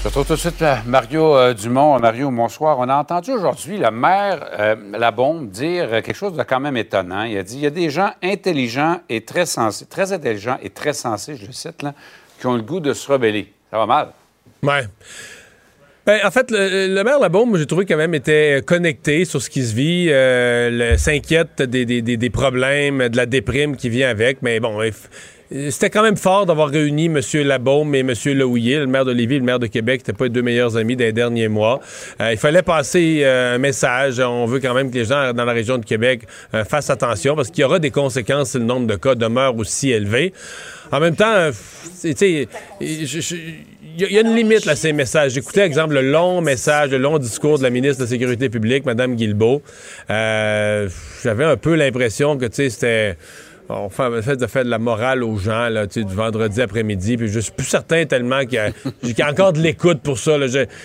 Je 0.03 0.09
retrouve 0.09 0.27
tout 0.27 0.33
de 0.35 0.39
suite 0.39 0.65
Mario 0.87 1.37
euh, 1.37 1.55
Dumont. 1.55 1.99
Mario, 2.01 2.31
bonsoir. 2.33 2.79
On 2.81 2.89
a 2.89 2.97
entendu 2.97 3.31
aujourd'hui 3.31 3.79
le 3.79 3.91
maire 3.93 4.45
euh, 4.59 4.75
Labombe 4.99 5.49
dire 5.49 5.85
euh, 5.93 6.01
quelque 6.01 6.17
chose 6.17 6.37
de 6.37 6.43
quand 6.43 6.59
même 6.59 6.77
étonnant. 6.77 7.23
Il 7.23 7.39
a 7.39 7.43
dit 7.45 7.57
il 7.59 7.63
y 7.63 7.67
a 7.67 7.71
des 7.71 7.89
gens 7.89 8.11
intelligents 8.23 9.01
et 9.09 9.21
très 9.21 9.47
sensés, 9.47 9.87
très 9.87 10.13
intelligents 10.13 10.59
et 10.61 10.71
très 10.71 10.93
sensés, 10.93 11.37
je 11.37 11.47
le 11.47 11.53
cite, 11.53 11.83
là, 11.83 11.95
qui 12.41 12.47
ont 12.49 12.57
le 12.57 12.63
goût 12.63 12.81
de 12.81 12.93
se 12.93 13.11
rebeller. 13.13 13.53
Ça 13.71 13.79
va 13.79 13.87
mal. 13.87 14.09
Ouais. 14.65 14.83
Ben, 16.05 16.19
en 16.25 16.33
fait, 16.33 16.51
le, 16.51 17.01
maire 17.05 17.21
Labaume, 17.21 17.57
j'ai 17.57 17.67
trouvé 17.67 17.87
quand 17.87 17.97
même 17.97 18.13
était 18.15 18.61
connecté 18.67 19.25
sur 19.25 19.41
ce 19.41 19.49
qui 19.49 19.63
se 19.63 19.73
vit, 19.73 20.09
euh, 20.11 20.97
s'inquiète 20.97 21.63
des, 21.63 21.85
des- 21.87 22.03
des- 22.03 22.31
problèmes, 22.31 23.09
de 23.09 23.17
la 23.17 23.27
déprime 23.27 23.77
qui 23.77 23.89
vient 23.89 24.09
avec. 24.11 24.43
Mais 24.43 24.59
bon, 24.59 24.81
c'était 25.71 25.91
quand 25.91 26.03
même 26.03 26.17
fort 26.17 26.47
d'avoir 26.47 26.69
réuni 26.69 27.07
M. 27.07 27.21
Labaume 27.45 27.95
et 27.95 28.01
M. 28.01 28.13
Lehouillier, 28.27 28.79
le 28.79 28.87
maire 28.87 29.05
de 29.05 29.13
Lévis 29.13 29.39
le 29.39 29.45
maire 29.45 29.59
de 29.59 29.67
Québec, 29.67 30.01
n'étaient 30.01 30.13
pas 30.17 30.25
les 30.25 30.31
deux 30.31 30.43
meilleurs 30.43 30.77
amis 30.77 30.97
des 30.97 31.13
derniers 31.13 31.49
mois. 31.49 31.81
Euh, 32.21 32.33
il 32.33 32.39
fallait 32.39 32.63
passer 32.63 33.21
euh, 33.23 33.57
un 33.57 33.59
message. 33.59 34.19
On 34.21 34.47
veut 34.47 34.61
quand 34.61 34.75
même 34.75 34.91
que 34.91 34.95
les 34.97 35.05
gens 35.05 35.33
dans 35.33 35.45
la 35.45 35.53
région 35.53 35.79
de 35.79 35.85
Québec 35.85 36.23
euh, 36.55 36.65
fassent 36.65 36.91
attention 36.91 37.37
parce 37.37 37.51
qu'il 37.51 37.61
y 37.63 37.65
aura 37.65 37.79
des 37.79 37.91
conséquences 37.91 38.51
si 38.53 38.59
le 38.59 38.65
nombre 38.65 38.87
de 38.87 38.97
cas 38.97 39.15
demeure 39.15 39.57
aussi 39.57 39.91
élevé. 39.91 40.33
En 40.91 41.01
même 41.01 41.17
temps, 41.17 41.33
euh, 41.33 41.53
tu 42.01 42.13
sais, 42.17 42.49
il 42.81 44.01
y, 44.11 44.17
a- 44.17 44.21
une 44.21 44.35
limite 44.35 44.67
à 44.69 44.77
ces 44.77 44.93
messages. 44.93 45.33
J'écoutais, 45.33 45.63
exemple, 45.63 45.95
le 45.95 46.03
long 46.11 46.41
message, 46.41 46.91
le 46.91 46.99
long 46.99 47.19
discours 47.19 47.59
de 47.59 47.63
la 47.63 47.71
ministre 47.71 47.99
de 47.99 48.05
la 48.05 48.09
Sécurité 48.11 48.49
publique, 48.49 48.85
Mme 48.87 49.17
Guilbeault. 49.17 49.63
Euh, 50.11 50.89
J'avais 51.23 51.45
un 51.45 51.57
peu 51.57 51.75
l'impression 51.75 52.37
que, 52.39 52.47
tu 52.47 52.55
sais, 52.57 52.71
c'était... 52.71 53.17
On 53.69 53.89
fait, 53.89 54.23
fait 54.23 54.65
de 54.65 54.69
la 54.71 54.79
morale 54.79 55.23
aux 55.23 55.39
gens, 55.39 55.69
là, 55.69 55.87
tu 55.87 56.01
sais, 56.01 56.05
du 56.07 56.15
vendredi 56.15 56.61
après-midi, 56.61 57.17
puis 57.17 57.29
je 57.29 57.41
suis 57.41 57.53
plus 57.53 57.67
certain 57.67 58.05
tellement 58.05 58.41
qu'il 58.41 58.55
y, 58.55 59.23
a- 59.23 59.29
encore 59.31 59.53
de 59.53 59.61
l'écoute 59.61 60.01
pour 60.03 60.19
ça. 60.19 60.37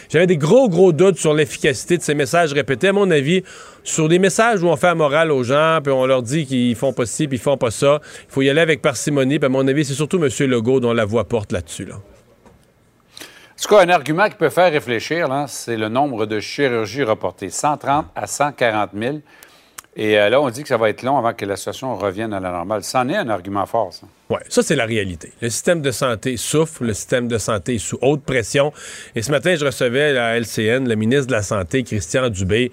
J'avais 0.10 0.28
des 0.28 0.38
gros, 0.38 0.70
gros 0.70 0.94
doutes 0.94 1.18
sur 1.18 1.34
l'efficacité 1.34 1.98
de 1.98 2.04
ces 2.04 2.14
messages 2.14 2.54
répétés. 2.54 2.90
À 2.90 2.94
mon 2.94 3.10
avis, 3.12 3.44
sur 3.84 4.08
des 4.08 4.20
messages 4.20 4.64
où 4.64 4.68
on 4.68 4.76
fait 4.78 4.88
la 4.88 4.95
morale 4.95 5.32
aux 5.32 5.44
gens, 5.44 5.80
puis 5.84 5.91
on 5.91 6.06
leur 6.06 6.22
dit 6.22 6.45
qu'ils 6.45 6.76
font 6.76 6.94
pas 6.94 7.06
ci, 7.06 7.28
puis 7.28 7.38
ils 7.38 7.41
font 7.41 7.58
pas 7.58 7.72
ça, 7.72 7.99
il 8.30 8.32
faut 8.32 8.41
y 8.41 8.49
aller 8.49 8.62
avec 8.62 8.82
parcimonie. 8.82 9.40
Puis 9.40 9.48
à 9.48 9.49
mon 9.49 9.68
avis, 9.68 9.84
c'est 9.84 9.94
surtout 9.94 10.24
M. 10.24 10.30
Legault 10.49 10.80
dont 10.80 10.94
la 10.94 11.06
voix 11.06 11.26
porte 11.26 11.52
là-dessus. 11.52 11.86
Là. 11.86 11.95
En 11.95 13.62
tout 13.64 13.70
cas, 13.76 13.82
un 13.82 13.90
argument 13.90 14.30
qui 14.30 14.36
peut 14.36 14.49
faire 14.49 14.72
réfléchir, 14.72 15.28
c'est 15.48 15.78
le 15.78 15.90
nombre 15.90 16.28
de 16.28 16.40
chirurgies 16.40 17.04
reportées. 17.04 17.49
130 17.49 18.06
à 18.16 18.28
140 18.28 18.91
000. 18.98 19.18
Et 19.99 20.19
euh, 20.19 20.30
là, 20.30 20.40
on 20.40 20.49
dit 20.52 20.61
que 20.61 20.68
ça 20.68 20.78
va 20.78 20.90
être 20.90 21.02
long 21.02 21.18
avant 21.18 21.34
que 21.34 21.44
la 21.44 21.56
situation 21.56 21.95
revienne 21.98 22.32
à 22.32 22.40
la 22.40 22.52
normale. 22.52 22.84
C'en 22.84 23.10
est 23.10 23.15
un 23.15 23.30
argument 23.30 23.65
fort, 23.65 23.91
ça. 23.91 24.06
Oui, 24.30 24.38
ça, 24.48 24.61
c'est 24.61 24.76
la 24.76 24.86
réalité. 24.86 25.32
Le 25.41 25.49
système 25.49 25.82
de 25.82 25.90
santé 25.90 26.38
souffre, 26.38 26.84
le 26.84 26.94
système 26.94 27.28
de 27.28 27.40
santé 27.40 27.76
est 27.76 27.80
sous 27.80 27.98
haute 28.03 28.22
pression. 28.22 28.72
Et 29.15 29.24
ce 29.24 29.32
matin, 29.32 29.56
je 29.56 29.65
recevais 29.65 30.10
à 30.10 30.14
la 30.14 30.40
LCN 30.40 30.88
le 30.88 30.95
ministre 30.95 31.28
de 31.28 31.32
la 31.32 31.41
Santé, 31.41 31.82
Christian 31.84 32.30
Dubé. 32.30 32.72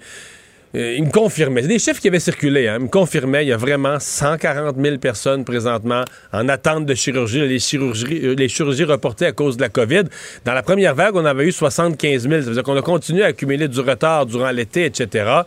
euh, 0.75 0.95
il 0.97 1.05
me 1.05 1.11
confirmait, 1.11 1.61
c'est 1.61 1.67
des 1.69 1.79
chiffres 1.79 2.01
qui 2.01 2.09
avaient 2.09 2.19
circulé, 2.19 2.67
hein, 2.67 2.75
il 2.79 2.83
me 2.83 2.89
confirmait, 2.89 3.45
il 3.45 3.47
y 3.47 3.53
a 3.53 3.57
vraiment 3.57 3.97
140 3.99 4.75
000 4.77 4.97
personnes 4.97 5.45
présentement 5.45 6.03
en 6.33 6.49
attente 6.49 6.85
de 6.85 6.93
chirurgie, 6.93 7.39
les 7.47 7.59
chirurgies, 7.59 8.19
euh, 8.23 8.35
les 8.35 8.49
chirurgies 8.49 8.83
reportées 8.83 9.25
à 9.25 9.31
cause 9.31 9.55
de 9.55 9.61
la 9.61 9.69
COVID. 9.69 10.03
Dans 10.43 10.53
la 10.53 10.63
première 10.63 10.93
vague, 10.93 11.15
on 11.15 11.25
avait 11.25 11.45
eu 11.45 11.51
75 11.53 12.23
000, 12.23 12.41
ça 12.41 12.47
veut 12.49 12.53
dire 12.53 12.63
qu'on 12.63 12.77
a 12.77 12.81
continué 12.81 13.23
à 13.23 13.27
accumuler 13.27 13.67
du 13.69 13.79
retard 13.79 14.25
durant 14.25 14.51
l'été, 14.51 14.85
etc. 14.85 15.43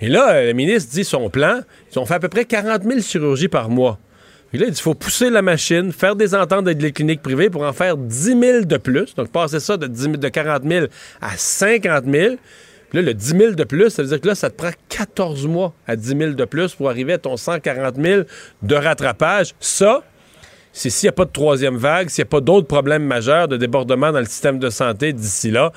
Et 0.00 0.08
là, 0.08 0.34
euh, 0.34 0.46
le 0.48 0.52
ministre 0.52 0.92
dit 0.92 1.04
son 1.04 1.30
plan, 1.30 1.60
ils 1.92 1.98
ont 1.98 2.06
fait 2.06 2.14
à 2.14 2.20
peu 2.20 2.28
près 2.28 2.44
40 2.44 2.82
000 2.82 3.00
chirurgies 3.00 3.48
par 3.48 3.68
mois. 3.68 3.98
Puis 4.50 4.60
là, 4.60 4.68
il 4.68 4.72
dit, 4.72 4.80
faut 4.80 4.94
pousser 4.94 5.30
la 5.30 5.42
machine, 5.42 5.92
faire 5.92 6.14
des 6.14 6.34
ententes 6.34 6.66
avec 6.66 6.80
les 6.80 6.92
cliniques 6.92 7.22
privées 7.22 7.50
pour 7.50 7.64
en 7.64 7.72
faire 7.72 7.96
10 7.96 8.40
000 8.40 8.60
de 8.64 8.76
plus. 8.76 9.14
Donc, 9.16 9.32
passer 9.32 9.58
ça 9.58 9.76
de, 9.76 9.88
10 9.88 10.02
000 10.02 10.16
de 10.16 10.28
40 10.28 10.62
000 10.62 10.86
à 11.20 11.36
50 11.36 12.04
000. 12.04 12.36
Puis 12.90 12.98
là, 12.98 13.02
le 13.02 13.14
10 13.14 13.36
000 13.36 13.52
de 13.54 13.64
plus, 13.64 13.90
ça 13.90 14.02
veut 14.02 14.08
dire 14.08 14.20
que 14.20 14.28
là, 14.28 14.36
ça 14.36 14.50
te 14.50 14.56
prend 14.56 14.70
14 14.88 15.48
mois 15.48 15.74
à 15.88 15.96
10 15.96 16.16
000 16.16 16.30
de 16.34 16.44
plus 16.44 16.72
pour 16.74 16.88
arriver 16.88 17.14
à 17.14 17.18
ton 17.18 17.36
140 17.36 17.96
000 18.00 18.22
de 18.62 18.74
rattrapage. 18.76 19.54
Ça, 19.58 20.04
c'est 20.74 20.90
s'il 20.90 21.06
n'y 21.06 21.10
a 21.10 21.12
pas 21.12 21.24
de 21.24 21.30
troisième 21.30 21.76
vague, 21.76 22.10
s'il 22.10 22.22
n'y 22.22 22.28
a 22.28 22.30
pas 22.30 22.40
d'autres 22.40 22.66
problèmes 22.66 23.04
majeurs 23.04 23.46
de 23.46 23.56
débordement 23.56 24.10
dans 24.10 24.18
le 24.18 24.26
système 24.26 24.58
de 24.58 24.68
santé 24.70 25.12
d'ici 25.12 25.50
là. 25.50 25.72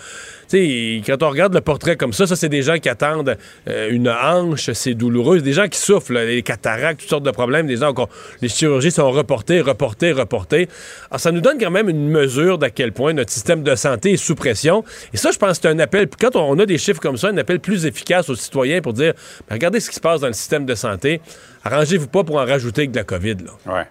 Quand 0.51 1.23
on 1.23 1.29
regarde 1.29 1.53
le 1.53 1.61
portrait 1.61 1.97
comme 1.97 2.13
ça, 2.13 2.25
ça, 2.25 2.35
c'est 2.35 2.49
des 2.49 2.63
gens 2.63 2.77
qui 2.77 2.89
attendent 2.89 3.37
euh, 3.67 3.89
une 3.91 4.09
hanche, 4.09 4.71
c'est 4.71 4.95
douloureux. 4.95 5.39
Des 5.41 5.53
gens 5.53 5.67
qui 5.67 5.77
souffrent, 5.77 6.13
là, 6.13 6.25
les 6.25 6.41
cataractes, 6.41 7.01
toutes 7.01 7.09
sortes 7.09 7.25
de 7.25 7.31
problèmes. 7.31 7.67
Des 7.67 7.77
gens 7.77 7.93
les 8.41 8.49
chirurgies 8.49 8.91
sont 8.91 9.11
reportées, 9.11 9.61
reportées, 9.61 10.13
reportées. 10.13 10.67
Alors, 11.11 11.19
ça 11.19 11.31
nous 11.31 11.41
donne 11.41 11.59
quand 11.59 11.69
même 11.69 11.89
une 11.89 12.09
mesure 12.09 12.57
d'à 12.57 12.69
quel 12.69 12.91
point 12.91 13.13
notre 13.13 13.31
système 13.31 13.61
de 13.61 13.75
santé 13.75 14.13
est 14.13 14.17
sous 14.17 14.35
pression. 14.35 14.83
Et 15.13 15.17
ça, 15.17 15.31
je 15.31 15.37
pense 15.37 15.59
que 15.59 15.63
c'est 15.63 15.69
un 15.69 15.79
appel, 15.79 16.07
quand 16.19 16.35
on 16.35 16.57
a 16.59 16.65
des 16.65 16.77
chiffres 16.77 17.01
comme 17.01 17.17
ça, 17.17 17.27
un 17.27 17.37
appel 17.37 17.59
plus 17.59 17.85
efficace 17.85 18.29
aux 18.29 18.35
citoyens 18.35 18.81
pour 18.81 18.93
dire, 18.93 19.13
Ben, 19.47 19.55
regardez 19.55 19.79
ce 19.79 19.89
qui 19.89 19.95
se 19.95 20.01
passe 20.01 20.21
dans 20.21 20.27
le 20.27 20.33
système 20.33 20.65
de 20.65 20.75
santé. 20.75 21.21
Arrangez-vous 21.63 22.07
pas 22.07 22.23
pour 22.23 22.37
en 22.37 22.45
rajouter 22.45 22.81
avec 22.81 22.91
de 22.91 22.97
la 22.97 23.03
COVID. 23.03 23.37
Ouais. 23.65 23.83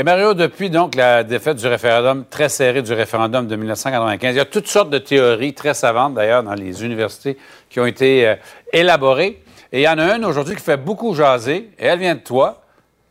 Et 0.00 0.04
Mario, 0.04 0.32
depuis 0.32 0.70
donc 0.70 0.94
la 0.94 1.24
défaite 1.24 1.56
du 1.56 1.66
référendum, 1.66 2.24
très 2.30 2.48
serré 2.48 2.82
du 2.82 2.92
référendum 2.92 3.48
de 3.48 3.56
1995, 3.56 4.32
il 4.32 4.38
y 4.38 4.40
a 4.40 4.44
toutes 4.44 4.68
sortes 4.68 4.90
de 4.90 4.98
théories 4.98 5.54
très 5.54 5.74
savantes 5.74 6.14
d'ailleurs 6.14 6.44
dans 6.44 6.54
les 6.54 6.84
universités 6.84 7.36
qui 7.68 7.80
ont 7.80 7.86
été 7.86 8.28
euh, 8.28 8.36
élaborées. 8.72 9.42
Et 9.72 9.80
il 9.80 9.82
y 9.82 9.88
en 9.88 9.98
a 9.98 10.14
une 10.14 10.24
aujourd'hui 10.24 10.54
qui 10.54 10.62
fait 10.62 10.76
beaucoup 10.76 11.16
jaser, 11.16 11.70
et 11.76 11.86
elle 11.86 11.98
vient 11.98 12.14
de 12.14 12.20
toi. 12.20 12.62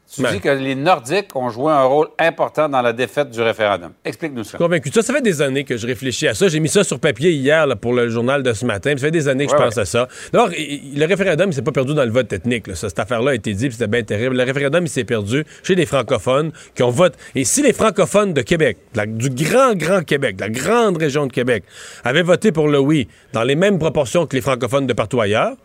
Tu 0.09 0.21
Ben. 0.21 0.31
dis 0.31 0.39
que 0.39 0.47
les 0.47 0.73
Nordiques 0.73 1.35
ont 1.35 1.49
joué 1.49 1.69
un 1.69 1.83
rôle 1.83 2.07
important 2.17 2.69
dans 2.69 2.81
la 2.81 2.93
défaite 2.93 3.29
du 3.29 3.41
référendum. 3.41 3.91
Explique-nous 4.05 4.45
ça. 4.45 4.57
Convaincu. 4.57 4.89
Ça, 4.89 5.01
ça 5.01 5.13
fait 5.13 5.21
des 5.21 5.41
années 5.41 5.65
que 5.65 5.75
je 5.75 5.85
réfléchis 5.85 6.29
à 6.29 6.33
ça. 6.33 6.47
J'ai 6.47 6.61
mis 6.61 6.69
ça 6.69 6.85
sur 6.85 6.97
papier 6.97 7.31
hier 7.33 7.67
là, 7.67 7.75
pour 7.75 7.93
le 7.93 8.07
journal 8.07 8.41
de 8.41 8.53
ce 8.53 8.65
matin. 8.65 8.91
Ça 8.91 8.99
fait 8.99 9.11
des 9.11 9.27
années 9.27 9.47
que 9.47 9.51
Ouais, 9.51 9.57
je 9.59 9.63
pense 9.65 9.75
ouais. 9.75 9.81
à 9.81 9.85
ça. 9.85 10.07
D'abord, 10.31 10.47
le 10.49 11.05
référendum, 11.05 11.49
il 11.49 11.53
s'est 11.53 11.61
pas 11.61 11.73
perdu 11.73 11.93
dans 11.93 12.05
le 12.05 12.11
vote 12.11 12.31
ethnique. 12.31 12.67
là. 12.67 12.75
Ça, 12.75 12.87
cette 12.87 12.99
affaire-là 12.99 13.31
a 13.31 13.35
été 13.35 13.53
dit, 13.53 13.67
puis 13.67 13.73
c'était 13.77 13.87
bien 13.91 14.01
terrible. 14.03 14.37
Le 14.37 14.43
référendum, 14.43 14.85
il 14.85 14.89
s'est 14.89 15.03
perdu 15.03 15.43
chez 15.61 15.75
les 15.75 15.85
francophones 15.85 16.51
qui 16.73 16.83
ont 16.83 16.89
voté. 16.89 17.17
Et 17.35 17.43
si 17.43 17.61
les 17.61 17.73
francophones 17.73 18.31
de 18.33 18.41
Québec, 18.43 18.77
de 18.93 18.97
la- 18.99 19.05
du 19.07 19.29
grand, 19.29 19.75
grand 19.75 20.03
Québec, 20.05 20.37
de 20.37 20.41
la 20.41 20.49
grande 20.49 20.95
région 20.97 21.27
de 21.27 21.33
Québec, 21.33 21.65
avaient 22.05 22.23
voté 22.23 22.53
pour 22.53 22.69
le 22.69 22.79
oui 22.79 23.09
dans 23.33 23.43
les 23.43 23.55
mêmes 23.55 23.77
proportions 23.77 24.25
que 24.25 24.35
les 24.37 24.41
francophones 24.41 24.87
de 24.87 24.93
partout 24.93 25.19
ailleurs, 25.19 25.55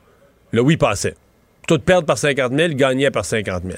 le 0.51 0.61
oui 0.63 0.77
passait. 0.77 1.15
Tout 1.69 1.79
perdre 1.79 2.07
par 2.07 2.19
50 2.19 2.53
000, 2.53 2.75
gagner 2.75 3.11
par 3.11 3.25
50 3.25 3.63
000. 3.65 3.77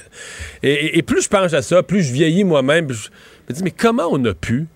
Et, 0.63 1.01
plus 1.03 1.23
je 1.23 1.29
pense 1.29 1.53
à 1.53 1.61
ça, 1.61 1.83
plus 1.83 2.01
je 2.01 2.11
vieillis 2.11 2.43
moi-même. 2.43 2.91
Je 2.91 3.09
me 3.49 3.53
dis, 3.53 3.63
mais 3.63 3.71
comment 3.71 4.07
on 4.11 4.23
a 4.25 4.33
pu 4.33 4.67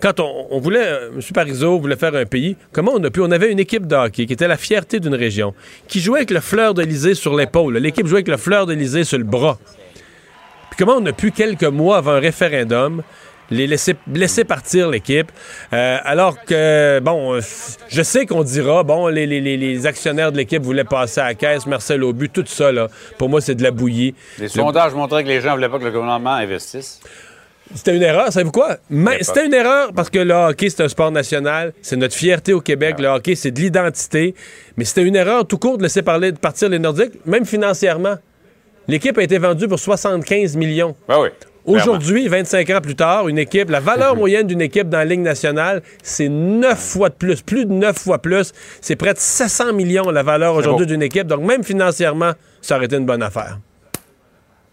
quand 0.00 0.18
on, 0.18 0.46
on 0.50 0.60
voulait, 0.60 0.86
euh, 0.86 1.10
M. 1.14 1.20
Parizeau 1.34 1.78
voulait 1.78 1.96
faire 1.96 2.14
un 2.14 2.24
pays, 2.24 2.56
comment 2.72 2.92
on 2.94 3.04
a 3.04 3.10
pu? 3.10 3.20
On 3.20 3.30
avait 3.30 3.52
une 3.52 3.58
équipe 3.58 3.86
de 3.86 3.94
hockey 3.94 4.24
qui 4.24 4.32
était 4.32 4.48
la 4.48 4.56
fierté 4.56 4.98
d'une 4.98 5.14
région, 5.14 5.54
qui 5.88 6.00
jouait 6.00 6.20
avec 6.20 6.30
le 6.30 6.40
fleur 6.40 6.72
d'Elysée 6.72 7.14
sur 7.14 7.36
l'épaule. 7.36 7.76
L'équipe 7.76 8.06
jouait 8.06 8.18
avec 8.18 8.28
le 8.28 8.38
fleur 8.38 8.66
d'Elysée 8.66 9.04
sur 9.04 9.18
le 9.18 9.24
bras. 9.24 9.58
Puis 10.70 10.78
comment 10.78 10.96
on 10.98 11.04
a 11.04 11.12
pu, 11.12 11.32
quelques 11.32 11.64
mois 11.64 11.98
avant 11.98 12.12
un 12.12 12.20
référendum, 12.20 13.02
les 13.50 13.66
laisser, 13.66 13.96
laisser 14.12 14.44
partir 14.44 14.88
l'équipe, 14.90 15.30
euh, 15.72 15.98
alors 16.04 16.44
que, 16.44 17.00
bon, 17.00 17.40
je 17.88 18.02
sais 18.02 18.26
qu'on 18.26 18.42
dira, 18.44 18.82
bon, 18.84 19.08
les, 19.08 19.26
les- 19.26 19.40
les- 19.40 19.56
les 19.56 19.86
actionnaires 19.86 20.32
de 20.32 20.36
l'équipe 20.36 20.62
voulaient 20.62 20.84
passer 20.84 21.20
à 21.20 21.24
la 21.26 21.34
caisse, 21.34 21.66
Marcel 21.66 22.02
Aubu, 22.04 22.28
tout 22.28 22.44
ça, 22.46 22.70
là, 22.72 22.88
pour 23.18 23.28
moi, 23.28 23.40
c'est 23.40 23.54
de 23.54 23.62
la 23.62 23.70
bouillie. 23.70 24.14
Les 24.38 24.44
Le- 24.44 24.48
sondages 24.50 24.94
montraient 24.94 25.22
que 25.24 25.28
les 25.28 25.40
gens 25.40 25.50
ne 25.50 25.54
voulaient 25.56 25.68
pas 25.68 25.78
que 25.78 25.84
le 25.84 25.90
gouvernement 25.90 26.34
investisse. 26.34 27.00
c'était 27.74 27.96
une 27.96 28.02
erreur, 28.02 28.32
savez-vous 28.32 28.50
quoi? 28.52 28.78
C'était 29.20 29.46
une 29.46 29.54
erreur 29.54 29.92
parce 29.94 30.10
que 30.10 30.18
le 30.18 30.34
hockey, 30.34 30.70
c'est 30.70 30.82
un 30.82 30.88
sport 30.88 31.10
national. 31.12 31.72
C'est 31.82 31.96
notre 31.96 32.14
fierté 32.16 32.52
au 32.52 32.60
Québec. 32.60 32.96
Le 32.98 33.06
hockey, 33.08 33.34
c'est 33.36 33.52
de 33.52 33.60
l'identité. 33.60 34.34
Mais 34.76 34.84
c'était 34.84 35.02
une 35.04 35.14
erreur 35.16 35.46
tout 35.46 35.58
court 35.58 35.78
de 35.78 35.82
laisser 35.84 36.02
parler, 36.02 36.32
de 36.32 36.38
partir 36.38 36.68
les 36.68 36.78
Nordiques, 36.80 37.24
même 37.26 37.44
financièrement. 37.46 38.16
L'équipe 38.88 39.16
a 39.18 39.22
été 39.22 39.38
vendue 39.38 39.68
pour 39.68 39.78
75 39.78 40.56
millions. 40.56 40.96
Ben 41.06 41.20
oui. 41.20 41.28
Aujourd'hui, 41.66 42.26
25 42.28 42.70
ans 42.70 42.80
plus 42.80 42.96
tard, 42.96 43.28
une 43.28 43.38
équipe, 43.38 43.70
la 43.70 43.80
valeur 43.80 44.16
moyenne 44.16 44.46
d'une 44.46 44.60
équipe 44.62 44.88
dans 44.88 44.98
la 44.98 45.04
Ligue 45.04 45.20
nationale, 45.20 45.82
c'est 46.02 46.28
9 46.28 46.78
fois 46.78 47.08
de 47.10 47.14
plus, 47.14 47.42
plus 47.42 47.66
de 47.66 47.72
9 47.72 47.98
fois 47.98 48.18
plus. 48.18 48.52
C'est 48.80 48.96
près 48.96 49.12
de 49.14 49.18
700 49.18 49.72
millions 49.74 50.10
la 50.10 50.22
valeur 50.22 50.54
aujourd'hui 50.54 50.86
d'une 50.86 51.02
équipe. 51.02 51.26
Donc, 51.26 51.42
même 51.42 51.62
financièrement, 51.62 52.32
ça 52.62 52.76
aurait 52.76 52.86
été 52.86 52.96
une 52.96 53.06
bonne 53.06 53.22
affaire. 53.22 53.58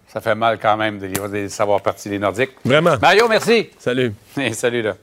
Ça 0.07 0.21
fait 0.21 0.35
mal 0.35 0.57
quand 0.61 0.77
même 0.77 0.99
de 0.99 1.05
les- 1.07 1.43
de 1.43 1.47
savoir 1.49 1.81
partir 1.81 2.11
les 2.11 2.19
Nordiques. 2.19 2.51
Vraiment. 2.63 2.95
Mario, 3.01 3.27
merci. 3.27 3.69
Salut. 3.77 4.13
Et 4.37 4.53
salut, 4.53 4.81
là. 4.81 4.95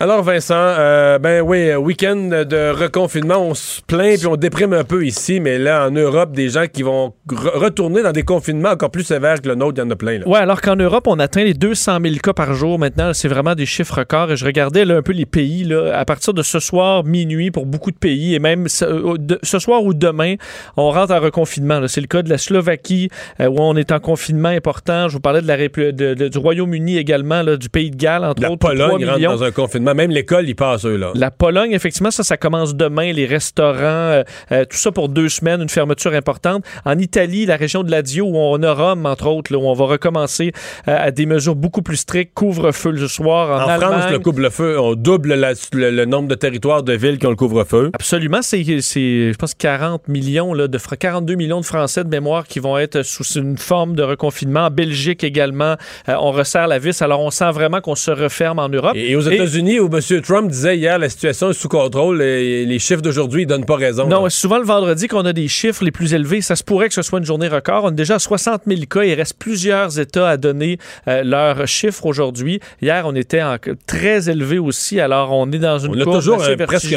Alors 0.00 0.22
Vincent, 0.22 0.54
euh, 0.56 1.18
ben 1.18 1.42
oui, 1.42 1.68
euh, 1.68 1.76
week-end 1.76 2.16
de 2.48 2.70
reconfinement, 2.70 3.36
on 3.36 3.52
se 3.54 3.82
plaint 3.82 4.16
puis 4.18 4.26
on 4.26 4.36
déprime 4.36 4.72
un 4.72 4.84
peu 4.84 5.04
ici, 5.04 5.38
mais 5.38 5.58
là 5.58 5.86
en 5.86 5.90
Europe, 5.90 6.32
des 6.32 6.48
gens 6.48 6.64
qui 6.66 6.82
vont 6.82 7.12
re- 7.28 7.56
retourner 7.58 8.02
dans 8.02 8.10
des 8.10 8.22
confinements 8.22 8.70
encore 8.70 8.90
plus 8.90 9.04
sévères 9.04 9.40
que 9.42 9.48
le 9.48 9.54
nôtre, 9.54 9.74
il 9.76 9.84
y 9.84 9.86
en 9.86 9.90
a 9.90 9.94
plein. 9.94 10.18
Là. 10.18 10.26
Ouais, 10.26 10.38
alors 10.38 10.62
qu'en 10.62 10.76
Europe, 10.76 11.06
on 11.06 11.18
atteint 11.18 11.44
les 11.44 11.52
200 11.52 11.98
000 12.02 12.14
cas 12.16 12.32
par 12.32 12.54
jour 12.54 12.78
maintenant. 12.78 13.12
C'est 13.12 13.28
vraiment 13.28 13.54
des 13.54 13.66
chiffres 13.66 13.98
records. 13.98 14.32
Et 14.32 14.36
je 14.36 14.46
regardais 14.46 14.86
là, 14.86 14.96
un 14.96 15.02
peu 15.02 15.12
les 15.12 15.26
pays. 15.26 15.62
Là, 15.64 15.92
à 15.96 16.04
partir 16.06 16.32
de 16.32 16.42
ce 16.42 16.58
soir, 16.58 17.04
minuit, 17.04 17.50
pour 17.50 17.66
beaucoup 17.66 17.90
de 17.90 17.98
pays, 17.98 18.34
et 18.34 18.38
même 18.38 18.68
ce, 18.68 18.86
euh, 18.86 19.16
ce 19.42 19.58
soir 19.58 19.84
ou 19.84 19.92
demain, 19.92 20.34
on 20.78 20.90
rentre 20.90 21.12
en 21.12 21.20
reconfinement. 21.20 21.86
C'est 21.86 22.00
le 22.00 22.06
cas 22.06 22.22
de 22.22 22.30
la 22.30 22.38
Slovaquie, 22.38 23.10
euh, 23.40 23.46
où 23.46 23.56
on 23.58 23.76
est 23.76 23.92
en 23.92 24.00
confinement 24.00 24.48
important. 24.48 25.08
Je 25.08 25.12
vous 25.14 25.20
parlais 25.20 25.42
de 25.42 25.46
la 25.46 25.56
Réplu- 25.56 25.92
de- 25.92 26.14
de- 26.14 26.28
du 26.28 26.38
Royaume-Uni 26.38 26.96
également, 26.96 27.42
là, 27.42 27.56
du 27.58 27.68
Pays 27.68 27.90
de 27.90 27.96
Galles, 27.96 28.24
entre 28.24 28.40
La 28.42 28.50
autres. 28.50 28.58
3 28.60 28.70
Pologne 28.70 29.04
rentre 29.06 29.20
dans 29.20 29.44
un 29.44 29.50
confinement, 29.50 29.81
même 29.94 30.10
l'école, 30.10 30.48
ils 30.48 30.54
passent 30.54 30.84
eux 30.86 30.96
là. 30.96 31.10
La 31.14 31.30
Pologne, 31.30 31.72
effectivement, 31.72 32.10
ça, 32.10 32.22
ça 32.22 32.36
commence 32.36 32.74
demain, 32.74 33.12
les 33.12 33.26
restaurants, 33.26 33.76
euh, 33.82 34.22
euh, 34.52 34.64
tout 34.64 34.76
ça 34.76 34.92
pour 34.92 35.08
deux 35.08 35.28
semaines, 35.28 35.60
une 35.62 35.68
fermeture 35.68 36.14
importante. 36.14 36.64
En 36.84 36.98
Italie, 36.98 37.46
la 37.46 37.56
région 37.56 37.82
de 37.82 37.90
Lazio, 37.90 38.24
où 38.26 38.36
on 38.36 38.62
a 38.62 38.72
Rome, 38.72 39.06
entre 39.06 39.26
autres, 39.28 39.52
là, 39.52 39.58
où 39.58 39.62
on 39.66 39.72
va 39.74 39.84
recommencer 39.86 40.52
euh, 40.88 40.96
à 40.98 41.10
des 41.10 41.26
mesures 41.26 41.54
beaucoup 41.56 41.82
plus 41.82 41.96
strictes, 41.96 42.32
couvre-feu 42.34 42.90
le 42.90 43.08
soir. 43.08 43.50
En, 43.50 43.64
En 43.64 43.68
Allemagne, 43.68 43.98
France, 44.00 44.10
le 44.12 44.18
couvre-feu, 44.18 44.78
on 44.80 44.94
double 44.94 45.34
la- 45.34 45.52
le, 45.72 45.90
le 45.90 46.04
nombre 46.04 46.28
de 46.28 46.34
territoires 46.34 46.82
de 46.82 46.92
villes 46.94 47.18
qui 47.18 47.26
ont 47.26 47.30
le 47.30 47.36
couvre-feu. 47.36 47.90
Absolument, 47.94 48.40
c'est, 48.42 48.62
je 48.64 49.36
pense, 49.36 49.54
40 49.54 50.08
millions, 50.08 50.54
là, 50.54 50.68
de, 50.68 50.78
Fra- 50.78 50.96
42 50.96 51.34
millions 51.34 51.60
de 51.60 51.64
Français 51.66 52.04
de 52.04 52.08
mémoire 52.08 52.46
qui 52.46 52.58
vont 52.60 52.78
être 52.78 53.02
sous 53.02 53.24
une 53.38 53.56
forme 53.58 53.94
de 53.94 54.02
reconfinement. 54.02 54.66
En 54.66 54.70
Belgique 54.70 55.24
également, 55.24 55.76
euh, 56.08 56.14
on 56.20 56.30
resserre 56.32 56.66
la 56.68 56.78
vis. 56.78 57.00
Alors, 57.02 57.20
on 57.20 57.30
sent 57.30 57.50
vraiment 57.52 57.80
qu'on 57.80 57.94
se 57.94 58.10
referme 58.10 58.58
en 58.58 58.68
Europe. 58.68 58.92
Et 58.94 59.16
aux 59.16 59.20
États-Unis, 59.20 59.71
où 59.80 59.88
M. 59.94 60.20
Trump 60.22 60.50
disait 60.50 60.76
hier 60.76 60.98
la 60.98 61.08
situation 61.08 61.50
est 61.50 61.54
sous 61.54 61.68
contrôle, 61.68 62.22
et 62.22 62.64
les 62.66 62.78
chiffres 62.78 63.02
d'aujourd'hui, 63.02 63.42
ils 63.42 63.46
donnent 63.46 63.64
pas 63.64 63.76
raison. 63.76 64.06
Non, 64.06 64.28
c'est 64.28 64.40
souvent 64.40 64.58
le 64.58 64.64
vendredi 64.64 65.08
qu'on 65.08 65.24
a 65.24 65.32
des 65.32 65.48
chiffres 65.48 65.84
les 65.84 65.90
plus 65.90 66.14
élevés. 66.14 66.40
Ça 66.40 66.56
se 66.56 66.62
pourrait 66.64 66.88
que 66.88 66.94
ce 66.94 67.02
soit 67.02 67.18
une 67.18 67.24
journée 67.24 67.48
record. 67.48 67.84
On 67.84 67.90
est 67.90 67.94
déjà 67.94 68.16
à 68.16 68.18
60 68.18 68.62
000 68.66 68.80
cas. 68.90 69.02
Il 69.04 69.14
reste 69.14 69.34
plusieurs 69.38 69.98
États 69.98 70.28
à 70.28 70.36
donner 70.36 70.78
euh, 71.08 71.22
leurs 71.24 71.66
chiffres 71.66 72.06
aujourd'hui. 72.06 72.60
Hier, 72.80 73.04
on 73.06 73.14
était 73.14 73.42
en- 73.42 73.56
très 73.86 74.28
élevé 74.30 74.58
aussi. 74.58 75.00
Alors, 75.00 75.32
on 75.32 75.50
est 75.52 75.58
dans 75.58 75.78
une 75.78 75.90
On 75.96 76.00
a 76.00 76.04
toujours 76.04 76.42
assez 76.42 76.52
euh, 76.52 76.66
presque 76.66 76.96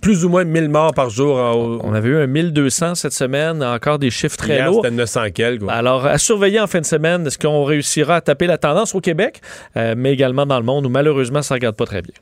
plus 0.00 0.24
ou 0.24 0.28
moins 0.28 0.44
1000 0.44 0.68
morts 0.68 0.94
par 0.94 1.10
jour. 1.10 1.36
en. 1.36 1.78
On 1.82 1.94
avait 1.94 2.08
eu 2.08 2.16
un 2.16 2.26
1200 2.26 2.94
cette 2.96 3.12
semaine. 3.12 3.62
Encore 3.62 3.98
des 3.98 4.10
chiffres 4.10 4.36
très 4.36 4.54
Hier, 4.56 4.66
lourds. 4.66 4.82
c'était 4.84 4.94
900 4.96 5.20
quelques. 5.34 5.62
Alors, 5.68 6.06
à 6.06 6.18
surveiller 6.18 6.60
en 6.60 6.66
fin 6.66 6.80
de 6.80 6.86
semaine, 6.86 7.26
est-ce 7.26 7.38
qu'on 7.38 7.64
réussira 7.64 8.16
à 8.16 8.20
taper 8.20 8.46
la 8.46 8.58
tendance 8.58 8.94
au 8.94 9.00
Québec, 9.00 9.40
euh, 9.76 9.94
mais 9.96 10.12
également 10.12 10.46
dans 10.46 10.58
le 10.58 10.64
monde 10.64 10.86
où 10.86 10.88
malheureusement 10.88 11.42
ça 11.42 11.54
ne 11.54 11.58
regarde 11.58 11.76
pas 11.76 11.86
très 11.86 12.02
bien. 12.02 12.14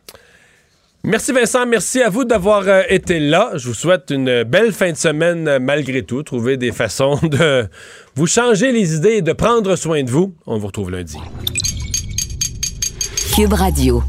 Merci 1.07 1.33
Vincent, 1.33 1.67
merci 1.67 2.01
à 2.01 2.09
vous 2.09 2.25
d'avoir 2.25 2.67
euh, 2.67 2.81
été 2.89 3.21
là. 3.21 3.51
Je 3.57 3.69
vous 3.69 3.75
souhaite 3.75 4.11
une 4.11 4.43
belle 4.43 4.73
fin 4.73 4.91
de 4.91 4.97
semaine 4.97 5.47
euh, 5.47 5.59
malgré 5.61 6.03
tout. 6.03 6.23
Trouvez 6.23 6.57
des 6.57 6.73
façons 6.73 7.19
de 7.23 7.69
vous 8.15 8.27
changer 8.27 8.73
les 8.73 8.95
idées 8.95 9.17
et 9.17 9.23
de 9.23 9.35
prendre 9.35 9.77
soin 9.77 10.03
de 10.03 10.11
vous. 10.11 10.35
On 10.47 10.57
vous 10.57 10.69
retrouve 10.69 10.91
lundi. 10.91 11.19
Cube 13.35 13.53
Radio. 13.53 14.03